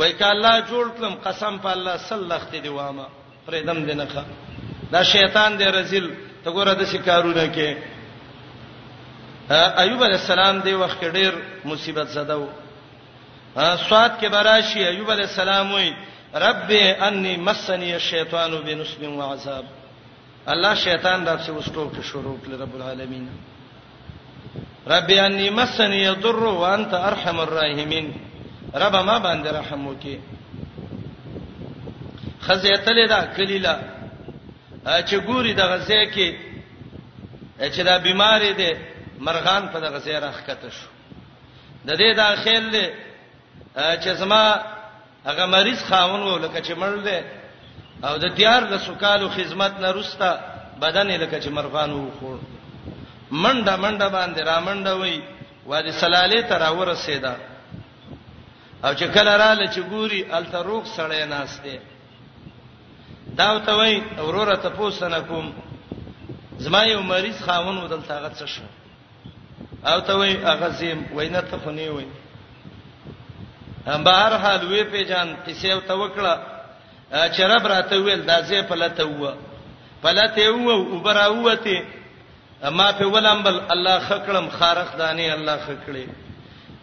وای 0.01 0.13
ک 0.19 0.23
الله 0.27 0.59
جوړ 0.73 0.85
کلم 0.99 1.15
قسم 1.25 1.57
په 1.65 1.71
الله 1.77 1.97
سلخت 2.11 2.51
دی 2.67 2.71
وامه 2.79 3.07
فریدم 3.47 3.79
دی 3.89 3.95
نه 4.01 4.07
ښه 4.13 4.25
دا 4.93 5.03
شیطان 5.15 5.57
دی 5.63 5.67
رزل 5.79 6.07
ته 6.45 6.51
ګوره 6.57 6.75
د 6.83 6.91
شکارونه 6.93 7.45
کې 7.55 7.69
ایوب 9.83 10.01
علیہ 10.09 10.21
السلام 10.23 10.61
دی 10.67 10.73
وخت 10.85 11.01
کې 11.01 11.11
ډیر 11.19 11.33
مصیبت 11.73 12.09
زده 12.17 12.37
و 12.43 12.49
سواد 13.57 14.13
کې 14.21 14.29
براشي 14.39 14.81
ایوب 14.95 15.11
علیہ 15.19 15.29
السلام 15.33 15.73
وای 15.75 15.93
رب 16.47 16.71
انی 17.09 17.37
مسنی 17.47 17.93
الشیطان 17.93 18.53
بنصب 18.69 19.03
وعذاب 19.21 19.65
الله 20.53 20.75
شیطان 20.89 21.27
راڅخه 21.31 21.53
وستو 21.59 21.91
کې 21.95 22.01
شروع 22.13 22.39
کړ 22.45 22.61
رب 22.63 22.75
العالمین 22.81 23.29
رب 24.87 25.11
انی 25.25 25.51
مسنی 25.51 25.97
یضر 25.97 26.37
وانت 26.43 26.95
ارحم 26.95 27.39
الراحمین 27.41 28.11
رب 28.75 28.97
ما 28.97 29.19
باندې 29.19 29.47
رحم 29.53 29.87
وکي 29.87 30.19
خزیتل 32.41 33.07
دا 33.09 33.25
کلیلا 33.37 33.79
چې 34.85 35.15
ګوري 35.27 35.53
د 35.55 35.61
غزه 35.63 36.07
کې 36.13 36.35
چې 37.73 37.81
دا 37.85 37.97
بیماری 37.99 38.53
ده 38.53 38.79
مرغان 39.19 39.69
په 39.69 39.81
دغه 39.81 39.99
ځای 39.99 40.15
راخکته 40.21 40.71
شو 40.71 40.87
د 41.87 41.93
دې 41.97 42.17
دا 42.17 42.35
خیال 42.37 42.71
دی 42.71 42.87
چې 43.77 44.09
زما 44.09 44.61
هغه 45.27 45.47
مریض 45.47 45.83
خاون 45.85 46.23
وو 46.23 46.39
لکه 46.39 46.61
چې 46.63 46.75
مړ 46.79 46.95
دی 47.09 47.21
او 48.05 48.17
د 48.19 48.29
دیار 48.35 48.63
د 48.65 48.77
سکالو 48.79 49.29
خدمت 49.29 49.81
نه 49.81 49.91
روستا 49.91 50.31
بدن 50.81 51.07
لکه 51.07 51.41
چې 51.41 51.49
مرغان 51.49 51.93
وو 51.93 52.11
خور 52.21 52.39
منډه 53.31 53.77
منډه 53.77 54.09
باندې 54.09 54.41
را 54.43 54.61
منډه 54.61 54.93
وای 55.01 55.23
وادي 55.67 55.93
سلاله 55.93 56.41
تر 56.49 56.63
ورسېدا 56.73 57.35
او 58.85 58.95
چې 58.95 59.07
کله 59.15 59.37
رااله 59.37 59.67
چې 59.75 59.81
ګوري 59.93 60.27
الته 60.33 60.63
روغ 60.63 60.85
سړی 60.85 61.25
ناشته 61.25 61.79
دا 63.39 63.59
ته 63.59 63.73
وای 63.77 64.03
اوروره 64.19 64.57
ته 64.57 64.69
پوسنه 64.69 65.21
کوم 65.21 65.53
زما 66.59 66.83
یو 66.85 67.01
مریض 67.03 67.41
خاون 67.43 67.79
ودل 67.79 68.03
طاقت 68.03 68.35
څه 68.39 68.47
شو 68.47 68.63
او 69.87 70.01
ته 70.01 70.15
وای 70.15 70.45
اغزیم 70.45 71.07
وینه 71.17 71.41
ته 71.41 71.59
خنی 71.65 71.89
وای 71.89 72.07
هم 73.87 74.05
بهر 74.05 74.33
حال 74.43 74.67
وی 74.67 74.85
په 74.85 75.03
جان 75.05 75.37
کیسه 75.47 75.69
او 75.69 75.81
توکړه 75.81 76.35
چرب 77.37 77.67
راته 77.67 77.97
ویل 77.99 78.27
دازې 78.27 78.61
په 78.69 78.75
لته 78.75 79.05
و 79.07 79.33
په 80.03 80.11
لته 80.11 80.51
و 80.51 80.71
او 80.71 80.99
براوته 81.01 81.79
ما 82.69 82.93
په 82.93 83.07
ولامبل 83.07 83.61
الله 83.73 83.99
خکړم 84.01 84.51
خارخ 84.51 84.97
دانی 84.97 85.31
الله 85.31 85.59
خکړي 85.67 86.09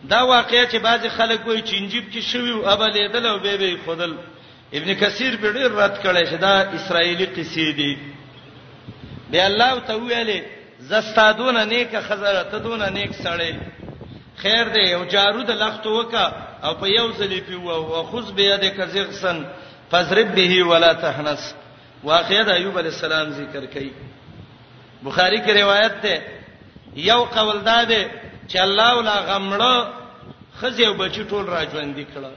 دا 0.10 0.22
واقعیا 0.26 0.66
چې 0.66 0.78
بعضی 0.82 1.10
خلک 1.10 1.48
وایي 1.48 1.62
چنجیب 1.62 2.04
کې 2.14 2.20
شوی 2.22 2.52
او 2.52 2.70
ابل 2.70 2.92
دل 3.14 3.26
او 3.26 3.40
به 3.40 3.56
به 3.58 3.78
خدل 3.86 4.14
ابن 4.74 4.94
کثیر 4.94 5.38
په 5.38 5.52
ډیر 5.54 5.72
رد 5.72 5.98
کړي 6.04 6.30
چې 6.30 6.34
دا 6.42 6.62
اسرایلی 6.76 7.26
قصې 7.26 7.72
دي 7.76 7.98
به 9.32 9.46
الله 9.46 9.80
ته 9.80 9.94
ویلې 10.00 10.42
زستادون 10.80 11.68
نیک 11.70 11.96
خزر 12.08 12.44
ته 12.44 12.58
دون 12.60 12.82
نیک 12.94 13.12
سړی 13.12 13.54
خیر 14.38 14.68
دی 14.74 14.94
او 14.94 15.06
جارو 15.06 15.44
د 15.44 15.52
لخت 15.52 15.86
وکا 15.88 16.26
او 16.64 16.74
په 16.74 16.88
یو 16.88 17.12
ځلی 17.14 17.42
پیو 17.42 17.70
او 17.72 18.04
خذ 18.04 18.32
به 18.32 18.42
یاد 18.44 18.64
کزغسن 18.78 19.46
فضرب 19.92 20.36
به 20.36 20.64
ولا 20.64 20.94
تحنس 20.94 21.54
واقعیا 22.04 22.44
د 22.44 22.50
ایوب 22.50 22.78
علی 22.78 22.88
السلام 22.88 23.30
ذکر 23.32 23.66
کړي 23.66 23.90
بخاری 25.04 25.38
کې 25.42 25.50
روایت 25.62 26.02
ده 26.04 26.22
یو 26.96 27.24
قول 27.24 27.60
ده 27.64 27.84
ده 27.86 28.10
چې 28.50 28.56
الله 28.60 28.98
ولا 28.98 29.16
غمړو 29.22 29.86
خزیو 30.62 30.94
بچی 30.94 31.24
ټول 31.24 31.46
راځوندې 31.50 32.06
کړه 32.14 32.32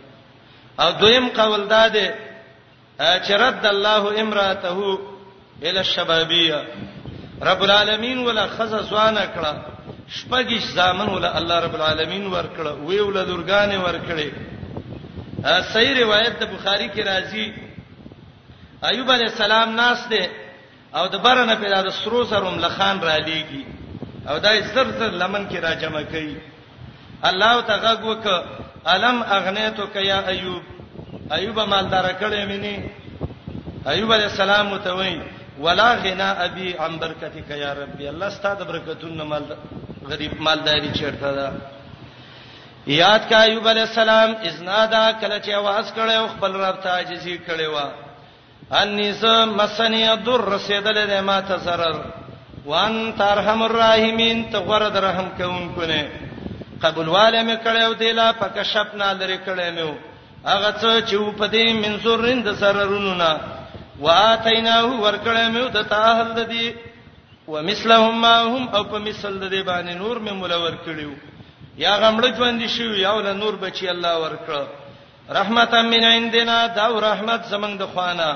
او 0.80 0.90
دویم 1.00 1.28
قول 1.28 1.68
ده 1.68 1.88
ده 1.88 2.14
چې 3.00 3.30
رد 3.30 3.66
الله 3.66 4.20
امراته 4.20 4.98
الى 5.62 5.78
الشبابيه 5.80 6.64
رب 7.42 7.62
العالمین 7.62 8.18
ولا 8.26 8.46
خزه 8.46 8.82
زوانه 8.82 9.24
کړه 9.34 9.56
شپږش 10.14 10.64
زامن 10.74 11.08
ولا 11.08 11.36
الله 11.38 11.60
رب 11.60 11.74
العالمین 11.74 12.26
ور 12.26 12.46
کړه 12.56 12.70
وی 12.84 13.00
ول 13.00 13.26
درګانه 13.26 13.78
ور 13.84 13.98
کړه 13.98 14.28
صحیح 15.72 16.00
روایت 16.02 16.38
د 16.40 16.50
بخاری 16.54 16.88
کې 16.88 17.04
راځي 17.04 17.70
ایوب 18.88 19.10
علی 19.10 19.24
السلام 19.24 19.74
ناس 19.76 20.08
ده 20.10 20.24
او 20.94 21.04
د 21.14 21.16
برنه 21.24 21.54
پیدا 21.62 21.80
د 21.82 21.90
سرو 22.02 22.20
سروم 22.32 22.56
لخان 22.64 23.00
را 23.02 23.16
لېږي 23.28 23.64
او 24.30 24.38
دای 24.44 24.60
زر 24.74 24.88
زر 24.98 25.10
لمن 25.22 25.42
کې 25.50 25.58
را 25.64 25.72
جمع 25.82 26.02
کوي 26.12 26.36
الله 27.30 27.54
تعالی 27.68 28.06
وک 28.08 28.24
الم 28.92 29.22
اغنیتو 29.36 29.86
کیا 29.94 30.18
ایوب 30.32 30.62
ایوب 31.36 31.58
مالدار 31.74 32.06
کړه 32.20 32.44
منی 32.50 32.90
ایوب 33.92 34.12
علی 34.12 34.24
السلام 34.30 34.76
ته 34.78 34.90
وای 35.00 35.20
ولا 35.64 35.90
غنا 36.04 36.30
ابي 36.44 36.76
عن 36.78 36.98
برکتک 36.98 37.50
یا 37.64 37.72
ربي 37.80 38.08
الله 38.08 38.28
ستاسو 38.30 38.64
برکتونه 38.64 39.24
مال 39.24 39.44
غریب 40.10 40.40
مالداری 40.40 40.90
چیرته 41.00 41.32
ده 41.38 41.46
یاد 42.92 43.28
کا 43.28 43.42
ایوب 43.42 43.68
علی 43.68 43.80
السلام 43.80 44.30
اذنا 44.50 44.84
دا 44.86 45.12
کله 45.12 45.38
چې 45.40 45.50
आवाज 45.54 45.86
کړه 45.94 46.14
او 46.20 46.26
خپل 46.28 46.52
رب 46.60 46.80
ته 46.82 46.88
عاجزی 46.90 47.36
کړي 47.48 47.66
وا 47.74 47.90
انیسا 48.78 49.34
مسنی 49.46 50.02
در 50.24 50.42
رسیدل 50.52 50.98
د 51.06 51.14
ما 51.26 51.40
ته 51.40 51.56
zarar 51.58 51.96
وان 52.66 53.12
ترحم 53.18 53.62
الراحمین 53.62 54.42
ته 54.52 54.58
غره 54.58 54.88
درهم 54.90 55.28
کوونکو 55.38 55.82
نه 55.84 56.10
قبول 56.82 57.08
والے 57.08 57.40
مې 57.42 57.56
کړو 57.64 57.98
دی 57.98 58.12
لا 58.12 58.30
پک 58.32 58.62
شپنا 58.72 59.12
لري 59.12 59.38
کړې 59.46 59.70
مې 59.74 59.92
هغه 60.46 60.70
څه 60.70 61.06
چې 61.06 61.36
په 61.38 61.46
دې 61.48 61.72
منزورین 61.84 62.42
د 62.42 62.54
سررونو 62.60 63.14
نه 63.22 63.32
واتیناه 64.00 64.84
ورکړې 64.84 65.46
مې 65.54 65.70
د 65.76 65.82
تاهل 65.94 66.28
د 66.36 66.46
دې 66.48 66.74
ومثلهم 67.48 68.20
ما 68.26 68.34
هم 68.42 68.68
او 68.74 68.84
په 68.84 68.98
مثل 68.98 69.38
د 69.40 69.50
دې 69.50 69.64
باندې 69.66 69.92
نور 70.02 70.18
مې 70.18 70.32
مولور 70.42 70.72
کړیو 70.86 71.12
یا 71.84 71.96
غمړ 72.04 72.36
ژوند 72.36 72.66
شي 72.76 72.86
یا 73.02 73.10
ول 73.18 73.30
نور 73.42 73.56
بچي 73.64 73.90
الله 73.94 74.14
ورکړه 74.22 74.62
رحمتا 75.38 75.82
من 75.88 76.04
عندنا 76.12 76.56
دا 76.78 76.86
رحمت 77.08 77.50
زمنګ 77.50 77.78
د 77.82 77.86
خوانه 77.94 78.30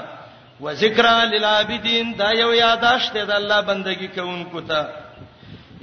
و 0.60 0.74
ذکر 0.74 1.06
للعابدین 1.26 2.14
دا 2.18 2.32
یو 2.32 2.54
یاداشت 2.54 3.12
دی 3.14 3.24
د 3.28 3.30
الله 3.30 3.60
بندگی 3.70 4.08
کوونکو 4.16 4.60
ته 4.68 4.78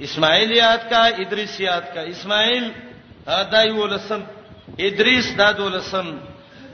اسماعیل 0.06 0.50
یاد 0.52 0.82
کا 0.90 1.02
ادریس 1.22 1.60
یاد 1.60 1.84
کا 1.94 2.00
اسماعیل 2.14 2.64
دا 3.52 3.62
یو 3.64 3.86
لسم 3.92 4.20
ادریس 4.78 5.36
دا 5.38 5.52
دولسم 5.58 6.06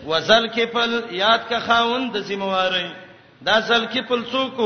وزل 0.08 0.46
کفل 0.56 0.92
یاد 1.22 1.42
کا 1.48 1.58
خاون 1.66 2.02
د 2.14 2.16
ذمہواری 2.28 2.88
دا 3.46 3.54
زل 3.68 3.84
کفل 3.94 4.20
څوک 4.32 4.58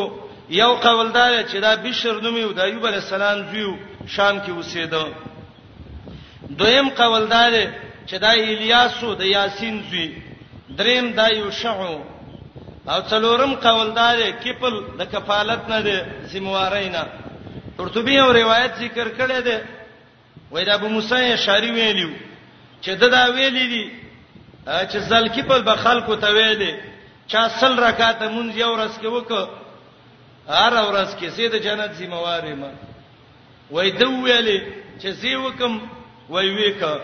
یو 0.51 0.75
قوالدار 0.83 1.43
چې 1.43 1.57
دا 1.61 1.77
بشر 1.83 2.15
نومیو 2.23 2.53
د 2.53 2.61
ایوب 2.61 2.87
علی 2.87 2.97
السلام 3.03 3.39
زیو 3.51 3.71
شام 4.15 4.37
کې 4.45 4.51
اوسېده 4.57 5.05
دویم 6.61 6.89
قوالدار 6.89 7.53
چې 8.07 8.17
دا 8.25 8.31
الیاسو 8.47 9.09
د 9.15 9.23
یاسین 9.27 9.77
زوی 9.91 10.09
دریم 10.79 11.07
دا 11.19 11.27
یو 11.37 11.49
شعو 11.63 11.95
او 12.87 13.01
څلورم 13.11 13.55
قوالدار 13.63 14.19
کپل 14.45 14.75
د 14.99 15.03
کفالت 15.13 15.63
نه 15.71 15.81
دی 15.81 15.97
سیموارینا 16.33 17.03
قرطبی 17.79 18.19
او 18.19 18.33
روایت 18.33 18.75
ذکر 18.83 19.09
کړی 19.19 19.41
دی 19.45 19.57
وای 20.51 20.65
دا 20.65 20.73
ابو 20.75 20.89
موسی 20.89 21.37
شاری 21.45 21.71
ویلیو 21.71 22.11
چې 22.83 22.91
دا 23.11 23.27
ویلی 23.35 23.67
دی 23.67 23.85
چې 24.67 24.97
زل 25.09 25.29
کپل 25.29 25.63
به 25.63 25.75
خلکو 25.77 26.17
ته 26.17 26.31
ویلی 26.33 26.73
چا 27.27 27.49
سل 27.61 27.79
رکعات 27.79 28.21
مونږ 28.23 28.57
یو 28.59 28.75
ورځ 28.77 28.95
کې 29.01 29.07
وکړ 29.07 29.49
هر 30.49 30.75
ورځ 30.91 31.11
کې 31.19 31.27
سید 31.37 31.55
جنت 31.63 31.95
سیمواری 31.97 32.55
ما 32.55 32.71
وای 33.71 33.91
دو 33.91 34.11
ویلی 34.25 34.59
چې 35.03 35.09
زی 35.11 35.35
وکم 35.35 35.81
وای 36.29 36.49
ویکا 36.51 36.97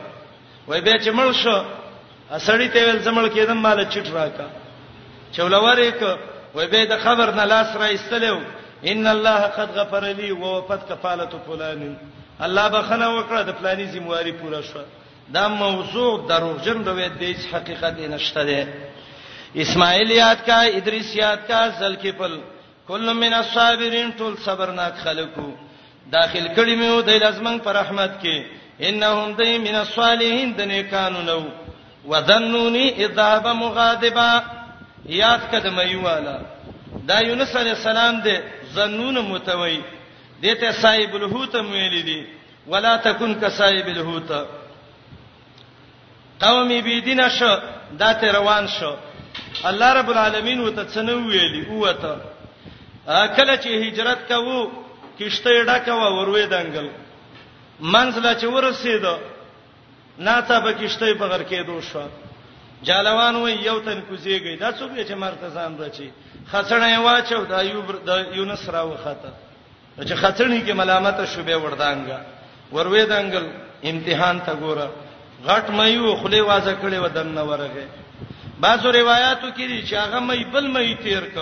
وای 0.67 0.81
به 0.81 0.93
چې 0.93 1.11
مړ 1.11 1.43
شو 1.43 1.59
اسړی 2.31 2.67
ته 2.73 2.81
ول 2.89 3.05
زمړ 3.05 3.29
کېدم 3.35 3.59
مال 3.67 3.85
چټ 3.91 4.09
راکا 4.15 4.49
چولور 5.33 5.79
یک 5.79 5.95
وای 6.55 6.67
به 6.67 6.87
د 6.87 6.97
خبر 6.99 7.31
نه 7.35 7.45
لاس 7.45 7.77
را 7.77 7.85
ایستلو 7.85 8.39
ان 8.85 9.07
الله 9.07 9.41
قد 9.57 9.71
غفر 9.79 10.05
لي 10.05 10.31
ووفت 10.33 10.89
کفاله 10.93 11.29
فلان 11.47 11.97
الله 12.41 12.69
بخنه 12.69 13.09
وکړه 13.17 13.43
د 13.47 13.51
فلانی 13.59 13.85
ذمہواری 13.87 14.33
پورا 14.41 14.61
شو 14.73 14.83
دا 15.35 15.49
موضوع 15.49 16.27
دروغجن 16.29 16.83
دوی 16.85 17.09
د 17.09 17.23
هیڅ 17.23 17.55
حقیقت 17.55 17.95
نشته 18.01 18.45
ده 18.45 18.69
اسماعیل 19.57 20.11
یاد 20.11 20.45
کا 20.47 20.61
ادریس 20.61 21.17
یاد 21.17 21.37
کا 21.49 21.61
زلکفل 21.79 22.37
کل 22.89 23.13
من 23.13 23.33
الصابرین 23.33 24.11
ټول 24.19 24.37
صبرناک 24.47 24.95
خلکو 25.05 25.49
داخل 26.13 26.47
کړي 26.57 26.75
مې 26.81 27.05
د 27.09 27.23
لازمن 27.25 27.59
پر 27.65 27.73
رحمت 27.75 28.13
کې 28.23 28.45
انهم 28.81 29.33
دای 29.35 29.59
من 29.59 29.75
الصالحین 29.75 30.53
د 30.59 30.61
نیکانو 30.61 31.23
نو 31.23 31.41
وذنونی 32.11 32.89
اذاب 33.05 33.47
مغاضبا 33.63 34.31
یاد 35.07 35.41
کده 35.53 35.71
مې 35.71 35.95
والا 36.05 36.37
دا 37.09 37.21
یونس 37.21 37.57
علی 37.57 37.71
السلام 37.71 38.23
دې 38.23 38.37
زنون 38.75 39.17
متوي 39.21 39.81
دته 40.43 40.73
صاحب 40.83 41.15
الهوت 41.17 41.55
ویل 41.55 42.05
دي 42.05 42.27
ولا 42.67 42.97
تکن 42.97 43.35
کصاحب 43.41 43.89
الهوت 43.89 44.47
قومي 46.41 46.83
بيدینه 46.83 47.29
شو 47.29 47.59
دا 47.99 48.13
ته 48.13 48.33
روان 48.33 48.67
شو 48.81 48.95
الله 49.65 49.93
رب 49.93 50.11
العالمین 50.11 50.61
وته 50.61 50.85
څنو 50.95 51.31
ویلي 51.31 51.67
اوته 51.71 52.17
کله 53.37 53.57
چې 53.59 53.67
هجرت 53.85 54.29
کوو 54.29 54.71
کشته 55.21 55.65
ډکوا 55.65 56.09
وروي 56.09 56.47
دنګل 56.47 56.89
منځله 57.81 58.37
چې 58.41 58.45
ورسېدو 58.47 59.15
ناڅاپه 60.19 60.73
کشته 60.73 61.15
په 61.15 61.27
غر 61.27 61.43
کې 61.43 61.67
دوه 61.67 61.81
شو 61.83 62.03
جالوان 62.87 63.37
و 63.37 63.49
یو 63.49 63.79
تن 63.81 64.01
کوزیږي 64.09 64.57
دا 64.59 64.73
څوک 64.73 64.91
چې 65.09 65.15
مرته 65.15 65.49
ځان 65.49 65.75
بچي 65.77 66.11
خسنې 66.51 66.99
واچو 67.05 67.45
د 67.51 67.53
ایوب 67.53 67.87
د 68.09 68.11
یونس 68.39 68.69
راو 68.75 68.95
خطه 69.05 69.31
چې 70.09 70.15
خسنې 70.23 70.61
کې 70.67 70.73
ملامت 70.81 71.19
شوبې 71.35 71.55
وردانګه 71.65 72.19
وروې 72.75 73.05
دانګل 73.13 73.47
امتحان 73.91 74.37
ته 74.47 74.53
ګوره 74.63 74.89
غټ 75.49 75.67
مې 75.71 76.17
خو 76.21 76.29
له 76.29 76.43
وازه 76.51 76.73
کړې 76.83 76.99
ودن 77.05 77.27
نه 77.39 77.43
ورغه 77.43 77.87
بازو 78.63 78.91
روایتو 78.93 79.49
کې 79.57 79.65
دي 79.71 79.81
چې 79.89 79.95
هغه 80.03 80.21
مې 80.27 80.47
بل 80.53 80.67
مې 80.75 81.03
تیر 81.03 81.25
ک 81.35 81.37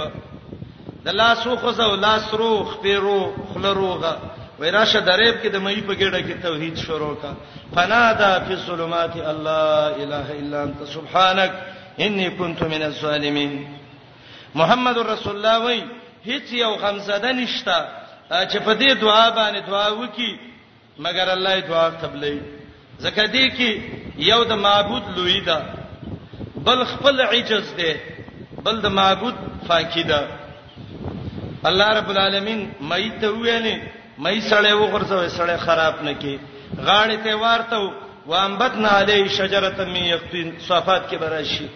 د 1.04 1.08
لاسو 1.20 1.56
خو 1.56 1.70
زو 1.72 1.94
لاس 2.06 2.34
روخ 2.34 2.80
پیرو 2.82 3.22
خلروغه 3.54 4.12
وراشه 4.60 5.00
دریب 5.08 5.36
کې 5.42 5.48
د 5.52 5.58
مې 5.64 5.82
په 5.88 5.94
ګډه 6.00 6.20
کې 6.26 6.34
توحید 6.42 6.76
شروع 6.86 7.14
کا 7.22 7.32
فنادا 7.74 8.32
فی 8.48 8.52
الظلمات 8.54 9.16
الله 9.16 9.72
اله 10.02 10.26
الا 10.40 10.58
انت 10.66 10.80
سبحانك 10.94 11.52
انی 12.04 12.30
کنت 12.38 12.62
من 12.62 12.82
الظالمین 12.82 13.52
محمد 14.54 14.98
رسول 15.08 15.34
الله 15.36 15.56
وای 15.64 15.80
هیڅ 16.26 16.52
یو 16.52 16.72
خمسده 16.84 17.32
نشتا 17.32 17.78
چې 18.50 18.58
په 18.66 18.72
دې 18.74 18.94
دعا 19.00 19.26
باندې 19.38 19.60
دعا 19.68 19.88
وکي 19.88 20.32
مګر 21.04 21.28
الله 21.32 21.60
دعا 21.72 21.88
قبلې 22.02 22.40
زکه 23.04 23.26
دې 23.26 23.56
کې 23.56 23.80
یو 24.30 24.44
د 24.44 24.52
معبود 24.52 25.02
لوی 25.18 25.40
دا 25.40 25.58
بل 26.68 26.84
خپل 26.94 27.20
عجز 27.20 27.74
دی 27.76 27.92
بل 28.64 28.80
د 28.80 28.86
معبود 29.00 29.34
فاقیده 29.68 30.24
الله 31.64 31.88
رب 31.98 32.10
العالمین 32.16 32.66
مې 32.80 33.20
ته 33.20 33.26
ویلې 33.26 33.95
مې 34.24 34.38
سړې 34.50 34.72
وګرځوې 34.80 35.28
سړې 35.38 35.56
خراب 35.66 35.94
نه 36.06 36.12
کی 36.22 36.34
غاړې 36.86 37.18
ته 37.24 37.32
وارته 37.44 37.78
وامبتنا 38.30 38.88
علی 39.00 39.28
شجره 39.38 39.84
می 39.92 40.02
یقین 40.14 40.48
صفات 40.68 41.02
کې 41.08 41.16
براشي 41.22 41.66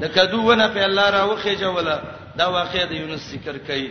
د 0.00 0.04
کدو 0.16 0.38
ونه 0.48 0.66
په 0.74 0.82
الله 0.88 1.06
را 1.16 1.22
وخې 1.30 1.52
جوړه 1.62 1.96
دا 2.38 2.46
واقع 2.56 2.82
د 2.88 2.92
یونس 3.00 3.24
ذکر 3.32 3.56
کړي 3.68 3.88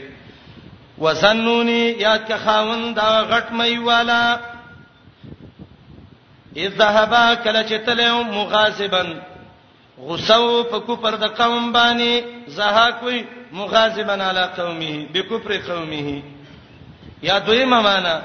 وسنونی 1.04 1.82
یاد 2.06 2.22
کا 2.28 2.38
خاون 2.44 2.94
دا 3.00 3.08
غټ 3.32 3.48
مې 3.58 3.80
والا 3.88 4.40
اذهبا 6.66 7.24
کله 7.36 7.62
چې 7.70 7.76
تلو 7.86 8.24
مغاصبا 8.36 9.04
غصو 10.06 10.64
په 10.72 10.80
کوپر 10.86 11.16
د 11.24 11.34
قوم 11.42 11.74
باندې 11.74 12.24
زها 12.60 12.88
کوي 13.02 13.20
مغاصبا 13.52 14.16
علی 14.30 14.46
قومه 14.60 14.94
بکفر 15.14 15.52
قومه 15.68 16.16
یا 17.22 17.40
دوی 17.40 17.66
معنا 17.66 18.22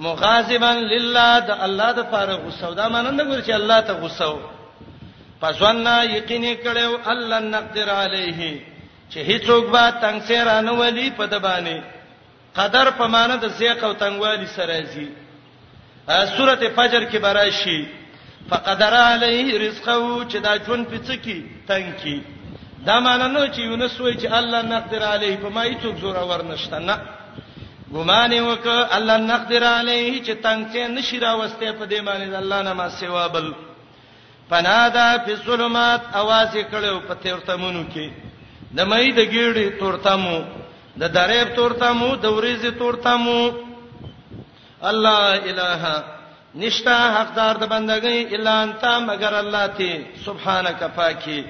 مغاظبا 0.00 0.72
لله 0.92 1.34
د 1.40 1.50
الله 1.66 1.92
د 1.92 2.00
فارغ 2.12 2.50
سودا 2.60 2.88
مانند 2.88 3.20
ګور 3.28 3.40
چې 3.46 3.50
الله 3.50 3.80
ته 3.80 3.92
غوسو 3.92 4.40
پسوانا 5.40 6.02
یقیني 6.04 6.54
کړو 6.62 6.90
الله 7.12 7.38
نقدر 7.38 7.88
علیه 7.90 8.62
چې 9.12 9.18
هیڅوک 9.30 9.64
به 9.72 9.90
تنگ 10.00 10.20
سره 10.22 10.60
نه 10.60 10.72
ولی 10.72 11.10
په 11.10 11.26
د 11.26 11.34
باندې 11.38 11.82
قدر 12.56 12.90
په 12.90 13.06
معنا 13.06 13.36
د 13.36 13.48
زیق 13.48 13.84
او 13.84 13.92
تنگوالي 13.92 14.46
سره 14.46 14.80
زی 14.92 15.08
سورته 16.36 16.68
فجر 16.74 17.02
کې 17.10 17.16
برای 17.16 17.52
شي 17.52 17.86
فقدر 18.50 18.94
علیه 18.94 19.58
رزقه 19.68 20.26
چې 20.30 20.36
دا 20.42 20.56
جون 20.58 20.84
پڅکی 20.84 21.42
تنگ 21.68 21.92
کی 22.02 22.22
دا 22.86 23.00
معنی 23.00 23.28
نو 23.34 23.46
چې 23.46 23.58
یونس 23.58 24.00
وای 24.00 24.14
چې 24.14 24.32
الله 24.32 24.62
نقدر 24.62 25.02
علیه 25.02 25.36
په 25.36 25.48
ما 25.48 25.62
هیڅوک 25.64 25.96
زور 26.00 26.14
اور 26.16 26.42
نشته 26.44 26.78
نه 26.78 26.96
ګمان 27.96 28.32
وک 28.48 28.66
الله 28.96 29.16
نقدر 29.32 29.62
علیه 29.78 30.12
چې 30.26 30.34
تنګ 30.44 30.60
ته 30.72 30.80
نشی 30.96 31.16
راوسته 31.26 31.66
په 31.80 31.84
دې 31.90 32.00
باندې 32.06 32.26
الله 32.42 32.58
نه 32.68 32.72
ما 32.78 32.86
سیوا 33.00 33.24
بل 33.34 33.46
پنادا 34.50 35.08
فی 35.24 35.32
الظلمات 35.38 36.02
اواز 36.20 36.52
کړو 36.72 36.94
په 37.08 37.14
تیرتمونو 37.24 37.82
کې 37.92 38.06
د 38.76 38.78
مې 38.90 39.06
د 39.18 39.20
ګیړې 39.34 39.66
تورتمو 39.80 40.36
د 41.02 41.04
دریاب 41.18 41.48
تورتمو 41.58 42.08
د 42.24 42.26
ورېزې 42.36 42.70
تورتمو 42.82 43.40
الله 44.90 45.16
الها 45.52 45.96
نشتا 46.62 46.96
حقدار 47.18 47.54
د 47.60 47.64
بندګۍ 47.74 48.18
الا 48.36 48.54
انت 48.62 48.84
مگر 49.10 49.32
الله 49.42 49.64
تی 49.76 49.92
سبحانك 50.24 50.80
پاکي 50.96 51.40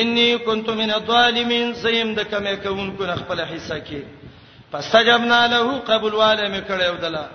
انی 0.00 0.28
کنت 0.46 0.66
من 0.84 0.90
الظالمین 1.00 1.68
زیم 1.82 2.08
د 2.14 2.20
کمه 2.30 2.54
کوونکو 2.64 3.02
خپل 3.20 3.38
حصہ 3.54 3.74
کې 3.74 4.00
فاستجبنا 4.72 5.38
له 5.52 5.78
قبول 5.90 6.14
والے 6.14 6.48
مې 6.48 6.70
کړیو 6.70 6.94
دلا 7.02 7.26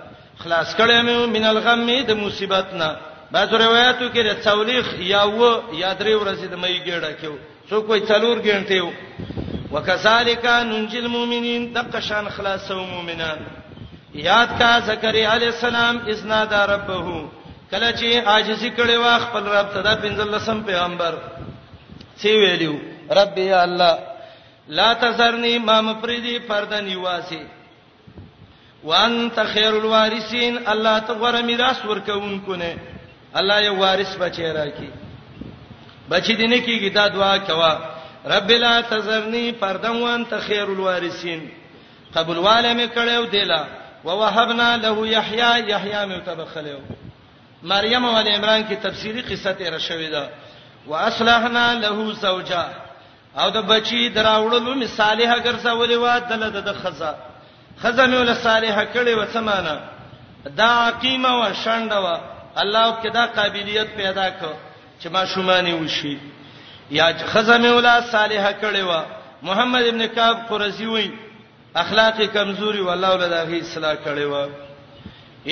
خلاص 0.42 0.74
کړی 0.80 0.98
مې 1.02 1.26
من 1.36 1.44
الغم 1.44 1.90
د 2.10 2.20
مصیبت 2.20 2.74
نه 2.82 2.90
بعض 3.36 3.54
روایتو 3.64 4.08
کې 4.14 4.22
د 4.28 4.44
څولېخ 4.44 4.98
یا 5.12 5.22
و 5.22 5.62
یا 5.82 5.90
درې 5.94 6.14
ورځې 6.22 6.46
د 6.50 6.62
مې 6.62 6.78
ګډه 6.86 7.12
کېو 7.20 7.36
څوک 7.70 7.90
وي 7.90 8.00
څلور 8.06 8.38
ګڼته 8.38 8.74
یو 8.74 8.92
وکذالک 9.74 10.44
ننجل 10.70 11.06
مومنین 11.16 11.62
دقشان 11.76 12.28
خلاصو 12.36 12.78
مومنان 12.84 13.38
یاد 14.24 14.48
کا 14.58 14.70
زکریا 14.90 15.32
علی 15.34 15.46
السلام 15.46 15.98
اذنا 16.12 16.44
دا 16.50 16.64
ربه 16.72 17.06
کله 17.70 17.92
چې 17.92 18.26
عاجزی 18.26 18.72
کړي 18.78 18.96
واخ 19.04 19.22
خپل 19.28 19.44
رب 19.56 19.68
ته 19.76 19.80
دا 19.88 19.94
پنځلسم 20.04 20.62
پیغمبر 20.66 21.14
سی 22.22 22.32
ویلو 22.42 22.74
رب 23.16 23.38
یا 23.38 23.62
الله 23.62 24.13
لا 24.68 24.92
تزرنی 25.00 25.58
مام 25.58 25.92
پریدی 26.00 26.38
پردن 26.48 26.86
یواسي 26.88 27.40
وانت 28.84 29.40
خیر 29.52 29.72
الوارثین 29.74 30.58
الله 30.68 30.98
ته 31.00 31.12
غره 31.14 31.42
میراث 31.42 31.84
ورکوونکو 31.84 32.54
نه 32.56 32.76
الله 33.34 33.60
یو 33.64 33.74
وارث 33.76 34.16
بچی 34.16 34.42
راکی 34.42 34.88
بچی 36.10 36.34
دینه 36.36 36.60
کیږي 36.66 36.94
دا 36.94 37.08
دعا 37.08 37.38
کوا 37.38 37.78
رب 38.26 38.50
لا 38.50 38.80
تزرنی 38.82 39.52
پردن 39.52 40.02
وانت 40.02 40.34
خیر 40.46 40.62
الوارثین 40.62 41.48
قبول 42.14 42.38
والے 42.38 42.74
می 42.74 42.88
کړو 42.88 43.30
دیلا 43.32 43.64
ووهبنا 44.04 44.76
له 44.76 45.06
یحیی 45.06 45.68
یحیی 45.68 46.06
می 46.06 46.20
تبخلو 46.24 46.78
مریم 47.62 48.04
او 48.04 48.16
عمران 48.16 48.62
کی 48.64 48.76
تفسیری 48.76 49.22
قصه 49.22 49.52
تیر 49.52 49.78
شوې 49.78 50.10
ده 50.12 50.28
واصلحنا 50.86 51.74
له 51.74 52.12
زوجها 52.12 52.83
او 53.40 53.48
د 53.54 53.64
بچی 53.68 54.00
دراوړلو 54.16 54.72
می 54.80 54.86
صالحه 54.98 55.36
ګرځولې 55.46 55.96
و 56.04 56.06
دله 56.30 56.48
د 56.48 56.70
خزه 56.82 57.12
خزه 57.82 58.04
می 58.10 58.16
ول 58.16 58.34
صالحه 58.46 58.84
کړې 58.94 59.14
و 59.20 59.26
سمانه 59.34 59.74
دا 60.60 60.74
قیمه 61.02 61.32
و 61.40 61.42
شنده 61.62 61.98
و 62.04 62.08
الله 62.56 62.88
کدا 63.04 63.22
قابلیت 63.38 63.90
پیدا 63.96 64.26
کړ 64.38 64.52
چې 65.00 65.06
ما 65.14 65.24
شومانی 65.34 65.72
وشي 65.78 66.16
یا 66.98 67.06
خزه 67.32 67.56
می 67.64 67.68
ول 67.76 67.88
صالحه 68.00 68.52
کړې 68.62 68.82
و 68.92 69.02
محمد 69.48 69.82
ابن 69.86 70.06
کعب 70.18 70.36
قرزی 70.50 70.86
وای 70.92 71.08
اخلاقی 71.82 72.26
کمزوري 72.36 72.80
والله 72.80 73.08
ولدا 73.14 73.40
هي 73.48 73.60
اصلاح 73.60 73.94
کړې 74.04 74.24
و 74.36 74.48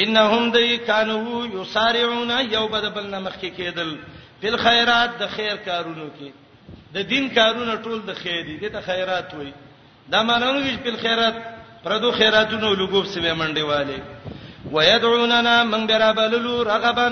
انهم 0.04 0.50
دای 0.52 0.78
کانو 0.78 1.46
یسارعون 1.60 2.30
یوبد 2.52 2.88
بلنا 2.94 3.20
مخکې 3.30 3.50
کېدل 3.58 3.90
په 4.42 4.56
خیرات 4.68 5.18
د 5.18 5.26
خیر 5.34 5.56
کارونو 5.66 6.06
کې 6.20 6.28
د 6.94 6.96
دین 7.12 7.24
کارونه 7.38 7.74
ټول 7.84 7.98
د 8.08 8.12
خیر 8.22 8.42
دي 8.60 8.68
د 8.68 8.80
خیرات 8.88 9.34
وای 9.34 9.52
دا 10.12 10.18
مانانو 10.28 10.60
چې 10.62 10.76
په 10.84 10.96
خیرات 11.02 11.36
پردو 11.84 12.08
خیراتونو 12.18 12.68
لګوب 12.80 13.04
سمې 13.12 13.32
منډي 13.32 13.62
والے 13.70 13.98
ويدعوننا 14.74 15.54
من 15.72 15.86
برابللو 15.90 16.56
رغبا 16.72 17.08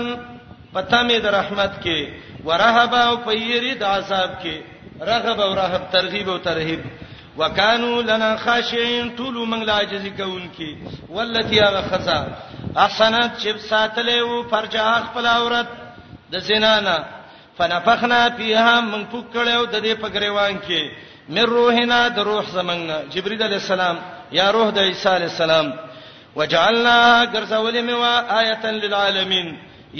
پتا 0.75 0.99
مې 1.07 1.17
د 1.25 1.27
رحمت 1.37 1.73
کې 1.83 1.99
ورهبا 2.47 3.01
او 3.09 3.15
پیری 3.25 3.73
د 3.81 3.83
عذاب 3.93 4.35
کې 4.43 4.57
رغب 5.09 5.39
او 5.45 5.51
رهب 5.61 5.81
ترغیب 5.95 6.29
او 6.33 6.37
ترهیب 6.49 6.79
وکانو 7.37 7.91
لنا 8.09 8.29
خاشعين 8.45 9.11
طول 9.17 9.35
من 9.51 9.63
لاجز 9.65 10.05
کون 10.17 10.47
کی 10.57 10.71
ولتی 11.09 11.59
هغه 11.63 11.81
خزا 11.91 12.19
احسنات 12.77 13.39
چې 13.41 13.57
ساتلې 13.69 14.15
وو 14.21 14.43
فرجا 14.53 14.87
خپل 15.07 15.25
عورت 15.31 15.67
د 16.31 16.37
زنانا 16.49 16.97
فنفخنا 17.57 18.21
فيها 18.37 18.75
من 18.91 19.01
پکړیو 19.13 19.63
د 19.73 19.75
دې 19.85 19.93
پګریوان 20.03 20.53
کې 20.67 20.81
مر 21.35 21.49
روحنا 21.57 21.99
د 22.15 22.17
روح 22.29 22.45
زمنګ 22.57 22.83
جبريل 23.13 23.41
عليه 23.47 23.55
السلام 23.63 23.97
یا 24.37 24.47
روح 24.55 24.67
د 24.77 24.79
عيسى 24.89 25.09
عليه 25.15 25.29
السلام 25.33 25.67
وجعلنا 26.35 26.97
غرسول 27.33 27.75
میوا 27.89 28.15
آیه 28.39 28.63
للعالمین 28.83 29.47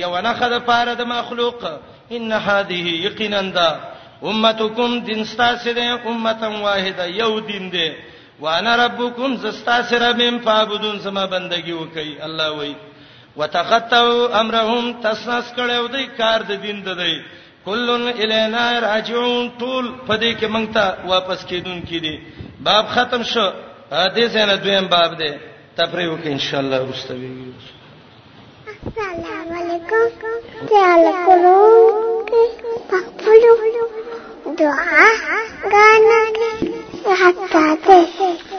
یو 0.01 0.11
نخذ 0.27 0.53
پاره 0.67 0.93
د 0.99 1.09
مخلوق 1.15 1.63
ان 2.15 2.31
هذه 2.47 2.85
یقینا 3.07 3.41
دا 3.57 3.69
امتکم 4.29 4.99
دین 5.09 5.21
ستاسو 5.33 5.71
ده 5.71 6.07
امتن 6.11 6.55
واحده 6.67 7.05
یو 7.19 7.31
دین 7.51 7.69
ده 7.69 7.95
وانا 8.43 8.75
ربکم 8.85 9.35
زستا 9.41 9.73
سره 9.89 10.13
مم 10.19 10.37
فعبدون 10.45 10.99
سما 11.01 11.25
بندگی 11.33 11.71
وکي 11.73 12.17
الله 12.27 12.47
وای 12.51 12.73
وتخطوا 13.37 14.39
امرهم 14.39 14.93
تسنس 15.03 15.51
کړو 15.59 15.85
دی 15.97 16.05
کار 16.21 16.41
د 16.49 16.61
دین 16.67 16.81
ده 16.87 16.93
دی, 17.01 17.11
دی 17.11 17.13
کلن 17.65 18.03
الینا 18.21 18.63
راجعون 18.87 19.45
طول 19.59 19.85
پدې 20.07 20.31
کې 20.39 20.47
مونږ 20.53 20.67
ته 20.75 20.83
واپس 21.11 21.39
کیدون 21.49 21.79
کې 21.89 21.99
دي 22.05 22.13
باب 22.67 22.85
ختم 22.95 23.21
شو 23.33 23.45
حدیث 23.91 24.33
نه 24.49 24.55
دویم 24.63 24.85
باب 24.95 25.11
دی 25.19 25.29
تفریح 25.77 26.07
وکړه 26.11 26.29
ان 26.37 26.43
شاء 26.47 26.59
الله 26.61 26.79
رستوي 26.91 27.29
السلام 27.37 29.17
علیکم 29.59 30.03
تعال 30.69 31.03
کولو 31.25 31.57
پخپلو 32.91 33.55
دعا 34.55 35.05
غانا 35.75 36.21
حتا 37.05 37.65
ته 37.87 38.50